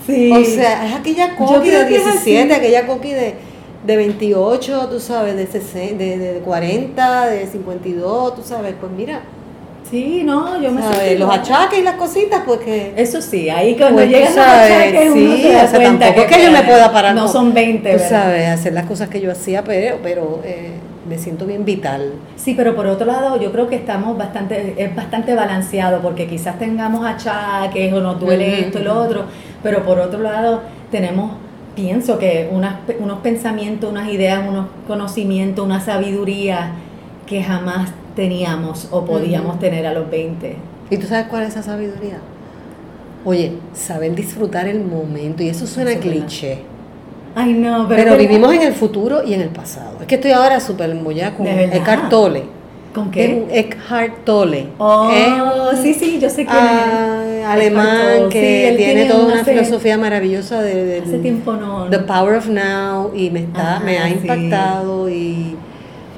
Sí. 0.06 0.32
O 0.32 0.46
sea, 0.46 0.88
es 0.88 0.96
aquella 0.96 1.36
coqui 1.36 1.70
de 1.70 1.86
17, 1.86 2.54
aquella 2.54 2.88
coqui 2.88 3.12
de, 3.12 3.36
de 3.86 3.98
28, 3.98 4.88
tú 4.90 5.00
sabes, 5.00 5.36
de, 5.36 5.48
60, 5.48 5.98
de, 5.98 6.18
de 6.18 6.40
40, 6.40 7.28
de 7.28 7.48
52, 7.48 8.36
tú 8.36 8.42
sabes, 8.44 8.76
pues 8.80 8.92
mira, 8.92 9.22
Sí, 9.90 10.24
no, 10.24 10.62
yo 10.62 10.72
me 10.72 10.82
siento 10.82 11.26
Los 11.26 11.34
achaques 11.34 11.80
y 11.80 11.84
las 11.84 11.96
cositas, 11.96 12.42
pues 12.46 12.60
que... 12.60 12.94
Eso 12.98 13.22
sí, 13.22 13.50
ahí 13.50 13.76
cuando 13.76 13.98
pues 13.98 14.10
llegan 14.10 14.36
los 14.36 14.46
achaques 14.46 15.14
sí, 15.14 15.26
uno 15.26 15.38
se 15.38 15.52
da 15.54 15.72
cuenta 15.72 16.14
que, 16.14 16.26
que 16.26 16.44
yo 16.44 16.52
me 16.52 16.64
pueda 16.64 16.92
parar. 16.92 17.16
No 17.16 17.28
son 17.28 17.54
20, 17.54 17.94
Tú 17.94 18.00
sabes, 18.10 18.50
hacer 18.50 18.74
las 18.74 18.86
cosas 18.86 19.10
que 19.10 19.22
yo 19.22 19.32
hacía, 19.32 19.64
pero, 19.64 19.98
pero 20.04 20.42
eh, 20.44 20.72
me 21.08 21.18
siento 21.18 21.46
bien 21.46 21.64
vital. 21.64 22.14
Sí, 22.36 22.54
pero 22.56 22.76
por 22.76 22.88
otro 22.88 23.06
lado, 23.06 23.40
yo 23.40 23.52
creo 23.52 23.70
que 23.70 23.76
estamos 23.76 24.18
bastante, 24.18 24.76
es 24.78 24.96
bastante 24.96 25.36
balanceado, 25.36 26.02
porque 26.02 26.28
quizás 26.28 26.60
tengamos 26.60 27.06
achaques 27.06 27.94
o 27.94 28.02
nos 28.02 28.20
duele 28.20 28.60
esto 28.62 28.80
y 28.80 28.84
lo 28.84 29.00
otro, 29.00 29.26
pero 29.64 29.84
por 29.84 30.00
otro 30.00 30.20
lado 30.20 30.64
tenemos 30.92 31.32
pienso 31.76 32.18
que 32.18 32.50
unas, 32.52 32.78
unos 33.00 33.20
pensamientos, 33.20 33.92
unas 33.92 34.10
ideas, 34.10 34.42
unos 34.48 34.66
conocimientos, 34.88 35.64
una 35.64 35.80
sabiduría 35.80 36.72
que 37.28 37.44
jamás 37.44 37.92
teníamos 38.18 38.88
o 38.90 39.06
podíamos 39.06 39.60
tener 39.60 39.86
a 39.86 39.94
los 39.94 40.10
20. 40.10 40.56
¿Y 40.90 40.98
tú 40.98 41.06
sabes 41.06 41.28
cuál 41.28 41.44
es 41.44 41.50
esa 41.50 41.62
sabiduría? 41.62 42.18
Oye, 43.24 43.54
saber 43.74 44.16
disfrutar 44.16 44.68
el 44.68 44.80
momento, 44.84 45.44
y 45.44 45.50
eso 45.50 45.68
suena 45.68 45.96
cliché. 45.96 46.64
Ay, 47.36 47.54
no, 47.54 47.88
pero, 47.88 48.04
pero 48.04 48.18
vivimos 48.18 48.52
en 48.54 48.64
el 48.64 48.74
futuro 48.74 49.22
y 49.24 49.36
en 49.36 49.42
el 49.42 49.50
pasado. 49.50 49.98
Es 50.02 50.08
que 50.08 50.16
estoy 50.16 50.32
ahora 50.32 50.60
súper 50.60 50.90
embollada 50.90 51.36
con 51.36 51.46
Eckhart 51.46 52.10
Tolle. 52.10 52.46
¿Con 52.96 53.12
qué? 53.12 53.46
Eckhart 53.52 54.24
Tolle. 54.26 54.70
Oh, 54.80 55.12
sí, 55.80 55.94
sí, 55.94 56.18
yo 56.20 56.32
sé 56.32 56.46
que 56.46 56.52
ah, 56.52 57.52
alemán 57.52 58.30
que 58.32 58.74
tiene, 58.76 59.06
toda 59.06 59.32
una 59.32 59.46
filosofía 59.46 60.00
maravillosa 60.00 60.64
de, 60.64 61.04
hace 61.06 61.20
tiempo 61.20 61.54
no, 61.54 61.88
The 61.92 62.00
Power 62.00 62.38
of 62.38 62.48
Now 62.48 63.12
y 63.14 63.30
me 63.30 63.42
está 63.42 63.80
me 63.86 64.00
ha 64.00 64.10
impactado 64.10 65.08
y 65.08 65.56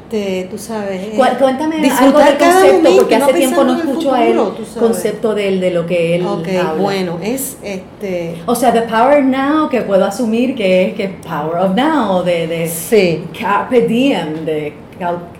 este, 0.09 0.47
tú 0.49 0.57
sabes. 0.57 1.01
Eh, 1.01 1.19
cuéntame 1.39 1.87
algo 1.87 2.17
del 2.17 2.37
concepto, 2.37 2.89
porque 2.97 3.15
hace 3.15 3.33
tiempo 3.33 3.63
no 3.63 3.77
escucho 3.77 4.13
a 4.13 4.25
él 4.25 4.39
concepto 4.79 5.35
de, 5.35 5.47
él, 5.49 5.61
de 5.61 5.71
lo 5.71 5.85
que 5.85 6.15
él 6.15 6.25
habla. 6.25 6.73
bueno, 6.81 7.19
es 7.21 7.57
este... 7.61 8.35
O 8.47 8.55
sea, 8.55 8.73
the 8.73 8.81
power 8.81 9.23
now, 9.23 9.69
que 9.69 9.81
puedo 9.81 10.03
asumir 10.05 10.55
que 10.55 10.87
es 10.87 10.93
que 10.95 11.09
power 11.09 11.57
of 11.57 11.75
now, 11.75 12.23
de, 12.23 12.47
de 12.47 12.67
sí. 12.67 13.23
carpe 13.39 13.81
diem, 13.81 14.45
de 14.45 14.73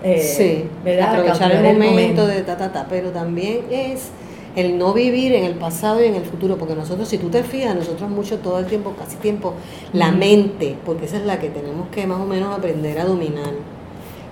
eh, 0.04 0.20
sí, 0.20 0.64
aprovechar 1.02 1.50
el 1.50 1.76
momento, 1.76 2.26
de 2.26 2.42
ta, 2.42 2.56
ta, 2.56 2.72
ta, 2.72 2.86
pero 2.88 3.10
también 3.10 3.62
es 3.70 4.10
el 4.54 4.78
no 4.78 4.92
vivir 4.92 5.32
en 5.32 5.44
el 5.44 5.54
pasado 5.54 6.02
y 6.02 6.06
en 6.06 6.14
el 6.14 6.24
futuro, 6.24 6.56
porque 6.56 6.74
nosotros, 6.74 7.08
si 7.08 7.18
tú 7.18 7.28
te 7.28 7.42
fijas, 7.42 7.74
nosotros 7.74 8.08
mucho 8.08 8.38
todo 8.38 8.60
el 8.60 8.66
tiempo, 8.66 8.94
casi 8.96 9.16
tiempo, 9.16 9.54
la 9.92 10.12
mente, 10.12 10.76
porque 10.86 11.06
esa 11.06 11.16
es 11.16 11.24
la 11.24 11.40
que 11.40 11.48
tenemos 11.48 11.88
que 11.88 12.06
más 12.06 12.20
o 12.20 12.24
menos 12.24 12.56
aprender 12.56 12.98
a 13.00 13.04
dominar. 13.04 13.79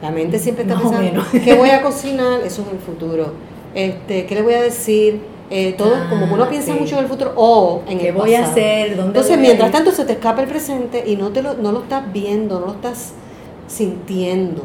La 0.00 0.10
mente 0.10 0.38
siempre 0.38 0.62
está 0.62 0.78
pensando, 0.78 1.22
¿qué 1.44 1.54
voy 1.54 1.70
a 1.70 1.82
cocinar? 1.82 2.40
Eso 2.44 2.62
es 2.62 2.68
el 2.72 2.78
futuro. 2.78 3.32
Este, 3.74 4.26
¿Qué 4.26 4.34
le 4.34 4.42
voy 4.42 4.54
a 4.54 4.62
decir? 4.62 5.20
Eh, 5.50 5.72
todo, 5.78 5.94
como 6.10 6.26
uno 6.26 6.44
ah, 6.44 6.50
piensa 6.50 6.74
mucho 6.74 6.98
en 6.98 7.04
el 7.04 7.08
futuro 7.08 7.32
o 7.34 7.82
en 7.88 7.98
¿Qué 7.98 8.08
el 8.08 8.14
voy 8.14 8.34
a 8.34 8.44
hacer? 8.44 8.96
¿Dónde 8.96 9.18
Entonces, 9.18 9.38
mientras 9.38 9.70
tanto, 9.70 9.92
se 9.92 10.04
te 10.04 10.12
escapa 10.12 10.42
el 10.42 10.48
presente 10.48 11.04
y 11.06 11.16
no, 11.16 11.30
te 11.30 11.42
lo, 11.42 11.54
no 11.54 11.72
lo 11.72 11.80
estás 11.80 12.12
viendo, 12.12 12.60
no 12.60 12.66
lo 12.66 12.72
estás 12.72 13.12
sintiendo. 13.66 14.62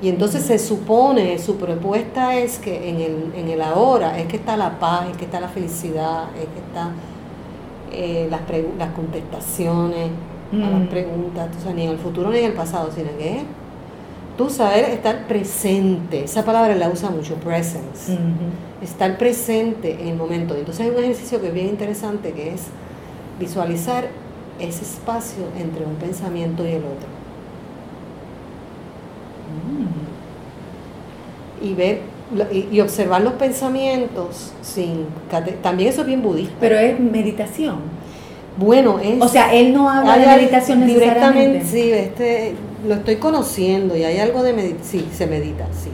Y 0.00 0.08
entonces 0.08 0.44
se 0.44 0.58
supone, 0.58 1.38
su 1.38 1.56
propuesta 1.56 2.36
es 2.36 2.58
que 2.58 2.90
en 2.90 3.00
el, 3.00 3.32
en 3.34 3.48
el 3.48 3.62
ahora 3.62 4.18
es 4.20 4.26
que 4.26 4.36
está 4.36 4.56
la 4.56 4.78
paz, 4.78 5.08
es 5.10 5.16
que 5.16 5.24
está 5.24 5.40
la 5.40 5.48
felicidad, 5.48 6.24
es 6.36 6.46
que 6.46 6.60
están 6.60 6.92
eh, 7.90 8.28
las, 8.30 8.42
las 8.78 8.90
contestaciones 8.90 10.10
a 10.52 10.56
las 10.56 10.80
mm. 10.80 10.86
preguntas, 10.86 11.48
o 11.58 11.62
sea, 11.62 11.72
ni 11.72 11.84
en 11.84 11.90
el 11.90 11.98
futuro 11.98 12.30
ni 12.30 12.38
en 12.38 12.44
el 12.44 12.52
pasado, 12.52 12.90
sino 12.94 13.08
que 13.18 13.42
tú 14.36 14.50
saber 14.50 14.84
estar 14.86 15.26
presente, 15.26 16.24
esa 16.24 16.44
palabra 16.44 16.74
la 16.74 16.88
usa 16.88 17.10
mucho, 17.10 17.34
presence, 17.36 18.18
estar 18.82 19.16
presente 19.16 20.00
en 20.00 20.08
el 20.08 20.16
momento. 20.16 20.54
Entonces 20.56 20.86
hay 20.86 20.90
un 20.90 21.02
ejercicio 21.02 21.40
que 21.40 21.48
es 21.48 21.54
bien 21.54 21.68
interesante 21.68 22.32
que 22.32 22.54
es 22.54 22.62
visualizar 23.38 24.08
ese 24.58 24.82
espacio 24.82 25.44
entre 25.58 25.84
un 25.84 25.94
pensamiento 25.96 26.64
y 26.64 26.72
el 26.72 26.84
otro. 26.84 27.08
Mm. 31.60 31.66
Y 31.66 31.74
ver 31.74 32.14
y, 32.52 32.80
observar 32.80 33.22
los 33.22 33.34
pensamientos 33.34 34.52
sin 34.62 35.06
también 35.62 35.90
eso 35.90 36.00
es 36.02 36.06
bien 36.06 36.22
budista. 36.22 36.54
Pero 36.60 36.78
es 36.78 36.98
meditación. 36.98 37.76
Bueno, 38.56 38.98
es 38.98 39.20
O 39.20 39.28
sea, 39.28 39.52
él 39.52 39.74
no 39.74 39.88
habla 39.88 40.16
de 40.16 40.26
meditación 40.26 40.86
directamente. 40.86 41.64
Sí, 41.64 41.90
este 41.92 42.54
lo 42.86 42.94
estoy 42.94 43.16
conociendo 43.16 43.96
y 43.96 44.04
hay 44.04 44.18
algo 44.18 44.42
de 44.42 44.52
meditación, 44.52 45.04
sí, 45.04 45.08
se 45.12 45.26
medita, 45.26 45.66
sí. 45.72 45.90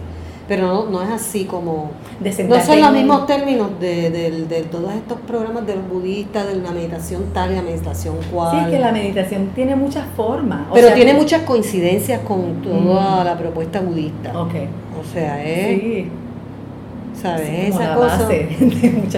Pero 0.49 0.66
no, 0.66 0.86
no 0.86 1.03
es 1.03 1.11
así 1.11 1.45
como... 1.45 1.93
no 2.20 2.61
son 2.61 2.80
los 2.80 2.93
mismos 2.93 3.24
términos 3.26 3.70
de, 3.78 4.11
de, 4.11 4.62
todos 4.62 4.93
estos 4.95 5.20
programas 5.20 5.64
de 5.64 5.76
los 5.76 5.88
budistas, 5.88 6.49
de 6.49 6.57
la 6.57 6.72
meditación 6.72 7.26
tal 7.32 7.53
y 7.53 7.55
la 7.55 7.62
meditación 7.62 8.16
cual. 8.32 8.64
Sí, 8.64 8.70
que 8.72 8.80
la 8.80 8.91
meditación 8.91 9.51
tiene 9.55 9.76
muchas 9.76 10.07
formas. 10.16 10.62
pero 10.74 10.93
tiene 10.93 11.14
muchas 11.14 11.43
coincidencias 11.43 12.20
con 12.22 12.62
toda 12.62 13.22
la 13.22 13.38
propuesta 13.38 13.80
budista. 13.80 14.36
Ok. 14.41 14.55
O 15.01 15.12
sea, 15.12 15.45
es... 15.45 15.80
Sí. 15.80 16.09
¿sabes? 17.22 17.68
Esa 17.68 17.95
cosa. 17.95 18.28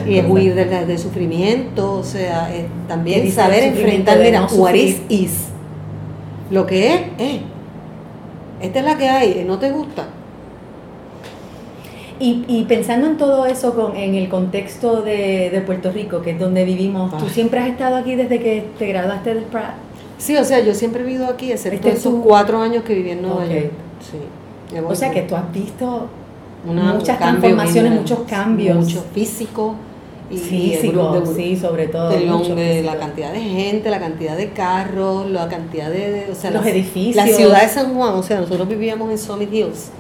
y 0.07 0.19
es 0.19 0.27
huir 0.29 0.55
del, 0.55 0.99
sufrimiento, 0.99 1.95
o 1.95 2.05
sea, 2.05 2.53
es 2.55 2.65
también 2.89 3.31
saber 3.31 3.65
enfrentar, 3.65 4.19
mira, 4.19 4.47
what 4.53 4.75
is, 4.75 5.01
is. 5.09 5.49
Lo 6.51 6.67
que 6.67 6.95
es, 6.95 7.01
es 7.19 7.41
esta 8.63 8.79
es 8.79 8.85
la 8.85 8.97
que 8.97 9.09
hay, 9.09 9.45
¿no 9.47 9.59
te 9.59 9.71
gusta? 9.71 10.07
Y, 12.25 12.65
pensando 12.69 13.09
en 13.09 13.17
todo 13.17 13.47
eso 13.47 13.75
con, 13.75 13.97
en 13.97 14.15
el 14.15 14.29
contexto 14.29 15.03
de, 15.03 15.61
Puerto 15.67 15.91
Rico, 15.91 16.23
que 16.23 16.31
es 16.31 16.39
donde 16.39 16.65
vivimos, 16.65 17.17
¿tú 17.19 17.29
siempre 17.29 17.59
has 17.59 17.69
estado 17.69 17.97
aquí 17.97 18.15
desde 18.15 18.39
que 18.39 18.65
te 18.79 18.87
graduaste 18.87 19.35
del 19.35 19.45
Pratt? 19.45 19.75
Sí, 20.19 20.37
o 20.37 20.45
sea, 20.45 20.61
yo 20.61 20.73
siempre 20.73 21.03
he 21.03 21.05
vivido 21.05 21.27
aquí, 21.27 21.51
excepto 21.51 21.89
este 21.89 21.99
esos 21.99 22.15
cuatro 22.23 22.63
años 22.63 22.85
que 22.85 22.95
viví 22.95 23.11
en 23.11 23.23
Nueva 23.23 23.45
York. 23.47 23.73
Sí. 24.01 24.79
O 24.87 24.95
sea, 24.95 25.11
que 25.11 25.23
tú 25.23 25.35
has 25.35 25.53
visto 25.53 26.07
muchas 26.65 27.19
transformaciones, 27.19 27.93
muchos 27.93 28.21
cambios. 28.21 28.77
Mucho 28.77 29.05
físico, 29.13 29.75
físico, 30.39 31.23
sí, 31.37 31.57
sobre 31.57 31.89
todo. 31.89 32.11
De, 32.11 32.83
la 32.83 32.97
cantidad 32.97 33.33
de 33.33 33.41
gente, 33.41 33.91
la 33.91 34.01
cantidad 34.01 34.37
de 34.37 34.51
carros, 34.51 35.31
la 35.31 35.49
cantidad 35.49 35.91
de, 35.91 36.29
o 36.31 36.35
sea, 36.35 36.51
los 36.51 36.65
edificios. 36.67 37.17
La 37.17 37.27
ciudad 37.27 37.63
de 37.63 37.69
San 37.69 37.95
Juan, 37.95 38.15
o 38.15 38.23
sea, 38.23 38.41
nosotros 38.41 38.69
vivíamos 38.69 39.11
en 39.11 39.19
Summit 39.19 39.53
Hills. 39.53 39.91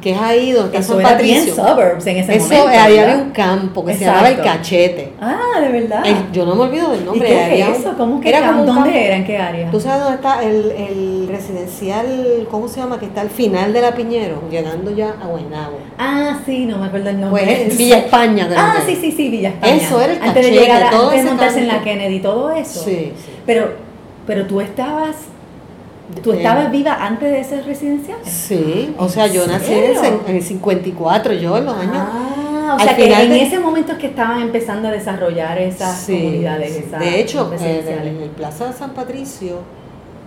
Que 0.00 0.12
es 0.12 0.18
ahí 0.20 0.52
donde 0.52 0.78
está 0.78 0.94
San 0.94 1.02
Patricio. 1.02 1.54
suburbs 1.54 2.06
en 2.06 2.16
ese 2.18 2.36
Eso, 2.36 2.44
momento. 2.48 2.68
ahí 2.68 2.98
había 2.98 3.16
un 3.16 3.30
campo 3.30 3.84
que 3.84 3.94
se 3.94 4.04
llamaba 4.04 4.28
El 4.28 4.40
Cachete. 4.40 5.12
Ah, 5.20 5.60
de 5.60 5.68
verdad. 5.68 6.02
yo 6.32 6.44
no 6.44 6.54
me 6.54 6.62
olvido 6.62 6.90
del 6.90 7.04
nombre. 7.04 7.28
¿Y 7.28 7.32
qué 7.32 7.60
es 7.62 7.78
eso? 7.78 7.94
¿Cómo 7.96 8.20
que 8.20 8.28
era 8.28 8.52
¿Dónde 8.52 9.06
era? 9.06 9.16
¿En 9.16 9.24
qué 9.24 9.38
área? 9.38 9.70
¿Tú 9.70 9.80
sabes 9.80 10.00
dónde 10.02 10.16
está 10.16 10.42
el, 10.42 10.70
el 10.72 11.28
residencial, 11.30 12.46
cómo 12.50 12.68
se 12.68 12.80
llama? 12.80 12.98
Que 12.98 13.06
está 13.06 13.20
al 13.22 13.30
final 13.30 13.72
de 13.72 13.80
la 13.80 13.94
Piñero, 13.94 14.42
llegando 14.50 14.90
ya 14.94 15.14
a 15.22 15.26
Guaynabo. 15.26 15.78
Ah, 15.98 16.38
sí, 16.44 16.66
no 16.66 16.78
me 16.78 16.86
acuerdo 16.86 17.10
el 17.10 17.20
nombre. 17.20 17.44
Pues 17.66 17.78
Villa 17.78 17.98
España. 17.98 18.48
Ah, 18.56 18.76
sí, 18.86 18.96
sí, 19.00 19.12
sí, 19.12 19.28
Villa 19.28 19.48
España. 19.50 19.74
Eso 19.76 20.00
era 20.00 20.12
el 20.12 20.22
Antes 20.22 20.44
de 20.44 20.50
llegar, 20.52 20.82
a, 20.82 20.88
antes 20.90 21.22
de 21.24 21.30
montarse 21.30 21.58
en 21.60 21.68
la 21.68 21.82
Kennedy, 21.82 22.20
todo 22.20 22.50
eso. 22.52 22.84
Sí, 22.84 23.12
sí. 23.16 23.32
Pero, 23.46 23.74
pero 24.26 24.46
tú 24.46 24.60
estabas 24.60 25.16
¿Tú 26.22 26.32
estabas 26.32 26.70
viva 26.70 26.94
antes 27.04 27.32
de 27.32 27.42
ser 27.42 27.64
residencial? 27.64 28.18
Sí, 28.24 28.94
o 28.96 29.08
sea, 29.08 29.26
yo 29.26 29.46
nací 29.46 29.72
en 29.72 30.36
el 30.36 30.42
54, 30.42 31.32
yo 31.34 31.56
en 31.56 31.64
los 31.64 31.76
años... 31.76 31.96
Ah, 31.96 32.76
o 32.76 32.80
sea, 32.80 32.96
que 32.96 33.12
en 33.12 33.32
ese 33.32 33.58
momento 33.58 33.92
es 33.92 33.98
que 33.98 34.08
estaban 34.08 34.40
empezando 34.40 34.88
a 34.88 34.90
desarrollar 34.90 35.58
esas 35.58 36.04
comunidades, 36.04 36.76
esas 36.76 37.00
De 37.00 37.20
hecho, 37.20 37.52
en 37.60 38.22
el, 38.22 38.30
Plaza 38.30 38.72
San 38.72 38.90
Patricio, 38.90 39.60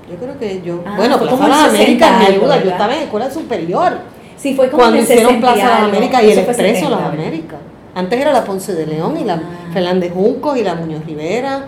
yo 0.09 0.15
creo 0.17 0.37
que 0.37 0.61
yo... 0.61 0.83
Ah, 0.85 0.95
bueno, 0.97 1.17
Plaza 1.17 1.69
de 1.69 1.77
América, 1.77 2.17
me 2.17 2.25
ayuda, 2.25 2.61
yo 2.63 2.71
estaba 2.71 2.95
en 2.95 3.03
escuela 3.03 3.31
superior. 3.31 3.99
Sí, 4.37 4.55
fue 4.55 4.69
como 4.69 4.83
Cuando 4.83 5.01
hicieron 5.01 5.39
Plaza 5.39 5.67
de 5.67 5.85
América 5.85 6.23
y 6.23 6.31
el 6.31 6.39
Expreso 6.39 6.85
de 6.85 6.91
las 6.91 7.03
Américas. 7.03 7.59
Antes 7.95 8.19
era 8.19 8.31
la 8.31 8.43
Ponce 8.43 8.73
de 8.73 8.85
León 8.85 9.17
y 9.17 9.23
la 9.23 9.35
ah. 9.35 9.71
Fernández 9.73 10.13
Junco 10.13 10.55
y 10.55 10.63
la 10.63 10.75
Muñoz 10.75 11.05
Rivera 11.05 11.65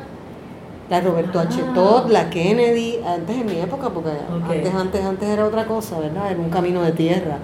la 0.92 1.00
Roberto 1.00 1.40
H. 1.40 1.58
Ah. 1.58 1.74
Todd, 1.74 2.12
la 2.12 2.30
Kennedy, 2.30 3.00
antes 3.08 3.38
en 3.38 3.46
mi 3.46 3.60
época, 3.62 3.90
porque 3.90 4.10
antes, 4.30 4.74
antes, 4.74 5.06
antes 5.06 5.30
era 5.30 5.46
otra 5.46 5.66
cosa, 5.66 5.98
¿verdad? 5.98 6.30
Era 6.30 6.40
un 6.40 6.50
camino 6.50 6.84
de 6.84 6.92
tierra. 6.92 7.38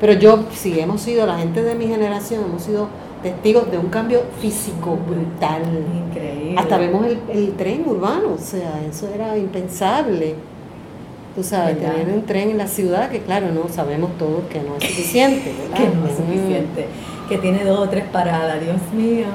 Pero 0.00 0.14
yo, 0.14 0.46
sí, 0.54 0.80
hemos 0.80 1.02
sido, 1.02 1.26
la 1.26 1.36
gente 1.36 1.62
de 1.62 1.74
mi 1.74 1.86
generación, 1.86 2.42
hemos 2.46 2.62
sido 2.62 2.88
testigos 3.22 3.70
de 3.70 3.76
un 3.76 3.88
cambio 3.88 4.22
físico 4.40 4.96
brutal. 4.96 5.62
Increíble. 6.08 6.54
Hasta 6.56 6.78
vemos 6.78 7.04
el, 7.30 7.52
tren 7.52 7.84
urbano, 7.86 8.32
o 8.32 8.38
sea, 8.38 8.80
eso 8.90 9.10
era 9.14 9.36
impensable. 9.36 10.36
Tú 11.36 11.42
sabes, 11.42 11.78
tener 11.78 12.08
un 12.08 12.24
tren 12.24 12.48
en 12.48 12.56
la 12.56 12.66
ciudad, 12.66 13.10
que 13.10 13.20
claro, 13.20 13.52
no 13.52 13.68
sabemos 13.68 14.16
todos 14.16 14.44
que 14.50 14.62
no 14.62 14.76
es 14.76 14.84
suficiente, 14.84 15.52
¿verdad? 15.70 15.76
que 15.76 15.96
no 15.96 16.06
es 16.06 16.16
suficiente, 16.16 16.86
que 17.28 17.36
tiene 17.36 17.62
dos 17.62 17.78
o 17.78 17.88
tres 17.90 18.04
paradas, 18.06 18.58
Dios 18.58 18.80
mío. 18.94 19.26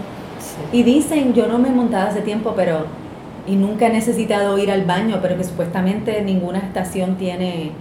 Y 0.71 0.81
dicen, 0.81 1.35
yo 1.35 1.45
no 1.45 1.59
me 1.59 1.67
he 1.67 1.71
montado 1.71 2.09
hace 2.09 2.21
tiempo, 2.21 2.53
pero 2.55 3.04
y 3.47 3.55
nunca 3.55 3.87
he 3.87 3.89
necesitado 3.89 4.57
ir 4.57 4.71
al 4.71 4.85
baño, 4.85 5.19
pero 5.21 5.37
que 5.37 5.43
supuestamente 5.43 6.21
ninguna 6.21 6.59
estación 6.59 7.15
tiene 7.15 7.71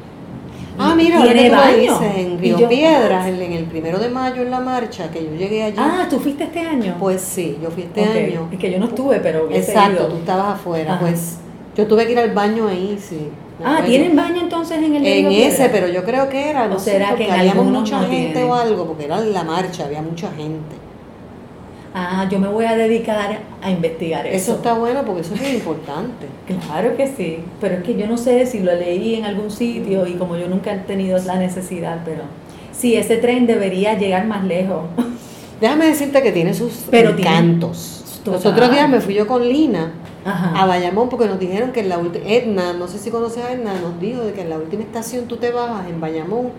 Ah, 0.78 0.94
mira, 0.96 1.22
tiene 1.22 1.50
baño. 1.50 2.00
en 2.02 2.38
Río 2.38 2.68
Piedras, 2.68 3.28
en, 3.28 3.40
el 3.40 3.64
primero 3.64 3.98
de 3.98 4.08
mayo 4.08 4.42
en 4.42 4.50
la 4.50 4.60
marcha, 4.60 5.10
que 5.10 5.22
yo 5.24 5.30
llegué 5.36 5.62
allí. 5.62 5.76
Ah, 5.78 6.06
¿tú 6.10 6.18
fuiste 6.18 6.44
este 6.44 6.60
año? 6.60 6.96
Pues 6.98 7.20
sí, 7.20 7.58
yo 7.62 7.70
fui 7.70 7.84
este 7.84 8.04
año. 8.04 8.48
Es 8.50 8.58
que 8.58 8.70
yo 8.70 8.78
no 8.78 8.86
estuve, 8.86 9.20
pero 9.20 9.48
Exacto, 9.50 10.08
tú 10.08 10.16
estabas 10.16 10.54
afuera. 10.54 10.98
Pues 11.00 11.38
yo 11.76 11.86
tuve 11.86 12.06
que 12.06 12.12
ir 12.12 12.18
al 12.18 12.32
baño 12.32 12.66
ahí, 12.66 12.98
sí. 13.00 13.28
Ah, 13.64 13.82
¿tienen 13.86 14.16
baño 14.16 14.42
entonces 14.42 14.78
en 14.78 14.96
el 14.96 15.06
En 15.06 15.30
ese, 15.30 15.68
pero 15.68 15.86
yo 15.86 16.04
creo 16.04 16.28
que 16.28 16.50
era, 16.50 16.66
no 16.66 16.74
o 16.74 16.78
será 16.78 17.14
que 17.14 17.30
habíamos 17.30 17.66
mucha 17.66 18.00
gente 18.00 18.42
o 18.42 18.52
algo, 18.52 18.84
porque 18.84 19.04
era 19.04 19.20
la 19.20 19.44
marcha, 19.44 19.84
había 19.84 20.02
mucha 20.02 20.28
gente 20.32 20.83
ah, 21.94 22.28
yo 22.30 22.38
me 22.38 22.48
voy 22.48 22.66
a 22.66 22.76
dedicar 22.76 23.40
a 23.62 23.70
investigar 23.70 24.26
eso. 24.26 24.36
Eso 24.36 24.54
está 24.56 24.74
bueno 24.74 25.02
porque 25.04 25.22
eso 25.22 25.34
es 25.34 25.40
muy 25.40 25.50
importante. 25.50 26.26
Claro 26.66 26.96
que 26.96 27.06
sí, 27.06 27.38
pero 27.60 27.76
es 27.76 27.82
que 27.82 27.96
yo 27.96 28.06
no 28.06 28.18
sé 28.18 28.44
si 28.46 28.60
lo 28.60 28.74
leí 28.74 29.14
en 29.14 29.24
algún 29.24 29.50
sitio 29.50 30.06
y 30.06 30.14
como 30.14 30.36
yo 30.36 30.48
nunca 30.48 30.74
he 30.74 30.78
tenido 30.78 31.18
la 31.18 31.36
necesidad, 31.36 32.00
pero 32.04 32.22
sí, 32.72 32.96
ese 32.96 33.16
tren 33.16 33.46
debería 33.46 33.96
llegar 33.96 34.26
más 34.26 34.44
lejos. 34.44 34.84
Déjame 35.60 35.86
decirte 35.86 36.22
que 36.22 36.32
tiene 36.32 36.52
sus 36.52 36.84
pero 36.90 37.10
encantos. 37.10 38.20
Los 38.26 38.44
otros 38.44 38.70
días 38.70 38.88
me 38.88 39.00
fui 39.00 39.14
yo 39.14 39.26
con 39.26 39.46
Lina 39.46 39.92
a 40.24 40.66
Bayamón 40.66 41.08
porque 41.08 41.26
nos 41.26 41.38
dijeron 41.38 41.72
que 41.72 41.80
en 41.80 41.88
la 41.90 41.98
última, 41.98 42.24
Edna, 42.26 42.72
no 42.72 42.88
sé 42.88 42.98
si 42.98 43.10
conoces 43.10 43.44
a 43.44 43.52
Edna, 43.52 43.74
nos 43.80 44.00
dijo 44.00 44.22
de 44.22 44.32
que 44.32 44.42
en 44.42 44.50
la 44.50 44.56
última 44.56 44.82
estación 44.82 45.26
tú 45.26 45.36
te 45.36 45.52
bajas 45.52 45.88
en 45.88 46.00
Bayamón 46.00 46.52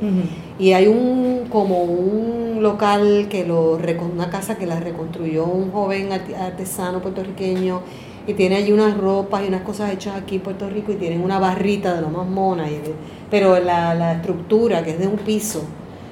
y 0.59 0.73
hay 0.73 0.87
un 0.87 1.47
como 1.49 1.83
un 1.83 2.59
local 2.61 3.27
que 3.29 3.45
lo 3.45 3.79
una 4.13 4.29
casa 4.29 4.57
que 4.57 4.65
la 4.65 4.79
reconstruyó 4.79 5.45
un 5.45 5.71
joven 5.71 6.09
artesano 6.11 7.01
puertorriqueño 7.01 7.81
y 8.27 8.33
tiene 8.33 8.55
allí 8.55 8.71
unas 8.71 8.97
ropas 8.97 9.43
y 9.43 9.47
unas 9.47 9.61
cosas 9.61 9.91
hechas 9.93 10.15
aquí 10.15 10.35
en 10.35 10.41
Puerto 10.41 10.69
Rico 10.69 10.91
y 10.91 10.95
tienen 10.95 11.21
una 11.21 11.39
barrita 11.39 11.93
de 11.93 12.01
lo 12.01 12.09
más 12.09 12.27
mona, 12.27 12.69
y 12.69 12.81
pero 13.29 13.59
la, 13.59 14.13
estructura 14.13 14.83
que 14.83 14.91
es 14.91 14.99
de 14.99 15.07
un 15.07 15.17
piso, 15.17 15.63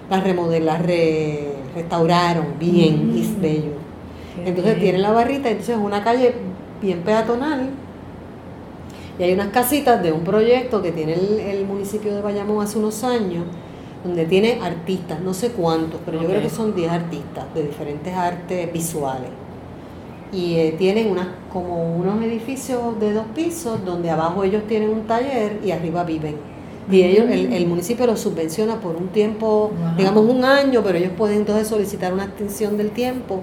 la 0.10 0.20
remodelaron, 0.20 0.88
restauraron 1.76 2.46
bien 2.60 3.14
y 3.16 3.22
es 3.22 3.40
bello. 3.40 3.72
Entonces 4.46 4.80
tiene 4.80 4.98
la 4.98 5.12
barrita, 5.12 5.50
entonces 5.50 5.76
es 5.76 5.82
una 5.82 6.04
calle 6.04 6.34
bien 6.84 7.00
peatonal, 7.00 7.70
Y 9.18 9.24
hay 9.24 9.34
unas 9.34 9.48
casitas 9.50 10.04
de 10.04 10.12
un 10.12 10.24
proyecto 10.24 10.82
que 10.82 10.92
tiene 10.92 11.14
el, 11.14 11.66
municipio 11.66 12.14
de 12.14 12.22
Bayamón 12.22 12.64
hace 12.64 12.78
unos 12.78 13.04
años, 13.04 13.46
donde 14.04 14.26
tiene 14.26 14.60
artistas, 14.62 15.22
no 15.22 15.34
sé 15.34 15.52
cuántos, 15.52 16.02
pero 16.06 16.22
yo 16.22 16.28
creo 16.28 16.42
que 16.42 16.50
son 16.50 16.76
10 16.76 16.92
artistas 16.92 17.46
de 17.56 17.64
diferentes 17.64 18.14
artes 18.14 18.74
visuales. 18.74 19.30
Y 20.34 20.56
eh, 20.56 20.76
tienen 20.78 21.10
unas, 21.10 21.28
como 21.52 21.96
unos 21.96 22.22
edificios 22.24 23.00
de 23.00 23.14
dos 23.14 23.26
pisos, 23.34 23.86
donde 23.86 24.10
abajo 24.10 24.44
ellos 24.44 24.64
tienen 24.68 24.90
un 24.90 25.04
taller 25.04 25.60
y 25.64 25.72
arriba 25.72 26.04
viven. 26.04 26.36
Y 26.92 27.02
ellos, 27.04 27.30
el, 27.30 27.54
el 27.54 27.68
municipio 27.68 28.06
los 28.08 28.20
subvenciona 28.20 28.82
por 28.82 28.98
un 28.98 29.08
tiempo, 29.10 29.72
digamos 29.96 30.26
un 30.26 30.44
año, 30.44 30.82
pero 30.84 30.98
ellos 30.98 31.12
pueden 31.16 31.38
entonces 31.38 31.68
solicitar 31.68 32.12
una 32.12 32.26
extensión 32.26 32.76
del 32.78 32.90
tiempo 32.92 33.42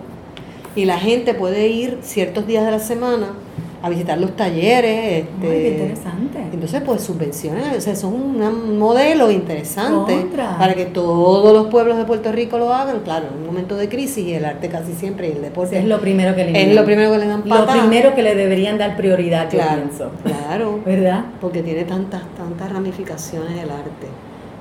y 0.76 0.84
la 0.84 0.98
gente 0.98 1.34
puede 1.34 1.68
ir 1.68 1.98
ciertos 2.02 2.46
días 2.46 2.64
de 2.64 2.70
la 2.70 2.78
semana 2.78 3.34
a 3.82 3.88
visitar 3.88 4.18
los 4.18 4.36
talleres. 4.36 5.24
Este, 5.24 5.48
qué 5.48 5.68
interesante. 5.70 6.38
Entonces, 6.52 6.82
pues 6.84 7.02
subvenciones, 7.02 7.78
o 7.78 7.80
sea, 7.80 7.96
son 7.96 8.14
un 8.14 8.78
modelo 8.78 9.30
interesante 9.30 10.26
para 10.58 10.74
que 10.74 10.86
todos 10.86 11.52
los 11.54 11.68
pueblos 11.68 11.96
de 11.96 12.04
Puerto 12.04 12.30
Rico 12.32 12.58
lo 12.58 12.72
hagan. 12.72 13.00
Claro, 13.00 13.28
en 13.32 13.40
un 13.40 13.46
momento 13.46 13.76
de 13.76 13.88
crisis 13.88 14.26
y 14.26 14.34
el 14.34 14.44
arte 14.44 14.68
casi 14.68 14.92
siempre 14.92 15.28
y 15.28 15.32
el 15.32 15.42
deporte. 15.42 15.78
es 15.78 15.84
lo 15.84 16.00
primero 16.00 16.34
que 16.34 16.44
le 16.44 16.70
Es 16.70 16.74
lo 16.74 16.84
primero 16.84 17.10
que 17.12 17.18
le 17.18 17.26
dan 17.26 17.42
Lo 17.46 17.66
primero 17.66 18.14
que 18.14 18.22
le 18.22 18.34
deberían 18.34 18.78
dar 18.78 18.96
prioridad, 18.96 19.48
claro, 19.48 19.82
pienso. 19.82 20.10
Claro. 20.22 20.80
¿Verdad? 20.86 21.24
Porque 21.40 21.62
tiene 21.62 21.84
tantas, 21.84 22.22
tantas 22.36 22.70
ramificaciones 22.70 23.52
el 23.52 23.70
arte. 23.70 24.08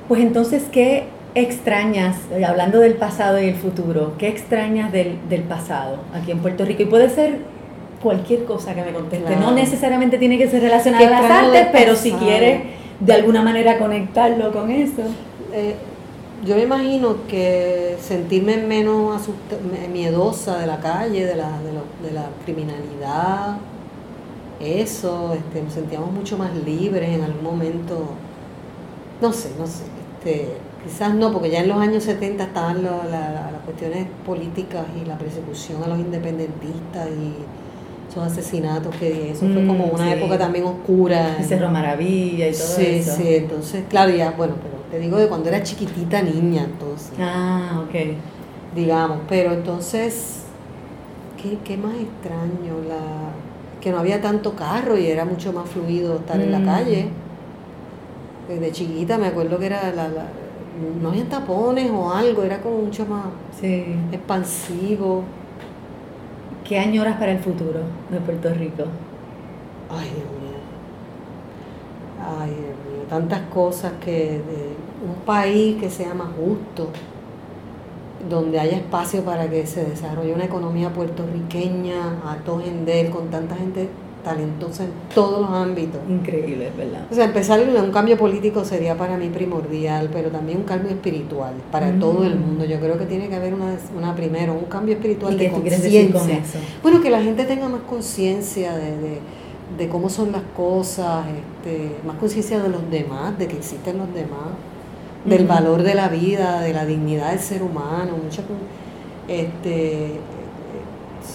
Pues 0.08 0.22
entonces, 0.22 0.64
¿qué 0.72 1.04
extrañas, 1.36 2.16
eh, 2.32 2.46
hablando 2.46 2.80
del 2.80 2.96
pasado 2.96 3.42
y 3.42 3.48
el 3.48 3.56
futuro, 3.56 4.14
qué 4.18 4.28
extrañas 4.28 4.92
del, 4.92 5.18
del 5.30 5.44
pasado 5.44 5.98
aquí 6.14 6.32
en 6.32 6.40
Puerto 6.40 6.66
Rico? 6.66 6.84
Y 6.84 6.86
puede 6.86 7.10
ser 7.10 7.40
cualquier 8.02 8.46
cosa 8.46 8.74
que 8.74 8.82
me 8.84 8.92
conteste. 8.92 9.36
No 9.36 9.52
necesariamente 9.52 10.18
tiene 10.18 10.38
que 10.38 10.48
ser 10.48 10.62
relacionada 10.62 11.08
a 11.08 11.22
las 11.22 11.32
artes, 11.32 11.68
pero 11.72 11.96
si 11.96 12.12
quiere 12.14 12.80
de 13.00 13.14
alguna 13.14 13.42
manera 13.42 13.78
conectarlo 13.78 14.52
con 14.52 14.72
eso. 14.72 15.04
Eh, 15.54 15.76
yo 16.46 16.56
me 16.56 16.64
imagino 16.64 17.28
que 17.28 17.98
sentirme 18.00 18.58
menos 18.58 19.22
miedosa 19.92 20.58
de 20.58 20.68
la 20.68 20.80
calle, 20.80 21.26
de 21.26 21.36
la, 21.36 21.52
de, 22.02 22.12
la 22.14 22.30
criminalidad, 22.46 23.58
eso, 24.62 25.34
este, 25.34 25.62
nos 25.62 25.74
sentíamos 25.74 26.12
mucho 26.12 26.38
más 26.38 26.54
libres 26.56 27.10
en 27.10 27.24
algún 27.24 27.44
momento. 27.44 28.12
No 29.22 29.34
sé, 29.34 29.52
no 29.60 29.68
sé. 29.68 29.84
Este, 30.18 30.58
quizás 30.90 31.14
no, 31.14 31.32
porque 31.32 31.52
ya 31.52 31.60
en 31.60 31.68
los 31.68 31.78
años 31.78 32.04
70 32.04 32.44
estaban 32.44 32.84
las 32.84 33.62
cuestiones 33.64 34.08
políticas 34.26 34.86
y 35.00 35.06
la 35.06 35.18
persecución 35.18 35.84
a 35.84 35.88
los 35.88 36.00
independentistas 36.00 37.08
y 37.10 37.36
esos 38.10 38.24
asesinatos 38.24 38.96
que 38.96 39.32
eso 39.32 39.46
fue 39.46 39.66
como 39.68 39.86
mm, 39.86 39.94
una 39.94 40.14
época 40.14 40.38
también 40.38 40.66
oscura. 40.66 41.38
Cerro 41.44 41.70
Maravilla 41.70 42.48
y 42.48 42.52
todo 42.52 42.68
sí, 42.68 42.86
eso. 42.86 43.16
Sí, 43.16 43.24
sí, 43.24 43.36
entonces, 43.36 43.84
claro, 43.88 44.14
ya, 44.16 44.32
bueno, 44.32 44.56
pero 44.62 44.82
te 44.90 45.00
digo 45.00 45.18
de 45.18 45.28
cuando 45.28 45.50
era 45.50 45.62
chiquitita 45.62 46.24
niña, 46.24 46.64
entonces. 46.64 47.12
Ah, 47.20 47.84
ok. 47.88 47.96
Digamos, 48.76 49.20
pero 49.30 49.54
entonces, 49.54 50.46
¿qué, 51.42 51.60
qué 51.64 51.78
más 51.78 51.94
extraño? 51.94 52.82
La, 52.88 53.30
que 53.80 53.92
no 53.92 54.00
había 54.00 54.22
tanto 54.22 54.56
carro 54.56 54.98
y 54.98 55.06
era 55.06 55.24
mucho 55.24 55.54
más 55.54 55.70
fluido 55.70 56.18
estar 56.18 56.40
en 56.42 56.52
la 56.52 56.60
mm. 56.60 56.66
calle. 56.66 57.10
De 58.50 58.72
chiquita 58.72 59.20
me 59.20 59.28
acuerdo 59.28 59.60
que 59.60 59.68
era 59.68 59.92
la, 59.92 60.10
no 61.02 61.10
había 61.10 61.28
tapones 61.28 61.90
o 61.92 62.12
algo, 62.12 62.44
era 62.44 62.62
como 62.62 62.80
mucho 62.80 63.06
más 63.06 63.26
expansivo. 64.12 65.24
¿Qué 66.64 66.78
añoras 66.78 67.18
para 67.18 67.32
el 67.32 67.40
futuro 67.40 67.80
de 68.12 68.20
Puerto 68.20 68.50
Rico? 68.54 68.84
Ay, 69.90 70.10
Dios 70.16 70.30
mío. 70.40 70.60
Ay, 72.24 72.50
Dios 72.50 72.62
mío. 72.62 73.06
Tantas 73.10 73.42
cosas 73.54 73.94
que 74.04 74.34
de 74.34 74.76
un 75.08 75.16
país 75.26 75.78
que 75.80 75.90
sea 75.90 76.14
más 76.14 76.28
justo, 76.38 76.90
donde 78.30 78.60
haya 78.60 78.78
espacio 78.78 79.24
para 79.24 79.50
que 79.50 79.66
se 79.66 79.84
desarrolle 79.84 80.34
una 80.34 80.46
economía 80.46 80.94
puertorriqueña 80.94 82.20
a 82.26 82.36
todo 82.46 82.62
gender, 82.62 83.10
con 83.10 83.30
tanta 83.30 83.56
gente 83.56 83.90
talentosa 84.24 84.84
en 84.84 84.92
todos 85.14 85.42
los 85.42 85.50
ámbitos. 85.50 86.00
Increíble, 86.10 86.72
¿verdad? 86.78 87.06
O 87.12 87.14
sea, 87.14 87.26
empezar 87.26 87.60
un 87.62 87.92
cambio 87.92 88.18
político 88.18 88.64
sería 88.66 88.96
para 88.98 89.18
mí 89.18 89.30
primordial, 89.30 90.10
pero 90.12 90.30
también 90.30 90.60
un 90.60 90.64
cambio 90.64 90.92
espiritual 90.92 91.54
para 91.72 91.92
mm. 91.92 92.00
todo 92.00 92.24
el 92.24 92.36
mundo. 92.36 92.66
Yo 92.66 92.80
creo 92.80 92.98
que 92.98 93.06
tiene 93.06 93.30
que 93.30 93.36
haber 93.36 93.54
una, 93.54 93.78
una 93.98 94.16
primero, 94.16 94.54
un 94.54 94.66
cambio 94.66 94.96
espiritual 94.96 95.38
de 95.38 95.50
conciencia. 95.50 96.42
Bueno, 96.82 97.02
que 97.02 97.10
la 97.10 97.22
gente 97.22 97.46
tenga 97.46 97.68
más 97.70 97.82
conciencia 97.82 98.76
de, 98.76 99.20
de, 99.78 99.90
cómo 99.90 100.10
son 100.10 100.32
las 100.32 100.44
cosas, 100.56 101.26
este, 101.28 101.96
más 102.06 102.18
conciencia 102.18 102.62
de 102.62 102.70
los 102.70 102.90
demás, 102.90 103.38
de 103.38 103.48
que 103.48 103.58
existen 103.58 103.98
los 103.98 104.14
demás, 104.14 104.50
del 105.26 105.46
valor 105.46 105.84
de 105.84 105.96
la 105.96 106.10
vida, 106.10 106.62
de 106.62 106.74
la 106.74 106.86
dignidad 106.86 107.32
del 107.32 107.40
ser 107.40 107.62
humano, 107.62 108.14
mucha 108.24 108.42
este, 109.28 110.14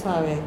¿sabes? 0.02 0.38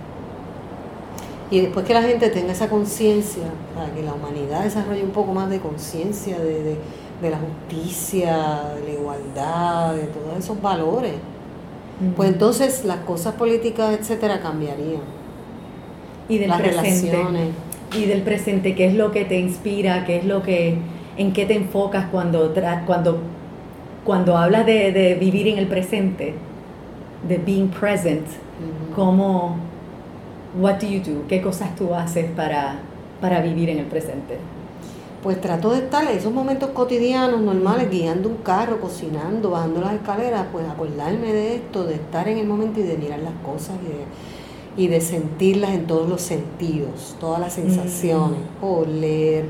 Y 1.50 1.62
después 1.62 1.86
que 1.86 1.94
la 1.94 2.02
gente 2.02 2.30
tenga 2.30 2.52
esa 2.52 2.70
conciencia, 2.70 3.44
para 3.74 3.94
que 3.94 4.02
la 4.04 4.14
humanidad 4.14 4.64
desarrolle 4.64 5.04
un 5.04 5.12
poco 5.12 5.34
más 5.34 5.50
de 5.50 5.60
conciencia 5.60 6.38
de, 6.40 6.78
la 7.22 7.38
justicia, 7.38 8.74
de 8.76 8.84
la 8.84 9.00
igualdad, 9.00 9.96
de 9.96 10.08
todos 10.08 10.38
esos 10.38 10.62
valores, 10.62 11.14
pues 12.16 12.30
entonces 12.30 12.84
las 12.84 12.98
cosas 12.98 13.36
políticas, 13.36 13.98
etcétera, 13.98 14.42
cambiarían. 14.42 15.02
Y 16.28 16.38
del 16.38 16.52
presente. 16.52 17.18
Y 17.96 18.06
del 18.06 18.22
presente, 18.24 18.76
¿qué 18.76 18.88
es 18.88 18.94
lo 18.94 19.12
que 19.12 19.24
te 19.24 19.40
inspira? 19.40 20.06
¿Qué 20.06 20.18
es 20.18 20.26
lo 20.26 20.44
que, 20.44 20.78
en 21.18 21.32
qué 21.32 21.46
te 21.46 21.56
enfocas 21.56 22.08
cuando, 22.12 22.54
cuando, 22.86 23.20
cuando 24.04 24.38
hablas 24.38 24.66
de, 24.66 25.18
vivir 25.18 25.48
en 25.48 25.58
el 25.58 25.68
presente? 25.68 26.34
De 27.28 27.38
being 27.38 27.70
present. 27.70 28.28
¿Cómo, 28.94 29.58
What 30.60 30.80
do 30.80 30.88
you 30.88 31.02
do? 31.02 31.28
¿Qué 31.28 31.42
cosas 31.42 31.76
tú 31.76 31.94
haces 31.94 32.32
para, 32.32 32.80
para 33.22 33.42
vivir 33.42 33.70
en 33.70 33.80
el 33.80 33.86
presente? 33.86 34.38
Pues 35.22 35.40
trato 35.40 35.72
de 35.72 35.80
estar 35.80 36.04
en 36.04 36.18
esos 36.18 36.34
momentos 36.34 36.70
cotidianos, 36.72 37.42
normales, 37.42 37.90
guiando 37.92 38.30
un 38.30 38.38
carro, 38.38 38.80
cocinando, 38.80 39.52
bajando 39.52 39.82
las 39.82 39.94
escaleras, 39.94 40.46
pues 40.52 40.68
acordarme 40.68 41.34
de 41.34 41.56
esto, 41.56 41.84
de 41.84 41.96
estar 41.96 42.28
en 42.28 42.38
el 42.38 42.48
momento 42.48 42.80
y 42.80 42.84
de 42.84 42.98
mirar 42.98 43.20
las 43.20 43.34
cosas 43.46 43.76
y 44.78 44.88
de, 44.88 45.02
sentirlas 45.02 45.72
en 45.72 45.86
todos 45.86 46.08
los 46.10 46.22
sentidos, 46.22 47.16
todas 47.20 47.40
las 47.40 47.54
sensaciones, 47.54 48.40
mm. 48.62 48.66
oler, 48.66 49.46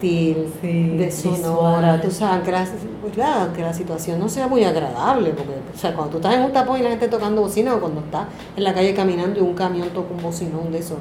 de 0.00 1.10
sonora, 1.10 2.00
tú 2.00 2.10
sabes, 2.10 2.44
que 2.44 2.52
la, 2.52 2.66
pues, 3.00 3.14
que 3.54 3.62
la 3.62 3.74
situación 3.74 4.18
no 4.18 4.28
sea 4.28 4.48
muy 4.48 4.64
agradable, 4.64 5.30
porque 5.30 5.52
o 5.74 5.78
sea, 5.78 5.94
cuando 5.94 6.12
tú 6.12 6.16
estás 6.18 6.34
en 6.34 6.42
un 6.42 6.52
tapón 6.52 6.80
y 6.80 6.82
la 6.82 6.90
gente 6.90 7.08
tocando 7.08 7.42
bocina, 7.42 7.74
o 7.74 7.80
cuando 7.80 8.00
estás 8.00 8.26
en 8.56 8.64
la 8.64 8.72
calle 8.72 8.94
caminando 8.94 9.38
y 9.38 9.42
un 9.42 9.54
camión 9.54 9.88
toca 9.90 10.14
un 10.14 10.22
bocinón 10.22 10.72
de 10.72 10.78
eso, 10.78 10.96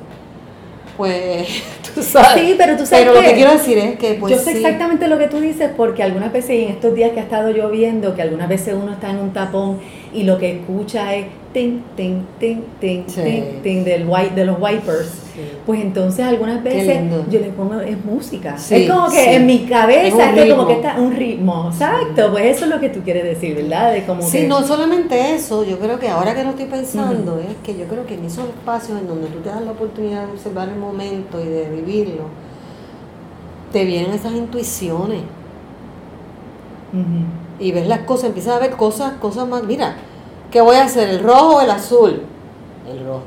pues 0.98 1.48
tú 1.96 2.04
sabes. 2.04 2.44
Sí, 2.44 2.56
pero 2.58 2.76
tú 2.76 2.86
sabes 2.86 3.06
Pero 3.06 3.14
lo 3.14 3.26
que 3.26 3.34
quiero 3.34 3.52
decir 3.54 3.78
es 3.78 3.98
que 3.98 4.16
pues 4.16 4.34
Yo 4.34 4.40
sé 4.40 4.52
exactamente 4.52 5.08
lo 5.08 5.18
que 5.18 5.28
tú 5.28 5.40
dices 5.40 5.72
porque 5.78 6.04
algunas 6.04 6.34
veces 6.34 6.52
en 6.52 6.70
estos 6.70 6.94
días 6.94 7.12
que 7.12 7.22
ha 7.22 7.24
estado 7.24 7.52
lloviendo, 7.52 8.16
que 8.16 8.22
algunas 8.22 8.50
veces 8.50 8.76
uno 8.78 8.92
está 8.92 9.10
en 9.10 9.20
un 9.20 9.32
tapón 9.32 9.80
y 10.14 10.24
lo 10.24 10.38
que 10.38 10.58
escucha 10.58 11.16
es 11.16 11.28
ting, 11.54 11.82
ting, 11.96 12.26
ting, 12.40 12.64
ting, 12.80 13.06
ting, 13.06 13.62
ting 13.64 13.84
del 13.84 14.08
white, 14.08 14.36
de 14.36 14.46
los 14.46 14.60
wipers. 14.60 15.30
Pues 15.66 15.82
entonces 15.82 16.26
algunas 16.26 16.62
veces 16.64 17.02
yo 17.30 17.40
le 17.40 17.50
pongo, 17.50 17.80
es 17.80 18.04
música. 18.04 18.56
es 18.56 18.90
como 18.90 19.10
que 19.10 19.36
en 19.36 19.46
mi 19.46 19.60
cabeza 19.60 20.36
es, 20.36 20.54
como 20.54 20.68
que 20.68 20.74
está 20.74 20.96
un 21.00 21.16
ritmo. 21.16 21.70
Exacto, 21.72 22.32
pues 22.32 22.58
eso 22.58 22.66
es 22.66 22.72
lo 22.72 22.80
que 22.80 22.90
tú 22.90 23.02
quieres 23.02 23.24
decir, 23.24 23.56
¿verdad? 23.56 23.94
De 23.94 24.06
como 24.06 24.22
sí, 24.22 24.48
no 24.48 24.64
solamente 24.64 25.36
eso, 25.36 25.64
yo 25.64 25.80
creo 25.80 26.00
que 26.00 26.10
ahora 26.10 26.36
que 26.36 26.44
lo 26.44 26.52
estoy 26.52 26.66
pensando, 26.66 27.40
es 27.40 27.56
que 27.64 27.78
yo 27.78 27.86
creo 27.86 28.06
que 28.06 28.16
en 28.16 28.26
esos 28.26 28.50
espacios 28.50 29.00
en 29.00 29.08
donde 29.08 29.28
tú 29.28 29.40
te 29.40 29.50
das 29.50 29.62
la 29.62 29.72
oportunidad 29.72 30.26
de 30.26 30.34
observar 30.34 30.70
el 30.70 30.76
momento 30.76 31.40
y 31.40 31.48
de 31.48 31.70
vivirlo, 31.70 32.24
te 33.72 33.86
vienen 33.86 34.12
esas 34.12 34.34
intuiciones. 34.34 35.22
Y 37.60 37.72
ves 37.72 37.88
las 37.88 38.00
cosas, 38.00 38.26
empiezas 38.26 38.56
a 38.56 38.60
ver 38.60 38.72
cosas, 38.72 39.14
cosas 39.22 39.48
más, 39.48 39.64
mira, 39.64 39.96
¿Qué 40.52 40.62
voy 40.62 40.78
a 40.78 40.86
hacer? 40.86 41.10
¿El 41.10 41.24
rojo 41.24 41.58
o 41.58 41.62
el 41.62 41.70
azul? 41.70 42.22
El 42.90 43.06
rojo. 43.06 43.24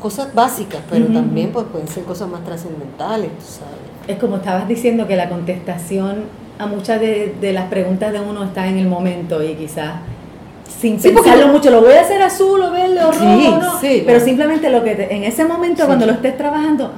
Cosas 0.00 0.34
básicas, 0.34 0.80
pero 0.90 1.06
también 1.06 1.52
pues, 1.52 1.66
pueden 1.70 1.86
ser 1.86 2.04
cosas 2.04 2.28
más 2.28 2.42
trascendentales, 2.44 3.30
tú 3.38 3.44
sabes. 3.44 3.76
Es 4.08 4.18
como 4.18 4.36
estabas 4.36 4.66
diciendo 4.66 5.06
que 5.06 5.14
la 5.14 5.28
contestación 5.28 6.24
a 6.58 6.66
muchas 6.66 7.00
de, 7.00 7.52
las 7.52 7.68
preguntas 7.68 8.12
de 8.12 8.20
uno 8.20 8.44
está 8.44 8.66
en 8.66 8.78
el 8.78 8.88
momento 8.88 9.42
y 9.42 9.54
quizás 9.54 9.94
sin 10.80 10.98
pensarlo 10.98 11.48
mucho, 11.48 11.70
lo 11.70 11.80
voy 11.80 11.92
a 11.92 12.00
hacer 12.00 12.20
azul 12.22 12.60
o 12.60 12.72
verde 12.72 13.04
o 13.04 13.12
rojo, 13.12 13.58
no, 13.60 13.78
pero 13.80 14.18
simplemente 14.18 14.68
lo 14.68 14.82
que 14.82 15.06
en 15.10 15.22
ese 15.22 15.44
momento 15.44 15.86
cuando 15.86 16.06
lo 16.06 16.12
estés 16.12 16.36
trabajando, 16.36 16.90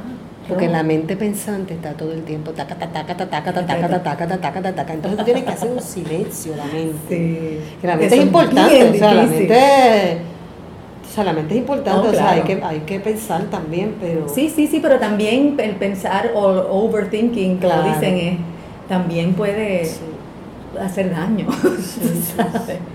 porque 0.49 0.69
la 0.69 0.83
mente 0.83 1.17
pensante 1.17 1.75
está 1.75 1.93
todo 1.93 2.13
el 2.13 2.23
tiempo 2.23 2.51
taca, 2.53 2.75
taca, 2.77 2.93
taca, 2.93 3.17
taca, 3.17 3.53
taca, 3.53 3.67
taca, 3.67 4.03
taca, 4.03 4.27
taca, 4.27 4.39
taca, 4.39 4.75
taca. 4.75 4.93
Entonces 4.93 5.19
tú 5.19 5.25
tienes 5.25 5.45
que 5.45 5.51
hacer 5.51 5.71
un 5.71 5.81
silencio 5.81 6.55
la 6.57 6.67
mente. 6.67 7.61
Que 7.81 7.87
la 7.87 7.97
mente 7.97 8.17
es 8.17 8.23
importante, 8.23 8.91
o 8.91 8.95
sea, 8.95 9.15
la 9.15 9.23
mente 9.25 10.19
Solamente 11.15 11.55
es 11.55 11.61
importante, 11.61 12.09
oh, 12.09 12.11
o 12.11 12.15
sea, 12.15 12.31
hay 12.31 12.43
que, 12.43 12.61
hay 12.61 12.81
que 12.81 12.99
pensar 12.99 13.45
también, 13.45 13.95
pero... 14.01 14.29
Sí, 14.29 14.51
sí, 14.53 14.67
sí, 14.67 14.81
pero 14.83 14.99
también 14.99 15.55
el 15.61 15.77
pensar 15.77 16.33
o 16.35 16.41
overthinking, 16.43 17.59
como 17.59 17.83
dicen, 17.85 18.17
es, 18.17 18.39
también 18.89 19.35
puede 19.35 19.89
hacer 20.81 21.13
daño, 21.13 21.47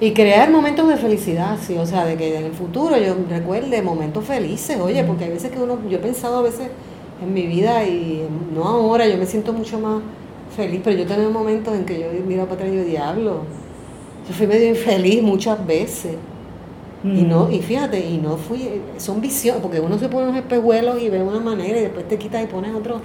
Y 0.00 0.12
crear 0.12 0.48
momentos 0.50 0.86
de 0.88 0.96
felicidad, 0.96 1.58
sí, 1.60 1.76
o 1.76 1.84
sea, 1.84 2.04
de 2.04 2.16
que 2.16 2.38
en 2.38 2.44
el 2.44 2.52
futuro 2.52 2.96
yo 2.98 3.16
recuerde 3.28 3.82
momentos 3.82 4.24
felices, 4.24 4.78
oye, 4.80 5.02
porque 5.02 5.24
hay 5.24 5.30
veces 5.30 5.50
que 5.50 5.58
uno, 5.58 5.76
yo 5.88 5.96
he 5.96 6.00
pensado 6.00 6.38
a 6.38 6.42
veces 6.42 6.68
en 7.20 7.34
mi 7.34 7.48
vida 7.48 7.84
y 7.84 8.24
no 8.54 8.62
ahora, 8.62 9.08
yo 9.08 9.16
me 9.18 9.26
siento 9.26 9.52
mucho 9.52 9.80
más 9.80 10.00
feliz, 10.56 10.82
pero 10.84 10.96
yo 10.96 11.02
he 11.02 11.06
tenido 11.06 11.32
momentos 11.32 11.74
en 11.74 11.84
que 11.84 11.98
yo 11.98 12.06
miro 12.24 12.44
para 12.44 12.54
atrás 12.54 12.68
y 12.68 12.76
digo, 12.76 12.84
diablo, 12.84 13.40
yo 14.28 14.34
fui 14.34 14.46
medio 14.46 14.68
infeliz 14.68 15.20
muchas 15.20 15.66
veces. 15.66 16.14
Y 17.04 17.22
no, 17.22 17.46
mm. 17.46 17.52
y 17.52 17.62
fíjate, 17.62 18.08
y 18.08 18.18
no 18.18 18.36
fui, 18.36 18.82
son 18.96 19.20
visiones, 19.20 19.62
porque 19.62 19.78
uno 19.78 19.98
se 19.98 20.08
pone 20.08 20.26
unos 20.26 20.36
espejuelos 20.36 21.00
y 21.00 21.08
ve 21.08 21.22
una 21.22 21.38
manera 21.38 21.78
y 21.78 21.82
después 21.82 22.08
te 22.08 22.18
quitas 22.18 22.42
y 22.42 22.46
pones 22.46 22.74
otro, 22.74 23.00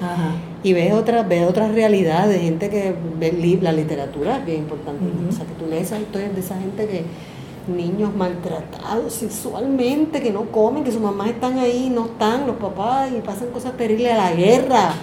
y 0.64 0.74
ves 0.74 0.94
otras, 0.94 1.28
ves 1.28 1.48
otras 1.48 1.72
realidades, 1.74 2.42
gente 2.42 2.70
que 2.70 2.96
ve 3.20 3.60
la 3.62 3.72
literatura 3.72 4.38
es 4.38 4.46
bien 4.46 4.60
importante, 4.60 5.06
o 5.30 5.32
sea 5.32 5.46
que 5.46 5.54
tú 5.54 5.70
lees 5.70 5.84
esas 5.84 6.02
historias 6.02 6.34
de 6.34 6.40
esa 6.40 6.60
gente 6.60 6.88
que 6.88 7.04
niños 7.68 8.16
maltratados 8.16 9.14
sexualmente, 9.14 10.22
que 10.22 10.32
no 10.32 10.52
comen, 10.52 10.84
que 10.84 10.92
sus 10.92 11.02
mamás 11.02 11.30
están 11.30 11.60
ahí, 11.60 11.90
no 11.94 12.06
están, 12.06 12.46
los 12.48 12.58
papás, 12.58 13.10
y 13.16 13.22
pasan 13.22 13.50
cosas 13.50 13.74
terribles 13.78 14.12
a 14.14 14.18
la 14.18 14.32
guerra. 14.34 14.94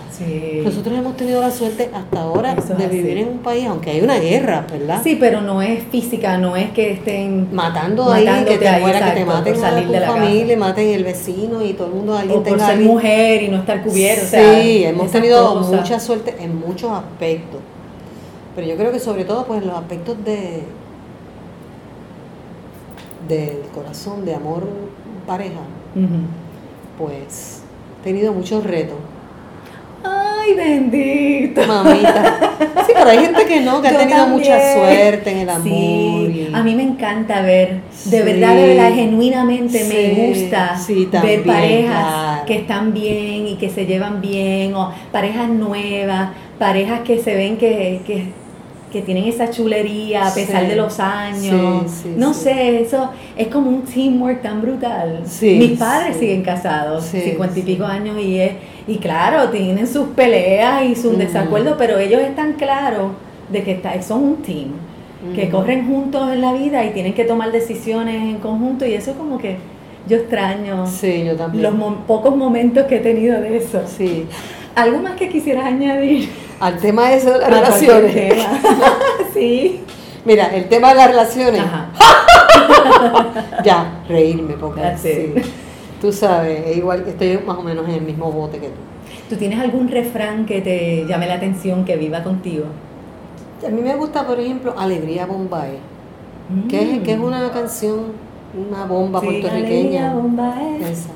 Nosotros 0.64 0.98
hemos 0.98 1.16
tenido 1.16 1.40
la 1.40 1.50
suerte 1.50 1.90
hasta 1.92 2.20
ahora 2.20 2.54
de 2.54 2.86
vivir 2.88 3.18
en 3.18 3.28
un 3.28 3.38
país, 3.38 3.66
aunque 3.66 3.90
hay 3.90 4.02
una 4.02 4.18
guerra, 4.18 4.66
¿verdad? 4.70 5.00
Sí, 5.02 5.16
pero 5.18 5.40
no 5.40 5.62
es 5.62 5.84
física, 5.84 6.36
no 6.36 6.56
es 6.56 6.70
que 6.70 6.92
estén 6.92 7.48
matando 7.54 8.10
ahí, 8.12 8.26
que 8.44 8.58
te 8.58 8.80
muera, 8.80 9.06
que 9.06 9.20
te 9.20 9.24
maten 9.24 9.64
a 9.64 9.82
tu 9.82 10.12
familia, 10.12 10.56
maten 10.56 10.88
el 10.88 11.04
vecino 11.04 11.64
y 11.64 11.72
todo 11.72 11.88
el 11.88 11.94
mundo 11.94 12.16
alguien 12.16 12.38
o 12.38 12.42
por 12.42 12.60
ser 12.60 12.80
mujer 12.80 13.42
y 13.42 13.48
no 13.48 13.58
estar 13.58 13.82
cubierto. 13.82 14.26
Sí, 14.26 14.84
hemos 14.84 15.10
tenido 15.10 15.56
mucha 15.56 15.98
suerte 15.98 16.36
en 16.38 16.58
muchos 16.58 16.90
aspectos. 16.92 17.60
Pero 18.54 18.66
yo 18.66 18.76
creo 18.76 18.92
que 18.92 18.98
sobre 18.98 19.24
todo 19.24 19.46
pues 19.46 19.62
en 19.62 19.68
los 19.68 19.76
aspectos 19.76 20.22
de 20.24 20.62
del 23.28 23.60
corazón, 23.74 24.24
de 24.24 24.34
amor 24.34 24.68
pareja, 25.26 25.60
pues 26.98 27.62
he 28.00 28.04
tenido 28.04 28.32
muchos 28.32 28.64
retos. 28.64 28.96
Ay, 30.02 30.54
bendito. 30.54 31.60
Mamita. 31.66 32.38
Sí, 32.86 32.92
pero 32.94 33.10
hay 33.10 33.18
gente 33.18 33.44
que 33.44 33.60
no, 33.60 33.82
que 33.82 33.88
ha 33.88 33.98
tenido 33.98 34.26
mucha 34.28 34.74
suerte 34.74 35.30
en 35.30 35.38
el 35.38 35.50
amor. 35.50 35.62
Sí, 35.64 36.48
a 36.52 36.62
mí 36.62 36.74
me 36.74 36.82
encanta 36.82 37.42
ver, 37.42 37.80
de 38.06 38.22
verdad, 38.22 38.54
de 38.54 38.66
verdad, 38.68 38.94
genuinamente 38.94 39.84
me 39.84 40.28
gusta 40.28 40.76
ver 41.22 41.44
parejas 41.44 42.42
que 42.46 42.56
están 42.56 42.92
bien 42.92 43.48
y 43.48 43.56
que 43.56 43.68
se 43.68 43.86
llevan 43.86 44.20
bien, 44.20 44.74
o 44.74 44.92
parejas 45.12 45.48
nuevas, 45.48 46.30
parejas 46.58 47.00
que 47.00 47.18
se 47.18 47.34
ven 47.34 47.56
que, 47.56 48.00
que 48.06 48.32
que 48.90 49.02
tienen 49.02 49.24
esa 49.24 49.50
chulería 49.50 50.26
a 50.26 50.34
pesar 50.34 50.66
de 50.66 50.76
los 50.76 50.98
años. 51.00 52.04
no 52.16 52.34
sé, 52.34 52.82
eso 52.82 53.10
es 53.36 53.48
como 53.48 53.70
un 53.70 53.82
teamwork 53.82 54.42
tan 54.42 54.60
brutal. 54.60 55.22
Mis 55.40 55.78
padres 55.78 56.16
siguen 56.16 56.42
casados, 56.42 57.04
cincuenta 57.04 57.58
y 57.58 57.62
pico 57.62 57.84
años, 57.84 58.18
y, 58.20 58.38
es, 58.38 58.52
y 58.86 58.96
claro, 58.96 59.48
tienen 59.50 59.86
sus 59.86 60.08
peleas 60.08 60.84
y 60.84 60.94
sus 60.94 61.16
desacuerdos, 61.16 61.76
pero 61.78 61.98
ellos 61.98 62.20
están 62.20 62.54
claros 62.54 63.12
de 63.50 63.62
que 63.62 63.72
está, 63.72 64.00
son 64.02 64.22
un 64.22 64.36
team, 64.36 64.68
que 65.34 65.48
corren 65.50 65.86
juntos 65.86 66.30
en 66.32 66.40
la 66.40 66.52
vida 66.52 66.84
y 66.84 66.90
tienen 66.90 67.12
que 67.14 67.24
tomar 67.24 67.52
decisiones 67.52 68.16
en 68.16 68.38
conjunto, 68.38 68.86
y 68.86 68.94
eso 68.94 69.14
como 69.14 69.38
que 69.38 69.56
yo 70.08 70.16
extraño 70.16 70.86
los 71.52 71.74
pocos 72.06 72.34
momentos 72.34 72.86
que 72.86 72.96
he 72.96 73.00
tenido 73.00 73.40
de 73.40 73.58
eso. 73.58 73.82
Sí. 73.86 74.26
¿Algo 74.74 75.00
más 75.00 75.16
que 75.16 75.28
quisieras 75.28 75.64
añadir? 75.64 76.30
al 76.60 76.76
tema 76.76 77.08
de 77.08 77.16
eso 77.16 77.32
de 77.32 77.38
las 77.38 77.50
relaciones. 77.50 78.46
sí. 79.34 79.80
Mira, 80.24 80.54
el 80.54 80.68
tema 80.68 80.90
de 80.90 80.94
las 80.94 81.08
relaciones. 81.08 81.62
ya, 83.64 84.02
reírme, 84.06 84.54
porque 84.54 84.82
sí. 84.98 85.34
tú 86.00 86.12
sabes, 86.12 86.76
igual 86.76 87.04
estoy 87.08 87.38
más 87.38 87.56
o 87.56 87.62
menos 87.62 87.88
en 87.88 87.94
el 87.94 88.02
mismo 88.02 88.30
bote 88.30 88.58
que 88.58 88.68
tú. 88.68 88.74
¿Tú 89.30 89.36
tienes 89.36 89.58
algún 89.58 89.88
refrán 89.88 90.44
que 90.44 90.60
te 90.60 91.06
llame 91.06 91.26
la 91.26 91.34
atención, 91.34 91.84
que 91.84 91.96
viva 91.96 92.22
contigo? 92.22 92.66
A 93.66 93.70
mí 93.70 93.80
me 93.80 93.94
gusta, 93.94 94.26
por 94.26 94.38
ejemplo, 94.38 94.74
Alegría 94.76 95.26
Bombay, 95.26 95.78
que, 96.68 96.96
es, 96.96 97.02
que 97.02 97.12
es 97.12 97.18
mm. 97.18 97.24
una 97.24 97.50
canción, 97.50 98.12
una 98.54 98.84
bomba 98.84 99.20
puertorriqueña. 99.20 100.10
Alegría 100.10 100.14
Bombay. 100.14 100.82
Esa 100.82 101.10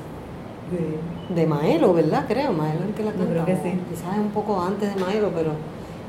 de 1.29 1.47
Maelo, 1.47 1.93
¿verdad? 1.93 2.25
Creo, 2.27 2.53
Maelo 2.53 2.81
es 2.81 2.89
el 2.89 2.93
que 2.93 3.03
la 3.03 3.11
cantaba. 3.11 3.45
Creo 3.45 3.45
que 3.45 3.55
sí. 3.55 3.79
Quizás 3.89 4.17
un 4.17 4.29
poco 4.29 4.61
antes 4.61 4.93
de 4.93 5.01
Maelo, 5.01 5.31
pero 5.33 5.51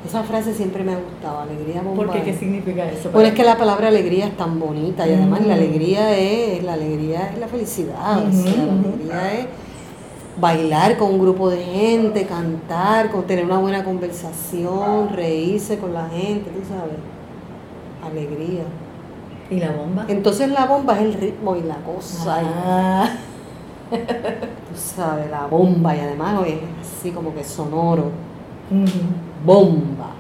esa 0.07 0.23
frase 0.23 0.55
siempre 0.55 0.85
me 0.85 0.93
ha 0.93 0.99
gustado, 0.99 1.41
alegría 1.41 1.83
¿Por 1.83 2.11
qué? 2.13 2.23
¿Qué 2.23 2.35
significa 2.35 2.89
eso? 2.89 3.11
Bueno, 3.11 3.29
es 3.29 3.35
que 3.35 3.43
la 3.43 3.57
palabra 3.59 3.89
alegría 3.89 4.27
es 4.27 4.37
tan 4.37 4.61
bonita 4.61 5.07
y 5.07 5.15
además 5.15 5.45
la 5.45 5.55
alegría 5.55 6.17
es, 6.17 6.63
la 6.63 6.75
alegría 6.75 7.31
es 7.31 7.39
la 7.39 7.49
felicidad, 7.49 8.25
o 8.25 8.33
sea, 8.33 8.67
la 8.67 8.73
alegría 8.73 9.41
es 9.41 9.47
bailar 10.41 10.97
con 10.97 11.15
un 11.15 11.19
grupo 11.19 11.51
de 11.51 11.63
gente, 11.63 12.25
cantar, 12.27 13.11
con 13.11 13.27
tener 13.27 13.45
una 13.45 13.59
buena 13.59 13.83
conversación, 13.83 15.09
reírse 15.09 15.79
con 15.79 15.93
la 15.93 16.09
gente, 16.09 16.51
tú 16.51 16.61
sabes. 16.69 16.97
Alegría. 18.05 18.63
¿Y 19.51 19.57
la 19.59 19.73
bomba? 19.73 20.05
Entonces 20.09 20.51
la 20.51 20.67
bomba 20.67 20.97
es 20.97 21.03
el 21.03 21.15
ritmo 21.15 21.57
y 21.57 21.63
la 21.63 21.77
cosa. 21.77 22.23
Ah. 22.29 23.11
Tú 23.91 24.75
sabes, 24.75 25.31
la 25.31 25.47
bomba 25.47 25.97
y 25.97 26.01
además 26.01 26.47
es 26.47 26.59
así 26.99 27.11
como 27.11 27.35
que 27.35 27.45
sonoro. 27.45 28.11
Bomba. 29.45 30.11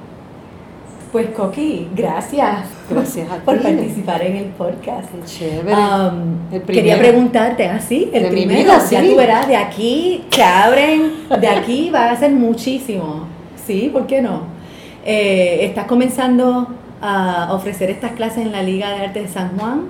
Pues 1.12 1.28
Coqui, 1.30 1.88
gracias. 1.94 2.68
Gracias 2.90 3.28
por 3.44 3.60
participar 3.62 4.22
en 4.22 4.36
el 4.36 4.44
podcast. 4.47 5.09
chévere. 5.24 5.74
Um, 5.74 6.60
quería 6.66 6.98
preguntarte, 6.98 7.66
así, 7.68 8.10
¿ah, 8.12 8.18
el 8.18 8.28
primero, 8.28 8.72
ya 8.90 9.02
tú 9.02 9.16
verás, 9.16 9.48
de 9.48 9.56
aquí 9.56 10.24
se 10.30 10.43
abren, 10.43 11.12
de 11.40 11.48
aquí 11.48 11.90
va 11.90 12.10
a 12.10 12.16
ser 12.16 12.32
muchísimo. 12.32 13.26
Sí, 13.66 13.88
¿por 13.93 14.06
qué 14.06 14.20
no? 14.20 14.43
Eh, 15.05 15.60
estás 15.62 15.86
comenzando 15.86 16.68
a 17.01 17.52
ofrecer 17.52 17.90
estas 17.90 18.12
clases 18.12 18.38
en 18.38 18.52
la 18.52 18.62
Liga 18.62 18.90
de 18.90 19.06
Arte 19.06 19.22
de 19.22 19.28
San 19.28 19.56
Juan. 19.56 19.82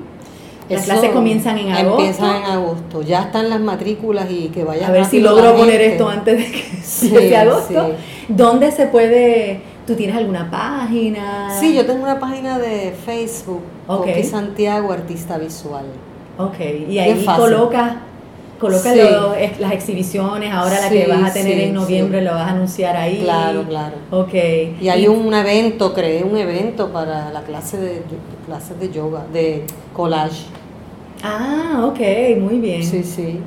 Las 0.68 0.84
clases 0.84 1.10
comienzan 1.10 1.58
en 1.58 1.72
agosto. 1.72 2.00
Empiezan 2.00 2.36
en 2.36 2.44
agosto. 2.44 3.02
Ya 3.02 3.22
están 3.22 3.50
las 3.50 3.60
matrículas 3.60 4.30
y 4.30 4.48
que 4.48 4.64
vayan 4.64 4.90
a 4.90 4.92
ver 4.92 5.04
si 5.04 5.20
logro 5.20 5.56
poner 5.56 5.80
esto 5.80 6.08
antes 6.08 6.38
de 6.38 6.50
que 6.50 6.62
sea 6.82 7.42
agosto. 7.42 7.92
¿Dónde 8.28 8.72
se 8.72 8.86
puede? 8.86 9.60
¿Tú 9.86 9.94
tienes 9.94 10.16
alguna 10.16 10.50
página? 10.50 11.50
Sí, 11.60 11.74
yo 11.74 11.86
tengo 11.86 12.02
una 12.02 12.18
página 12.18 12.58
de 12.58 12.92
Facebook, 13.04 13.62
okay. 13.86 14.24
Santiago 14.24 14.92
Artista 14.92 15.38
Visual. 15.38 15.84
Ok, 16.38 16.58
y 16.88 16.98
ahí 16.98 17.24
coloca 18.58 18.92
coloca 18.92 19.36
las 19.58 19.72
exhibiciones, 19.72 20.52
ahora 20.52 20.80
la 20.80 20.88
que 20.88 21.06
vas 21.06 21.30
a 21.30 21.32
tener 21.32 21.58
en 21.58 21.74
noviembre 21.74 22.22
lo 22.22 22.32
vas 22.32 22.48
a 22.48 22.50
anunciar 22.50 22.96
ahí. 22.96 23.20
Claro, 23.22 23.64
claro. 23.64 23.96
Ok. 24.10 24.34
Y 24.80 24.88
hay 24.88 25.06
un 25.08 25.32
evento, 25.32 25.92
creé 25.92 26.24
un 26.24 26.36
evento 26.36 26.92
para 26.92 27.30
la 27.30 27.42
clase 27.42 27.78
de, 27.78 28.02
clases 28.46 28.78
de 28.78 28.90
yoga, 28.90 29.24
de 29.32 29.64
collage. 29.92 30.46
Ah, 31.22 31.84
ok, 31.86 32.00
muy 32.38 32.58
bien. 32.58 32.82
Sí, 32.82 33.02
sí. 33.02 33.40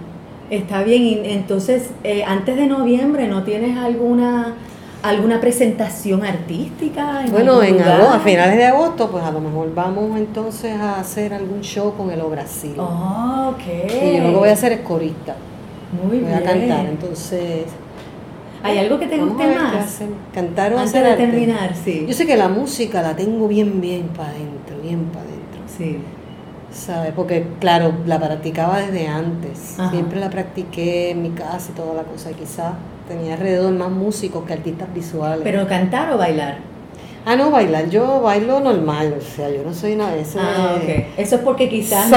Está 0.50 0.84
bien, 0.84 1.26
entonces, 1.26 1.92
eh, 2.04 2.24
antes 2.24 2.56
de 2.56 2.66
noviembre, 2.66 3.28
¿no 3.28 3.44
tienes 3.44 3.78
alguna 3.78 4.56
alguna 5.02 5.40
presentación 5.40 6.24
artística? 6.24 7.24
bueno, 7.32 7.62
en 7.64 7.82
agosto, 7.82 8.14
a 8.14 8.20
finales 8.20 8.58
de 8.58 8.66
agosto, 8.66 9.10
pues 9.10 9.24
a 9.24 9.32
lo 9.32 9.40
mejor 9.40 9.74
vamos 9.74 10.18
entonces 10.18 10.76
a 10.80 11.00
hacer 11.00 11.34
algún 11.34 11.62
show 11.62 11.94
con 11.96 12.12
el 12.12 12.22
Brasil. 12.22 12.76
Oh, 12.78 13.54
ok. 13.54 13.92
Y 14.04 14.18
yo 14.18 14.24
lo 14.24 14.30
que 14.30 14.36
voy 14.36 14.50
a 14.50 14.54
hacer 14.54 14.74
es 14.74 14.80
corista. 14.82 15.36
Muy 16.04 16.20
bien. 16.20 16.32
Voy 16.32 16.42
a 16.42 16.44
cantar, 16.44 16.86
entonces... 16.86 17.66
¿Hay 18.62 18.78
algo 18.78 19.00
que 19.00 19.08
te 19.08 19.18
guste 19.18 19.56
más? 19.56 20.00
Cantar 20.34 20.74
o 20.74 20.80
Antes 20.80 20.96
hacer 20.96 21.18
de 21.18 21.26
terminar, 21.26 21.74
sí. 21.76 22.06
Yo 22.08 22.14
sé 22.14 22.26
que 22.26 22.36
la 22.36 22.50
música 22.50 23.02
la 23.02 23.16
tengo 23.16 23.48
bien, 23.48 23.80
bien 23.80 24.10
para 24.10 24.32
adentro, 24.32 24.78
bien 24.84 25.06
para 25.06 25.24
adentro. 25.24 25.62
Sí. 25.78 26.00
¿Sabes? 26.70 27.14
Porque, 27.16 27.48
claro, 27.60 27.94
la 28.06 28.20
practicaba 28.20 28.82
desde 28.82 29.08
antes. 29.08 29.78
Siempre 29.92 30.20
la 30.20 30.30
practiqué 30.30 31.12
en 31.12 31.22
mi 31.22 31.30
casa 31.30 31.72
y 31.72 31.76
toda 31.76 31.94
la 31.94 32.04
cosa. 32.04 32.32
Quizás 32.32 32.74
tenía 33.10 33.34
alrededor 33.34 33.74
más 33.74 33.92
músicos 33.92 34.46
que 34.46 34.54
artistas 34.54 34.94
visuales. 34.94 35.42
¿Pero 35.44 35.68
cantar 35.68 36.14
o 36.14 36.18
bailar? 36.18 36.69
Ah, 37.30 37.36
no, 37.36 37.52
bailar, 37.52 37.88
yo 37.92 38.22
bailo 38.22 38.60
normal, 38.60 39.14
o 39.16 39.22
sea, 39.22 39.52
yo 39.52 39.62
no 39.64 39.72
soy 39.72 39.94
una 39.94 40.10
de 40.10 40.22
esas. 40.22 40.42
Ah, 40.44 40.78
ok. 40.78 40.90
Eso 41.16 41.36
es 41.36 41.42
porque 41.44 41.70
quizás 41.70 42.10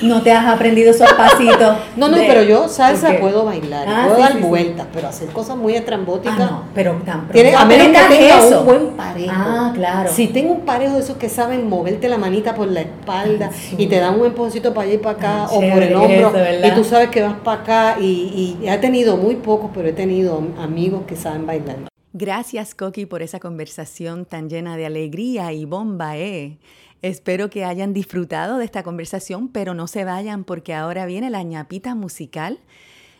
no 0.00 0.22
te, 0.22 0.32
has 0.32 0.46
aprendido 0.46 0.92
esos 0.92 1.12
pasitos. 1.12 1.76
no, 1.98 2.08
no, 2.08 2.16
pero 2.16 2.42
yo 2.42 2.66
salsa 2.66 3.18
puedo 3.20 3.44
bailar, 3.44 3.86
ah, 3.86 4.06
puedo 4.08 4.20
dar 4.20 4.40
vueltas, 4.40 4.86
pero 4.94 5.08
hacer 5.08 5.28
cosas 5.28 5.58
muy 5.58 5.74
estrambóticas. 5.74 6.40
Ah, 6.40 6.48
no, 6.50 6.62
pero 6.74 6.94
tan 7.04 7.28
tiene, 7.28 7.54
A 7.54 7.66
menos 7.66 7.88
que 7.88 8.16
tenga 8.16 8.46
un 8.46 8.64
buen 8.64 8.86
parejo. 8.96 9.34
Ah, 9.36 9.72
claro. 9.74 10.10
Si 10.10 10.28
tengo 10.28 10.54
un 10.54 10.60
parejo 10.62 10.94
de 10.94 11.00
esos 11.00 11.18
que 11.18 11.28
saben 11.28 11.68
moverte 11.68 12.08
la 12.08 12.16
manita 12.16 12.54
por 12.54 12.68
la 12.68 12.80
espalda 12.80 13.50
y 13.76 13.88
te 13.88 14.00
dan 14.00 14.18
un 14.18 14.24
empujoncito 14.24 14.72
para 14.72 14.86
allá 14.86 14.94
y 14.94 14.98
para 14.98 15.16
acá 15.18 15.46
o 15.50 15.60
por 15.60 15.82
el 15.82 15.94
hombro 15.94 16.32
y 16.64 16.70
tú 16.70 16.82
sabes 16.82 17.10
que 17.10 17.20
vas 17.20 17.36
para 17.44 17.60
acá 17.60 17.96
y, 18.00 18.56
y 18.62 18.66
he 18.66 18.78
tenido 18.78 19.18
muy 19.18 19.36
pocos, 19.36 19.70
pero 19.74 19.86
he 19.86 19.92
tenido 19.92 20.42
amigos 20.58 21.02
que 21.06 21.14
saben 21.14 21.44
bailar. 21.44 21.93
Gracias, 22.16 22.76
Coqui, 22.76 23.06
por 23.06 23.22
esa 23.22 23.40
conversación 23.40 24.24
tan 24.24 24.48
llena 24.48 24.76
de 24.76 24.86
alegría 24.86 25.52
y 25.52 25.64
bomba, 25.64 26.16
¿eh? 26.16 26.58
Espero 27.02 27.50
que 27.50 27.64
hayan 27.64 27.92
disfrutado 27.92 28.58
de 28.58 28.64
esta 28.64 28.84
conversación, 28.84 29.48
pero 29.48 29.74
no 29.74 29.88
se 29.88 30.04
vayan 30.04 30.44
porque 30.44 30.74
ahora 30.74 31.06
viene 31.06 31.28
la 31.28 31.42
ñapita 31.42 31.96
musical. 31.96 32.60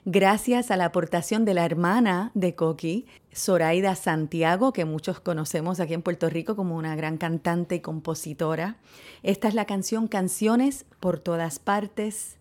Gracias 0.05 0.71
a 0.71 0.77
la 0.77 0.85
aportación 0.85 1.45
de 1.45 1.55
la 1.55 1.65
hermana 1.65 2.31
de 2.35 2.55
Coqui, 2.55 3.07
Zoraida 3.35 3.97
Santiago, 3.97 4.73
que 4.73 4.85
muchos 4.85 5.19
conocemos 5.19 5.81
aquí 5.81 5.95
en 5.95 6.03
Puerto 6.03 6.31
Rico 6.31 6.55
como 6.55 6.77
una 6.77 6.95
gran 6.95 7.19
cantante 7.19 7.75
y 7.75 7.81
compositora. 7.81 8.77
Esta 9.25 9.49
es 9.49 9.55
la 9.55 9.65
canción 9.65 10.07
Canciones 10.07 10.87
por 11.01 11.19
todas 11.19 11.59
partes, 11.59 12.37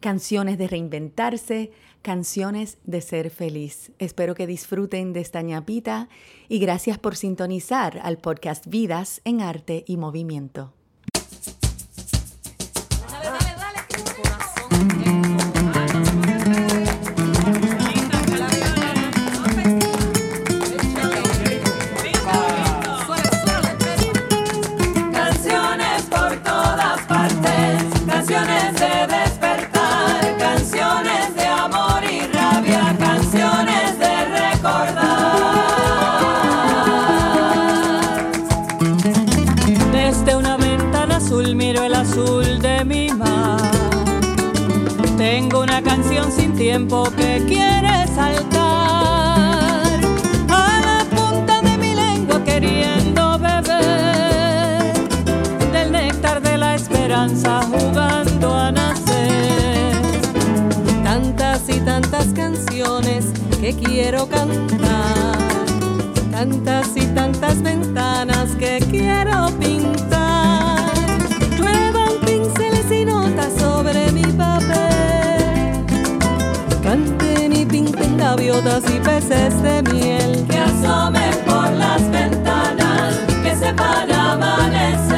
canciones 0.00 0.58
de 0.58 0.66
reinventarse, 0.66 1.70
canciones 2.06 2.78
de 2.84 3.00
ser 3.00 3.30
feliz. 3.30 3.90
Espero 3.98 4.36
que 4.36 4.46
disfruten 4.46 5.12
de 5.12 5.18
esta 5.18 5.42
ñapita 5.42 6.08
y 6.48 6.60
gracias 6.60 7.00
por 7.00 7.16
sintonizar 7.16 7.98
al 8.00 8.18
podcast 8.18 8.64
Vidas 8.68 9.20
en 9.24 9.40
Arte 9.40 9.82
y 9.88 9.96
Movimiento. 9.96 10.75
Tiempo 46.56 47.04
que 47.16 47.44
quiere 47.46 48.06
saltar 48.14 48.56
a 50.48 50.80
la 50.84 51.04
punta 51.14 51.60
de 51.60 51.76
mi 51.76 51.94
lengua 51.94 52.42
queriendo 52.44 53.38
beber 53.38 54.94
del 55.72 55.92
néctar 55.92 56.40
de 56.40 56.56
la 56.58 56.74
esperanza 56.74 57.60
jugando 57.62 58.54
a 58.54 58.72
nacer. 58.72 59.92
Tantas 61.04 61.68
y 61.68 61.78
tantas 61.80 62.26
canciones 62.28 63.26
que 63.60 63.74
quiero 63.74 64.26
cantar, 64.26 65.36
tantas 66.32 66.96
y 66.96 67.06
tantas 67.14 67.62
ventanas 67.62 68.56
que 68.58 68.78
quiero 68.90 69.50
pintar. 69.58 70.25
Gaviotas 78.36 78.84
y 78.94 79.00
peces 79.00 79.62
de 79.62 79.82
miel. 79.94 80.46
Que 80.48 80.58
asomen 80.58 81.34
por 81.46 81.70
las 81.72 82.02
ventanas, 82.10 83.14
que 83.42 83.56
sepan 83.56 84.12
amanecer. 84.12 85.16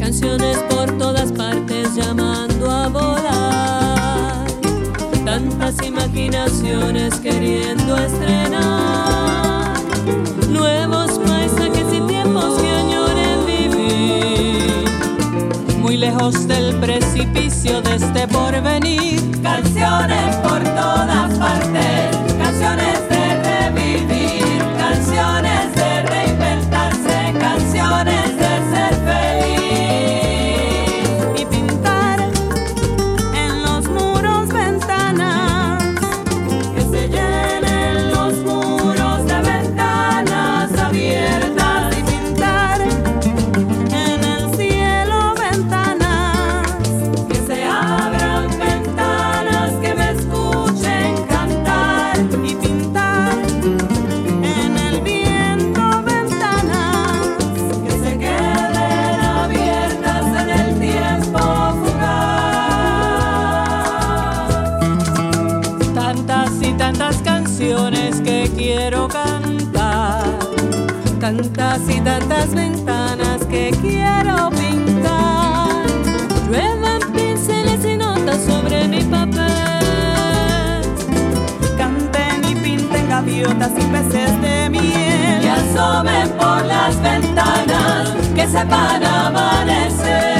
Canciones 0.00 0.58
por 0.68 0.98
todas 0.98 1.30
partes 1.32 1.94
llamando 1.94 2.70
a 2.70 2.88
volar, 2.88 4.46
tantas 5.24 5.80
imaginaciones 5.86 7.14
queriendo 7.20 7.96
estrenar. 7.96 9.74
Nuevos 10.48 11.20
paisajes 11.20 11.86
y 11.92 12.00
tiempos 12.00 12.60
que 12.60 12.68
añoren 12.68 13.46
vivir. 13.46 14.84
Muy 15.78 15.96
lejos 15.96 16.48
del 16.48 16.74
precipicio 16.80 17.53
de 17.64 17.94
este 17.94 18.28
porvenir. 18.28 19.40
Canciones 19.42 20.36
por 20.36 20.62
todas 20.62 21.38
partes, 21.38 22.16
canciones 22.36 23.08
de 23.08 23.42
revivir, 23.42 24.58
canciones 24.76 25.74
de 25.74 26.02
reinventarse, 26.02 27.32
canciones 27.40 28.36
de 28.36 28.43
gaviotas 83.58 83.72
y 83.78 83.86
peces 83.90 84.40
de 84.40 84.70
miel. 84.70 85.40
Que 85.40 85.50
asomen 85.50 86.28
por 86.30 86.64
las 86.64 87.00
ventanas, 87.02 88.10
que 88.34 88.46
sepan 88.46 89.04
amanecer. 89.04 90.33